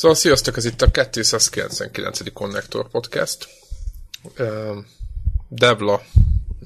Szóval 0.00 0.16
sziasztok, 0.16 0.56
ez 0.56 0.64
itt 0.64 0.82
a 0.82 0.90
299. 0.90 2.32
Connector 2.32 2.88
Podcast. 2.88 3.48
Devla 5.48 6.02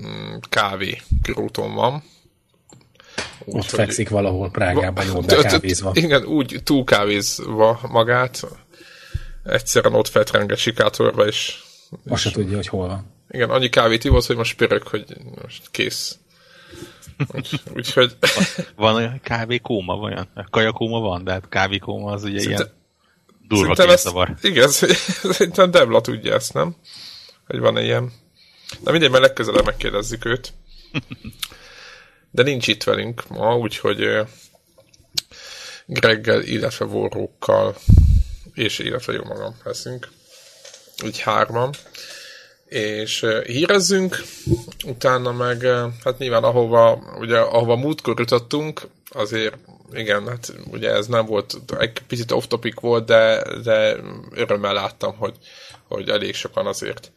mm, 0.02 0.34
kávé 0.48 1.02
körúton 1.22 1.74
van. 1.74 2.02
Úgy, 3.44 3.54
Ott 3.56 3.64
fekszik 3.64 4.08
valahol 4.08 4.50
Prágában 4.50 5.06
jól 5.06 5.22
bekávézva. 5.26 5.90
Igen, 5.94 6.24
úgy 6.24 6.60
túlkávézva 6.64 7.80
magát. 7.88 8.46
Egyszerűen 9.44 9.94
ott 9.94 10.08
fetrenge 10.08 10.56
sikátorba, 10.56 11.26
és... 11.26 11.62
Azt 12.08 12.22
se 12.22 12.30
tudja, 12.30 12.56
hogy 12.56 12.68
hol 12.68 12.86
van. 12.86 13.12
Igen, 13.30 13.50
annyi 13.50 13.68
kávét 13.68 14.04
ivott, 14.04 14.26
hogy 14.26 14.36
most 14.36 14.56
pörög, 14.56 14.82
hogy 14.82 15.04
most 15.42 15.70
kész. 15.70 16.18
Úgyhogy... 17.76 18.16
Van 18.76 18.94
olyan 18.94 19.20
kávékóma, 19.22 19.94
olyan? 19.94 20.28
Kajakóma 20.50 20.98
van, 20.98 21.24
de 21.24 21.32
hát 21.32 21.48
kávékóma 21.48 22.12
az 22.12 22.22
ugye 22.22 22.38
Szinte... 22.38 22.54
ilyen 22.54 22.82
Durva 23.48 23.86
kézavar. 23.86 24.34
Igen, 24.42 24.68
szerintem 25.32 25.70
Debla 25.70 26.00
tudja 26.00 26.34
ezt, 26.34 26.52
nem? 26.52 26.76
Hogy 27.46 27.58
van 27.58 27.78
ilyen. 27.78 28.12
Na 28.84 28.90
mindegy, 28.90 29.10
mert 29.10 29.22
legközelebb 29.22 29.64
megkérdezzük 29.64 30.24
őt. 30.24 30.52
De 32.30 32.42
nincs 32.42 32.66
itt 32.66 32.82
velünk 32.82 33.28
ma, 33.28 33.56
úgyhogy 33.56 34.26
Greggel, 35.86 36.42
illetve 36.42 36.84
Vorrókkal 36.84 37.76
és 38.54 38.78
illetve 38.78 39.12
jó 39.12 39.24
magam 39.24 39.56
leszünk. 39.64 40.08
Úgy 41.04 41.20
hárman. 41.20 41.70
És 42.64 43.26
hírezzünk, 43.46 44.22
utána 44.84 45.32
meg, 45.32 45.66
hát 46.04 46.18
nyilván 46.18 46.44
ahova, 46.44 47.14
ugye, 47.18 47.38
ahova 47.38 47.76
múltkor 47.76 48.18
jutottunk, 48.18 48.88
azért 49.08 49.56
igen, 49.94 50.28
hát 50.28 50.52
ugye 50.70 50.90
ez 50.90 51.06
nem 51.06 51.26
volt, 51.26 51.54
egy 51.78 51.92
picit 52.06 52.30
off-topic 52.30 52.80
volt, 52.80 53.06
de, 53.06 53.42
de 53.62 53.96
örömmel 54.30 54.72
láttam, 54.72 55.16
hogy, 55.16 55.34
hogy 55.88 56.08
elég 56.08 56.34
sokan 56.34 56.66
azért 56.66 57.12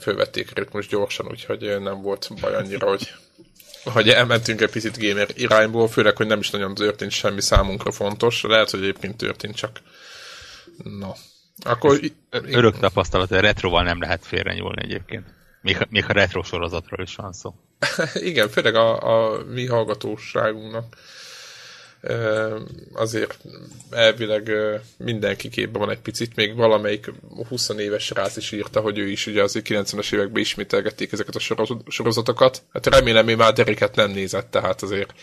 fölvették 0.00 0.50
a 0.50 0.60
ritmus 0.60 0.86
gyorsan, 0.86 1.26
úgyhogy 1.26 1.80
nem 1.80 2.02
volt 2.02 2.28
baj 2.40 2.54
annyira, 2.54 2.88
hogy, 2.88 3.14
hogy 3.84 4.08
elmentünk 4.08 4.60
egy 4.60 4.70
picit 4.70 4.98
gamer 4.98 5.28
irányból, 5.34 5.88
főleg, 5.88 6.16
hogy 6.16 6.26
nem 6.26 6.38
is 6.38 6.50
nagyon 6.50 6.74
történt 6.74 7.10
semmi 7.10 7.40
számunkra 7.40 7.90
fontos. 7.90 8.42
Lehet, 8.42 8.70
hogy 8.70 8.80
egyébként 8.80 9.16
történt, 9.16 9.54
csak 9.54 9.80
no. 10.98 11.12
Akkor, 11.64 12.00
örök 12.30 12.78
tapasztalat, 12.78 13.28
hogy 13.28 13.38
retroval 13.38 13.82
nem 13.82 14.00
lehet 14.00 14.26
félrenyúlni 14.26 14.82
egyébként. 14.82 15.26
Még, 15.60 15.86
még 15.90 16.04
a 16.08 16.12
retro 16.12 16.42
sorozatról 16.42 17.06
is 17.06 17.14
van 17.14 17.32
szó. 17.32 17.54
Igen, 18.30 18.48
főleg 18.48 18.74
a, 18.74 19.00
a 19.02 19.44
mi 19.44 19.66
hallgatóságunknak 19.66 20.96
azért 22.92 23.38
elvileg 23.90 24.50
mindenki 24.96 25.48
képben 25.48 25.80
van 25.80 25.90
egy 25.90 26.00
picit, 26.00 26.36
még 26.36 26.54
valamelyik 26.54 27.12
20 27.48 27.68
éves 27.68 28.10
rác 28.10 28.36
is 28.36 28.52
írta, 28.52 28.80
hogy 28.80 28.98
ő 28.98 29.08
is 29.08 29.26
ugye 29.26 29.42
az 29.42 29.60
90-es 29.64 30.12
években 30.12 30.42
ismételgették 30.42 31.12
ezeket 31.12 31.34
a 31.34 31.64
sorozatokat. 31.88 32.62
Hát 32.72 32.86
remélem, 32.86 33.24
hogy 33.24 33.36
már 33.36 33.52
Deriket 33.52 33.94
nem 33.94 34.10
nézett, 34.10 34.50
tehát 34.50 34.82
azért 34.82 35.14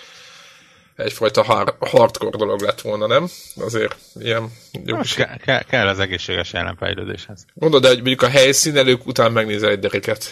egyfajta 0.96 1.44
hardcore 1.80 2.38
dolog 2.38 2.62
lett 2.62 2.82
volna, 2.82 3.08
nem? 3.08 3.28
Azért 3.56 3.96
ilyen... 4.20 4.52
Jó 4.86 4.98
ke- 5.16 5.42
ke- 5.42 5.66
kell 5.66 5.88
az 5.88 6.00
egészséges 6.00 6.54
ellenfejlődéshez. 6.54 7.46
Mondod, 7.54 7.82
de 7.82 7.88
hogy 7.88 7.98
mondjuk 7.98 8.22
a 8.22 8.30
helyszínelők 8.30 9.06
után 9.08 9.32
megnézel 9.32 9.70
egy 9.70 9.80
Deriket. 9.80 10.26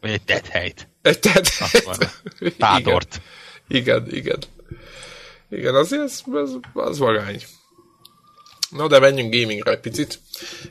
Vagy 0.00 0.10
egy 0.10 0.22
tethelyt. 0.22 0.88
Egy 1.02 1.18
tethelyt. 1.18 2.10
Tádort. 2.58 3.20
Igen, 3.68 4.06
igen. 4.06 4.16
igen. 4.16 4.38
Igen, 5.52 5.74
azért 5.74 6.02
ez, 6.02 6.22
ez, 6.34 6.50
az 6.72 6.98
vagány. 6.98 7.42
Na, 8.70 8.86
de 8.86 8.98
menjünk 8.98 9.34
gamingre 9.34 9.70
egy 9.70 9.80
picit. 9.80 10.20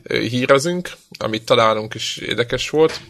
Hírezünk, 0.03 0.91
amit 1.19 1.45
találunk 1.45 1.93
is 1.93 2.17
érdekes 2.17 2.69
volt. 2.69 3.01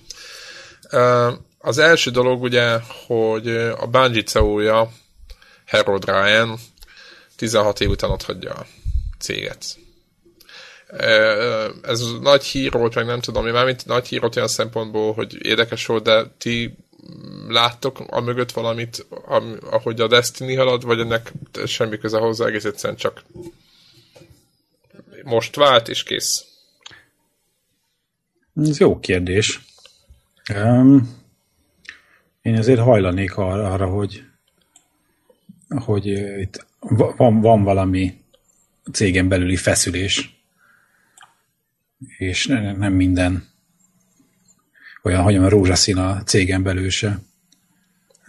Az 1.58 1.78
első 1.78 2.12
dolog 2.12 2.42
ugye, 2.42 2.80
hogy 3.08 3.48
a 3.58 3.88
Bungie 3.88 4.24
CEO-ja 4.24 4.92
Harold 5.68 6.06
Ryan 6.06 6.60
16 7.36 7.80
év 7.80 7.90
után 7.90 8.10
ott 8.10 8.24
hagyja 8.24 8.54
a 8.54 8.66
céget. 9.20 9.66
Ez 11.82 12.02
nagy 12.22 12.44
hír 12.44 12.72
volt, 12.72 12.96
meg 12.96 13.06
nem 13.06 13.20
tudom, 13.20 13.44
mi 13.44 13.52
mármint 13.52 13.86
nagy 13.86 14.08
hír 14.08 14.20
volt 14.20 14.36
olyan 14.36 14.48
szempontból, 14.48 15.14
hogy 15.14 15.46
érdekes 15.46 15.86
volt, 15.86 16.04
de 16.04 16.32
ti 16.38 16.78
láttok 17.48 18.00
a 18.00 18.20
mögött 18.20 18.52
valamit, 18.52 19.06
ahogy 19.62 20.02
a 20.02 20.08
Destiny 20.08 20.58
halad, 20.58 20.84
vagy 20.84 21.00
ennek 21.00 21.34
semmi 21.66 21.98
köze 21.98 22.20
hozzá, 22.20 22.46
egész 22.46 22.66
egyszerűen 22.66 23.00
csak 23.00 23.24
most 25.24 25.56
vált, 25.56 25.88
és 25.88 26.04
kész? 26.04 26.46
Ez 28.56 28.80
jó 28.80 29.00
kérdés. 29.00 29.60
Um, 30.56 31.20
én 32.42 32.58
azért 32.58 32.80
hajlanék 32.80 33.38
arra, 33.38 33.72
arra 33.74 33.88
hogy, 33.88 34.24
hogy 35.70 36.06
itt 36.40 36.66
van, 36.80 37.42
van 37.42 37.64
valami 37.64 38.24
cégen 38.92 39.28
belüli 39.28 39.56
feszülés, 39.56 40.44
és 42.18 42.46
nem 42.48 42.94
minden 42.94 43.51
olyan, 45.04 45.22
hogy 45.22 45.36
a 45.36 45.50
rózsaszín 45.50 45.98
a 45.98 46.24
cégen 46.24 46.64
belül 46.64 46.90
se. 46.90 47.20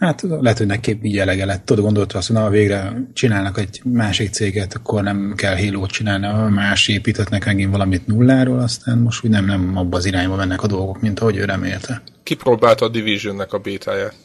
Hát 0.03 0.21
lehet, 0.21 0.57
hogy 0.57 0.67
neki 0.67 0.99
így 1.01 1.17
elege 1.17 1.45
lett. 1.45 1.65
Tudod, 1.65 1.83
gondolta 1.83 2.17
azt, 2.17 2.27
hogy 2.27 2.35
na, 2.35 2.49
végre 2.49 2.93
csinálnak 3.13 3.57
egy 3.57 3.81
másik 3.83 4.29
céget, 4.29 4.73
akkor 4.73 5.03
nem 5.03 5.33
kell 5.35 5.57
halo 5.57 5.85
csinálni, 5.85 6.53
más 6.53 6.87
építetnek 6.87 7.45
megint 7.45 7.71
valamit 7.71 8.07
nulláról, 8.07 8.59
aztán 8.59 8.97
most 8.97 9.25
úgy 9.25 9.31
nem, 9.31 9.45
nem 9.45 9.77
abba 9.77 9.97
az 9.97 10.05
irányba 10.05 10.35
mennek 10.35 10.63
a 10.63 10.67
dolgok, 10.67 11.01
mint 11.01 11.19
ahogy 11.19 11.37
ő 11.37 11.45
remélte. 11.45 12.01
Kipróbálta 12.23 12.85
a 12.85 12.89
Divisionnek 12.89 13.53
a 13.53 13.57
bétáját. 13.57 14.15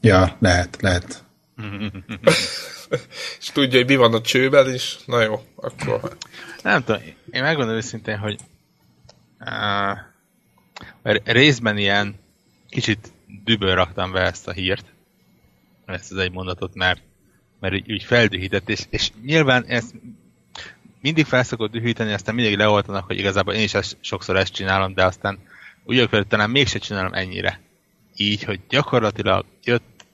Ja, 0.00 0.36
lehet, 0.38 0.76
lehet. 0.80 1.24
És 3.40 3.50
tudja, 3.52 3.78
hogy 3.78 3.88
mi 3.88 3.96
van 3.96 4.14
a 4.14 4.20
csőben 4.20 4.74
is? 4.74 4.98
Na 5.06 5.22
jó, 5.22 5.40
akkor... 5.56 6.16
Nem 6.62 6.84
tudom, 6.84 7.00
én 7.30 7.42
megmondom 7.42 7.74
őszintén, 7.74 8.16
hogy 8.16 8.36
uh, 11.02 11.16
részben 11.24 11.78
ilyen 11.78 12.14
kicsit 12.68 13.12
düböl 13.44 13.74
raktam 13.74 14.12
be 14.12 14.20
ezt 14.20 14.48
a 14.48 14.52
hírt, 14.52 14.84
ezt 15.86 16.12
az 16.12 16.18
egy 16.18 16.32
mondatot, 16.32 16.74
mert, 16.74 17.02
mert 17.60 17.74
úgy, 17.74 17.92
úgy 17.92 18.02
feldühített, 18.02 18.68
és, 18.68 18.86
és 18.90 19.10
nyilván 19.24 19.64
ezt 19.66 19.94
mindig 21.00 21.24
felszokott 21.24 21.70
dühíteni, 21.70 22.12
aztán 22.12 22.34
mindig 22.34 22.56
leoltanak, 22.56 23.04
hogy 23.04 23.18
igazából 23.18 23.54
én 23.54 23.62
is 23.62 23.74
ezt, 23.74 23.96
sokszor 24.00 24.36
ezt 24.36 24.52
csinálom, 24.52 24.94
de 24.94 25.04
aztán 25.04 25.38
úgy 25.84 26.06
hogy 26.10 26.26
talán 26.26 26.50
mégse 26.50 26.78
csinálom 26.78 27.12
ennyire. 27.12 27.60
Így, 28.16 28.42
hogy 28.42 28.60
gyakorlatilag 28.68 29.44
jött 29.62 30.04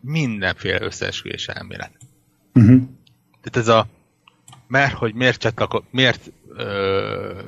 mindenféle 0.00 0.82
összeesküvés 0.82 1.48
elmélet. 1.48 1.92
Uh-huh. 2.54 2.82
Tehát 3.40 3.56
ez 3.56 3.68
a 3.68 3.86
mert 4.72 4.94
hogy 4.94 5.14
miért 5.14 5.40
csatlako, 5.40 5.82
miért 5.90 6.32
ö, 6.48 7.40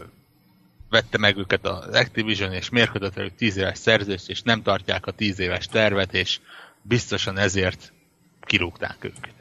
vette 0.95 1.19
meg 1.19 1.37
őket 1.37 1.67
az 1.67 1.95
Activision, 1.95 2.53
és 2.53 2.69
miért 2.69 2.91
kötött 2.91 3.15
velük 3.15 3.35
10 3.37 3.57
éves 3.57 3.79
szerződést, 3.79 4.29
és 4.29 4.43
nem 4.43 4.63
tartják 4.63 5.07
a 5.07 5.11
10 5.11 5.39
éves 5.39 5.67
tervet, 5.67 6.15
és 6.15 6.39
biztosan 6.83 7.39
ezért 7.39 7.93
kirúgták 8.41 8.97
őket. 9.01 9.35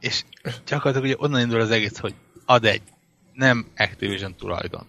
És 0.00 0.22
gyakorlatilag 0.66 1.04
ugye 1.04 1.26
onnan 1.26 1.40
indul 1.40 1.60
az 1.60 1.70
egész, 1.70 1.98
hogy 1.98 2.14
ad 2.44 2.64
egy, 2.64 2.82
nem 3.32 3.66
Activision 3.76 4.34
tulajdon. 4.34 4.86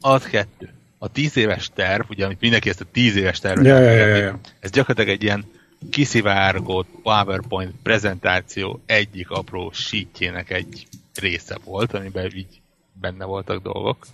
Ad 0.00 0.24
kettő. 0.24 0.68
A 0.98 1.08
10 1.08 1.36
éves 1.36 1.70
terv, 1.74 2.10
ugye 2.10 2.24
amit 2.24 2.40
mindenki 2.40 2.68
ezt 2.68 2.80
a 2.80 2.90
10 2.92 3.16
éves 3.16 3.38
tervet 3.38 3.64
ja, 3.64 3.78
ja, 3.78 3.90
ja, 3.90 4.16
ja. 4.16 4.38
ez 4.60 4.70
gyakorlatilag 4.70 5.16
egy 5.18 5.22
ilyen 5.22 5.44
kiszivárgott 5.90 6.88
PowerPoint 7.02 7.74
prezentáció 7.82 8.80
egyik 8.86 9.30
apró 9.30 9.70
sítjének 9.72 10.50
egy 10.50 10.86
része 11.14 11.58
volt, 11.64 11.94
amiben 11.94 12.30
így 12.34 12.60
benne 12.92 13.24
voltak 13.24 13.62
dolgok 13.62 14.06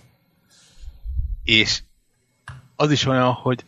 és 1.49 1.81
az 2.75 2.91
is 2.91 3.05
olyan, 3.05 3.31
hogy 3.31 3.65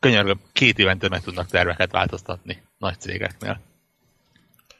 könyörgöm, 0.00 0.40
két 0.52 0.78
évente 0.78 1.08
meg 1.08 1.22
tudnak 1.22 1.46
terveket 1.46 1.90
változtatni 1.90 2.62
nagy 2.78 3.00
cégeknél. 3.00 3.60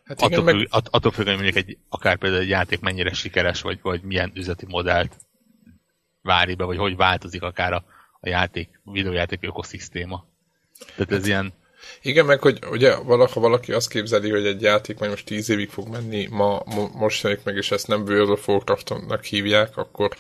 Hát 0.05 0.21
igen, 0.21 0.33
attól, 0.33 0.45
meg... 0.45 0.55
függ, 0.55 0.67
att, 0.71 0.89
attól 0.91 1.13
függ, 1.13 1.27
hogy 1.27 1.35
mondjuk 1.35 1.57
egy, 1.57 1.79
akár 1.89 2.17
például 2.17 2.43
egy 2.43 2.49
játék 2.49 2.81
mennyire 2.81 3.13
sikeres, 3.13 3.61
vagy, 3.61 3.79
vagy 3.83 4.03
milyen 4.03 4.33
üzleti 4.35 4.67
modellt 4.69 5.17
várj 6.23 6.55
be, 6.55 6.65
vagy 6.65 6.77
hogy 6.77 6.97
változik 6.97 7.43
akár 7.43 7.73
a, 7.73 7.85
a 8.21 8.29
játék, 8.29 8.81
videójáték 8.85 9.43
ökoszisztéma. 9.43 10.27
Tehát 10.79 11.13
ez 11.13 11.19
hát, 11.19 11.27
ilyen... 11.27 11.53
Igen, 12.03 12.27
meg 12.27 12.41
hogy 12.41 12.59
ugye 12.71 12.97
valaha 12.97 13.41
valaki 13.41 13.73
azt 13.73 13.89
képzeli, 13.89 14.31
hogy 14.31 14.47
egy 14.47 14.63
játék 14.63 14.99
majd 14.99 15.11
most 15.11 15.27
tíz 15.27 15.49
évig 15.49 15.71
fog 15.71 15.89
menni, 15.89 16.27
ma, 16.27 16.63
mo, 16.65 16.89
most 16.89 17.45
meg, 17.45 17.57
és 17.57 17.71
ezt 17.71 17.87
nem 17.87 18.03
World 18.03 18.31
of 18.31 18.49
Warcraft-nak 18.49 19.25
hívják, 19.25 19.77
akkor 19.77 20.17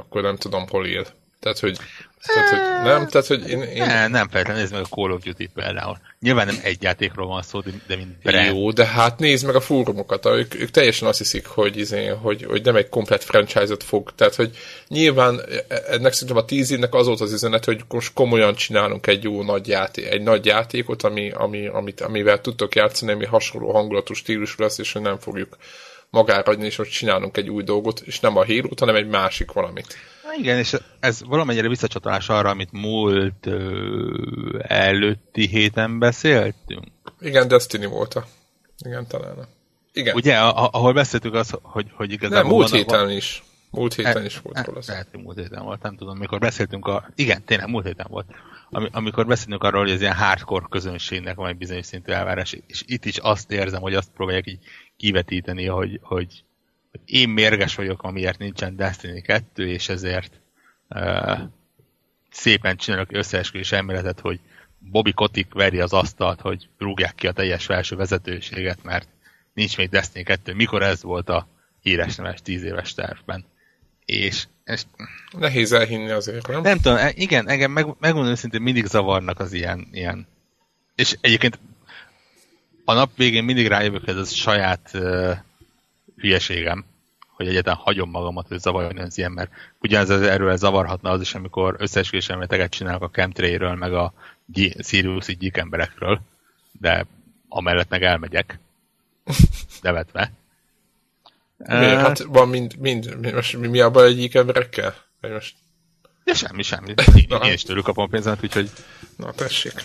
akkor 0.00 0.22
nem 0.22 0.36
tudom, 0.36 0.68
hol 0.68 0.86
él. 0.86 1.06
Tehát, 1.40 1.58
hogy, 1.58 1.78
tehát, 2.26 2.50
hogy 2.50 2.84
nem, 2.84 3.08
tehát, 3.08 3.26
hogy 3.26 3.48
én... 3.48 3.62
én... 3.62 3.86
Nem, 3.86 4.10
nem 4.10 4.28
feltétlenül, 4.28 4.60
nézd 4.60 4.72
meg 4.72 4.82
a 4.82 4.94
Call 4.94 5.10
of 5.10 5.22
Duty 5.22 5.50
például. 5.54 5.98
Nyilván 6.20 6.46
nem 6.46 6.58
egy 6.62 6.82
játékról 6.82 7.26
van 7.26 7.42
szó, 7.42 7.60
de 7.60 7.96
mint 7.96 8.18
brand. 8.22 8.46
Jó, 8.46 8.70
de 8.70 8.86
hát 8.86 9.18
nézd 9.18 9.46
meg 9.46 9.54
a 9.54 9.60
fórumokat, 9.60 10.26
ők, 10.26 10.54
ők 10.54 10.70
teljesen 10.70 11.08
azt 11.08 11.18
hiszik, 11.18 11.46
hogy, 11.46 11.76
izé, 11.76 12.06
hogy, 12.06 12.44
hogy 12.44 12.64
nem 12.64 12.76
egy 12.76 12.88
komplet 12.88 13.24
franchise-ot 13.24 13.82
fog, 13.82 14.12
tehát, 14.14 14.34
hogy 14.34 14.56
nyilván 14.88 15.40
ennek 15.88 16.12
szerintem 16.12 16.36
a 16.36 16.44
tíz 16.44 16.70
évnek 16.70 16.94
az 16.94 17.06
volt 17.06 17.20
az 17.20 17.32
üzenet, 17.32 17.64
hogy 17.64 17.80
most 17.88 18.12
komolyan 18.12 18.54
csinálunk 18.54 19.06
egy 19.06 19.22
jó 19.22 19.42
nagy 19.42 19.68
játék, 19.68 20.06
egy 20.06 20.22
nagy 20.22 20.46
játékot, 20.46 21.02
ami, 21.02 21.30
ami, 21.30 21.66
amit, 21.66 22.00
amivel 22.00 22.40
tudtok 22.40 22.74
játszani, 22.74 23.12
ami 23.12 23.24
hasonló 23.24 23.72
hangulatú 23.72 24.14
stílusú 24.14 24.62
lesz, 24.62 24.78
és 24.78 24.92
hogy 24.92 25.02
nem 25.02 25.18
fogjuk 25.18 25.56
magára 26.10 26.52
és 26.52 26.76
most 26.76 26.90
csinálunk 26.90 27.36
egy 27.36 27.50
új 27.50 27.62
dolgot, 27.62 28.00
és 28.00 28.20
nem 28.20 28.36
a 28.36 28.42
hírót, 28.42 28.78
hanem 28.78 28.94
egy 28.94 29.08
másik 29.08 29.52
valamit. 29.52 29.96
Na 30.24 30.30
igen, 30.38 30.58
és 30.58 30.76
ez 31.00 31.22
valamennyire 31.24 31.68
visszacsatolás 31.68 32.28
arra, 32.28 32.50
amit 32.50 32.72
múlt 32.72 33.46
ö, 33.46 34.58
előtti 34.62 35.46
héten 35.46 35.98
beszéltünk. 35.98 36.86
Igen, 37.20 37.48
Destiny 37.48 37.88
volt 37.88 38.14
a. 38.14 38.26
Igen, 38.84 39.06
talán. 39.06 39.48
Igen. 39.92 40.14
Ugye, 40.14 40.36
ahol 40.38 40.92
beszéltük 40.92 41.34
azt, 41.34 41.58
hogy, 41.62 41.86
hogy 41.92 42.12
igazából... 42.12 42.42
Nem, 42.42 42.50
múlt 42.50 42.70
héten 42.70 43.04
van, 43.04 43.10
is. 43.10 43.42
Múlt 43.70 43.94
héten 43.94 44.22
e, 44.22 44.24
is 44.24 44.38
volt 44.38 44.66
róla. 44.66 44.80
Lehet, 44.86 45.08
hogy 45.10 45.22
múlt 45.22 45.38
héten 45.38 45.64
volt, 45.64 45.82
nem 45.82 45.96
tudom, 45.96 46.18
mikor 46.18 46.38
beszéltünk 46.38 46.86
a... 46.86 47.08
Igen, 47.14 47.44
tényleg 47.44 47.68
múlt 47.68 47.86
héten 47.86 48.06
volt. 48.10 48.26
Am, 48.70 48.88
amikor 48.92 49.26
beszélünk 49.26 49.64
arról, 49.64 49.82
hogy 49.82 49.90
ez 49.90 50.00
ilyen 50.00 50.14
hardcore 50.14 50.66
közönségnek 50.70 51.36
van 51.36 51.48
egy 51.48 51.56
bizonyos 51.56 51.86
szintű 51.86 52.12
elvárás, 52.12 52.56
és 52.66 52.82
itt 52.86 53.04
is 53.04 53.16
azt 53.18 53.52
érzem, 53.52 53.80
hogy 53.80 53.94
azt 53.94 54.10
próbálják 54.14 54.46
így 54.46 54.58
kivetíteni, 55.00 55.66
hogy, 55.66 55.98
hogy, 56.02 56.44
hogy 56.90 57.00
én 57.04 57.28
mérges 57.28 57.74
vagyok, 57.74 58.02
amiért 58.02 58.38
nincsen 58.38 58.76
Destiny 58.76 59.22
2, 59.22 59.68
és 59.68 59.88
ezért 59.88 60.40
uh, 60.88 61.38
szépen 62.30 62.76
csinálok 62.76 63.12
összeesküvés 63.12 63.72
elméletet, 63.72 64.20
hogy 64.20 64.40
Bobby 64.78 65.12
Kotick 65.12 65.54
veri 65.54 65.80
az 65.80 65.92
asztalt, 65.92 66.40
hogy 66.40 66.68
rúgják 66.78 67.14
ki 67.14 67.26
a 67.26 67.32
teljes 67.32 67.64
felső 67.64 67.96
vezetőséget, 67.96 68.82
mert 68.82 69.08
nincs 69.54 69.76
még 69.76 69.88
Destiny 69.88 70.24
2. 70.24 70.54
Mikor 70.54 70.82
ez 70.82 71.02
volt 71.02 71.28
a 71.28 71.48
híres 71.80 72.16
neves 72.16 72.42
10 72.42 72.62
éves 72.62 72.94
tervben? 72.94 73.44
És 74.04 74.46
ez... 74.64 74.86
Nehéz 75.38 75.72
elhinni 75.72 76.10
azért, 76.10 76.46
nem? 76.46 76.60
Nem 76.62 76.80
tudom, 76.80 76.98
e, 76.98 77.12
igen, 77.14 77.48
engem 77.48 77.70
meg, 77.70 77.86
megmondom 77.98 78.32
őszintén 78.32 78.62
mindig 78.62 78.86
zavarnak 78.86 79.40
az 79.40 79.52
ilyen, 79.52 79.88
ilyen. 79.92 80.26
És 80.94 81.16
egyébként 81.20 81.58
a 82.90 82.94
nap 82.94 83.16
végén 83.16 83.44
mindig 83.44 83.66
rájövök, 83.66 84.04
hogy 84.04 84.16
ez 84.16 84.30
a 84.30 84.34
saját 84.34 84.90
uh, 84.94 85.36
hülyeségem, 86.16 86.84
hogy 87.28 87.48
egyáltalán 87.48 87.78
hagyom 87.78 88.10
magamat, 88.10 88.48
hogy 88.48 88.58
zavarjon 88.58 88.98
az 88.98 89.18
ilyen, 89.18 89.32
mert 89.32 89.50
ugyanez 89.80 90.10
az 90.10 90.22
erről 90.22 90.56
zavarhatna 90.56 91.10
az 91.10 91.20
is, 91.20 91.34
amikor 91.34 91.76
összeesküvés 91.78 92.28
elméleteket 92.28 92.70
csinálok 92.70 93.02
a 93.02 93.10
chemtray 93.10 93.56
meg 93.58 93.92
a 93.92 94.12
Sirius 94.78 95.36
gyík 95.36 95.56
emberekről, 95.56 96.20
de 96.72 97.06
amellett 97.48 97.88
meg 97.88 98.02
elmegyek, 98.02 98.58
nevetve. 99.82 100.32
Mi, 101.56 101.74
uh, 101.74 102.00
hát 102.00 102.22
van 102.22 102.48
mind, 102.48 102.76
mind, 102.78 103.32
most 103.34 103.56
mi, 103.56 103.66
mi 103.66 103.80
a 103.80 103.90
baj 103.90 104.06
egyik 104.06 104.34
emberekkel? 104.34 104.94
Vagy 105.20 105.30
most... 105.30 105.54
Ja, 106.24 106.34
semmi, 106.34 106.62
semmi. 106.62 106.94
Én, 107.14 107.38
én 107.42 107.52
is 107.52 107.62
tőlük 107.62 107.84
kapom 107.84 108.10
pénzemet, 108.10 108.42
úgyhogy... 108.42 108.70
Na, 109.16 109.32
tessék. 109.32 109.84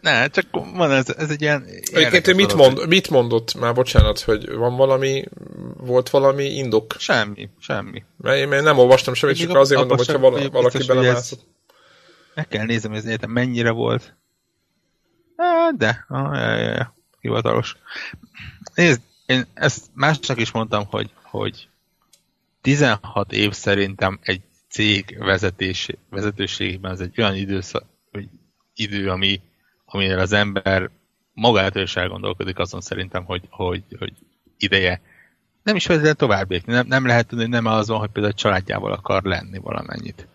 Ne, 0.00 0.28
csak 0.28 0.46
van 0.50 0.90
ez, 0.90 1.08
ez 1.08 1.30
egy 1.30 1.40
ilyen... 1.40 1.64
Egyébként 1.92 2.36
mit, 2.36 2.54
mond, 2.54 2.88
mit 2.88 3.10
mondott 3.10 3.54
már, 3.54 3.74
bocsánat, 3.74 4.20
hogy 4.20 4.52
van 4.54 4.76
valami, 4.76 5.24
volt 5.76 6.10
valami 6.10 6.44
indok? 6.44 6.94
Semmi, 6.98 7.48
semmi. 7.58 8.04
Mert 8.16 8.36
én, 8.36 8.52
én 8.52 8.62
nem 8.62 8.78
olvastam 8.78 9.14
semmit, 9.14 9.36
csak 9.36 9.56
azért 9.56 9.80
mondom, 9.80 9.96
hogyha 9.96 10.18
vala, 10.18 10.50
valaki 10.50 10.86
belemászott. 10.86 11.46
Meg 12.34 12.48
kell 12.48 12.64
nézem, 12.64 12.92
hogy 12.92 13.06
ez 13.06 13.18
mennyire 13.28 13.70
volt. 13.70 14.14
De, 15.76 16.04
ah, 16.08 16.34
ja, 16.34 16.56
ja, 16.56 16.70
ja, 16.70 16.94
hivatalos. 17.20 17.76
Nézd, 18.74 19.00
én 19.26 19.46
ezt 19.54 19.84
másnak 19.94 20.40
is 20.40 20.50
mondtam, 20.50 20.86
hogy, 20.86 21.10
hogy 21.22 21.68
16 22.60 23.32
év 23.32 23.52
szerintem 23.52 24.18
egy 24.22 24.40
cég 24.68 25.16
vezetés, 25.18 25.88
vezetőségében 26.10 26.92
ez 26.92 27.00
egy 27.00 27.20
olyan 27.20 27.34
időszak, 27.34 27.84
idő, 28.80 29.10
ami, 29.10 29.40
aminél 29.84 30.18
az 30.18 30.32
ember 30.32 30.90
magától 31.32 31.82
is 31.82 31.96
elgondolkodik 31.96 32.58
azon 32.58 32.80
szerintem, 32.80 33.24
hogy, 33.24 33.42
hogy, 33.50 33.82
hogy 33.98 34.12
ideje 34.58 35.00
nem 35.62 35.76
is 35.76 35.86
vezet 35.86 36.16
tovább 36.16 36.50
lépni. 36.50 36.72
Nem, 36.72 36.86
nem 36.86 37.06
lehet 37.06 37.26
tudni, 37.26 37.44
hogy 37.44 37.52
nem 37.52 37.66
az 37.66 37.88
van, 37.88 37.98
hogy 37.98 38.10
például 38.10 38.34
a 38.34 38.38
családjával 38.38 38.92
akar 38.92 39.22
lenni 39.22 39.58
valamennyit. 39.58 40.26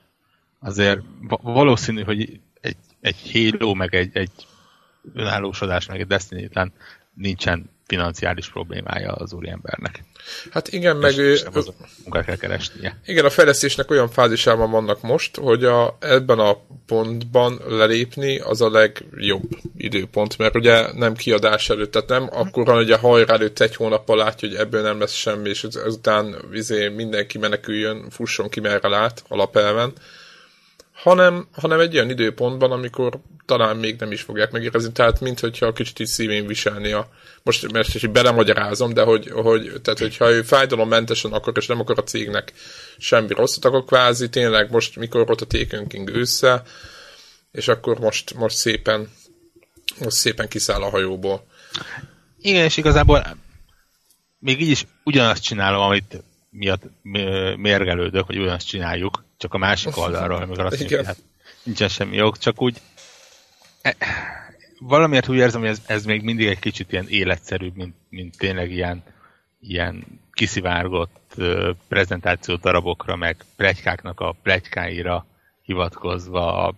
Azért 0.60 1.02
valószínű, 1.42 2.04
hogy 2.04 2.40
egy, 2.62 2.78
egy 3.02 3.32
Halo, 3.32 3.74
meg 3.74 3.96
egy, 3.96 4.18
egy 4.18 4.32
önállósodás, 5.14 5.86
meg 5.86 6.00
egy 6.00 6.08
Destiny 6.08 6.50
nincsen 7.14 7.70
financiális 7.88 8.50
problémája 8.50 9.12
az 9.12 9.34
úriembernek. 9.34 10.04
Hát 10.52 10.68
igen, 10.68 10.98
meg 10.98 11.18
ő... 11.18 11.38
Munkát 12.04 12.26
kell 12.26 12.36
keresnie. 12.36 13.00
Igen, 13.06 13.26
a 13.26 13.30
fejlesztésnek 13.30 13.92
olyan 13.92 14.10
fázisában 14.10 14.72
vannak 14.72 15.02
most, 15.02 15.36
hogy 15.36 15.64
a, 15.64 15.98
ebben 16.00 16.40
a 16.40 16.58
pontban 16.86 17.62
lelépni 17.68 18.40
az 18.40 18.62
a 18.62 18.70
legjobb 18.70 19.50
időpont, 19.78 20.38
mert 20.38 20.56
ugye 20.56 20.94
nem 20.94 21.14
kiadás 21.14 21.70
előtt, 21.70 21.92
tehát 21.92 22.10
nem 22.10 22.30
akkor 22.32 22.66
van, 22.66 22.76
hogy 22.76 22.92
a 22.92 22.98
hajrá 22.98 23.34
előtt 23.34 23.60
egy 23.60 23.76
hónappal 23.76 24.18
látja, 24.18 24.48
hogy 24.48 24.58
ebből 24.58 24.82
nem 24.82 25.00
lesz 25.00 25.14
semmi, 25.14 25.50
és 25.50 25.64
ezután 25.64 26.36
vizé 26.50 26.88
mindenki 26.88 27.38
meneküljön, 27.38 28.10
fusson 28.10 28.50
ki 28.50 28.60
merre 28.60 28.88
lát 28.88 29.24
alapelven, 29.28 29.94
hanem, 31.06 31.48
hanem 31.52 31.80
egy 31.80 31.96
olyan 31.96 32.10
időpontban, 32.10 32.72
amikor 32.72 33.20
talán 33.46 33.78
még 33.78 34.00
nem 34.00 34.12
is 34.12 34.22
fogják 34.22 34.52
megérezni, 34.52 34.92
tehát 34.92 35.20
mint 35.20 35.40
hogyha 35.40 35.74
kicsit 35.74 36.00
is 36.00 36.10
szívén 36.10 36.52
a, 36.94 37.08
most 37.44 37.72
mert 37.72 37.94
is 37.94 38.08
belemagyarázom, 38.08 38.94
de 38.94 39.02
hogy, 39.02 39.30
hogy 39.30 39.72
tehát, 39.82 40.00
hogyha 40.00 40.32
ő 40.32 40.42
fájdalommentesen 40.42 41.32
akar, 41.32 41.54
és 41.58 41.68
nem 41.68 41.80
akar 41.80 42.00
a 42.00 42.04
cégnek 42.04 42.54
semmi 42.98 43.34
rosszat, 43.34 43.66
akkor 43.66 43.86
kvázi 43.86 44.30
tényleg 44.30 44.72
most, 44.72 44.96
mikor 44.96 45.26
volt 45.26 45.42
a 45.42 45.46
Taken 45.46 45.88
King 45.88 46.10
össze, 46.10 46.64
és 47.52 47.68
akkor 47.68 48.00
most, 48.00 48.34
most 48.34 48.56
szépen 48.56 49.10
most 50.00 50.16
szépen 50.16 50.48
kiszáll 50.48 50.82
a 50.82 50.90
hajóból. 50.90 51.48
Igen, 52.38 52.64
és 52.64 52.78
igazából 52.78 53.38
még 54.40 54.62
így 54.62 54.70
is 54.70 54.86
ugyanazt 55.04 55.44
csinálom, 55.44 55.82
amit 55.82 56.24
miatt 56.50 56.84
mérgelődök, 57.58 58.26
hogy 58.26 58.38
ugyanazt 58.38 58.68
csináljuk, 58.68 59.25
csak 59.38 59.54
a 59.54 59.58
másik 59.58 59.98
oldalról, 59.98 60.42
amikor 60.42 60.66
azt 60.66 60.80
mondja, 60.80 61.06
hát 61.06 61.18
nincsen 61.64 61.88
semmi 61.88 62.16
jog, 62.16 62.38
csak 62.38 62.62
úgy. 62.62 62.82
E, 63.82 63.96
valamiért 64.80 65.30
úgy 65.30 65.38
érzem, 65.38 65.62
hogy 65.62 65.70
ez, 65.70 65.82
ez 65.86 66.06
még 66.06 66.22
mindig 66.22 66.48
egy 66.48 66.60
kicsit 66.60 66.92
ilyen 66.92 67.08
életszerűbb, 67.08 67.76
mint, 67.76 67.96
mint 68.10 68.38
tényleg 68.38 68.72
ilyen, 68.72 69.04
ilyen 69.60 70.04
kiszivárgott 70.32 71.34
uh, 71.38 71.70
prezentáció 71.88 72.56
darabokra, 72.56 73.16
meg 73.16 73.46
plegykáknak 73.56 74.20
a 74.20 74.36
plegykáira 74.44 75.26
hivatkozva 75.62 76.76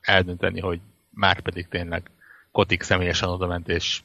eldönteni, 0.00 0.60
hogy 0.60 0.80
már 1.10 1.40
pedig 1.40 1.68
tényleg 1.68 2.10
Kotik 2.52 2.82
személyesen 2.82 3.28
odament, 3.28 3.68
és 3.68 4.00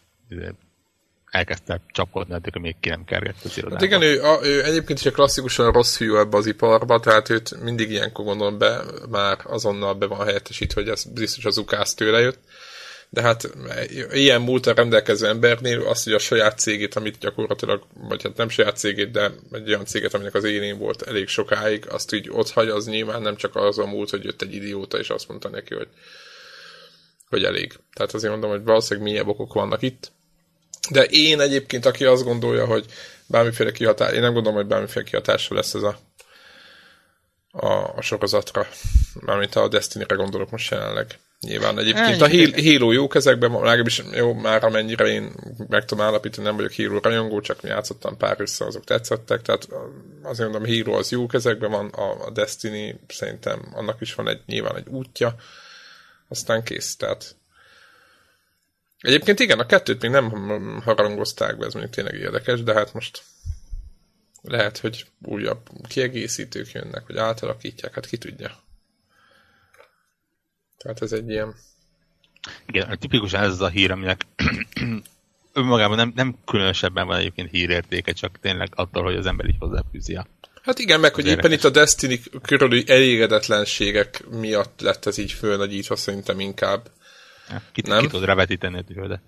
elkezdte 1.33 1.81
csapkodni, 1.91 2.33
addig 2.33 2.55
még 2.55 2.75
ki 2.79 2.89
nem 2.89 3.05
kergett 3.05 3.43
az 3.43 3.57
irodába. 3.57 3.75
Hát 3.75 3.83
igen, 3.83 4.01
ő, 4.01 4.23
a, 4.23 4.39
ő 4.43 4.63
egyébként 4.63 4.99
is 4.99 5.05
egy 5.05 5.13
klasszikusan 5.13 5.71
rossz 5.71 5.95
fiú 5.95 6.15
ebbe 6.15 6.37
az 6.37 6.45
iparba, 6.45 6.99
tehát 6.99 7.29
őt 7.29 7.61
mindig 7.61 7.91
ilyenkor 7.91 8.25
gondolom 8.25 8.57
be, 8.57 8.83
már 9.09 9.37
azonnal 9.43 9.93
be 9.93 10.05
van 10.05 10.25
helyettesítve, 10.25 10.81
hogy 10.81 10.89
ez 10.89 11.03
biztos 11.03 11.45
az 11.45 11.57
ukász 11.57 11.93
tőle 11.93 12.19
jött. 12.19 12.39
De 13.09 13.21
hát 13.21 13.49
ilyen 14.11 14.41
múltra 14.41 14.73
rendelkező 14.73 15.27
embernél 15.27 15.81
az, 15.81 16.03
hogy 16.03 16.13
a 16.13 16.19
saját 16.19 16.59
cégét, 16.59 16.95
amit 16.95 17.17
gyakorlatilag, 17.19 17.83
vagy 17.93 18.23
hát 18.23 18.37
nem 18.37 18.49
saját 18.49 18.77
cégét, 18.77 19.11
de 19.11 19.31
egy 19.51 19.67
olyan 19.67 19.85
céget, 19.85 20.13
aminek 20.13 20.33
az 20.33 20.43
élén 20.43 20.77
volt 20.77 21.01
elég 21.01 21.27
sokáig, 21.27 21.87
azt 21.89 22.13
így 22.13 22.29
ott 22.31 22.49
hagy, 22.49 22.69
az 22.69 22.85
nyilván 22.85 23.21
nem 23.21 23.35
csak 23.35 23.55
az 23.55 23.77
a 23.77 23.85
múlt, 23.85 24.09
hogy 24.09 24.23
jött 24.23 24.41
egy 24.41 24.53
idióta, 24.53 24.99
és 24.99 25.09
azt 25.09 25.27
mondta 25.27 25.49
neki, 25.49 25.73
hogy, 25.73 25.87
hogy 27.29 27.43
elég. 27.43 27.73
Tehát 27.93 28.13
azért 28.13 28.31
mondom, 28.31 28.49
hogy 28.49 28.63
valószínűleg 28.63 29.09
mélyebb 29.09 29.27
okok 29.27 29.53
vannak 29.53 29.81
itt. 29.81 30.11
De 30.89 31.03
én 31.03 31.39
egyébként, 31.39 31.85
aki 31.85 32.05
azt 32.05 32.23
gondolja, 32.23 32.65
hogy 32.65 32.85
bármiféle 33.25 33.71
kihatás, 33.71 34.11
én 34.11 34.21
nem 34.21 34.33
gondolom, 34.33 34.57
hogy 34.57 34.67
bármiféle 34.67 35.05
kihatása 35.05 35.55
lesz 35.55 35.73
ez 35.73 35.83
a, 35.83 35.99
a, 37.51 37.93
a 37.95 38.01
sorozatra, 38.01 38.67
mármint 39.19 39.55
a 39.55 39.67
Destiny-re 39.67 40.15
gondolok 40.15 40.49
most 40.49 40.71
jelenleg. 40.71 41.19
Nyilván. 41.39 41.79
Egyébként 41.79 42.21
a 42.21 42.29
Halo 42.61 42.91
jó 42.91 43.07
kezekben, 43.07 43.51
legalábbis 43.51 44.01
jó, 44.11 44.33
már 44.33 44.63
amennyire 44.63 45.05
én 45.05 45.31
meg 45.69 45.85
tudom 45.85 46.05
állapítani, 46.05 46.45
nem 46.45 46.55
vagyok 46.55 46.75
Halo 46.75 46.99
rajongó, 46.99 47.41
csak 47.41 47.61
mi 47.61 47.69
játszottam 47.69 48.17
pár 48.17 48.35
össze, 48.39 48.65
azok 48.65 48.83
tetszettek, 48.83 49.41
tehát 49.41 49.67
azért 50.21 50.49
mondom, 50.49 50.71
Halo 50.71 50.97
az 50.97 51.11
jó 51.11 51.25
kezekben 51.25 51.71
van, 51.71 51.87
a, 51.89 52.25
a 52.25 52.31
Destiny 52.31 52.99
szerintem 53.07 53.71
annak 53.73 54.01
is 54.01 54.13
van 54.13 54.27
egy, 54.27 54.41
nyilván 54.45 54.75
egy 54.75 54.87
útja, 54.87 55.35
aztán 56.27 56.63
kész, 56.63 56.95
tehát 56.95 57.35
Egyébként 59.03 59.39
igen, 59.39 59.59
a 59.59 59.65
kettőt 59.65 60.01
még 60.01 60.11
nem 60.11 60.29
harangozták 60.83 61.57
be, 61.57 61.65
ez 61.65 61.73
mondjuk 61.73 61.95
tényleg 61.95 62.15
érdekes, 62.15 62.63
de 62.63 62.73
hát 62.73 62.93
most 62.93 63.23
lehet, 64.41 64.77
hogy 64.77 65.05
újabb 65.21 65.69
kiegészítők 65.87 66.71
jönnek, 66.71 67.03
vagy 67.07 67.17
átalakítják, 67.17 67.93
hát 67.93 68.05
ki 68.05 68.17
tudja. 68.17 68.51
Tehát 70.77 71.01
ez 71.01 71.11
egy 71.11 71.29
ilyen... 71.29 71.55
Igen, 72.65 72.99
tipikusan 72.99 73.43
ez 73.43 73.61
a 73.61 73.67
hír, 73.67 73.91
aminek 73.91 74.25
önmagában 75.53 75.97
nem, 75.97 76.11
nem 76.15 76.37
különösebben 76.45 77.07
van 77.07 77.17
egyébként 77.17 77.49
hírértéke, 77.49 78.11
csak 78.11 78.39
tényleg 78.39 78.69
attól, 78.75 79.03
hogy 79.03 79.15
az 79.15 79.25
ember 79.25 79.45
így 79.45 79.55
hozzáfűzi 79.59 80.15
a 80.15 80.27
Hát 80.61 80.79
igen, 80.79 80.99
meg 80.99 81.13
hogy 81.13 81.27
éppen 81.27 81.51
itt 81.51 81.63
a 81.63 81.69
Destiny 81.69 82.21
körüli 82.41 82.83
elégedetlenségek 82.87 84.23
miatt 84.29 84.81
lett 84.81 85.05
ez 85.05 85.17
így 85.17 85.31
fölnagyítva 85.31 85.95
szerintem 85.95 86.39
inkább. 86.39 86.89
Ja, 87.49 87.61
ki, 87.71 87.81
nem? 87.81 88.01
ki 88.01 88.07
tudod 88.07 88.25
revetíteni 88.25 88.77
a 88.77 88.83
tűrődet. 88.83 89.21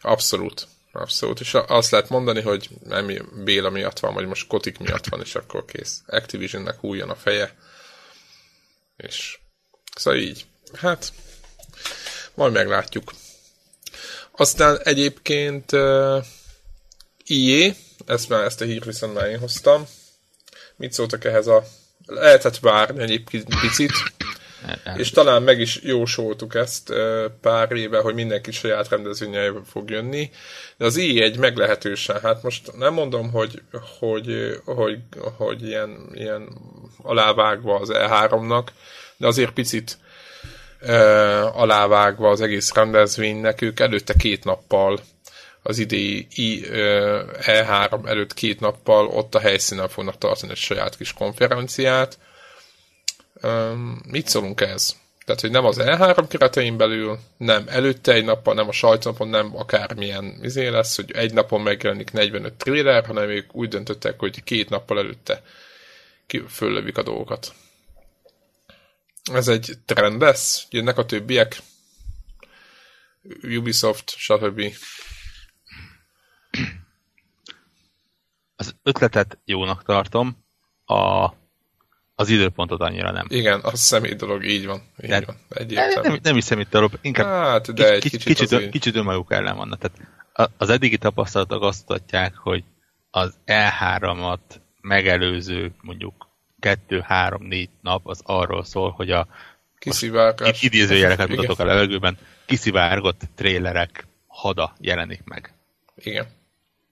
Abszolút. 0.00 0.66
Abszolút. 0.92 1.40
És 1.40 1.54
azt 1.54 1.90
lehet 1.90 2.08
mondani, 2.08 2.40
hogy 2.40 2.68
nem 2.84 3.30
Béla 3.44 3.70
miatt 3.70 3.98
van, 3.98 4.14
vagy 4.14 4.26
most 4.26 4.46
Kotik 4.46 4.78
miatt 4.78 5.06
van, 5.06 5.20
és 5.20 5.34
akkor 5.34 5.64
kész. 5.64 6.02
Activisionnek 6.06 6.78
hújjon 6.78 7.10
a 7.10 7.14
feje. 7.14 7.56
És 8.96 9.38
szóval 9.96 10.20
így. 10.20 10.46
Hát, 10.72 11.12
majd 12.34 12.52
meglátjuk. 12.52 13.12
Aztán 14.30 14.78
egyébként 14.82 15.72
uh, 15.72 16.24
IE, 17.24 17.74
ezt, 18.06 18.28
már, 18.28 18.44
ezt 18.44 18.60
a 18.60 18.64
hírt 18.64 18.84
viszont 18.84 19.14
már 19.14 19.26
én 19.26 19.38
hoztam. 19.38 19.86
Mit 20.76 20.92
szóltak 20.92 21.24
ehhez 21.24 21.46
a... 21.46 21.64
Lehetett 22.06 22.58
várni 22.58 23.02
egy 23.02 23.24
picit, 23.60 23.94
és 24.96 25.10
talán 25.10 25.42
meg 25.42 25.60
is 25.60 25.80
jósoltuk 25.82 26.54
ezt 26.54 26.92
pár 27.40 27.72
éve, 27.72 27.98
hogy 27.98 28.14
mindenki 28.14 28.50
saját 28.50 28.88
rendezvénye 28.88 29.52
fog 29.70 29.90
jönni, 29.90 30.30
de 30.76 30.84
az 30.84 30.96
i 30.96 31.22
egy 31.22 31.38
meglehetősen, 31.38 32.20
hát 32.20 32.42
most 32.42 32.76
nem 32.76 32.92
mondom, 32.92 33.30
hogy, 33.30 33.62
hogy, 33.98 34.60
hogy, 34.64 34.98
hogy 35.36 35.62
ilyen, 35.62 36.10
ilyen 36.12 36.48
alávágva 37.02 37.78
az 37.80 37.90
E3-nak, 37.92 38.66
de 39.16 39.26
azért 39.26 39.52
picit 39.52 39.98
alávágva 41.52 42.28
az 42.28 42.40
egész 42.40 42.74
rendezvénynek, 42.74 43.60
ők 43.60 43.80
előtte 43.80 44.14
két 44.14 44.44
nappal 44.44 45.00
az 45.62 45.78
idei 45.78 46.28
E3 47.40 48.08
előtt 48.08 48.34
két 48.34 48.60
nappal 48.60 49.06
ott 49.06 49.34
a 49.34 49.40
helyszínen 49.40 49.88
fognak 49.88 50.18
tartani 50.18 50.52
egy 50.52 50.58
saját 50.58 50.96
kis 50.96 51.12
konferenciát. 51.12 52.18
Mit 54.06 54.28
szólunk 54.28 54.60
ez? 54.60 54.96
Tehát, 55.24 55.40
hogy 55.40 55.50
nem 55.50 55.64
az 55.64 55.76
E3 55.80 56.24
keretein 56.28 56.76
belül, 56.76 57.18
nem 57.36 57.64
előtte 57.68 58.12
egy 58.12 58.24
nappal, 58.24 58.54
nem 58.54 58.68
a 58.68 58.72
sajtónapon, 58.72 59.28
nem 59.28 59.56
akármilyen 59.56 60.38
izé 60.42 60.66
lesz, 60.68 60.96
hogy 60.96 61.10
egy 61.10 61.32
napon 61.32 61.60
megjelenik 61.60 62.12
45 62.12 62.52
trailer, 62.52 63.06
hanem 63.06 63.28
ők 63.28 63.54
úgy 63.54 63.68
döntöttek, 63.68 64.18
hogy 64.18 64.44
két 64.44 64.68
nappal 64.68 64.98
előtte 64.98 65.42
föllövik 66.48 66.98
a 66.98 67.02
dolgokat. 67.02 67.54
Ez 69.32 69.48
egy 69.48 69.72
trend 69.84 70.20
lesz? 70.20 70.66
Jönnek 70.70 70.98
a 70.98 71.04
többiek? 71.04 71.56
Ubisoft, 73.42 74.10
stb. 74.16 74.62
Az 78.56 78.74
ötletet 78.82 79.38
jónak 79.44 79.84
tartom, 79.84 80.44
a, 80.84 81.28
az 82.22 82.28
időpontot 82.28 82.80
annyira 82.80 83.10
nem. 83.10 83.26
Igen, 83.28 83.60
az 83.62 83.80
személy 83.80 84.14
dolog, 84.14 84.44
így 84.44 84.66
van. 84.66 84.82
Így 85.02 85.08
de, 85.08 85.24
van. 85.24 85.36
Nem, 86.02 86.18
nem 86.22 86.36
is 86.36 86.44
személy 86.44 86.66
dolog, 86.70 86.98
inkább 87.00 87.26
hát, 87.26 87.74
de 87.74 87.92
egy 87.92 88.02
kicsit, 88.02 88.22
kicsit, 88.22 88.52
azért... 88.52 88.70
kicsit 88.70 88.96
önmaguk 88.96 89.32
ellen 89.32 89.56
vannak. 89.56 89.78
Tehát 89.78 90.52
az 90.56 90.68
eddigi 90.68 90.98
tapasztalatok 90.98 91.62
azt 91.62 91.88
mutatják, 91.88 92.36
hogy 92.36 92.64
az 93.10 93.34
E3-at 93.46 94.38
megelőző 94.80 95.72
mondjuk 95.80 96.28
kettő, 96.60 97.00
három, 97.00 97.42
négy 97.42 97.68
nap 97.80 98.06
az 98.06 98.20
arról 98.24 98.64
szól, 98.64 98.90
hogy 98.90 99.10
a 99.10 99.26
kiszivárgás. 99.78 100.62
Idézőjeleket 100.62 101.28
mutatok 101.28 101.58
a 101.58 101.64
levegőben, 101.64 102.18
kiszivárgott 102.44 103.20
trélerek 103.34 104.06
hada 104.26 104.74
jelenik 104.80 105.24
meg. 105.24 105.54
Igen. 105.96 106.26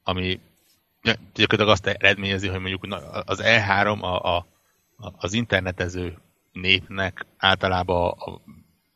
Ami 0.03 0.41
gyakorlatilag 1.35 1.69
azt 1.69 1.87
eredményezi, 1.87 2.49
hogy 2.49 2.61
mondjuk 2.61 2.87
az 3.25 3.41
E3 3.43 4.01
a, 4.01 4.37
a, 4.37 4.47
az 5.17 5.33
internetező 5.33 6.19
népnek 6.53 7.27
általában 7.37 8.11
a 8.11 8.41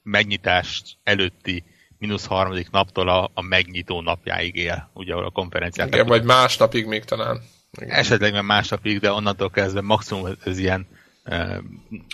megnyitást 0.02 0.96
előtti 1.02 1.64
mínusz 1.98 2.26
harmadik 2.26 2.70
naptól 2.70 3.08
a, 3.08 3.30
a 3.34 3.42
megnyitó 3.42 4.00
napjáig 4.00 4.56
él, 4.56 4.90
ugye 4.94 5.14
a 5.14 5.30
konferenciát. 5.30 5.88
Igen, 5.88 6.06
vagy 6.06 6.24
másnapig 6.24 6.86
még 6.86 7.04
talán. 7.04 7.42
Igen. 7.80 7.90
Esetleg 7.90 8.32
már 8.32 8.42
másnapig, 8.42 9.00
de 9.00 9.12
onnantól 9.12 9.50
kezdve 9.50 9.80
maximum 9.80 10.26
ez 10.44 10.58
ilyen 10.58 10.86
uh, 11.24 11.56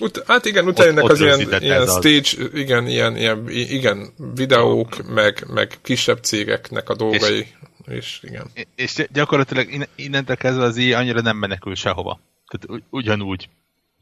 Ut- 0.00 0.22
hát 0.26 0.44
igen, 0.44 0.66
utána 0.66 0.88
jönnek 0.88 1.04
az 1.04 1.20
ilyen, 1.20 1.62
ilyen 1.62 1.86
stage, 1.86 2.18
az... 2.18 2.50
igen, 2.54 2.86
ilyen, 2.86 3.16
ilyen, 3.16 3.48
igen, 3.48 4.08
videók, 4.34 5.08
meg, 5.08 5.44
meg 5.48 5.78
kisebb 5.82 6.18
cégeknek 6.22 6.88
a 6.88 6.94
dolgai, 6.94 7.38
és, 7.38 7.46
és 7.86 8.20
igen. 8.22 8.50
És 8.74 9.06
gyakorlatilag 9.12 9.88
innentől 9.94 10.36
kezdve 10.36 10.64
az 10.64 10.76
így 10.76 10.92
annyira 10.92 11.20
nem 11.20 11.36
menekül 11.36 11.74
sehova. 11.74 12.20
Tehát 12.46 12.82
ugyanúgy 12.90 13.48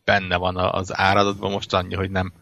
benne 0.09 0.37
van 0.37 0.57
az 0.57 0.99
áradatban 0.99 1.51
most 1.51 1.73
annyi, 1.73 1.95
hogy 1.95 2.11
nem 2.11 2.33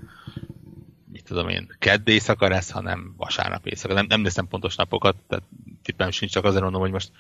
mit 1.12 1.24
tudom 1.24 1.48
én, 1.48 1.76
kedd 1.78 2.08
éjszaka 2.08 2.48
lesz, 2.48 2.70
hanem 2.70 3.14
vasárnap 3.16 3.66
éjszaka. 3.66 3.94
Nem, 3.94 4.06
nem 4.08 4.20
néztem 4.20 4.48
pontos 4.48 4.76
napokat, 4.76 5.16
tehát 5.28 5.44
tippem 5.82 6.10
sincs, 6.10 6.32
csak 6.32 6.44
azért 6.44 6.62
mondom, 6.62 6.80
hogy 6.80 6.90
most 6.90 7.10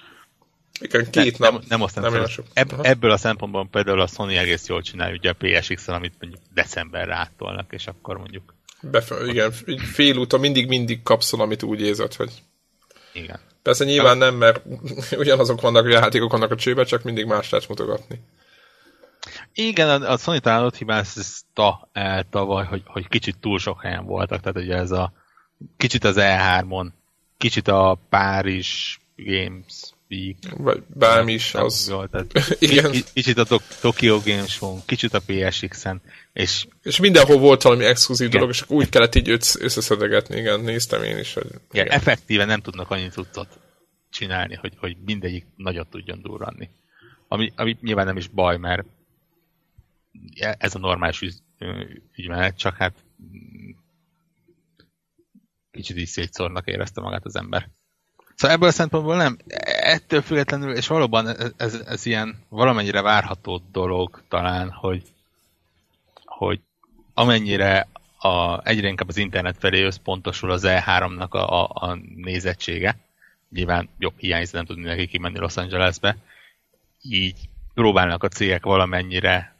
igen, 0.80 1.10
két 1.10 1.38
ne, 1.38 1.48
nap. 1.48 1.58
Nem, 1.58 1.66
nem 1.68 1.82
azt 1.82 2.00
nem, 2.00 2.12
nem 2.12 2.24
Ebb, 2.52 2.72
ebből 2.82 3.10
a 3.10 3.16
szempontból 3.16 3.68
például 3.70 4.00
a 4.00 4.06
Sony 4.06 4.34
egész 4.34 4.66
jól 4.66 4.82
csinálja, 4.82 5.14
ugye 5.14 5.30
a 5.30 5.36
PSX-en, 5.38 5.94
amit 5.94 6.14
mondjuk 6.20 6.42
decemberre 6.54 7.14
áttolnak, 7.14 7.72
és 7.72 7.86
akkor 7.86 8.18
mondjuk... 8.18 8.54
Befe- 8.80 9.26
igen, 9.26 9.52
fél 9.94 10.16
úton 10.16 10.40
mindig-mindig 10.40 11.02
kapsz 11.02 11.32
amit 11.32 11.62
úgy 11.62 11.80
érzed, 11.80 12.14
hogy... 12.14 12.32
Igen. 13.12 13.40
Persze 13.62 13.84
nyilván 13.84 14.18
nem, 14.18 14.34
mert 14.34 14.62
ugyanazok 15.22 15.60
vannak 15.60 15.84
a 15.84 15.88
játékok 15.88 16.32
vannak 16.32 16.50
a 16.50 16.56
csőbe, 16.56 16.84
csak 16.84 17.02
mindig 17.02 17.26
más 17.26 17.50
lehet 17.50 17.68
mutogatni. 17.68 18.20
Igen, 19.58 20.02
a, 20.02 20.16
Sony 20.16 20.40
talán 20.40 20.64
ott 20.64 20.76
hibázta 20.76 21.88
el 21.92 22.26
tavaly, 22.30 22.64
hogy, 22.64 22.82
hogy 22.84 23.08
kicsit 23.08 23.38
túl 23.40 23.58
sok 23.58 23.82
helyen 23.82 24.04
voltak, 24.04 24.40
tehát 24.40 24.58
ugye 24.58 24.74
ez 24.74 24.90
a 24.90 25.12
kicsit 25.76 26.04
az 26.04 26.16
E3-on, 26.18 26.88
kicsit 27.36 27.68
a 27.68 27.98
Párizs 28.08 28.98
Games 29.16 29.92
Week. 30.10 30.36
Vagy 30.56 30.82
bármi 30.86 31.32
is 31.32 31.54
az. 31.54 31.88
Volt, 31.88 32.10
tehát 32.10 32.32
Igen. 32.58 32.92
Kicsit 33.12 33.38
a 33.38 33.60
Tokyo 33.80 34.20
Games 34.24 34.52
Show, 34.52 34.78
kicsit 34.84 35.14
a 35.14 35.20
PSX-en. 35.26 36.00
És, 36.32 36.66
és 36.82 37.00
mindenhol 37.00 37.38
volt 37.38 37.62
valami 37.62 37.84
exkluzív 37.84 38.28
dolog, 38.28 38.48
és 38.48 38.64
úgy 38.68 38.88
kellett 38.88 39.14
így 39.14 39.28
összeszedegetni, 39.60 40.36
igen, 40.36 40.60
néztem 40.60 41.02
én 41.02 41.18
is. 41.18 41.34
Hogy, 41.34 41.46
igen. 41.46 41.60
igen. 41.70 41.88
effektíve 41.88 42.44
nem 42.44 42.60
tudnak 42.60 42.90
annyit 42.90 43.14
tudtot 43.14 43.48
csinálni, 44.10 44.54
hogy, 44.54 44.72
hogy 44.78 44.96
mindegyik 45.04 45.46
nagyot 45.56 45.88
tudjon 45.88 46.22
durranni. 46.22 46.70
Ami, 47.28 47.52
ami 47.56 47.76
nyilván 47.80 48.06
nem 48.06 48.16
is 48.16 48.28
baj, 48.28 48.56
mert 48.56 48.84
ez 50.58 50.74
a 50.74 50.78
normális 50.78 51.20
ügy, 51.20 51.34
ügymenet, 52.16 52.58
csak 52.58 52.76
hát 52.76 52.94
kicsit 55.70 55.96
is 55.96 56.08
szétszórnak 56.08 56.66
érezte 56.66 57.00
magát 57.00 57.24
az 57.24 57.36
ember. 57.36 57.68
Szóval 58.34 58.56
ebből 58.56 58.68
a 58.68 58.72
szempontból 58.72 59.16
nem, 59.16 59.36
ettől 59.80 60.22
függetlenül, 60.22 60.74
és 60.74 60.86
valóban 60.86 61.28
ez, 61.28 61.52
ez, 61.56 61.74
ez 61.74 62.06
ilyen 62.06 62.44
valamennyire 62.48 63.02
várható 63.02 63.62
dolog 63.72 64.22
talán, 64.28 64.70
hogy, 64.70 65.02
hogy 66.24 66.60
amennyire 67.14 67.88
a, 68.18 68.66
egyre 68.68 68.88
inkább 68.88 69.08
az 69.08 69.16
internet 69.16 69.56
felé 69.58 69.82
összpontosul 69.82 70.50
az 70.50 70.62
E3-nak 70.66 71.28
a, 71.28 71.62
a, 71.62 71.70
a 71.72 71.98
nézettsége, 72.14 72.98
nyilván 73.50 73.88
jobb 73.98 74.18
hiányzik, 74.18 74.54
nem 74.54 74.64
tudni 74.64 74.84
neki 74.84 75.06
kimenni 75.06 75.38
Los 75.38 75.56
Angelesbe, 75.56 76.16
így 77.02 77.48
próbálnak 77.74 78.22
a 78.22 78.28
cégek 78.28 78.64
valamennyire 78.64 79.55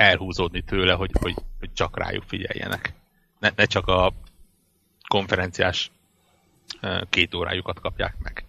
elhúzódni 0.00 0.62
tőle, 0.62 0.92
hogy, 0.92 1.10
hogy, 1.20 1.34
hogy 1.58 1.72
csak 1.72 1.98
rájuk 1.98 2.24
figyeljenek. 2.26 2.92
Ne, 3.38 3.50
ne 3.56 3.64
csak 3.64 3.86
a 3.86 4.12
konferenciás 5.08 5.90
két 7.10 7.34
órájukat 7.34 7.80
kapják 7.80 8.14
meg. 8.22 8.44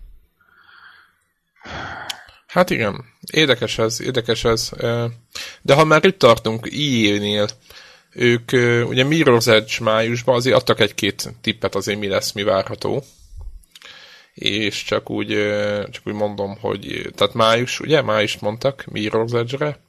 Hát 2.47 2.69
igen, 2.69 3.05
érdekes 3.31 3.77
ez, 3.77 4.01
érdekes 4.01 4.43
ez. 4.43 4.71
De 5.61 5.73
ha 5.73 5.83
már 5.83 6.05
itt 6.05 6.19
tartunk 6.19 6.65
EA-nél, 6.65 7.47
ők 8.11 8.51
ugye 8.87 9.05
Mirror's 9.07 9.47
Edge 9.47 9.73
májusban 9.79 10.35
azért 10.35 10.55
adtak 10.55 10.79
egy-két 10.79 11.33
tippet 11.41 11.75
azért 11.75 11.99
mi 11.99 12.07
lesz, 12.07 12.31
mi 12.31 12.43
várható. 12.43 13.03
És 14.33 14.83
csak 14.83 15.09
úgy, 15.09 15.27
csak 15.89 16.01
úgy 16.05 16.13
mondom, 16.13 16.57
hogy 16.59 17.11
tehát 17.15 17.33
május, 17.33 17.79
ugye, 17.79 18.01
május 18.01 18.39
mondtak 18.39 18.83
Mirror's 18.93 19.33
Edge-re, 19.33 19.79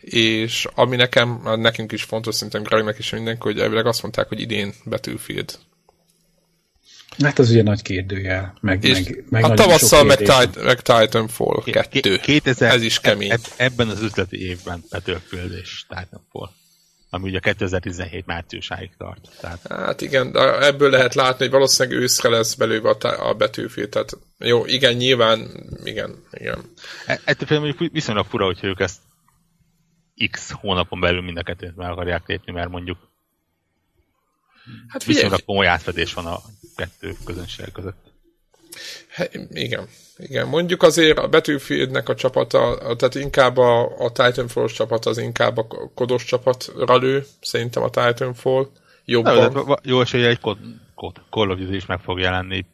és 0.00 0.66
ami 0.74 0.96
nekem, 0.96 1.40
nekünk 1.56 1.92
is 1.92 2.02
fontos, 2.02 2.34
szerintem 2.34 2.62
Gregnek 2.62 2.98
is 2.98 3.10
mindenki, 3.10 3.40
hogy 3.42 3.60
elvileg 3.60 3.86
azt 3.86 4.02
mondták, 4.02 4.28
hogy 4.28 4.40
idén 4.40 4.72
Battlefield 4.84 5.58
Hát 7.22 7.38
az 7.38 7.50
ugye 7.50 7.62
nagy 7.62 7.82
kérdőjel, 7.82 8.56
meg, 8.60 8.84
És 8.84 8.92
meg, 8.92 9.24
meg 9.28 9.44
a 9.44 9.54
tavasszal 9.54 10.04
meg, 10.04 10.16
kérdés. 10.16 10.36
Tit- 10.36 10.64
meg 10.64 10.80
Titanfall 10.80 11.62
2. 11.64 12.16
2000, 12.18 12.74
Ez 12.74 12.82
is 12.82 13.00
kemény. 13.00 13.30
eb- 13.30 13.52
ebben 13.56 13.88
az 13.88 14.02
üzleti 14.02 14.46
évben 14.48 14.84
Battlefield 14.90 15.52
és 15.52 15.84
Titanfall. 15.88 16.50
Ami 17.10 17.28
ugye 17.28 17.38
2017 17.38 18.26
márciusáig 18.26 18.90
tart. 18.98 19.28
Tehát 19.40 19.60
Hát 19.68 20.00
igen, 20.00 20.32
de 20.32 20.66
ebből 20.66 20.90
lehet 20.90 21.14
látni, 21.14 21.44
hogy 21.44 21.50
valószínűleg 21.54 21.98
őszre 21.98 22.28
lesz 22.28 22.54
belőle 22.54 22.90
a, 22.90 23.28
a 23.28 23.34
betűfél. 23.34 23.88
Tehát 23.88 24.18
jó, 24.38 24.66
igen, 24.66 24.94
nyilván, 24.94 25.50
igen, 25.84 26.24
igen. 26.32 26.58
E- 27.06 27.20
Ettől 27.24 27.48
például 27.48 27.60
mondjuk 27.60 27.92
viszonylag 27.92 28.26
fura, 28.26 28.44
hogyha 28.44 28.66
ők 28.66 28.80
ezt 28.80 28.98
x 30.30 30.50
hónapon 30.50 31.00
belül 31.00 31.20
mind 31.22 31.36
a 31.38 31.42
kettőt 31.42 31.76
meg 31.76 31.90
akarják 31.90 32.26
lépni, 32.26 32.52
mert 32.52 32.68
mondjuk 32.68 32.98
Hát 34.88 35.02
figyelj, 35.02 35.22
viszonylag 35.22 35.44
komoly 35.44 35.66
átfedés 35.66 36.14
van 36.14 36.26
a 36.26 36.40
kettő 36.76 37.14
közönség 37.24 37.72
között. 37.72 38.12
he- 39.08 39.38
igen, 39.50 39.88
igen. 40.16 40.48
Mondjuk 40.48 40.82
azért 40.82 41.18
a 41.18 41.28
Battlefieldnek 41.28 42.08
a 42.08 42.14
csapata, 42.14 42.78
tehát 42.96 43.14
inkább 43.14 43.56
a, 43.56 43.98
a 44.04 44.12
Titanfall 44.12 44.66
csapat 44.66 45.06
az 45.06 45.18
inkább 45.18 45.56
a 45.56 45.66
kodos 45.94 46.24
csapatra 46.24 46.96
lő, 46.96 47.26
szerintem 47.40 47.82
a 47.82 47.90
Titanfall 47.90 48.68
jobban. 49.04 49.52
de 49.52 49.60
va- 49.60 49.80
jó 49.86 50.00
esélye 50.00 50.28
egy 50.28 50.40
kod, 50.40 50.58
kod, 50.94 51.22
Call 51.30 51.50
of 51.50 51.58
Duty 51.58 51.74
is 51.74 51.86
meg 51.86 52.00
fog 52.00 52.18
jelenni 52.18 52.66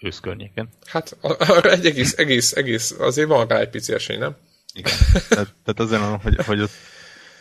ősz 0.00 0.20
környéken. 0.20 0.68
Hát 0.86 1.16
arra 1.20 1.70
egy 1.70 1.86
egész, 1.86 2.18
egész, 2.18 2.52
egész, 2.52 2.90
azért 2.98 3.28
van 3.28 3.46
rá 3.46 3.58
egy 3.58 3.70
pici 3.70 3.92
esély, 3.92 4.16
nem? 4.16 4.36
Igen. 4.72 4.92
tehát, 5.12 5.54
tehát 5.64 5.80
azért 5.80 6.00
mondom, 6.00 6.20
hogy, 6.20 6.36
hogy 6.46 6.60
ott 6.60 6.70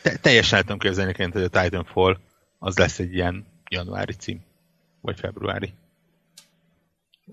te, 0.02 0.16
teljesen 0.18 0.58
el 0.58 0.64
tudom 0.64 0.80
képzelni, 0.80 1.14
hogy 1.32 1.44
a 1.44 1.62
Titanfall 1.62 2.18
az 2.60 2.78
lesz 2.78 3.00
egy 3.00 3.14
ilyen 3.14 3.46
januári 3.70 4.14
cím. 4.14 4.40
Vagy 5.02 5.20
februári. 5.20 5.74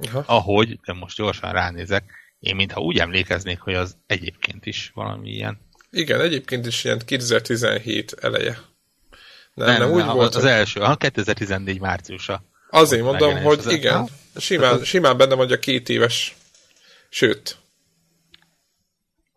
Aha. 0.07 0.23
Ahogy, 0.27 0.81
de 0.85 0.93
most 0.93 1.17
gyorsan 1.17 1.53
ránézek, 1.53 2.05
én 2.41 2.57
mintha 2.57 2.81
úgy 2.81 2.99
emlékeznék, 2.99 3.61
hogy 3.61 3.75
az 3.75 3.97
egyébként 4.07 4.67
is 4.67 4.91
valami 4.95 5.31
ilyen. 5.31 5.59
Igen, 5.91 6.21
egyébként 6.21 6.67
is 6.67 6.85
ilyen 6.85 6.99
2017 7.05 8.13
eleje. 8.21 8.59
Nem, 9.55 9.67
nem, 9.67 9.79
nem 9.81 9.91
úgy 9.91 10.01
az, 10.01 10.15
volt. 10.15 10.35
Az 10.35 10.45
első, 10.45 10.81
a 10.81 10.97
2014 10.97 11.81
márciusa. 11.81 12.43
Azért 12.71 13.03
mondom, 13.03 13.37
hogy 13.43 13.59
az- 13.59 13.73
igen, 13.73 13.97
Ha? 13.99 14.09
simán, 14.37 14.85
simán 14.85 15.17
benne 15.17 15.35
vagy 15.35 15.53
a 15.53 15.59
két 15.59 15.89
éves, 15.89 16.37
sőt, 17.09 17.57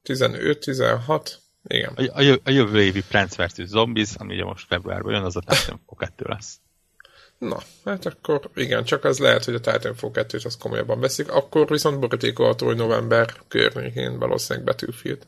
15-16, 0.06 1.32
igen. 1.68 1.94
A, 1.96 2.18
a, 2.18 2.22
jö- 2.22 2.42
a 2.48 2.52
jövő 2.52 2.82
évi 2.82 3.04
Plants 3.10 3.36
vs. 3.36 3.66
Zombies, 3.66 4.10
ami 4.18 4.34
ugye 4.34 4.44
most 4.44 4.66
februárban 4.68 5.14
jön, 5.14 5.24
az 5.24 5.36
a 5.36 5.40
Titanfall 5.40 5.98
2 5.98 6.26
lesz. 6.28 6.60
Na, 7.38 7.58
hát 7.86 8.06
akkor 8.06 8.50
igen, 8.56 8.84
csak 8.84 9.04
az 9.04 9.20
lehet, 9.20 9.46
hogy 9.46 9.54
a 9.54 9.60
Titanfall 9.60 10.12
2-t 10.14 10.46
azt 10.46 10.60
komolyabban 10.60 11.00
veszik, 11.00 11.32
akkor 11.32 11.68
viszont 11.68 12.00
borítékolható, 12.00 12.66
hogy 12.66 12.76
november 12.76 13.34
környékén 13.48 14.20
valószínűleg 14.20 14.66
Battlefield. 14.66 15.28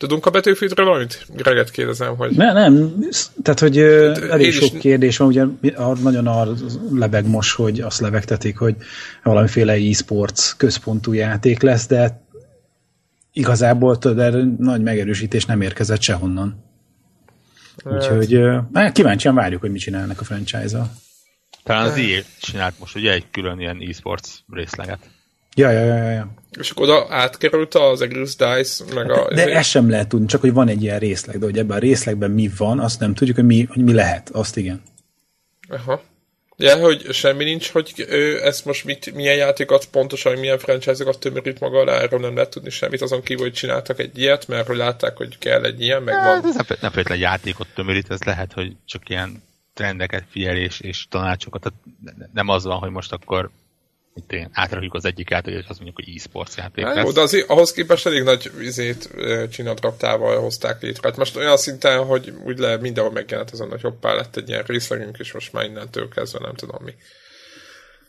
Tudunk 0.00 0.26
a 0.26 0.30
Battlefieldről 0.30 0.86
valamit? 0.86 1.26
Greget 1.36 1.70
kérdezem, 1.70 2.16
hogy... 2.16 2.30
Ne, 2.30 2.52
nem, 2.52 2.94
tehát, 3.42 3.60
hogy 3.60 3.78
ö, 3.78 4.14
elég 4.30 4.46
én 4.46 4.48
is- 4.48 4.54
sok 4.56 4.78
kérdés 4.78 5.16
van, 5.16 5.28
ugye 5.28 5.44
nagyon 6.02 6.26
a 6.26 6.48
lebeg 6.92 7.26
most, 7.26 7.54
hogy 7.56 7.80
azt 7.80 8.00
lebegtetik, 8.00 8.58
hogy 8.58 8.76
valamiféle 9.22 9.72
e-sports 9.72 10.54
központú 10.56 11.12
játék 11.12 11.62
lesz, 11.62 11.86
de 11.86 12.22
igazából 13.32 13.98
tudod, 13.98 14.18
erre 14.18 14.42
nagy 14.58 14.82
megerősítés 14.82 15.44
nem 15.44 15.60
érkezett 15.60 16.00
sehonnan. 16.00 16.64
Úgyhogy 17.84 18.34
ö, 18.34 18.58
hát 18.74 18.92
kíváncsian 18.92 19.34
várjuk, 19.34 19.60
hogy 19.60 19.70
mit 19.70 19.80
csinálnak 19.80 20.20
a 20.20 20.24
franchise-al. 20.24 20.90
Talán 21.62 21.86
az 21.86 21.96
EA 21.96 22.20
csinált 22.40 22.78
most 22.78 22.96
ugye 22.96 23.12
egy 23.12 23.24
külön 23.30 23.60
ilyen 23.60 23.82
e-sports 23.88 24.28
részleget. 24.52 24.98
Ja, 25.54 25.70
ja, 25.70 25.84
ja, 25.84 26.10
ja. 26.10 26.34
És 26.58 26.70
akkor 26.70 26.82
oda 26.88 27.06
átkerült 27.08 27.74
az 27.74 28.00
Egris 28.00 28.36
Dice, 28.36 28.84
meg 28.94 29.10
a... 29.10 29.34
De 29.34 29.54
ezt 29.54 29.68
sem 29.68 29.90
lehet 29.90 30.08
tudni, 30.08 30.26
csak 30.26 30.40
hogy 30.40 30.52
van 30.52 30.68
egy 30.68 30.82
ilyen 30.82 30.98
részleg, 30.98 31.38
de 31.38 31.44
hogy 31.44 31.58
ebben 31.58 31.76
a 31.76 31.80
részlegben 31.80 32.30
mi 32.30 32.50
van, 32.56 32.78
azt 32.80 33.00
nem 33.00 33.14
tudjuk, 33.14 33.36
hogy 33.36 33.46
mi, 33.46 33.64
hogy 33.64 33.84
mi 33.84 33.92
lehet, 33.92 34.30
azt 34.30 34.56
igen. 34.56 34.82
Aha. 35.68 36.02
Ja, 36.62 36.76
hogy 36.78 37.12
semmi 37.12 37.44
nincs, 37.44 37.68
hogy 37.70 37.92
ő 38.08 38.44
ezt 38.44 38.64
most 38.64 38.84
mit, 38.84 39.14
milyen 39.14 39.36
játékokat 39.36 39.84
pontosan, 39.86 40.38
milyen 40.38 40.58
franchise-okat 40.58 41.18
tömörít 41.20 41.60
maga 41.60 41.78
alá, 41.78 42.00
erről 42.00 42.20
nem 42.20 42.34
lehet 42.34 42.50
tudni 42.50 42.70
semmit, 42.70 43.02
azon 43.02 43.22
kívül, 43.22 43.44
hogy 43.44 43.52
csináltak 43.52 43.98
egy 43.98 44.18
ilyet, 44.18 44.48
mert 44.48 44.66
hogy 44.66 44.76
látták, 44.76 45.16
hogy 45.16 45.38
kell 45.38 45.64
egy 45.64 45.80
ilyen, 45.80 46.02
meg 46.02 46.14
Hát 46.14 46.24
van. 46.42 46.50
ez 46.50 46.56
nem, 46.56 46.66
nem 46.68 46.90
feltétlenül 46.90 47.24
játékot 47.24 47.66
tömörít, 47.74 48.10
ez 48.10 48.22
lehet, 48.22 48.52
hogy 48.52 48.72
csak 48.84 49.08
ilyen 49.08 49.42
trendeket 49.74 50.24
figyelés 50.30 50.80
és 50.80 51.06
tanácsokat. 51.10 51.60
Tehát 51.62 51.78
ne- 52.04 52.12
ne- 52.18 52.30
nem 52.32 52.48
az 52.48 52.64
van, 52.64 52.78
hogy 52.78 52.90
most 52.90 53.12
akkor 53.12 53.50
én 54.28 54.48
átrakjuk 54.52 54.94
az 54.94 55.04
egyik 55.04 55.30
játékot, 55.30 55.62
és 55.62 55.68
azt 55.68 55.80
mondjuk, 55.80 56.04
hogy 56.04 56.16
e-sports 56.16 56.56
játék 56.56 56.84
Hát 56.84 56.96
jó, 56.96 57.12
de 57.12 57.20
azért, 57.20 57.48
ahhoz 57.48 57.72
képest 57.72 58.06
elég 58.06 58.22
nagy 58.22 58.50
izét 58.60 59.10
ö, 59.14 59.48
csinadraptával 59.48 60.40
hozták 60.40 60.82
létre. 60.82 61.08
Hát 61.08 61.16
most 61.16 61.36
olyan 61.36 61.56
szinten, 61.56 62.04
hogy 62.04 62.32
úgy 62.44 62.58
le 62.58 62.76
mindenhol 62.76 63.12
megjelent 63.12 63.50
azon, 63.50 63.68
hogy 63.68 63.80
hoppá 63.80 64.14
lett 64.14 64.36
egy 64.36 64.48
ilyen 64.48 64.62
részlegünk, 64.62 65.18
és 65.18 65.32
most 65.32 65.52
már 65.52 65.64
innentől 65.64 66.08
kezdve 66.08 66.38
nem 66.38 66.54
tudom 66.54 66.84
mi. 66.84 66.94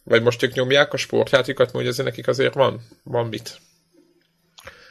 Vagy 0.03 0.23
most 0.23 0.43
ők 0.43 0.53
nyomják 0.53 0.93
a 0.93 0.97
sportjátékokat, 0.97 1.73
mert 1.73 1.87
azért 1.87 2.07
nekik 2.07 2.27
azért 2.27 2.53
van, 2.53 2.81
van 3.03 3.27
mit. 3.27 3.59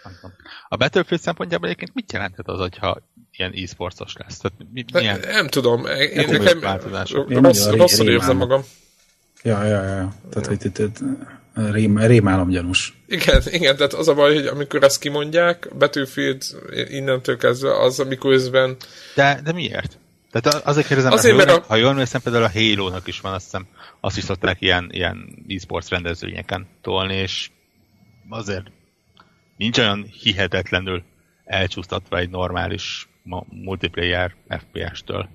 Nem. 0.03 0.35
A 0.68 0.77
Battlefield 0.77 1.23
szempontjából 1.23 1.66
egyébként 1.66 1.94
mit 1.94 2.12
jelenthet 2.12 2.49
az, 2.49 2.59
hogyha 2.59 3.03
ilyen 3.31 3.53
e-sportos 3.53 4.12
lesz? 4.18 4.37
Tehát 4.37 4.59
mi, 4.73 4.83
De, 4.83 4.99
milyen, 4.99 5.20
nem 5.20 5.49
tudom, 5.49 5.87
én 5.87 6.27
komoly 6.27 6.44
nekem. 6.44 6.81
Én 7.29 7.40
rossz, 7.42 7.66
rosszul 7.66 8.11
érzem 8.11 8.37
magam. 8.37 8.62
Ja, 9.42 9.64
ja, 9.64 9.83
ja. 9.85 10.12
Tehát, 10.31 10.46
hogy 10.46 10.64
itt, 10.64 10.79
itt, 10.79 10.98
rém, 11.55 11.98
rémálom 11.98 12.48
gyanús. 12.48 12.94
Igen, 13.07 13.42
igen, 13.50 13.76
tehát 13.76 13.92
az 13.92 14.09
a 14.09 14.14
baj, 14.14 14.35
hogy 14.35 14.46
amikor 14.46 14.83
ezt 14.83 15.00
kimondják, 15.00 15.68
Battlefield 15.79 16.42
innentől 16.88 17.37
kezdve 17.37 17.81
az, 17.81 18.00
amikor 18.00 18.31
közben 18.33 18.76
de, 19.14 19.40
de 19.44 19.53
miért? 19.53 19.98
Tehát 20.31 20.59
a- 20.59 20.68
azért 20.68 20.87
kérdezem, 20.87 21.12
Azért, 21.12 21.37
mert, 21.37 21.48
mert 21.48 21.59
ha, 21.59 21.64
jól- 21.64 21.68
ha 21.68 21.76
jól 21.76 21.90
emlékszem, 21.90 22.20
például 22.20 22.44
a 22.44 22.50
Halo-nak 22.50 23.07
is 23.07 23.20
van, 23.20 23.33
azt 23.33 23.44
hiszem, 23.44 23.66
azt 24.00 24.16
is 24.16 24.24
szokták 24.24 24.61
ilyen, 24.61 24.88
ilyen 24.92 25.44
e-sports 25.48 25.88
rendezvényeken 25.88 26.66
tolni, 26.83 27.14
és 27.14 27.50
azért 28.29 28.64
nincs 29.57 29.79
olyan 29.79 30.07
hihetetlenül 30.22 31.03
elcsúsztatva 31.44 32.18
egy 32.18 32.31
normális 32.31 33.09
multiplayer 33.48 34.35
FPS-től. 34.48 35.29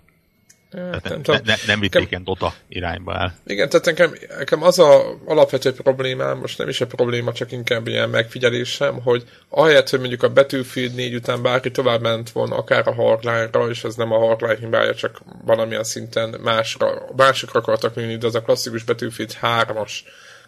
Tehát 0.76 1.10
nem 1.10 1.22
tudom. 1.22 1.42
ne, 1.44 1.52
ne, 1.52 1.58
nem 1.66 1.80
vitték 1.80 2.10
ilyen 2.10 2.24
Dota 2.24 2.54
irányba 2.68 3.14
el. 3.14 3.36
Igen, 3.46 3.70
tehát 3.70 3.86
nekem, 3.86 4.14
nekem 4.38 4.64
az 4.64 4.80
a 4.80 5.18
alapvető 5.26 5.74
problémám, 5.74 6.38
most 6.38 6.58
nem 6.58 6.70
is 6.70 6.82
a 6.82 6.86
probléma, 6.88 7.34
csak 7.34 7.52
inkább 7.52 7.88
ilyen 7.88 8.10
megfigyelésem, 8.10 9.02
hogy 9.02 9.24
ahelyett, 9.50 9.90
hogy 9.90 10.00
mondjuk 10.00 10.24
a 10.24 10.34
Battlefield 10.34 10.94
4 10.94 11.16
után 11.16 11.42
bárki 11.42 11.72
tovább 11.72 12.02
ment 12.02 12.30
volna, 12.30 12.56
akár 12.56 12.88
a 12.88 12.94
Hardline-ra, 12.94 13.70
és 13.70 13.84
ez 13.84 13.96
nem 13.96 14.12
a 14.12 14.18
Hardline 14.18 14.58
hibája, 14.60 14.96
csak 14.96 15.22
valamilyen 15.46 15.84
szinten 15.84 16.36
másra, 16.44 17.06
másokra 17.16 17.60
akartak 17.60 17.96
nőni, 17.96 18.18
de 18.18 18.28
az 18.28 18.36
a 18.36 18.42
klasszikus 18.42 18.84
Battlefield 18.84 19.38
3-as 19.42 19.92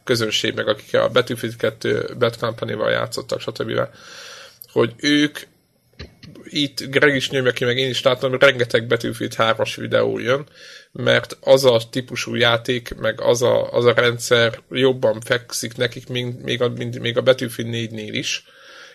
közönség, 0.03 0.55
meg 0.55 0.67
akik 0.67 0.93
a 0.93 1.09
Battlefield 1.09 1.55
2 1.55 2.15
Bad 2.19 2.35
Company-val 2.35 2.91
játszottak, 2.91 3.39
stb. 3.39 3.79
hogy 4.71 4.93
ők 4.97 5.39
itt 6.43 6.89
Greg 6.89 7.15
is 7.15 7.29
nyomja 7.29 7.51
ki, 7.51 7.65
meg 7.65 7.77
én 7.77 7.89
is 7.89 8.01
látom, 8.01 8.29
hogy 8.29 8.41
rengeteg 8.41 8.87
Battlefield 8.87 9.33
3-as 9.37 9.73
videó 9.75 10.19
jön, 10.19 10.47
mert 10.91 11.37
az 11.41 11.65
a 11.65 11.81
típusú 11.91 12.35
játék, 12.35 12.95
meg 12.95 13.21
az 13.21 13.41
a, 13.41 13.71
az 13.71 13.85
a 13.85 13.93
rendszer 13.93 14.61
jobban 14.69 15.21
fekszik 15.21 15.75
nekik, 15.75 16.07
mint 16.07 16.43
még 16.43 16.61
a, 16.61 16.69
mint, 16.69 16.99
még 16.99 17.17
a 17.17 17.21
Battlefield 17.21 17.73
4-nél 17.73 18.09
is, 18.11 18.45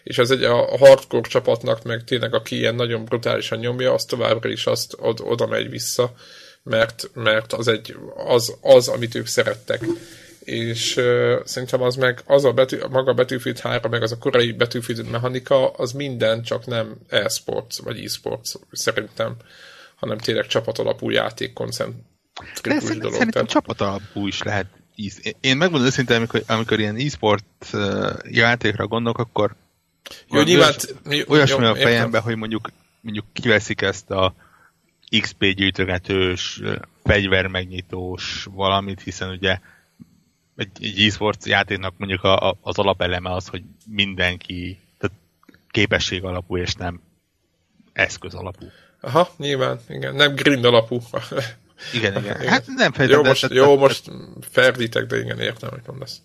és 0.03 0.19
ez 0.19 0.31
egy 0.31 0.43
a 0.43 0.77
hardcore 0.79 1.29
csapatnak, 1.29 1.83
meg 1.83 2.05
tényleg 2.05 2.35
aki 2.35 2.57
ilyen 2.57 2.75
nagyon 2.75 3.05
brutálisan 3.05 3.59
nyomja, 3.59 3.93
az 3.93 4.05
továbbra 4.05 4.49
is 4.49 4.67
azt 4.67 4.95
od, 4.99 5.21
oda 5.23 5.47
megy 5.47 5.71
vissza, 5.71 6.15
mert, 6.63 7.11
mert 7.15 7.53
az, 7.53 7.69
egy, 7.69 7.97
az, 8.27 8.57
az, 8.61 8.89
amit 8.89 9.15
ők 9.15 9.27
szerettek 9.27 9.85
és 10.45 10.97
uh, 10.97 11.45
szerintem 11.45 11.83
az 11.83 11.97
meg 11.97 12.23
az 12.27 12.45
a 12.45 12.53
betű, 12.53 12.79
maga 12.91 13.11
a 13.11 13.15
Battlefield 13.15 13.59
3, 13.59 13.91
meg 13.91 14.03
az 14.03 14.13
a 14.13 14.19
korai 14.19 14.53
Battlefield 14.53 15.11
mechanika, 15.11 15.71
az 15.71 15.93
minden 15.93 16.43
csak 16.43 16.67
nem 16.67 16.97
e-sports, 17.09 17.79
vagy 17.83 18.05
e-sports 18.05 18.53
szerintem, 18.73 19.37
hanem 19.95 20.19
tényleg 20.19 20.47
csapatalapú 20.47 21.11
játék 21.11 21.53
koncentrikus 21.53 22.97
dolog. 22.97 23.13
szerintem 23.13 23.31
Tehát, 23.31 23.49
csapatalapú 23.49 24.27
is 24.27 24.43
lehet. 24.43 24.67
Én 25.41 25.57
megmondom 25.57 25.87
őszintén, 25.87 26.17
amikor, 26.17 26.43
amikor 26.47 26.79
ilyen 26.81 26.97
e-sport 26.97 27.71
játékra 28.29 28.87
gondolok, 28.87 29.19
akkor 29.19 29.55
jó, 30.31 30.43
nyilván... 30.43 30.73
olyas, 31.07 31.25
olyasmi 31.29 31.65
a 31.65 31.69
értem. 31.69 31.83
fejemben, 31.83 32.21
hogy 32.21 32.37
mondjuk, 32.37 32.71
mondjuk 33.01 33.25
kiveszik 33.33 33.81
ezt 33.81 34.11
a 34.11 34.35
XP 35.21 35.45
gyűjtögetős, 35.45 36.61
fegyvermegnyitós 37.05 38.47
valamit, 38.51 39.01
hiszen 39.03 39.31
ugye 39.31 39.59
egy, 40.63 40.85
egy 40.85 41.07
e-sports 41.07 41.47
játéknak 41.47 41.95
mondjuk 41.97 42.23
a, 42.23 42.49
a, 42.49 42.59
az 42.61 42.79
alapeleme 42.79 43.33
az, 43.33 43.47
hogy 43.47 43.63
mindenki 43.87 44.79
tehát 44.99 45.17
képesség 45.71 46.25
alapú 46.25 46.57
és 46.57 46.75
nem 46.75 47.01
eszköz 47.93 48.35
alapú. 48.35 48.67
Aha, 49.01 49.31
nyilván, 49.37 49.81
igen. 49.89 50.15
Nem 50.15 50.35
grind 50.35 50.65
alapú. 50.65 51.01
Igen, 51.93 52.17
igen. 52.17 52.37
Hát 52.49 52.67
nem 52.67 52.93
fejtem, 52.93 53.17
jó, 53.17 53.25
most, 53.25 53.49
jó, 53.51 53.77
most 53.77 54.11
ferdítek, 54.51 55.07
de 55.07 55.19
igen, 55.19 55.41
értem, 55.41 55.71
hogy 55.71 55.83
mondasz. 55.87 56.21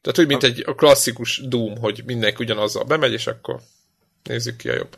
Tehát 0.00 0.18
úgy, 0.18 0.26
mint 0.26 0.42
egy 0.42 0.64
klasszikus 0.76 1.40
Doom, 1.48 1.76
hogy 1.78 2.02
mindenki 2.06 2.42
ugyanazzal 2.42 2.84
bemegy, 2.84 3.12
és 3.12 3.26
akkor 3.26 3.60
nézzük 4.22 4.56
ki 4.56 4.68
a 4.68 4.74
jobb. 4.74 4.96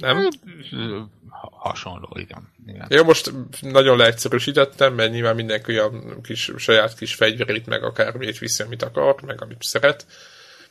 Nem? 0.00 0.16
Hát, 0.16 1.50
hasonló, 1.50 2.08
igen. 2.14 2.52
igen. 2.66 2.86
Jó, 2.88 3.04
most 3.04 3.32
nagyon 3.60 3.96
leegyszerűsítettem, 3.96 4.94
mert 4.94 5.12
nyilván 5.12 5.34
mindenki 5.34 5.72
olyan 5.72 6.20
kis, 6.22 6.50
saját 6.56 6.94
kis 6.94 7.14
fegyverét, 7.14 7.66
meg 7.66 7.84
akármit 7.84 8.38
viszi, 8.38 8.62
amit 8.62 8.82
akar, 8.82 9.22
meg 9.26 9.42
amit 9.42 9.62
szeret. 9.62 10.06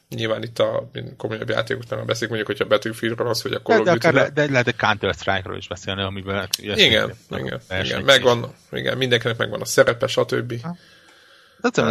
Nyilván 0.09 0.43
itt 0.43 0.59
a 0.59 0.89
komolyabb 1.17 1.49
játékoknál 1.49 2.05
beszélünk, 2.05 2.29
mondjuk, 2.29 2.47
hogyha 2.47 2.75
Battlefieldről 2.75 3.27
az, 3.27 3.41
hogy 3.41 3.53
a 3.53 3.61
Call 3.61 3.83
de, 3.83 3.91
of 3.91 3.97
Duty... 3.97 4.15
De, 4.15 4.29
de 4.29 4.51
lehet 4.51 4.67
egy 4.67 4.75
Counter-Strike-ról 4.75 5.57
is 5.57 5.67
beszélni, 5.67 6.01
amiben... 6.01 6.49
Igen, 6.57 6.77
igen, 6.77 7.13
igen, 7.29 7.61
igen, 7.83 8.03
megvan, 8.03 8.53
igen, 8.71 8.97
mindenkinek 8.97 9.37
megvan 9.37 9.61
a 9.61 9.65
szerepe, 9.65 10.07
stb. 10.07 10.61
Hát, 11.61 11.81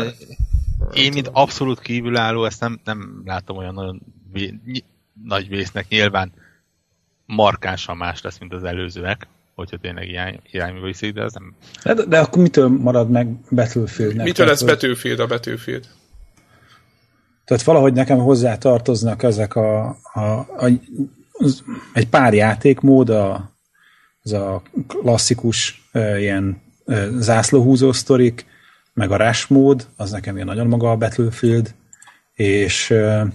én, 0.93 1.13
mint 1.13 1.31
abszolút 1.33 1.81
kívülálló, 1.81 2.45
ezt 2.45 2.61
nem, 2.61 2.81
nem 2.85 3.23
látom 3.25 3.57
olyan 3.57 3.75
nagyon 3.75 4.01
vé, 4.33 4.61
ny, 4.65 4.79
nagy 5.25 5.49
vésznek. 5.49 5.89
Nyilván 5.89 6.33
markánsan 7.35 7.97
más 7.97 8.23
lesz, 8.23 8.39
mint 8.39 8.53
az 8.53 8.65
előzőek, 8.65 9.27
hogyha 9.55 9.77
tényleg 9.77 10.09
irány, 10.09 10.41
irányba 10.51 10.87
viszik, 10.87 11.13
de 11.13 11.23
ez 11.23 11.33
nem... 11.33 11.55
De, 11.83 12.05
de 12.05 12.19
akkor 12.19 12.43
mitől 12.43 12.69
marad 12.69 13.11
meg 13.11 13.29
Battlefield? 13.51 14.23
Mitől 14.23 14.47
lesz 14.47 14.63
Battlefield 14.63 15.21
a 15.21 15.27
Battlefield? 15.27 15.87
Tehát 17.45 17.63
valahogy 17.63 17.93
nekem 17.93 18.19
hozzá 18.19 18.59
tartoznak 18.59 19.23
ezek 19.23 19.55
a, 19.55 19.97
a, 20.13 20.21
a 20.39 20.71
az, 21.33 21.63
egy 21.93 22.09
pár 22.09 22.35
játékmód, 22.35 23.09
a, 23.09 23.53
az 24.23 24.33
a 24.33 24.63
klasszikus 24.87 25.89
e, 25.93 26.21
ilyen 26.21 26.63
e, 26.87 27.09
zászlóhúzó 27.19 27.93
sztorik, 27.93 28.47
meg 28.93 29.11
a 29.11 29.17
rush 29.17 29.51
mód, 29.51 29.87
az 29.97 30.11
nekem 30.11 30.35
ilyen 30.35 30.47
nagyon 30.47 30.67
maga 30.67 30.91
a 30.91 30.97
Battlefield, 30.97 31.75
és 32.35 32.91
e, 32.91 33.27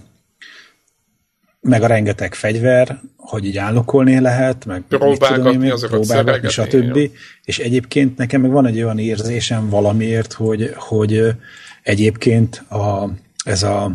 meg 1.64 1.82
a 1.82 1.86
rengeteg 1.86 2.34
fegyver, 2.34 3.00
hogy 3.16 3.44
így 3.44 3.56
állokolni 3.56 4.20
lehet, 4.20 4.64
meg 4.64 4.82
próbálgatni, 4.88 5.70
azokat 5.70 6.00
próbálgatni, 6.00 6.48
stb. 6.48 6.96
Jó. 6.96 7.04
És 7.44 7.58
egyébként 7.58 8.16
nekem 8.16 8.40
meg 8.40 8.50
van 8.50 8.66
egy 8.66 8.82
olyan 8.82 8.98
érzésem 8.98 9.68
valamiért, 9.68 10.32
hogy, 10.32 10.72
hogy 10.76 11.34
egyébként 11.82 12.56
a, 12.56 13.08
ez 13.44 13.62
a 13.62 13.92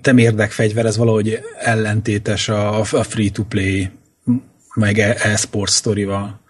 temérdek 0.00 0.50
fegyver, 0.50 0.86
ez 0.86 0.96
valahogy 0.96 1.40
ellentétes 1.58 2.48
a, 2.48 2.78
a 2.78 2.84
free-to-play 2.84 3.90
meg 4.74 4.98
e, 4.98 5.16
e-sport 5.22 5.70
sztorival. 5.70 6.40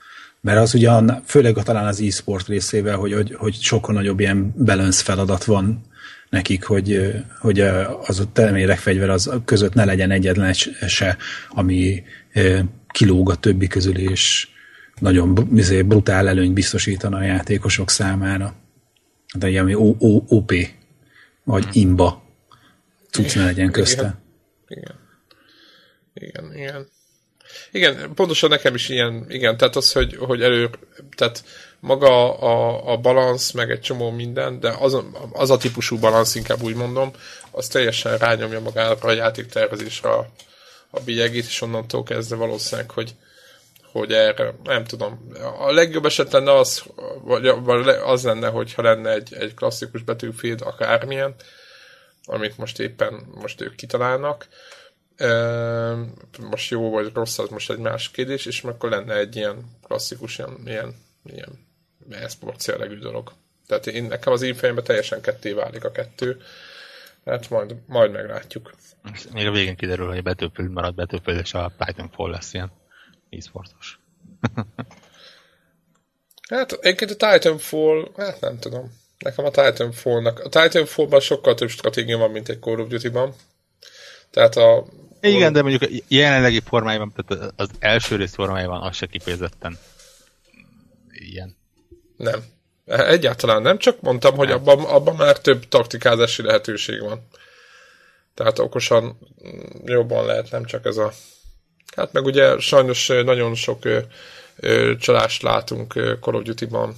Mert 0.40 0.58
az 0.58 0.74
ugyan, 0.74 1.22
főleg 1.24 1.54
talán 1.54 1.86
az 1.86 2.00
e-sport 2.00 2.46
részével, 2.46 2.96
hogy, 2.96 3.12
hogy, 3.12 3.34
hogy 3.34 3.54
sokkal 3.60 3.94
nagyobb 3.94 4.20
ilyen 4.20 4.54
balance 4.64 5.02
feladat 5.02 5.44
van 5.44 5.90
nekik, 6.32 6.64
hogy, 6.64 7.14
hogy 7.38 7.60
az 7.60 8.20
a 8.20 8.32
temérdek 8.32 8.78
fegyver 8.78 9.10
az 9.10 9.30
között 9.44 9.74
ne 9.74 9.84
legyen 9.84 10.10
egyetlen 10.10 10.52
se, 10.86 11.16
ami 11.48 12.02
kilóg 12.86 13.30
a 13.30 13.34
többi 13.34 13.66
közül, 13.66 13.98
és 13.98 14.48
nagyon 14.98 15.48
izé, 15.54 15.82
brutál 15.82 16.28
előny 16.28 16.52
biztosítana 16.52 17.16
a 17.16 17.22
játékosok 17.22 17.90
számára. 17.90 18.54
De 19.34 19.48
ilyen, 19.48 19.62
ami 19.62 19.74
OP 20.28 20.52
vagy 21.44 21.68
imba 21.72 22.24
cucc 23.10 23.34
ne 23.34 23.44
legyen 23.44 23.70
közte. 23.70 24.18
Igen. 24.68 24.94
Igen, 26.14 26.54
igen. 26.54 26.88
Igen, 27.72 28.14
pontosan 28.14 28.48
nekem 28.48 28.74
is 28.74 28.88
ilyen, 28.88 29.26
igen, 29.28 29.56
tehát 29.56 29.76
az, 29.76 29.92
hogy, 29.92 30.16
hogy 30.16 30.42
elő, 30.42 30.70
tehát 31.16 31.44
maga 31.82 32.38
a, 32.38 32.92
a 32.92 32.96
balansz, 32.96 33.50
meg 33.50 33.70
egy 33.70 33.80
csomó 33.80 34.10
minden, 34.10 34.60
de 34.60 34.74
az, 34.78 34.96
az 35.32 35.50
a 35.50 35.56
típusú 35.56 35.98
balansz, 35.98 36.34
inkább 36.34 36.62
úgy 36.62 36.74
mondom, 36.74 37.10
az 37.50 37.66
teljesen 37.68 38.18
rányomja 38.18 38.60
magára 38.60 38.96
a 39.00 39.10
játéktervezésre 39.10 40.10
a, 40.10 40.26
a 40.90 41.00
bélyegét, 41.00 41.44
és 41.44 41.60
onnantól 41.60 42.02
kezdve 42.02 42.36
valószínűleg, 42.36 42.90
hogy, 42.90 43.14
hogy 43.92 44.12
erre, 44.12 44.54
nem 44.62 44.84
tudom, 44.84 45.32
a 45.58 45.72
legjobb 45.72 46.04
eset 46.04 46.32
lenne 46.32 46.52
az, 46.52 46.82
vagy 47.22 47.46
az 48.04 48.24
lenne, 48.24 48.48
hogyha 48.48 48.82
lenne 48.82 49.10
egy, 49.10 49.34
egy 49.34 49.54
klasszikus 49.54 50.02
betűfield, 50.02 50.60
akármilyen, 50.60 51.34
amit 52.24 52.58
most 52.58 52.80
éppen 52.80 53.26
most 53.40 53.60
ők 53.60 53.74
kitalálnak, 53.74 54.48
most 56.50 56.70
jó 56.70 56.90
vagy 56.90 57.10
rossz, 57.14 57.38
az 57.38 57.48
most 57.48 57.70
egy 57.70 57.78
más 57.78 58.10
kérdés, 58.10 58.46
és 58.46 58.62
akkor 58.62 58.90
lenne 58.90 59.16
egy 59.16 59.36
ilyen 59.36 59.78
klasszikus, 59.86 60.38
ilyen, 60.38 60.58
ilyen, 60.64 60.94
ilyen 61.24 61.70
e-sport 62.10 62.64
jellegű 62.64 62.98
dolog. 62.98 63.32
Tehát 63.66 63.86
én, 63.86 64.04
nekem 64.04 64.32
az 64.32 64.42
én 64.42 64.54
fejemben 64.54 64.84
teljesen 64.84 65.20
ketté 65.20 65.52
válik 65.52 65.84
a 65.84 65.92
kettő, 65.92 66.42
hát 67.24 67.50
majd, 67.50 67.74
majd 67.86 68.10
meglátjuk. 68.10 68.74
Még 69.32 69.46
a 69.46 69.50
végén 69.50 69.76
kiderül, 69.76 70.08
hogy 70.08 70.18
a 70.18 70.22
Battlefield 70.22 70.70
marad 70.70 70.94
Battlefield, 70.94 71.40
és 71.40 71.54
a 71.54 71.72
Titanfall 71.78 72.30
lesz 72.30 72.54
ilyen 72.54 72.72
e-sportos. 73.30 73.98
hát 76.50 76.72
egyébként 76.72 77.10
a 77.10 77.32
Titanfall, 77.32 78.10
hát 78.16 78.40
nem 78.40 78.58
tudom. 78.58 79.00
Nekem 79.18 79.44
a 79.44 79.50
Titanfall-nak, 79.50 80.38
a 80.38 80.48
Titanfall-ban 80.48 81.20
sokkal 81.20 81.54
több 81.54 81.68
stratégia 81.68 82.18
van, 82.18 82.30
mint 82.30 82.48
egy 82.48 82.58
Call 82.60 82.78
of 82.78 82.88
Duty-ban. 82.88 83.34
Tehát 84.30 84.56
a... 84.56 84.86
Igen, 85.20 85.52
de 85.52 85.62
mondjuk 85.62 85.90
jelenlegi 86.08 86.60
formájában, 86.60 87.12
tehát 87.12 87.52
az 87.56 87.70
első 87.78 88.16
rész 88.16 88.34
formájában 88.34 88.82
az 88.82 88.96
se 88.96 89.06
kifejezetten 89.06 89.78
ilyen. 91.10 91.56
Nem. 92.22 92.44
Egyáltalán 92.86 93.62
nem, 93.62 93.78
csak 93.78 94.00
mondtam, 94.00 94.34
hogy 94.34 94.50
abban, 94.50 94.84
abban 94.84 95.16
már 95.16 95.40
több 95.40 95.68
taktikázási 95.68 96.42
lehetőség 96.42 97.00
van. 97.00 97.28
Tehát 98.34 98.58
okosan 98.58 99.18
jobban 99.84 100.26
lehet, 100.26 100.50
nem 100.50 100.64
csak 100.64 100.84
ez 100.84 100.96
a 100.96 101.12
Hát 101.96 102.12
meg 102.12 102.24
ugye 102.24 102.58
sajnos 102.58 103.06
nagyon 103.06 103.54
sok 103.54 103.84
ö, 103.84 103.98
ö, 104.56 104.92
csalást 104.98 105.42
látunk 105.42 105.94
ö, 105.94 106.14
Call 106.20 106.34
of 106.34 106.42
Duty-ban. 106.42 106.94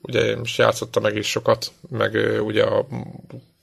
Ugye 0.00 0.24
én 0.24 0.38
most 0.38 0.58
játszottam 0.58 1.02
meg 1.02 1.16
is 1.16 1.30
sokat, 1.30 1.72
meg 1.88 2.14
ö, 2.14 2.38
ugye 2.38 2.62
a 2.62 2.86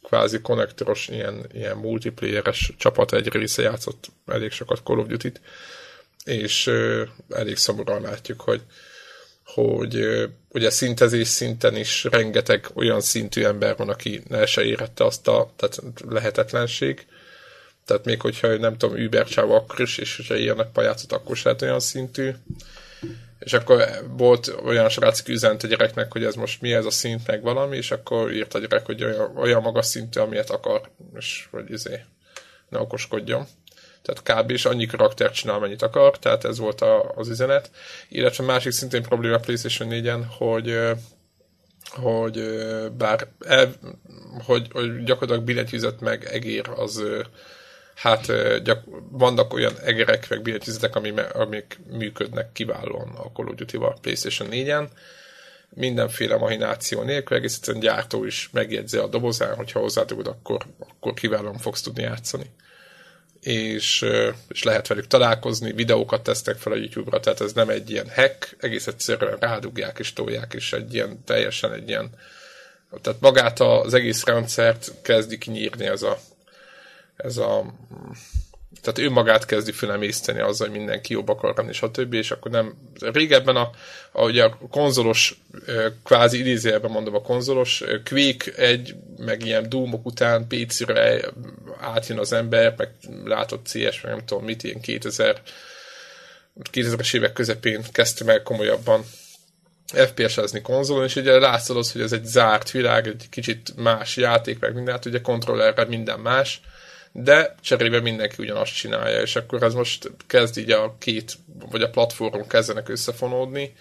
kvázi 0.04 0.42
konnektoros 0.42 1.08
ilyen, 1.08 1.46
ilyen 1.54 1.78
multiplayeres 1.78 2.74
csapat 2.78 3.14
egy 3.14 3.28
része 3.28 3.62
játszott 3.62 4.12
elég 4.26 4.52
sokat 4.52 4.82
Call 4.84 4.98
of 4.98 5.08
Duty-t, 5.08 5.42
és 6.26 6.68
ö, 6.68 7.04
elég 7.30 7.58
szomorúan 7.58 8.02
látjuk, 8.02 8.42
hogy 8.42 8.62
hogy 9.46 10.06
ugye 10.50 10.70
szintezés 10.70 11.28
szinten 11.28 11.76
is 11.76 12.04
rengeteg 12.04 12.68
olyan 12.74 13.02
szintű 13.02 13.44
ember 13.44 13.76
van, 13.76 13.90
aki 13.90 14.24
ne 14.28 14.46
se 14.46 14.64
érette 14.64 15.06
azt 15.06 15.28
a 15.28 15.52
tehát 15.56 15.80
lehetetlenség, 16.10 17.06
tehát 17.86 18.06
még 18.06 18.22
hogyha 18.22 18.58
nem 18.58 18.78
tudom, 18.78 19.04
Uber 19.06 19.28
csáv 19.28 19.52
akkor 19.52 19.80
is, 19.80 19.98
és 19.98 20.16
hogyha 20.16 20.36
ilyenek 20.36 20.72
pajátszot, 20.72 21.12
akkor 21.12 21.36
is 21.36 21.44
lehet 21.44 21.62
olyan 21.62 21.80
szintű. 21.80 22.32
És 23.40 23.54
akkor 23.54 23.88
volt 24.18 24.56
olyan 24.64 24.90
srác, 24.90 25.20
aki 25.20 25.32
üzent 25.32 25.64
a 25.64 25.68
gyereknek, 25.68 26.12
hogy 26.12 26.24
ez 26.24 26.36
most 26.36 26.62
mi 26.62 26.74
ez 26.74 26.86
a 26.86 26.92
szint, 26.92 27.28
meg 27.28 27.42
valami, 27.42 27.78
és 27.78 27.92
akkor 27.92 28.34
írt 28.34 28.54
a 28.54 28.60
gyerek, 28.60 28.86
hogy 28.86 29.04
olyan, 29.04 29.38
olyan 29.38 29.62
magas 29.62 29.86
szintű, 29.86 30.20
amilyet 30.20 30.50
akar, 30.50 30.90
és 31.16 31.48
hogy 31.52 31.72
izé, 31.72 32.04
ne 32.70 32.80
okoskodjon. 32.80 33.48
Tehát 34.04 34.44
kb. 34.44 34.52
is 34.52 34.66
annyi 34.66 34.86
karaktert 34.86 35.34
csinál, 35.34 35.60
mennyit 35.60 35.82
akar, 35.82 36.20
tehát 36.20 36.46
ez 36.46 36.58
volt 36.58 36.82
a, 36.82 37.12
az 37.16 37.30
üzenet. 37.30 37.72
Illetve 38.10 38.44
másik 38.44 38.72
szintén 38.72 39.02
probléma 39.02 39.36
a 39.36 39.40
PlayStation 39.40 39.90
4-en, 39.92 40.24
hogy 40.38 40.80
hogy 41.90 42.44
bár 42.98 43.28
el, 43.46 43.74
hogy, 44.46 44.68
hogy 44.72 45.04
gyakorlatilag 45.04 45.44
billentyűzet 45.44 46.00
meg 46.00 46.26
egér 46.26 46.70
az 46.76 47.04
hát 47.96 48.26
gyak, 48.64 48.84
vannak 49.12 49.54
olyan 49.54 49.74
egerek, 49.84 50.30
meg 50.30 50.42
billentyűzetek, 50.42 50.96
amik, 50.96 51.20
amik 51.34 51.80
működnek 51.92 52.52
kiválóan 52.52 53.10
a 53.10 53.32
Call 53.32 53.48
of 53.48 53.56
Duty-val 53.56 53.98
PlayStation 54.02 54.50
4-en. 54.52 54.88
Mindenféle 55.70 56.38
mahináció 56.38 57.02
nélkül, 57.02 57.38
egész 57.38 57.56
egyszerűen 57.56 57.84
gyártó 57.84 58.26
is 58.26 58.50
megjegyzi 58.52 58.98
a 58.98 59.08
dobozán, 59.08 59.56
hogyha 59.56 59.80
hozzádugod, 59.80 60.28
akkor, 60.28 60.66
akkor 60.80 61.14
kiválóan 61.14 61.58
fogsz 61.58 61.82
tudni 61.82 62.02
játszani. 62.02 62.52
És, 63.44 64.06
és 64.48 64.64
lehet 64.64 64.88
velük 64.88 65.08
találkozni, 65.08 65.72
videókat 65.72 66.24
tesznek 66.24 66.58
fel 66.58 66.72
a 66.72 66.76
YouTube-ra, 66.76 67.20
tehát 67.20 67.42
ez 67.42 67.54
nem 67.54 67.70
egy 67.70 67.90
ilyen 67.90 68.10
hack, 68.10 68.56
egész 68.60 68.88
egyszerűen 68.88 69.38
rádugják 69.40 70.00
és 70.00 70.14
tolják, 70.14 70.54
és 70.54 70.74
egy 70.74 70.94
ilyen, 70.94 71.24
teljesen 71.26 71.74
egy 71.74 71.90
ilyen, 71.90 72.10
tehát 73.02 73.20
magát 73.20 73.60
az 73.60 73.94
egész 73.94 74.26
rendszert 74.26 74.92
kezdi 75.02 75.38
kinyírni 75.38 75.86
ez 75.86 76.02
a, 76.02 76.20
ez 77.16 77.38
a 77.38 77.74
tehát 78.84 79.00
ő 79.00 79.10
magát 79.10 79.46
kezdi 79.46 79.72
fülemészteni 79.72 80.40
azzal, 80.40 80.68
hogy 80.68 80.78
mindenki 80.78 81.14
jobb 81.14 81.30
akar 81.30 81.54
lenni, 81.56 81.74
stb. 81.74 82.14
És 82.14 82.32
akkor 82.32 82.52
nem, 82.52 82.74
régebben 83.00 83.56
a, 83.56 83.70
ahogy 84.12 84.40
a 84.40 84.58
konzolos, 84.70 85.42
kvázi 86.04 86.40
idézőjelben 86.40 86.92
mondom 86.92 87.16
a 87.16 87.22
konzolos, 87.22 87.84
Quake 88.10 88.52
egy, 88.56 88.96
meg 89.18 89.46
ilyen 89.46 89.70
Doomok 89.70 90.06
után 90.06 90.48
PC-re 90.48 91.22
átjön 91.80 92.20
az 92.20 92.34
ember, 92.34 92.74
meg 92.78 92.90
látott 93.26 93.66
CS, 93.66 94.02
meg 94.02 94.12
nem 94.12 94.26
tudom 94.26 94.44
mit, 94.44 94.64
ilyen 94.64 94.82
2000 94.82 95.42
2000-es 96.72 97.16
évek 97.16 97.34
közepén 97.34 97.84
kezdte 97.92 98.24
meg 98.24 98.44
komolyabban 98.44 99.06
FPS-ezni 99.94 100.62
konzolon, 100.62 101.04
és 101.04 101.16
ugye 101.16 101.40
látszol 101.40 101.78
az, 101.78 101.92
hogy 101.92 102.02
ez 102.02 102.12
egy 102.12 102.26
zárt 102.26 102.72
világ, 102.72 103.08
egy 103.08 103.28
kicsit 103.30 103.74
más 103.76 104.18
játék, 104.18 104.60
meg 104.60 104.74
minden, 104.74 104.94
hát 104.94 105.06
ugye 105.06 105.22
kontrollerre 105.22 105.86
minden 105.86 106.20
más, 106.20 106.62
de 107.16 107.56
cserébe 107.62 108.00
mindenki 108.00 108.36
ugyanazt 108.40 108.76
csinálja, 108.76 109.22
és 109.22 109.36
akkor 109.36 109.64
ez 109.64 109.74
most 109.74 110.12
kezd 110.28 110.58
így 110.58 110.72
a 110.72 110.96
két, 111.00 111.34
vagy 111.70 111.82
a 111.82 111.90
platformon 111.90 112.48
kezdenek 112.48 112.90
összefonódni, 112.90 113.76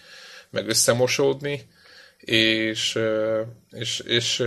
meg 0.49 0.67
összemosódni, 0.67 1.67
és, 2.19 2.99
és, 3.71 3.99
és 3.99 4.37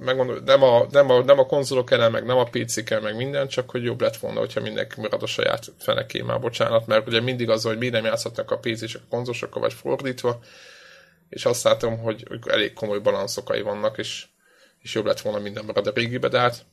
megmondom, 0.00 0.44
nem 0.44 0.62
a, 0.62 0.86
nem, 0.90 1.10
a, 1.10 1.22
nem 1.22 1.38
a 1.38 1.46
konzolok 1.46 1.90
ellen, 1.90 2.10
meg 2.10 2.24
nem 2.24 2.36
a 2.36 2.44
pc 2.44 2.84
kell, 2.84 3.00
meg 3.00 3.16
minden, 3.16 3.48
csak 3.48 3.70
hogy 3.70 3.84
jobb 3.84 4.00
lett 4.00 4.16
volna, 4.16 4.38
hogyha 4.38 4.60
mindenki 4.60 5.00
marad 5.00 5.22
a 5.22 5.26
saját 5.26 5.72
feneké, 5.78 6.20
már 6.20 6.40
bocsánat, 6.40 6.86
mert 6.86 7.06
ugye 7.06 7.20
mindig 7.20 7.50
az, 7.50 7.62
hogy 7.62 7.78
mi 7.78 7.88
nem 7.88 8.04
játszhatnak 8.04 8.50
a 8.50 8.58
pc 8.58 8.82
és 8.82 8.94
a 8.94 9.00
konzolosokkal, 9.08 9.62
vagy 9.62 9.72
fordítva, 9.72 10.40
és 11.28 11.44
azt 11.44 11.64
látom, 11.64 11.98
hogy 11.98 12.26
elég 12.46 12.72
komoly 12.72 12.98
balanszokai 12.98 13.62
vannak, 13.62 13.98
és, 13.98 14.26
és 14.78 14.94
jobb 14.94 15.06
lett 15.06 15.20
volna 15.20 15.38
minden 15.38 15.64
marad 15.64 15.86
a 15.86 15.92
régibe, 15.94 16.28
de 16.28 16.38
hát 16.38 16.64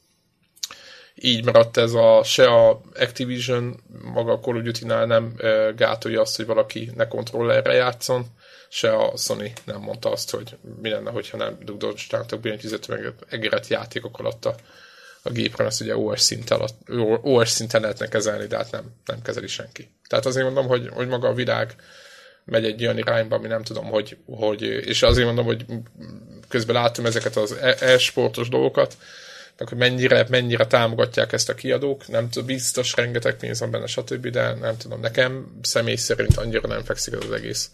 így 1.21 1.45
maradt 1.45 1.77
ez 1.77 1.93
a, 1.93 2.23
se 2.23 2.45
a 2.45 2.81
Activision, 2.99 3.79
maga 4.13 4.31
a 4.31 4.39
Call 4.39 4.55
of 4.55 4.63
Duty-nál 4.63 5.05
nem 5.05 5.35
gátolja 5.75 6.21
azt, 6.21 6.35
hogy 6.35 6.45
valaki 6.45 6.91
ne 6.95 7.07
kontrollerre 7.07 7.73
játszon, 7.73 8.25
se 8.69 8.95
a 8.95 9.17
Sony 9.17 9.53
nem 9.65 9.81
mondta 9.81 10.11
azt, 10.11 10.29
hogy 10.29 10.57
mi 10.81 10.89
lenne, 10.89 11.11
hogyha 11.11 11.37
nem 11.37 11.57
dugdostátok 11.63 12.39
billentyűzetű 12.39 12.93
egeret 13.29 13.67
játékok 13.67 14.19
alatt 14.19 14.45
a, 14.45 14.55
a 15.21 15.29
gépre, 15.29 15.65
ezt 15.65 15.81
ugye 15.81 15.97
OS 15.97 16.21
szinten, 16.21 16.61
OS 17.21 17.49
szinten 17.49 17.81
lehetne 17.81 18.07
kezelni, 18.07 18.47
de 18.47 18.57
hát 18.57 18.71
nem, 18.71 18.83
nem 19.05 19.21
kezeli 19.21 19.47
senki. 19.47 19.91
Tehát 20.07 20.25
azért 20.25 20.45
mondom, 20.45 20.67
hogy, 20.67 20.89
hogy 20.93 21.07
maga 21.07 21.27
a 21.27 21.33
világ 21.33 21.75
megy 22.45 22.65
egy 22.65 22.83
olyan 22.83 22.97
irányba, 22.97 23.35
ami 23.35 23.47
nem 23.47 23.63
tudom, 23.63 23.85
hogy, 23.85 24.17
hogy 24.25 24.61
és 24.61 25.01
azért 25.01 25.25
mondom, 25.25 25.45
hogy 25.45 25.65
közben 26.47 26.75
látom 26.75 27.05
ezeket 27.05 27.35
az 27.35 27.51
e- 27.51 27.77
e-sportos 27.79 28.49
dolgokat, 28.49 28.97
hogy 29.69 29.77
mennyire, 29.77 30.25
mennyire 30.29 30.65
támogatják 30.65 31.33
ezt 31.33 31.49
a 31.49 31.55
kiadók, 31.55 32.07
nem 32.07 32.29
tudom, 32.29 32.47
biztos 32.47 32.95
rengeteg 32.95 33.35
pénz 33.35 33.59
van 33.59 33.71
benne, 33.71 33.85
stb., 33.85 34.27
de 34.27 34.53
nem 34.53 34.77
tudom, 34.77 34.99
nekem 34.99 35.59
személy 35.61 35.95
szerint 35.95 36.37
annyira 36.37 36.67
nem 36.67 36.83
fekszik 36.83 37.13
ez 37.13 37.23
az 37.23 37.31
egész. 37.31 37.71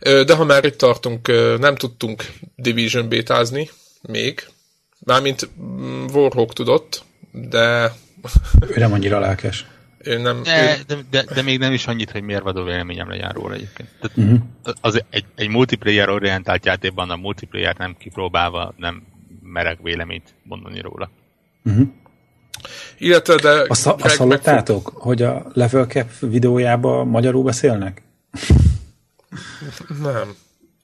De 0.00 0.34
ha 0.34 0.44
már 0.44 0.64
itt 0.64 0.78
tartunk, 0.78 1.26
nem 1.58 1.74
tudtunk 1.74 2.24
Division 2.56 3.08
bétázni 3.08 3.70
még, 4.02 4.46
mármint 4.98 5.48
mm, 5.60 6.06
Warhawk 6.12 6.52
tudott, 6.52 7.04
de... 7.32 7.92
Ő 8.68 8.74
nem 8.76 8.92
annyira 8.92 9.18
lelkes. 9.18 9.66
Ő 9.98 10.18
nem, 10.18 10.42
de, 10.42 10.76
ő... 10.78 10.82
de, 10.86 10.96
de, 11.10 11.34
de, 11.34 11.42
még 11.42 11.58
nem 11.58 11.72
is 11.72 11.86
annyit, 11.86 12.10
hogy 12.10 12.22
mérvadó 12.22 12.62
véleményem 12.62 13.08
legyen 13.08 13.30
róla 13.30 13.54
egyébként. 13.54 13.88
Tehát 14.00 14.16
uh-huh. 14.16 14.40
az 14.80 15.02
egy, 15.10 15.24
egy 15.34 15.48
multiplayer 15.48 16.08
orientált 16.08 16.66
játékban 16.66 17.10
a 17.10 17.16
multiplayer 17.16 17.76
nem 17.76 17.96
kipróbálva 17.98 18.74
nem 18.76 19.02
merek 19.52 19.78
véleményt 19.82 20.34
mondani 20.42 20.80
róla. 20.80 21.10
Uh-huh. 21.64 21.86
Illetve, 22.98 23.34
de... 23.34 23.64
Azt, 23.68 23.86
azt 23.86 24.16
hallottátok, 24.16 24.84
megfog... 24.84 25.02
hogy 25.02 25.22
a 25.22 25.46
Level 25.52 25.86
Cap 25.86 26.08
videójában 26.20 27.08
magyarul 27.08 27.42
beszélnek? 27.42 28.02
Nem. 30.02 30.34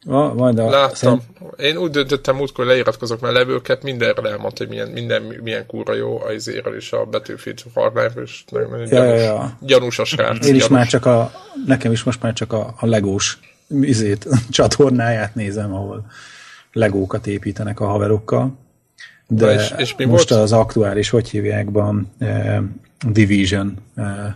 Va, 0.04 0.34
majd 0.34 0.58
a, 0.58 0.70
Láttam. 0.70 0.94
Szerint... 0.94 1.22
Én 1.56 1.76
úgy 1.76 1.90
döntöttem 1.90 2.36
múltkor, 2.36 2.64
hogy 2.64 2.74
leiratkozok, 2.74 3.20
mert 3.20 3.34
levőket 3.34 3.82
mindenre 3.82 4.28
elmondta, 4.28 4.64
hogy 4.64 4.68
milyen, 4.68 4.88
minden, 4.88 5.22
milyen 5.22 5.66
kúra 5.66 5.94
jó 5.94 6.22
a 6.22 6.32
izéről 6.32 6.76
és 6.76 6.92
a 6.92 7.04
Battlefield 7.04 7.58
Hardline, 7.74 8.22
és 8.22 8.44
nagyon, 8.50 8.70
nagyon 8.70 8.86
ja, 8.86 8.94
gyanús, 8.94 9.20
ja, 9.20 9.24
ja. 9.24 9.58
gyanús 9.60 9.98
a 9.98 10.04
srác. 10.04 10.46
Én 10.46 10.54
is 10.54 10.60
gyanús. 10.60 10.68
már 10.68 10.86
csak 10.86 11.06
a, 11.06 11.32
nekem 11.66 11.92
is 11.92 12.02
most 12.02 12.22
már 12.22 12.32
csak 12.32 12.52
a, 12.52 12.74
a 12.78 12.86
legós 12.86 13.38
izét, 13.80 14.26
csatornáját 14.50 15.34
nézem, 15.34 15.74
ahol 15.74 16.06
legókat 16.74 17.26
építenek 17.26 17.80
a 17.80 17.86
haverokkal. 17.86 18.58
De 19.26 19.54
és, 19.54 19.74
és 19.76 19.94
mi 19.96 20.04
most 20.04 20.28
volt? 20.28 20.42
az 20.42 20.52
aktuális, 20.52 21.08
hogy 21.08 21.30
hívjákban, 21.30 22.12
eh, 22.18 22.60
Division 23.08 23.76
eh, 23.94 24.34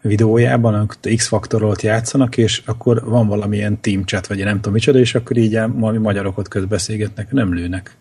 videójában, 0.00 0.74
amikor 0.74 0.96
X-faktorolt 1.16 1.82
játszanak, 1.82 2.36
és 2.36 2.62
akkor 2.64 3.04
van 3.04 3.26
valamilyen 3.26 3.80
team 3.80 4.04
chat, 4.04 4.26
vagy 4.26 4.38
nem 4.38 4.56
tudom 4.56 4.72
micsoda, 4.72 4.98
és 4.98 5.14
akkor 5.14 5.36
így 5.36 5.52
valami 5.52 5.98
magyarokat 5.98 6.48
közbeszélgetnek, 6.48 7.32
nem 7.32 7.54
lőnek. 7.54 7.96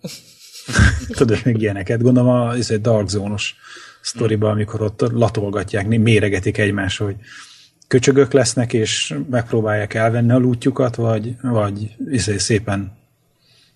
Tudod, 1.16 1.38
még 1.44 1.60
ilyeneket. 1.60 2.02
Gondolom 2.02 2.50
ez 2.50 2.70
egy 2.70 2.80
Dark 2.80 3.08
Zone-os 3.08 3.54
sztoriban, 4.00 4.50
amikor 4.50 4.82
ott 4.82 5.00
latolgatják, 5.12 5.88
méregetik 5.88 6.58
egymás, 6.58 6.96
hogy 6.96 7.16
köcsögök 7.86 8.32
lesznek, 8.32 8.72
és 8.72 9.14
megpróbálják 9.30 9.94
elvenni 9.94 10.32
a 10.32 10.38
lútjukat, 10.38 10.96
vagy, 10.96 11.34
vagy 11.42 11.94
izé 12.10 12.36
szépen 12.36 13.02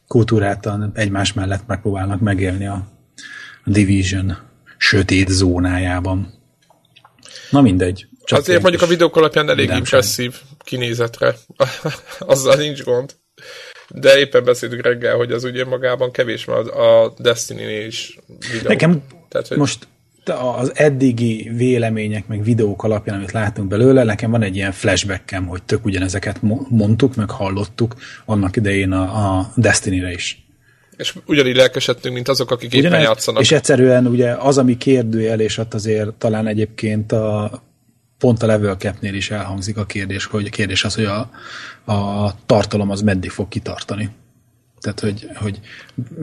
kultúrátan 0.06 0.90
egymás 0.94 1.32
mellett 1.32 1.66
megpróbálnak 1.66 2.20
megélni 2.20 2.66
a, 2.66 2.88
a 3.64 3.70
Division 3.70 4.38
sötét 4.76 5.28
zónájában. 5.28 6.32
Na 7.50 7.60
mindegy. 7.60 8.06
Csak 8.24 8.38
Azért 8.38 8.62
mondjuk 8.62 8.82
a 8.82 8.86
videók 8.86 9.16
alapján 9.16 9.48
elég 9.48 9.70
impresszív 9.70 10.34
kinézetre. 10.58 11.36
Azzal 12.18 12.56
nincs 12.56 12.82
gond. 12.82 13.16
De 13.88 14.18
éppen 14.18 14.44
beszéltük 14.44 14.82
reggel, 14.82 15.16
hogy 15.16 15.32
az 15.32 15.44
ugye 15.44 15.64
magában 15.64 16.10
kevés, 16.10 16.44
mert 16.44 16.68
a 16.68 17.14
destiny 17.18 17.86
is 17.86 18.18
videó. 18.52 18.68
Nekem 18.68 19.02
Tehát, 19.28 19.48
hogy... 19.48 19.56
most 19.56 19.88
az 20.28 20.72
eddigi 20.74 21.50
vélemények, 21.54 22.26
meg 22.26 22.42
videók 22.42 22.82
alapján, 22.82 23.16
amit 23.16 23.32
látunk 23.32 23.68
belőle, 23.68 24.04
nekem 24.04 24.30
van 24.30 24.42
egy 24.42 24.56
ilyen 24.56 24.72
flashbackem, 24.72 25.46
hogy 25.46 25.62
tök 25.62 25.84
ugyanezeket 25.84 26.38
mondtuk, 26.68 27.14
meg 27.14 27.30
hallottuk 27.30 27.94
annak 28.24 28.56
idején 28.56 28.92
a, 28.92 29.36
a 29.38 29.52
Destiny-re 29.56 30.12
is. 30.12 30.46
És 30.96 31.14
ugyanígy 31.26 31.56
lelkesedtünk, 31.56 32.14
mint 32.14 32.28
azok, 32.28 32.50
akik 32.50 32.72
Ugyanez, 32.72 32.90
éppen 32.92 33.00
játszanak. 33.00 33.42
És 33.42 33.52
egyszerűen 33.52 34.06
ugye 34.06 34.30
az, 34.30 34.58
ami 34.58 34.76
kérdőjel, 34.76 35.40
és 35.40 35.58
ott 35.58 35.74
azért 35.74 36.12
talán 36.14 36.46
egyébként 36.46 37.12
a, 37.12 37.62
pont 38.18 38.42
a 38.42 38.46
level 38.46 38.76
capnél 38.76 39.14
is 39.14 39.30
elhangzik 39.30 39.76
a 39.76 39.84
kérdés, 39.84 40.24
hogy 40.24 40.46
a 40.46 40.50
kérdés 40.50 40.84
az, 40.84 40.94
hogy 40.94 41.04
a, 41.04 41.30
a 41.92 42.34
tartalom 42.46 42.90
az 42.90 43.00
meddig 43.00 43.30
fog 43.30 43.48
kitartani. 43.48 44.10
Tehát, 44.80 45.00
hogy, 45.00 45.28
hogy 45.34 45.60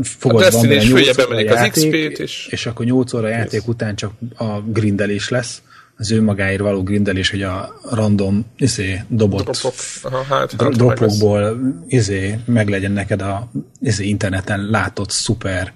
fogod 0.03 0.43
a 0.43 0.51
van 0.51 0.67
8 0.67 1.25
óra 1.25 1.39
játék, 1.39 2.17
és... 2.17 2.47
és 2.51 2.65
akkor 2.65 2.85
8 2.85 3.13
óra 3.13 3.27
játék 3.27 3.53
yes. 3.53 3.67
után 3.67 3.95
csak 3.95 4.11
a 4.37 4.61
grindelés 4.61 5.29
lesz, 5.29 5.61
az 5.97 6.11
ő 6.11 6.21
magáért 6.21 6.59
való 6.59 6.83
grindelés, 6.83 7.29
hogy 7.29 7.41
a 7.41 7.79
random 7.91 8.45
izé, 8.57 9.01
dobott 9.07 9.43
Dropok. 9.43 9.73
Aha, 10.01 10.23
hát, 10.23 10.53
hát 10.57 10.71
dropokból 10.71 11.59
izé, 11.87 12.39
meg 12.45 12.69
legyen 12.69 12.91
neked 12.91 13.21
a 13.21 13.51
izé, 13.81 14.05
interneten 14.05 14.69
látott 14.69 15.09
szuper 15.09 15.73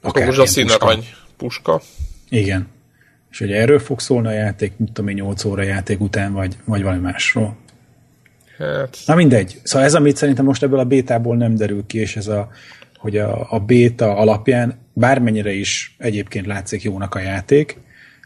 akármilyen 0.00 0.66
puska. 0.66 0.98
puska. 1.36 1.80
Igen. 2.28 2.68
És 3.30 3.38
hogy 3.38 3.52
erről 3.52 3.78
fog 3.78 4.00
szólni 4.00 4.28
a 4.28 4.32
játék, 4.32 4.72
mit 4.76 4.92
tudom 4.92 5.08
én, 5.10 5.16
8 5.16 5.44
óra 5.44 5.62
játék 5.62 6.00
után, 6.00 6.32
vagy, 6.32 6.56
vagy 6.64 6.82
valami 6.82 7.00
másról. 7.00 7.56
Hát... 8.58 8.98
Na 9.06 9.14
mindegy. 9.14 9.60
Szóval 9.62 9.86
ez, 9.86 9.94
amit 9.94 10.16
szerintem 10.16 10.44
most 10.44 10.62
ebből 10.62 10.78
a 10.78 10.84
bétából 10.84 11.36
nem 11.36 11.54
derül 11.54 11.86
ki, 11.86 11.98
és 11.98 12.16
ez 12.16 12.26
a, 12.26 12.48
hogy 12.96 13.16
a, 13.16 13.46
a 13.50 13.60
béta 13.60 14.16
alapján 14.16 14.78
bármennyire 14.92 15.52
is 15.52 15.96
egyébként 15.98 16.46
látszik 16.46 16.82
jónak 16.82 17.14
a 17.14 17.20
játék, 17.20 17.78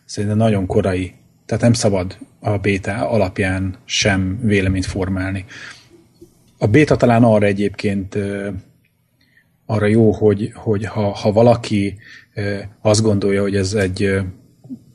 szerintem 0.05 0.39
nagyon 0.39 0.67
korai 0.67 1.15
tehát 1.51 1.65
nem 1.65 1.73
szabad 1.73 2.19
a 2.41 2.59
béta 2.59 3.09
alapján 3.09 3.77
sem 3.85 4.39
véleményt 4.43 4.87
formálni. 4.87 5.45
A 6.59 6.67
béta 6.67 6.97
talán 6.97 7.23
arra 7.23 7.47
egyébként 7.47 8.19
arra 9.67 9.87
jó, 9.87 10.13
hogy, 10.13 10.51
hogy 10.55 10.85
ha, 10.85 11.11
ha 11.11 11.33
valaki 11.33 11.97
azt 12.81 13.03
gondolja, 13.03 13.43
hogy 13.43 13.57
ez 13.57 13.75
egy 13.75 14.21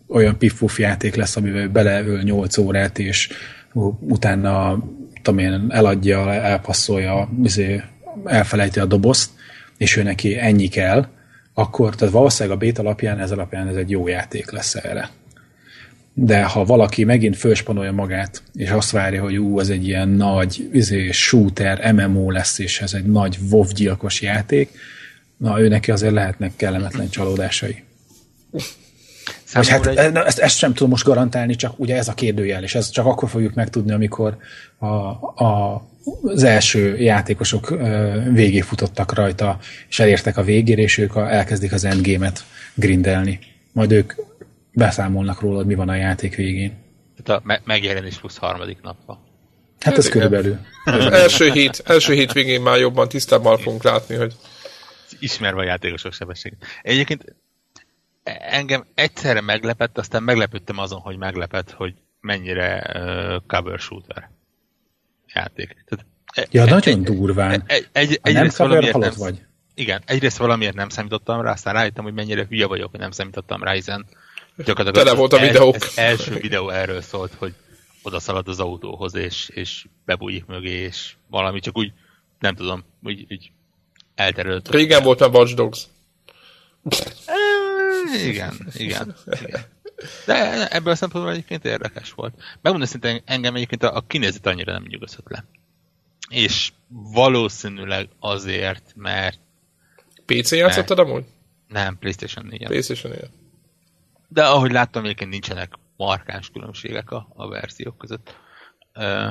olyan 0.08 0.38
piffuf 0.38 0.80
játék 0.80 1.16
lesz, 1.16 1.36
amivel 1.36 1.68
beleöl 1.68 2.22
8 2.22 2.58
órát, 2.58 3.00
és 3.00 3.30
utána 4.00 4.84
tudom 5.26 5.40
én, 5.40 5.66
eladja, 5.70 6.34
elpasszolja, 6.34 7.30
izé, 7.44 7.82
elfelejti 8.26 8.80
a 8.80 8.86
dobozt, 8.86 9.30
és 9.78 9.98
ő 9.98 10.04
neki 10.04 10.38
ennyi 10.38 10.68
kell, 10.68 11.08
akkor 11.54 11.96
tehát 11.96 12.14
valószínűleg 12.14 12.58
a 12.58 12.60
bét 12.60 12.80
alapján, 12.80 13.20
ez 13.20 13.32
alapján 13.32 13.68
ez 13.68 13.76
egy 13.76 13.90
jó 13.90 14.08
játék 14.08 14.52
lesz 14.52 14.76
erre 14.76 15.10
de 16.18 16.44
ha 16.44 16.66
valaki 16.66 17.04
megint 17.04 17.38
fölspanolja 17.38 17.92
magát, 17.92 18.44
és 18.54 18.70
azt 18.70 18.92
várja, 18.92 19.22
hogy 19.22 19.38
ú, 19.38 19.60
ez 19.60 19.70
egy 19.70 19.88
ilyen 19.88 20.10
nagy 20.10 20.70
izé, 20.74 21.12
shooter, 21.12 21.94
MMO 21.94 22.32
lesz, 22.32 22.60
és 22.60 22.82
ez 22.82 22.94
egy 22.94 23.06
nagy 23.06 23.38
WoW 23.50 23.68
gyilkos 23.74 24.22
játék, 24.22 24.70
na 25.38 25.62
ő 25.62 25.68
neki 25.68 25.92
azért 25.92 26.14
lehetnek 26.14 26.52
kellemetlen 26.56 27.10
csalódásai. 27.10 27.84
Vagy 29.54 29.68
hát 29.68 29.86
egy... 29.86 30.16
ezt, 30.16 30.40
ezt 30.40 30.58
sem 30.58 30.74
tudom 30.74 30.90
most 30.90 31.06
garantálni, 31.06 31.56
csak 31.56 31.80
ugye 31.80 31.96
ez 31.96 32.08
a 32.08 32.14
kérdőjel, 32.14 32.64
és 32.64 32.76
ez 32.76 32.90
csak 32.90 33.06
akkor 33.06 33.30
fogjuk 33.30 33.54
megtudni, 33.54 33.92
amikor 33.92 34.38
a, 34.78 34.86
a, 34.86 35.82
az 36.22 36.44
első 36.44 36.98
játékosok 36.98 37.70
végig 38.32 38.64
futottak 38.64 39.14
rajta, 39.14 39.58
és 39.90 40.00
elértek 40.00 40.38
a 40.38 40.44
végére, 40.44 40.82
és 40.82 40.98
ők 40.98 41.16
a, 41.16 41.32
elkezdik 41.32 41.74
az 41.74 41.84
endgame-et 41.84 42.44
grindelni. 42.74 43.40
Majd 43.72 43.92
ők 43.92 44.14
beszámolnak 44.74 45.42
róla, 45.42 45.56
hogy 45.56 45.66
mi 45.66 45.76
van 45.76 45.90
a 45.90 45.96
játék 45.96 46.36
végén. 46.36 46.74
Tehát 47.24 47.42
a 47.42 47.46
me- 47.46 47.66
megjelenés 47.66 48.18
plusz 48.18 48.38
harmadik 48.38 48.82
napban. 48.82 49.18
Hát 49.80 49.98
ez 49.98 50.10
körülbelül. 50.10 50.60
Az 50.86 51.06
első 51.06 51.52
hét, 51.52 51.84
első 51.86 52.14
hét 52.14 52.32
végén 52.32 52.62
már 52.62 52.78
jobban 52.80 53.08
tisztában 53.08 53.58
fogunk 53.58 53.84
látni, 53.84 54.16
hogy 54.16 54.34
Ismerve 55.20 55.62
a 55.62 55.64
játékosok 55.64 56.14
sebességét. 56.14 56.66
Egyébként 56.82 57.36
engem 58.34 58.86
egyszerre 58.94 59.42
meglepett, 59.42 59.98
aztán 59.98 60.24
meglepődtem 60.24 60.78
azon, 60.78 61.00
hogy 61.00 61.18
meglepett, 61.18 61.72
hogy 61.72 61.94
mennyire 62.22 62.92
uh, 62.94 63.42
cover 63.48 63.80
shooter 63.80 64.30
játék. 65.34 65.84
Tehát, 65.88 66.06
e- 66.34 66.48
Ja, 66.52 66.62
e- 66.62 66.70
nagyon 66.70 66.98
egy- 66.98 67.04
durván. 67.04 67.64
Egy, 67.68 67.88
egy, 67.92 68.20
Ha 68.22 68.30
nem 68.32 68.36
egyrészt 68.36 68.56
cover, 68.58 68.70
valamiért 68.70 68.94
halott 68.94 69.10
nem, 69.18 69.20
vagy. 69.20 69.42
Igen, 69.74 70.02
egyrészt 70.06 70.38
valamiért 70.38 70.76
nem 70.76 70.90
számítottam 70.90 71.42
rá, 71.42 71.52
aztán 71.52 71.74
rájöttem, 71.74 72.04
hogy 72.04 72.14
mennyire 72.14 72.46
hülye 72.50 72.66
vagyok, 72.66 72.92
hogy 72.92 73.00
nem 73.00 73.12
számítottam 73.12 73.64
rá, 73.64 73.72
hiszen 73.72 74.06
gyakorlatilag 74.58 74.94
Tele 74.94 75.12
az 75.12 75.18
volt 75.18 75.34
a 75.34 75.40
videók. 75.40 75.76
Az 75.76 75.92
első 75.96 76.34
videó 76.36 76.70
erről 76.70 77.02
szólt, 77.02 77.34
hogy 77.34 77.54
oda 78.02 78.20
szalad 78.20 78.48
az 78.48 78.60
autóhoz, 78.60 79.16
és, 79.16 79.50
és 79.50 79.86
bebújik 80.06 80.46
mögé, 80.46 80.70
és 80.72 81.14
valami 81.30 81.60
csak 81.60 81.78
úgy, 81.78 81.92
nem 82.40 82.56
tudom, 82.56 82.84
úgy, 83.04 83.26
úgy 83.30 83.52
elterült. 84.16 84.70
régen 84.70 85.04
volt 85.04 85.20
már 85.20 85.30
Watch 85.30 85.56
Dogs. 85.56 85.88
Igen, 88.14 88.68
igen, 88.74 89.16
igen. 89.42 89.66
De 90.26 90.68
ebből 90.68 90.92
a 90.92 90.96
szempontból 90.96 91.34
egyébként 91.34 91.66
érdekes 91.66 92.12
volt. 92.12 92.34
Megmondom 92.62 92.90
szintén 92.90 93.22
engem 93.26 93.56
egyébként 93.56 93.84
a, 93.84 93.96
a 93.96 94.02
kinézet 94.08 94.46
annyira 94.46 94.72
nem 94.72 94.86
nyugodott 94.88 95.30
le. 95.30 95.46
És 96.30 96.72
valószínűleg 96.88 98.10
azért, 98.20 98.94
mert 98.96 99.40
PC 100.26 100.52
játszottad 100.52 101.00
amúgy? 101.00 101.26
nem, 101.68 101.98
PlayStation 101.98 102.46
4 102.46 102.66
PlayStation 102.66 103.12
4. 103.12 103.30
De 104.28 104.46
ahogy 104.46 104.72
láttam, 104.72 105.04
egyébként 105.04 105.30
nincsenek 105.30 105.74
markáns 105.98 106.50
különbségek 106.50 107.12
a, 107.12 107.28
a 107.36 107.48
verziók 107.48 107.98
között. 107.98 108.38
Ö, 108.94 109.28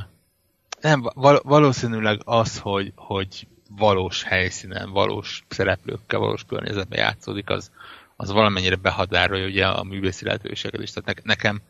nem, 0.80 1.02
val- 1.14 1.42
valószínűleg 1.42 2.20
az, 2.24 2.58
hogy, 2.58 2.92
hogy 2.96 3.46
valós 3.68 4.22
helyszínen, 4.22 4.90
valós 4.90 5.44
szereplőkkel, 5.48 6.18
valós 6.18 6.44
környezetben 6.44 6.98
játszódik, 6.98 7.50
az, 7.50 7.70
az 8.16 8.30
valamennyire 8.30 8.76
behatárolja 8.76 9.46
ugye 9.46 9.66
a 9.66 9.82
művészi 9.82 10.24
lehetőséget 10.24 10.80
is. 10.80 10.90
Tehát 10.90 11.14
ne, 11.14 11.22
nekem 11.22 11.60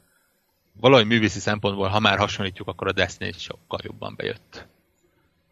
valahogy 0.72 1.06
művészi 1.06 1.38
szempontból, 1.38 1.88
ha 1.88 2.00
már 2.00 2.18
hasonlítjuk, 2.18 2.68
akkor 2.68 2.88
a 2.88 2.92
Destiny 2.92 3.32
sokkal 3.32 3.78
jobban 3.82 4.14
bejött. 4.16 4.66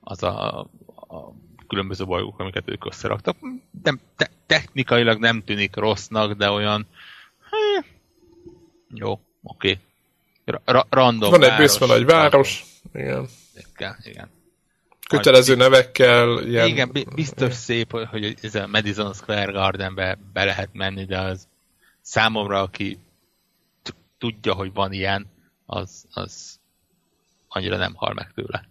Az 0.01 0.23
a, 0.23 0.61
a 1.09 1.33
különböző 1.69 2.05
bolygók, 2.05 2.39
amiket 2.39 2.69
ők 2.69 2.87
összeraktak. 2.87 3.37
Nem, 3.83 4.01
te, 4.17 4.31
technikailag 4.47 5.19
nem 5.19 5.45
tűnik 5.45 5.77
rossznak, 5.77 6.33
de 6.33 6.51
olyan 6.51 6.87
hm, 7.51 7.87
jó, 8.95 9.21
oké. 9.43 9.79
Ra- 10.45 10.63
ra- 10.65 10.87
random 10.91 11.31
Van 11.31 11.43
egy 11.43 11.49
város, 11.49 11.59
bőszme 11.59 11.87
nagy 11.87 12.05
város. 12.05 12.65
Igen. 12.93 13.29
Igen, 13.75 13.97
igen. 14.03 14.29
Kötelező 15.17 15.55
nevekkel. 15.55 16.43
Ilyen, 16.43 16.67
Igen, 16.67 16.93
bi- 16.93 17.07
biztos 17.15 17.55
szép, 17.55 17.91
hogy- 18.07 18.37
ez 18.43 18.55
a 18.55 18.67
Madison 18.67 19.13
Square 19.15 19.53
Gardenbe 19.53 20.19
be 20.33 20.45
lehet 20.45 20.69
menni, 20.73 21.05
de 21.05 21.19
az 21.21 21.49
számomra, 22.01 22.61
aki 22.61 22.99
tudja, 24.19 24.55
hogy 24.55 24.73
van 24.73 24.93
ilyen, 24.93 25.27
az, 25.67 26.05
az 26.11 26.61
annyira 27.49 27.77
nem 27.77 27.95
hal 27.95 28.13
meg 28.15 28.33
tőle. 28.35 28.69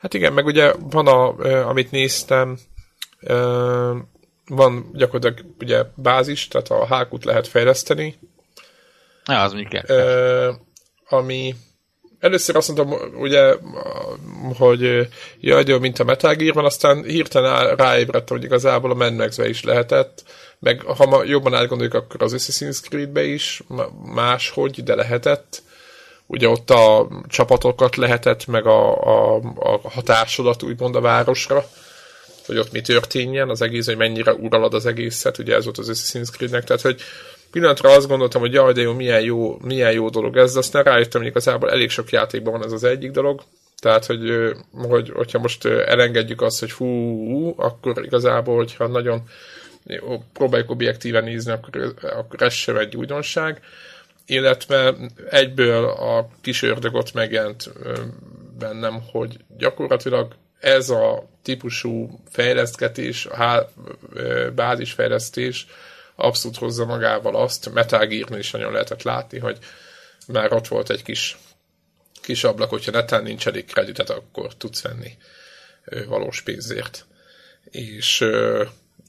Hát 0.00 0.14
igen, 0.14 0.32
meg 0.32 0.44
ugye 0.46 0.72
van, 0.78 1.06
a, 1.06 1.38
amit 1.68 1.90
néztem, 1.90 2.58
van 4.46 4.90
gyakorlatilag 4.92 5.54
ugye 5.58 5.84
bázis, 5.94 6.48
tehát 6.48 6.68
a 6.68 6.86
hákut 6.86 7.24
lehet 7.24 7.46
fejleszteni, 7.46 8.18
Ja, 9.26 9.42
az 9.42 9.52
mondjuk 9.52 9.84
kell. 9.84 10.56
ami 11.08 11.54
először 12.20 12.56
azt 12.56 12.76
mondtam, 12.76 13.12
ugye, 13.20 13.54
hogy 14.56 15.08
jaj, 15.40 15.62
de 15.62 15.78
mint 15.78 15.98
a 15.98 16.04
Metal 16.04 16.34
Gear 16.34 16.54
van, 16.54 16.64
aztán 16.64 17.04
hirtelen 17.04 17.76
ráébredtem, 17.76 18.36
hogy 18.36 18.46
igazából 18.46 18.90
a 18.90 18.94
Mad 18.94 19.14
Max-be 19.14 19.48
is 19.48 19.64
lehetett, 19.64 20.22
meg 20.58 20.80
ha 20.82 21.06
ma 21.06 21.24
jobban 21.24 21.54
átgondoljuk, 21.54 21.94
akkor 21.94 22.22
az 22.22 22.34
Assassin's 22.36 22.80
Creed-be 22.88 23.24
is 23.24 23.62
máshogy, 24.04 24.82
de 24.82 24.94
lehetett. 24.94 25.62
Ugye 26.26 26.48
ott 26.48 26.70
a 26.70 27.08
csapatokat 27.28 27.96
lehetett, 27.96 28.46
meg 28.46 28.66
a, 28.66 28.96
a, 29.02 29.40
a 29.56 29.90
határsodat 29.90 30.62
úgymond 30.62 30.96
a 30.96 31.00
városra, 31.00 31.66
hogy 32.46 32.58
ott 32.58 32.72
mi 32.72 32.80
történjen, 32.80 33.48
az 33.48 33.62
egész, 33.62 33.86
hogy 33.86 33.96
mennyire 33.96 34.32
uralad 34.32 34.74
az 34.74 34.86
egészet, 34.86 35.38
ugye 35.38 35.54
ez 35.54 35.64
volt 35.64 35.78
az 35.78 35.90
Assassin's 35.92 36.30
Creed-nek, 36.30 36.64
tehát 36.64 36.82
hogy 36.82 37.00
pillanatra 37.50 37.90
azt 37.90 38.08
gondoltam, 38.08 38.40
hogy 38.40 38.52
jaj, 38.52 38.72
de 38.72 38.80
jó, 38.80 38.92
milyen 38.92 39.20
jó, 39.20 39.58
milyen 39.60 39.92
jó 39.92 40.08
dolog 40.08 40.36
ez, 40.36 40.52
de 40.52 40.58
aztán 40.58 40.82
rájöttem, 40.82 41.20
hogy 41.20 41.30
igazából 41.30 41.70
elég 41.70 41.90
sok 41.90 42.10
játékban 42.10 42.52
van 42.52 42.64
ez 42.64 42.72
az 42.72 42.84
egyik 42.84 43.10
dolog, 43.10 43.42
tehát, 43.80 44.06
hogy, 44.06 44.52
hogy 44.72 45.10
hogyha 45.14 45.38
most 45.38 45.64
elengedjük 45.64 46.42
azt, 46.42 46.60
hogy 46.60 46.70
fú, 46.70 47.54
akkor 47.56 48.04
igazából, 48.04 48.56
hogyha 48.56 48.86
nagyon 48.86 49.22
jó, 49.84 50.22
próbáljuk 50.32 50.70
objektíven 50.70 51.24
nézni, 51.24 51.52
akkor, 51.52 51.94
akkor 52.02 52.42
ez 52.42 52.52
sem 52.52 52.76
egy 52.76 52.96
újdonság, 52.96 53.60
illetve 54.26 54.94
egyből 55.30 55.84
a 55.84 56.28
kis 56.40 56.62
ördögot 56.62 57.12
megjelent 57.12 57.72
bennem, 58.58 59.02
hogy 59.12 59.36
gyakorlatilag 59.58 60.34
ez 60.60 60.90
a 60.90 61.28
típusú 61.42 62.20
fejlesztgetés, 62.30 63.28
ö, 64.12 64.50
bázisfejlesztés 64.54 65.66
abszolút 66.20 66.56
hozza 66.56 66.84
magával 66.84 67.36
azt, 67.36 67.72
Metal 67.72 68.06
Gear-nél 68.06 68.38
is 68.38 68.50
nagyon 68.50 68.72
lehetett 68.72 69.02
látni, 69.02 69.38
hogy 69.38 69.58
már 70.26 70.52
ott 70.52 70.68
volt 70.68 70.90
egy 70.90 71.02
kis, 71.02 71.38
kis 72.22 72.44
ablak, 72.44 72.70
hogyha 72.70 72.90
netán 72.90 73.22
nincs 73.22 73.46
elég 73.46 73.64
kreditet, 73.64 74.10
akkor 74.10 74.54
tudsz 74.54 74.82
venni 74.82 75.16
valós 76.06 76.42
pénzért. 76.42 77.06
És 77.70 78.24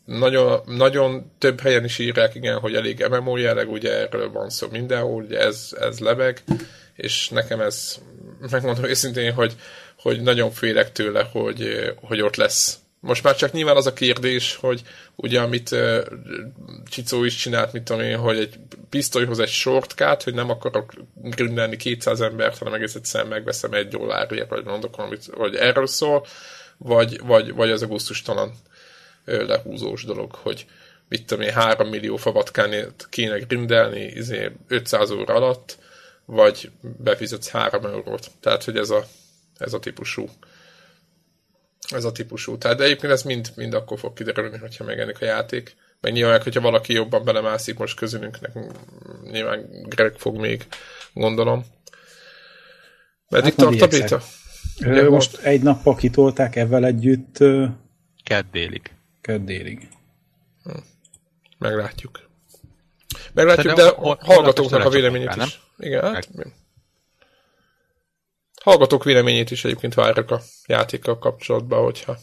nagyon, 0.05 0.61
nagyon 0.65 1.31
több 1.37 1.59
helyen 1.59 1.83
is 1.83 1.99
írják, 1.99 2.35
igen, 2.35 2.59
hogy 2.59 2.75
elég 2.75 3.05
MMO 3.09 3.37
jelleg, 3.37 3.69
ugye 3.69 3.97
erről 3.97 4.31
van 4.31 4.49
szó 4.49 4.67
mindenhol, 4.71 5.23
ugye 5.23 5.39
ez, 5.39 5.75
ez 5.79 5.99
lebeg, 5.99 6.43
és 6.95 7.29
nekem 7.29 7.61
ez, 7.61 7.97
megmondom 8.51 8.83
őszintén, 8.93 9.33
hogy, 9.33 9.55
hogy 9.97 10.21
nagyon 10.21 10.51
félek 10.51 10.91
tőle, 10.91 11.23
hogy, 11.31 11.93
hogy 11.95 12.21
ott 12.21 12.35
lesz. 12.35 12.79
Most 13.01 13.23
már 13.23 13.35
csak 13.35 13.51
nyilván 13.51 13.75
az 13.75 13.85
a 13.85 13.93
kérdés, 13.93 14.55
hogy 14.55 14.81
ugye 15.15 15.39
amit 15.39 15.75
Csicó 16.89 17.23
is 17.23 17.35
csinált, 17.35 17.73
mit 17.73 17.83
tudom 17.83 18.01
én, 18.01 18.17
hogy 18.17 18.37
egy 18.37 18.59
pisztolyhoz 18.89 19.39
egy 19.39 19.49
shortcut, 19.49 20.23
hogy 20.23 20.33
nem 20.33 20.49
akarok 20.49 20.93
grindelni 21.15 21.77
200 21.77 22.21
embert, 22.21 22.57
hanem 22.57 22.73
egész 22.73 22.95
egyszerűen 22.95 23.29
megveszem 23.29 23.73
egy 23.73 23.87
dollárért, 23.87 24.49
vagy 24.49 24.63
mondok 24.63 24.95
valamit, 24.95 25.25
hogy 25.31 25.55
erről 25.55 25.87
szól, 25.87 26.25
vagy, 26.77 27.19
vagy, 27.23 27.53
vagy 27.53 27.71
az 27.71 27.81
a 27.81 27.87
gusztustalan 27.87 28.53
lehúzós 29.25 30.03
dolog, 30.03 30.35
hogy 30.35 30.65
mit 31.09 31.25
tudom 31.25 31.43
én, 31.43 31.53
3 31.53 31.87
millió 31.87 32.15
favatkán 32.15 32.93
kéne 33.09 33.37
grindelni 33.37 34.03
izé, 34.03 34.51
500 34.67 35.11
óra 35.11 35.33
alatt, 35.33 35.77
vagy 36.25 36.71
befizetsz 36.81 37.49
3 37.49 37.85
eurót. 37.85 38.31
Tehát, 38.39 38.63
hogy 38.63 38.77
ez 38.77 38.89
a, 38.89 39.05
ez 39.57 39.73
a 39.73 39.79
típusú 39.79 40.29
ez 41.93 42.03
a 42.03 42.11
típusú. 42.11 42.57
Tehát, 42.57 42.77
de 42.77 42.83
egyébként 42.83 43.11
ez 43.11 43.23
mind, 43.23 43.51
mind 43.55 43.73
akkor 43.73 43.99
fog 43.99 44.13
kiderülni, 44.13 44.57
hogyha 44.57 44.83
megjelenik 44.83 45.21
a 45.21 45.25
játék. 45.25 45.75
Meg 46.01 46.11
nyilván, 46.13 46.41
hogyha 46.41 46.61
valaki 46.61 46.93
jobban 46.93 47.23
belemászik 47.23 47.77
most 47.77 47.97
közülünk, 47.97 48.41
nekünk 48.41 48.71
nyilván 49.31 49.65
Greg 49.87 50.13
fog 50.17 50.37
még, 50.39 50.65
gondolom. 51.13 51.65
Meddig 53.29 53.53
Hát 53.55 53.55
tart 53.55 53.81
a 53.81 53.87
beta? 53.87 54.21
Ja, 54.77 55.09
Most 55.09 55.37
egy 55.37 55.61
nappal 55.61 55.95
kitolták 55.95 56.55
ezzel 56.55 56.85
együtt 56.85 57.39
ö, 57.39 57.65
Kedd 58.23 58.45
délig. 58.51 58.91
kedd 59.21 59.45
délig. 59.45 59.87
Meglátjuk. 61.57 62.29
Meglátjuk, 63.33 63.77
Szerintem 63.77 64.03
de 64.03 64.15
hallgatóknak 64.19 64.85
a 64.85 64.89
véleményét 64.89 65.35
is. 65.35 65.61
Igen, 65.77 66.01
hát... 66.13 66.27
Hallgatók 68.63 69.03
véleményét 69.03 69.51
is 69.51 69.65
egyébként 69.65 69.93
várjuk 69.93 70.31
a 70.31 70.41
játékkal 70.65 71.19
kapcsolatban, 71.19 71.83
hogyha 71.83 72.17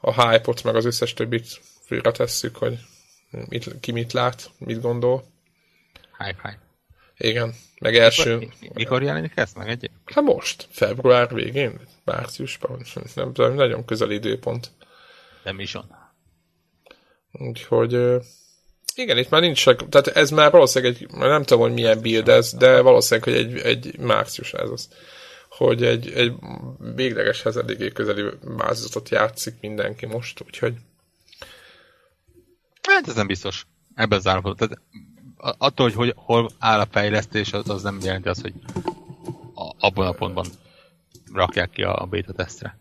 a 0.00 0.28
hype-ot 0.28 0.62
meg 0.62 0.76
az 0.76 0.84
összes 0.84 1.14
többit 1.14 1.60
félre 1.84 2.10
tesszük, 2.10 2.56
hogy 2.56 2.78
mit, 3.48 3.80
ki 3.80 3.92
mit 3.92 4.12
lát, 4.12 4.50
mit 4.58 4.80
gondol. 4.80 5.24
Hype, 6.18 6.40
hype. 6.42 6.60
Igen, 7.16 7.54
meg 7.80 7.96
első... 7.96 8.36
Mikor, 8.36 8.70
mikor 8.74 9.02
jelenik 9.02 9.32
ez 9.34 9.52
meg 9.52 9.68
egy? 9.68 9.90
Hát 10.04 10.24
most, 10.24 10.68
február 10.70 11.34
végén, 11.34 11.80
márciusban, 12.04 12.82
nem 13.14 13.32
tudom, 13.32 13.54
nagyon 13.54 13.84
közeli 13.84 14.14
időpont. 14.14 14.70
Nem 15.44 15.60
is 15.60 15.74
on. 15.74 15.96
Úgyhogy 17.32 17.92
igen, 18.94 19.18
itt 19.18 19.30
már 19.30 19.40
nincs, 19.40 19.64
tehát 19.64 20.06
ez 20.06 20.30
már 20.30 20.50
valószínűleg 20.50 20.94
egy, 20.94 21.10
nem 21.10 21.42
tudom, 21.42 21.62
hogy 21.62 21.72
milyen 21.72 22.00
build 22.00 22.28
ez, 22.28 22.52
de 22.54 22.80
valószínűleg, 22.80 23.28
hogy 23.28 23.38
egy, 23.38 23.58
egy 23.58 23.98
március 23.98 24.52
ez 24.52 24.70
az. 24.70 24.88
Hogy 25.56 25.84
egy, 25.84 26.10
egy 26.12 26.32
véglegeshez 26.94 27.56
eléggé 27.56 27.88
közeli 27.88 28.22
változatot 28.40 29.08
játszik 29.08 29.54
mindenki 29.60 30.06
most, 30.06 30.42
úgyhogy 30.46 30.74
Hát 32.82 33.08
ez 33.08 33.14
nem 33.14 33.26
biztos. 33.26 33.66
Ebben 33.94 34.18
az 34.18 34.26
állapotban. 34.26 34.68
Tehát 34.68 34.84
attól, 35.58 35.86
hogy, 35.86 35.94
hogy 35.94 36.12
hol 36.16 36.50
áll 36.58 36.80
a 36.80 36.88
fejlesztés, 36.90 37.52
az, 37.52 37.68
az 37.68 37.82
nem 37.82 37.98
jelenti 38.02 38.28
azt, 38.28 38.40
hogy 38.40 38.52
a, 39.54 39.86
abban 39.86 40.06
a 40.06 40.12
pontban 40.12 40.46
rakják 41.32 41.70
ki 41.70 41.82
a, 41.82 42.02
a 42.02 42.06
beta 42.06 42.32
tesztre. 42.32 42.78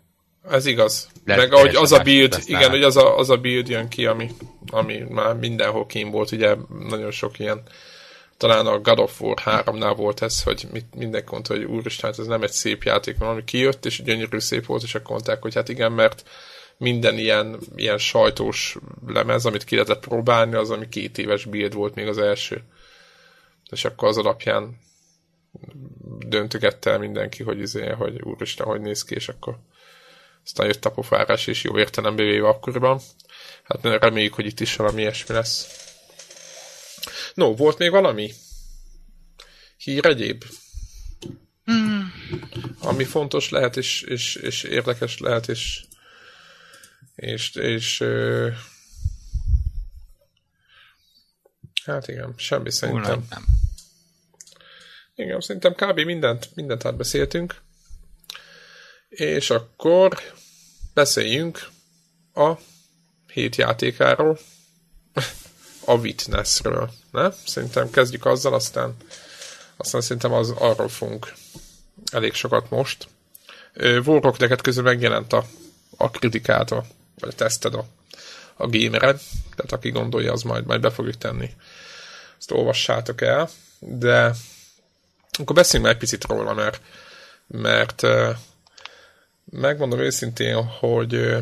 Ez 0.49 0.65
igaz. 0.65 1.09
Lehet, 1.25 1.43
Meg 1.43 1.53
ahogy 1.53 1.75
az 1.75 1.91
a 1.91 1.99
build, 1.99 2.39
igen, 2.45 2.69
hogy 2.69 2.83
az 2.83 2.97
a, 2.97 3.17
az 3.17 3.29
a 3.29 3.37
build 3.37 3.69
jön 3.69 3.87
ki, 3.87 4.05
ami, 4.05 4.31
ami 4.67 4.97
már 5.09 5.35
mindenhol 5.35 5.85
kín 5.85 6.11
volt, 6.11 6.31
ugye 6.31 6.55
nagyon 6.89 7.11
sok 7.11 7.39
ilyen 7.39 7.63
talán 8.41 8.67
a 8.67 8.79
God 8.79 8.99
of 8.99 9.21
War 9.21 9.37
3-nál 9.45 9.93
volt 9.97 10.21
ez, 10.21 10.43
hogy 10.43 10.67
mit, 10.71 10.95
mindenki 10.95 11.27
mondta, 11.31 11.53
hogy 11.53 11.63
úristen, 11.63 12.09
hát 12.09 12.19
ez 12.19 12.25
nem 12.25 12.43
egy 12.43 12.51
szép 12.51 12.83
játék, 12.83 13.17
valami 13.17 13.43
kijött, 13.43 13.85
és 13.85 14.03
gyönyörű 14.03 14.39
szép 14.39 14.65
volt, 14.65 14.83
és 14.83 14.95
akkor 14.95 15.11
mondták, 15.11 15.41
hogy 15.41 15.53
hát 15.53 15.69
igen, 15.69 15.91
mert 15.91 16.29
minden 16.77 17.17
ilyen, 17.17 17.59
ilyen 17.75 17.97
sajtós 17.97 18.77
lemez, 19.07 19.45
amit 19.45 19.63
ki 19.63 19.75
lehetett 19.75 19.99
próbálni, 19.99 20.55
az, 20.55 20.69
ami 20.69 20.89
két 20.89 21.17
éves 21.17 21.45
build 21.45 21.73
volt 21.73 21.95
még 21.95 22.07
az 22.07 22.17
első. 22.17 22.63
És 23.69 23.85
akkor 23.85 24.07
az 24.07 24.17
alapján 24.17 24.79
döntögette 26.19 26.91
el 26.91 26.99
mindenki, 26.99 27.43
hogy, 27.43 27.59
izé, 27.59 27.89
hogy 27.89 28.21
úristen, 28.21 28.65
hogy 28.65 28.81
néz 28.81 29.03
ki, 29.03 29.15
és 29.15 29.29
akkor 29.29 29.57
aztán 30.43 30.67
jött 30.67 30.85
a 30.85 30.91
pofárás, 30.91 31.47
és 31.47 31.63
jó 31.63 31.77
értelembe 31.77 32.23
véve 32.23 32.47
akkoriban. 32.47 32.99
Hát 33.63 33.83
reméljük, 33.83 34.33
hogy 34.33 34.45
itt 34.45 34.59
is 34.59 34.75
valami 34.75 35.01
ilyesmi 35.01 35.35
lesz. 35.35 35.80
No, 37.33 37.55
volt 37.55 37.77
még 37.77 37.91
valami? 37.91 38.31
Hír 39.77 40.05
egyéb? 40.05 40.43
Mm. 41.71 42.01
Ami 42.79 43.03
fontos 43.03 43.49
lehet, 43.49 43.77
és, 43.77 44.01
és, 44.01 44.35
és 44.35 44.63
érdekes 44.63 45.17
lehet, 45.17 45.47
és 45.47 45.85
és, 47.21 47.55
és 47.55 47.99
ö... 47.99 48.49
hát 51.85 52.07
igen, 52.07 52.33
semmi 52.37 52.71
szerintem. 52.71 53.25
Nem. 53.29 53.45
Igen, 55.15 55.41
szerintem 55.41 55.73
kb. 55.73 55.99
mindent, 55.99 56.49
mindent 56.55 56.85
átbeszéltünk. 56.85 57.61
És 59.09 59.49
akkor 59.49 60.21
beszéljünk 60.93 61.67
a 62.33 62.53
hét 63.33 63.55
játékáról, 63.55 64.39
a 65.85 65.93
Witnessről. 65.93 66.91
Ne? 67.11 67.31
Szerintem 67.45 67.89
kezdjük 67.89 68.25
azzal, 68.25 68.53
aztán, 68.53 68.95
aztán 69.77 70.01
szerintem 70.01 70.33
az, 70.33 70.49
arról 70.49 70.89
fogunk 70.89 71.33
elég 72.11 72.33
sokat 72.33 72.69
most. 72.69 73.07
Warrock 73.75 74.37
neked 74.37 74.61
közül 74.61 74.83
megjelent 74.83 75.33
a, 75.33 75.45
a 75.97 76.09
kritikátor, 76.09 76.83
vagy 77.19 77.29
a 77.29 77.35
teszted 77.35 77.73
a, 77.73 77.85
a 78.55 78.67
gamered, 78.67 79.21
tehát 79.55 79.71
aki 79.71 79.89
gondolja, 79.89 80.31
az 80.31 80.41
majd, 80.41 80.65
majd 80.65 80.81
be 80.81 80.89
fogjuk 80.89 81.17
tenni. 81.17 81.49
Ezt 82.37 82.51
olvassátok 82.51 83.21
el, 83.21 83.49
de 83.79 84.35
akkor 85.39 85.55
beszéljünk 85.55 85.85
már 85.85 85.93
egy 85.93 86.09
picit 86.09 86.25
róla, 86.25 86.53
mert, 86.53 86.81
mert 87.47 88.03
megmondom 89.45 89.99
őszintén, 89.99 90.63
hogy 90.63 91.37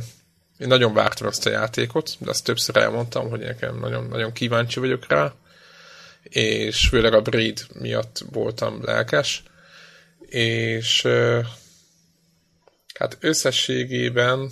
én 0.60 0.68
nagyon 0.68 0.94
vártam 0.94 1.28
ezt 1.28 1.46
a 1.46 1.50
játékot, 1.50 2.16
de 2.20 2.30
azt 2.30 2.44
többször 2.44 2.78
elmondtam, 2.78 3.30
hogy 3.30 3.40
nekem 3.40 3.80
nagyon, 3.80 4.06
nagyon 4.06 4.34
kíváncsi 4.34 4.80
vagyok 4.80 5.08
rá, 5.08 5.34
és 6.24 6.88
főleg 6.88 7.14
a 7.14 7.22
Braid 7.22 7.66
miatt 7.74 8.24
voltam 8.32 8.84
lelkes, 8.84 9.44
és 10.30 11.08
hát 12.94 13.18
összességében 13.20 14.52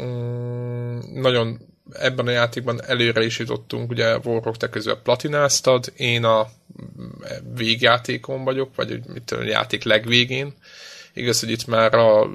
mm, 0.00 0.98
nagyon 1.12 1.74
ebben 1.92 2.26
a 2.26 2.30
játékban 2.30 2.84
előre 2.84 3.24
is 3.24 3.38
jutottunk, 3.38 3.90
ugye 3.90 4.18
Warrock 4.18 4.56
te 4.56 4.68
közül 4.68 4.94
platináztad, 4.94 5.92
én 5.96 6.24
a 6.24 6.48
végjátékon 7.54 8.44
vagyok, 8.44 8.74
vagy 8.74 9.06
mit 9.06 9.22
tudom, 9.22 9.44
a 9.44 9.48
játék 9.48 9.82
legvégén, 9.82 10.54
Igaz, 11.16 11.40
hogy 11.40 11.50
itt 11.50 11.66
már 11.66 11.94
a 11.94 12.30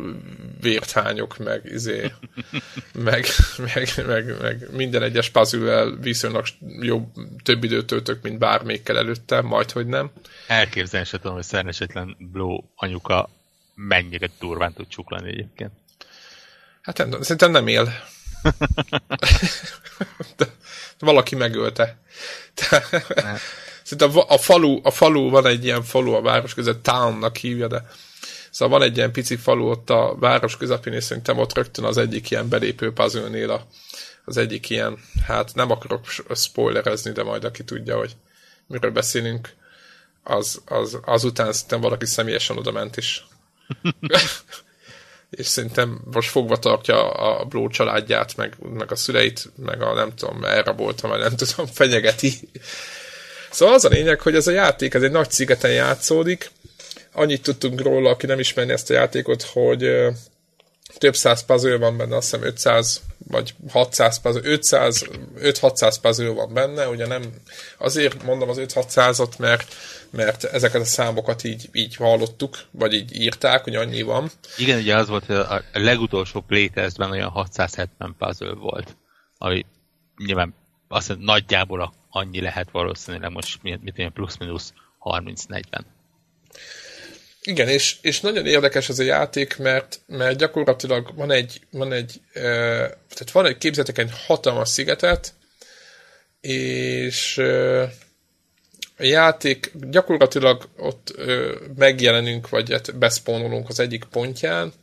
vérthányok, 0.61 1.37
meg, 1.37 1.61
izé, 1.65 2.11
meg, 2.93 3.25
meg, 3.57 3.89
meg, 4.07 4.41
meg, 4.41 4.67
minden 4.71 5.03
egyes 5.03 5.29
puzzle 5.29 5.85
viszonylag 5.99 6.45
jobb, 6.79 7.05
több 7.43 7.63
időt 7.63 7.85
töltök, 7.85 8.21
mint 8.21 8.37
bármelyikkel 8.37 8.97
előtte, 8.97 9.41
majd, 9.41 9.71
hogy 9.71 9.87
nem. 9.87 10.11
Elképzelni 10.47 11.05
se 11.05 11.17
tudom, 11.17 11.33
hogy 11.33 11.43
szerencsétlen 11.43 12.15
Blow 12.31 12.63
anyuka 12.75 13.29
mennyire 13.75 14.29
durván 14.39 14.73
tud 14.73 14.87
csuklani 14.87 15.29
egyébként. 15.29 15.71
Hát 16.81 16.97
nem, 16.97 17.21
szerintem 17.21 17.51
nem 17.51 17.67
él. 17.67 17.93
De 20.37 20.45
valaki 20.99 21.35
megölte. 21.35 21.97
De, 22.53 22.83
szerintem 23.83 24.17
a, 24.17 24.33
a, 24.33 24.37
falu, 24.37 24.79
a 24.83 24.91
falu, 24.91 25.29
van 25.29 25.45
egy 25.45 25.63
ilyen 25.63 25.83
falu 25.83 26.13
a 26.13 26.21
város 26.21 26.53
között, 26.53 26.83
townnak 26.83 27.35
hívja, 27.35 27.67
de 27.67 27.83
Szóval 28.51 28.79
van 28.79 28.87
egy 28.87 28.97
ilyen 28.97 29.11
pici 29.11 29.35
falu 29.35 29.69
ott 29.69 29.89
a 29.89 30.15
város 30.19 30.57
közepén, 30.57 30.93
és 30.93 31.03
szerintem 31.03 31.37
ott 31.37 31.53
rögtön 31.53 31.85
az 31.85 31.97
egyik 31.97 32.31
ilyen 32.31 32.49
belépő 32.49 32.93
puzzle 32.93 33.53
a, 33.53 33.67
az 34.25 34.37
egyik 34.37 34.69
ilyen, 34.69 34.97
hát 35.27 35.55
nem 35.55 35.71
akarok 35.71 36.05
spoilerezni, 36.35 37.11
de 37.11 37.23
majd 37.23 37.43
aki 37.43 37.63
tudja, 37.63 37.97
hogy 37.97 38.15
miről 38.67 38.91
beszélünk, 38.91 39.49
az, 40.23 40.61
az, 40.65 40.99
azután 41.05 41.53
szerintem 41.53 41.81
valaki 41.81 42.05
személyesen 42.05 42.57
oda 42.57 42.71
ment 42.71 42.97
is. 42.97 43.25
és 45.29 45.45
szerintem 45.45 46.01
most 46.11 46.29
fogva 46.29 46.57
tartja 46.57 47.11
a 47.11 47.45
Bló 47.45 47.67
családját, 47.67 48.35
meg, 48.35 48.55
meg 48.73 48.91
a 48.91 48.95
szüleit, 48.95 49.49
meg 49.55 49.81
a 49.81 49.93
nem 49.93 50.15
tudom, 50.15 50.43
elrabolta, 50.43 51.07
vagy 51.07 51.19
nem 51.19 51.35
tudom, 51.35 51.65
fenyegeti. 51.81 52.49
Szóval 53.51 53.73
az 53.73 53.85
a 53.85 53.89
lényeg, 53.89 54.21
hogy 54.21 54.35
ez 54.35 54.47
a 54.47 54.51
játék, 54.51 54.93
ez 54.93 55.03
egy 55.03 55.11
nagy 55.11 55.31
szigeten 55.31 55.71
játszódik, 55.71 56.51
annyit 57.13 57.41
tudtunk 57.41 57.81
róla, 57.81 58.09
aki 58.09 58.25
nem 58.25 58.39
ismerni 58.39 58.71
ezt 58.71 58.89
a 58.89 58.93
játékot, 58.93 59.41
hogy 59.41 60.07
több 60.97 61.15
száz 61.15 61.45
puzzle 61.45 61.77
van 61.77 61.97
benne, 61.97 62.15
azt 62.15 62.31
hiszem 62.31 62.45
500 62.45 63.01
vagy 63.27 63.53
600 63.69 64.19
puzzle, 64.21 64.41
500, 64.43 65.05
5-600 65.37 65.95
puzzle 66.01 66.29
van 66.29 66.53
benne, 66.53 66.87
ugye 66.87 67.07
nem, 67.07 67.23
azért 67.77 68.23
mondom 68.23 68.49
az 68.49 68.57
5-600-ot, 68.59 69.37
mert, 69.37 69.75
mert 70.09 70.43
ezeket 70.43 70.81
a 70.81 70.85
számokat 70.85 71.43
így, 71.43 71.69
így 71.73 71.95
hallottuk, 71.95 72.57
vagy 72.71 72.93
így 72.93 73.15
írták, 73.15 73.63
hogy 73.63 73.75
annyi 73.75 74.01
van. 74.01 74.31
Igen, 74.57 74.79
ugye 74.79 74.95
az 74.95 75.07
volt, 75.07 75.25
hogy 75.25 75.35
a 75.35 75.63
legutolsó 75.73 76.41
playtestben 76.41 77.11
olyan 77.11 77.29
670 77.29 78.15
puzzle 78.17 78.53
volt, 78.53 78.97
ami 79.37 79.65
nyilván 80.17 80.55
azt 80.87 81.07
mondja, 81.07 81.25
nagyjából 81.25 81.93
annyi 82.09 82.41
lehet 82.41 82.71
valószínűleg 82.71 83.31
most, 83.31 83.63
mint, 83.63 83.97
mint 83.97 84.13
plusz-minusz 84.13 84.73
30-40. 84.99 85.81
Igen, 87.43 87.67
és, 87.67 87.97
és 88.01 88.21
nagyon 88.21 88.45
érdekes 88.45 88.89
ez 88.89 88.99
a 88.99 89.03
játék, 89.03 89.57
mert, 89.57 89.99
mert 90.07 90.37
gyakorlatilag 90.37 91.15
van 91.15 91.31
egy, 91.31 91.61
van 91.71 91.91
egy, 91.93 92.21
e, 92.33 92.41
tehát 93.09 93.31
van 93.31 93.45
egy, 93.45 93.57
képzetek 93.57 93.97
egy 93.97 94.11
hatalmas 94.25 94.69
szigetet, 94.69 95.33
és 96.41 97.37
e, 97.37 97.81
a 98.97 99.03
játék 99.03 99.71
gyakorlatilag 99.73 100.69
ott 100.77 101.09
e, 101.17 101.23
megjelenünk, 101.75 102.49
vagy 102.49 102.71
hát 102.71 102.97
beszpónolunk 102.97 103.69
az 103.69 103.79
egyik 103.79 104.03
pontján, 104.03 104.73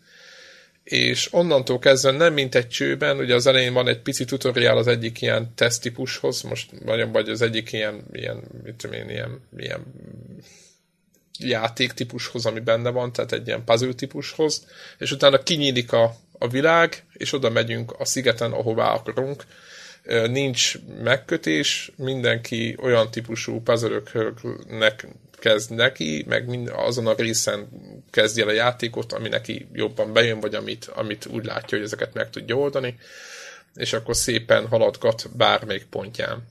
és 0.84 1.28
onnantól 1.32 1.78
kezdve 1.78 2.10
nem 2.10 2.32
mint 2.32 2.54
egy 2.54 2.68
csőben, 2.68 3.18
ugye 3.18 3.34
az 3.34 3.46
elején 3.46 3.72
van 3.72 3.88
egy 3.88 4.00
pici 4.00 4.24
tutoriál 4.24 4.76
az 4.76 4.86
egyik 4.86 5.20
ilyen 5.20 5.52
teszttípushoz, 5.54 6.42
most 6.42 6.70
vagy, 6.84 7.10
vagy 7.12 7.28
az 7.28 7.42
egyik 7.42 7.72
ilyen, 7.72 8.04
ilyen 8.12 8.42
mit 8.62 8.74
tudom 8.74 8.96
én, 8.96 9.08
ilyen, 9.08 9.40
ilyen 9.56 9.86
játéktípushoz, 11.38 12.46
ami 12.46 12.60
benne 12.60 12.90
van, 12.90 13.12
tehát 13.12 13.32
egy 13.32 13.46
ilyen 13.46 13.64
puzzle 13.64 13.92
típushoz, 13.92 14.66
és 14.98 15.10
utána 15.10 15.42
kinyílik 15.42 15.92
a, 15.92 16.16
a 16.38 16.48
világ, 16.48 17.04
és 17.12 17.32
oda 17.32 17.50
megyünk 17.50 17.92
a 17.98 18.04
szigeten, 18.04 18.52
ahová 18.52 18.92
akarunk. 18.92 19.44
Nincs 20.26 20.78
megkötés, 21.02 21.92
mindenki 21.96 22.76
olyan 22.80 23.10
típusú 23.10 23.62
puzzle 23.62 24.02
kezd 25.38 25.74
neki, 25.74 26.24
meg 26.28 26.70
azon 26.72 27.06
a 27.06 27.14
részen 27.14 27.68
kezdje 28.10 28.42
el 28.42 28.48
a 28.48 28.52
játékot, 28.52 29.12
ami 29.12 29.28
neki 29.28 29.68
jobban 29.72 30.12
bejön, 30.12 30.40
vagy 30.40 30.54
amit, 30.54 30.90
amit 30.94 31.26
úgy 31.26 31.44
látja, 31.44 31.78
hogy 31.78 31.86
ezeket 31.86 32.14
meg 32.14 32.30
tudja 32.30 32.56
oldani, 32.56 32.98
és 33.74 33.92
akkor 33.92 34.16
szépen 34.16 34.66
haladgat 34.66 35.36
bármelyik 35.36 35.84
pontján 35.84 36.46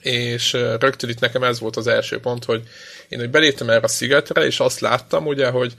és 0.00 0.52
rögtön 0.52 1.10
itt 1.10 1.20
nekem 1.20 1.42
ez 1.42 1.60
volt 1.60 1.76
az 1.76 1.86
első 1.86 2.20
pont, 2.20 2.44
hogy 2.44 2.62
én 3.08 3.18
hogy 3.18 3.30
beléptem 3.30 3.70
erre 3.70 3.84
a 3.84 3.88
szigetre, 3.88 4.44
és 4.44 4.60
azt 4.60 4.80
láttam 4.80 5.26
ugye, 5.26 5.48
hogy 5.48 5.74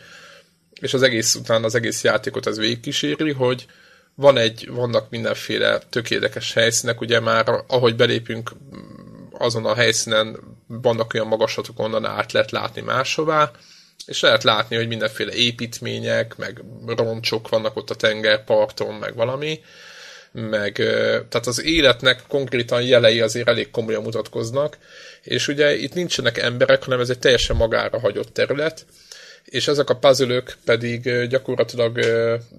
és 0.80 0.94
az 0.94 1.02
egész 1.02 1.36
után 1.36 1.64
az 1.64 1.76
egész 1.76 2.04
játékot 2.04 2.48
ez 2.48 2.58
végigkíséri, 2.58 3.32
hogy 3.32 3.66
van 4.16 4.38
egy, 4.38 4.70
vannak 4.72 5.10
mindenféle 5.10 5.80
tökéletes 5.90 6.54
helyszínek, 6.54 7.02
ugye 7.02 7.20
már 7.20 7.64
ahogy 7.68 7.96
belépünk 7.96 8.52
azon 9.32 9.66
a 9.66 9.76
helyszínen 9.76 10.38
vannak 10.68 11.14
olyan 11.14 11.28
magaslatok, 11.28 11.80
onnan 11.80 12.06
át 12.06 12.32
lehet 12.32 12.52
látni 12.52 12.82
máshová, 12.82 13.52
és 14.06 14.20
lehet 14.20 14.44
látni, 14.44 14.76
hogy 14.76 14.88
mindenféle 14.88 15.34
építmények, 15.34 16.36
meg 16.36 16.64
roncsok 16.86 17.50
vannak 17.50 17.76
ott 17.76 17.90
a 17.90 17.96
tengerparton, 17.96 18.94
meg 18.94 19.16
valami, 19.16 19.60
meg 20.32 20.74
tehát 21.30 21.48
az 21.48 21.64
életnek 21.64 22.22
konkrétan 22.28 22.82
jelei 22.82 23.22
azért 23.22 23.48
elég 23.48 23.72
komolyan 23.72 24.04
mutatkoznak, 24.04 24.78
és 25.24 25.48
ugye 25.48 25.76
itt 25.76 25.94
nincsenek 25.94 26.38
emberek, 26.38 26.84
hanem 26.84 27.00
ez 27.00 27.10
egy 27.10 27.20
teljesen 27.20 27.56
magára 27.56 28.00
hagyott 28.00 28.34
terület, 28.34 28.86
és 29.46 29.68
ezek 29.68 29.90
a 29.90 29.96
puzzle 29.96 30.44
pedig 30.66 31.28
gyakorlatilag 31.28 32.00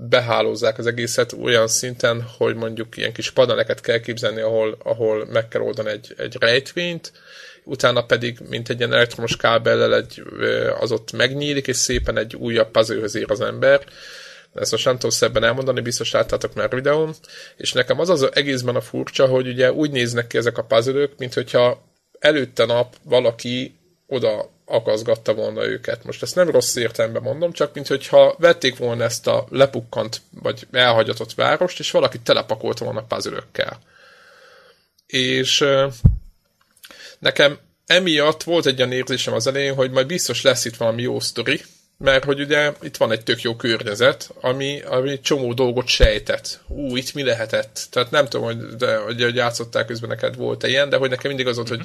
behálózzák 0.09 0.79
az 0.79 0.87
egészet 0.87 1.33
olyan 1.43 1.69
szinten, 1.69 2.23
hogy 2.39 2.55
mondjuk 2.55 2.97
ilyen 2.97 3.13
kis 3.13 3.31
paneleket 3.31 3.81
kell 3.81 4.01
képzelni, 4.01 4.41
ahol, 4.41 4.79
ahol 4.83 5.27
meg 5.33 5.49
kell 5.49 5.61
oldani 5.61 5.91
egy, 5.91 6.15
egy 6.17 6.37
rejtvényt, 6.41 7.13
utána 7.65 8.05
pedig, 8.05 8.39
mint 8.49 8.69
egy 8.69 8.79
ilyen 8.79 8.93
elektromos 8.93 9.37
kábellel 9.37 9.95
egy, 9.95 10.23
az 10.81 10.93
ott 10.93 11.13
megnyílik, 11.13 11.67
és 11.67 11.77
szépen 11.77 12.19
egy 12.19 12.37
újabb 12.37 12.71
puzzle 12.71 13.21
ér 13.21 13.31
az 13.31 13.41
ember. 13.41 13.85
Ezt 14.59 14.71
most 14.71 14.85
nem 14.85 14.95
tudom 14.95 15.11
szebben 15.11 15.45
elmondani, 15.45 15.81
biztos 15.81 16.11
láttátok 16.11 16.55
már 16.55 16.75
videón. 16.75 17.15
És 17.57 17.73
nekem 17.73 18.01
az 18.01 18.09
az 18.09 18.29
egészben 18.35 18.77
a 18.77 18.81
furcsa, 18.81 19.27
hogy 19.27 19.49
ugye 19.49 19.73
úgy 19.73 19.91
néznek 19.91 20.27
ki 20.27 20.37
ezek 20.39 20.59
a 20.59 20.65
puzzle 20.65 21.09
mint 21.17 21.35
hogyha 21.35 21.83
előtte 22.19 22.65
nap 22.65 22.97
valaki 23.03 23.79
oda 24.07 24.51
akaszgatta 24.65 25.35
volna 25.35 25.65
őket. 25.65 26.05
Most 26.05 26.23
ezt 26.23 26.35
nem 26.35 26.51
rossz 26.51 26.77
értelemben 26.77 27.23
mondom, 27.23 27.53
csak 27.53 27.75
mint 27.75 27.87
hogyha 27.87 28.37
vették 28.39 28.77
volna 28.77 29.05
ezt 29.05 29.27
a 29.27 29.47
lepukkant, 29.51 30.21
vagy 30.41 30.67
elhagyatott 30.71 31.35
várost, 31.35 31.79
és 31.79 31.91
valaki 31.91 32.21
telepakolta 32.21 32.85
volna 32.85 33.03
puzzle 33.03 33.45
És 35.07 35.65
nekem 37.19 37.59
emiatt 37.87 38.43
volt 38.43 38.67
egy 38.67 38.79
olyan 38.79 38.93
érzésem 38.93 39.35
az 39.35 39.47
elején, 39.47 39.75
hogy 39.75 39.91
majd 39.91 40.07
biztos 40.07 40.43
lesz 40.43 40.65
itt 40.65 40.77
valami 40.77 41.03
jó 41.03 41.21
sztori, 41.21 41.61
mert 42.05 42.25
hogy 42.25 42.41
ugye 42.41 42.73
itt 42.83 42.97
van 42.97 43.13
egy 43.13 43.23
tök 43.23 43.43
jó 43.43 43.57
környezet, 43.57 44.31
ami, 44.41 44.81
ami 44.81 45.21
csomó 45.21 45.53
dolgot 45.53 45.87
sejtett. 45.87 46.61
Ú, 46.69 46.97
itt 46.97 47.15
mi 47.15 47.23
lehetett? 47.23 47.87
Tehát 47.91 48.11
nem 48.11 48.27
tudom, 48.27 48.47
hogy, 48.47 48.77
de, 48.77 48.97
hogy, 48.97 49.23
hogy 49.23 49.35
játszották 49.35 49.87
közben 49.87 50.09
neked 50.09 50.37
volt-e 50.37 50.69
ilyen, 50.69 50.89
de 50.89 50.97
hogy 50.97 51.11
nekem 51.11 51.29
mindig 51.29 51.47
az 51.47 51.57
volt, 51.57 51.69
hogy 51.69 51.81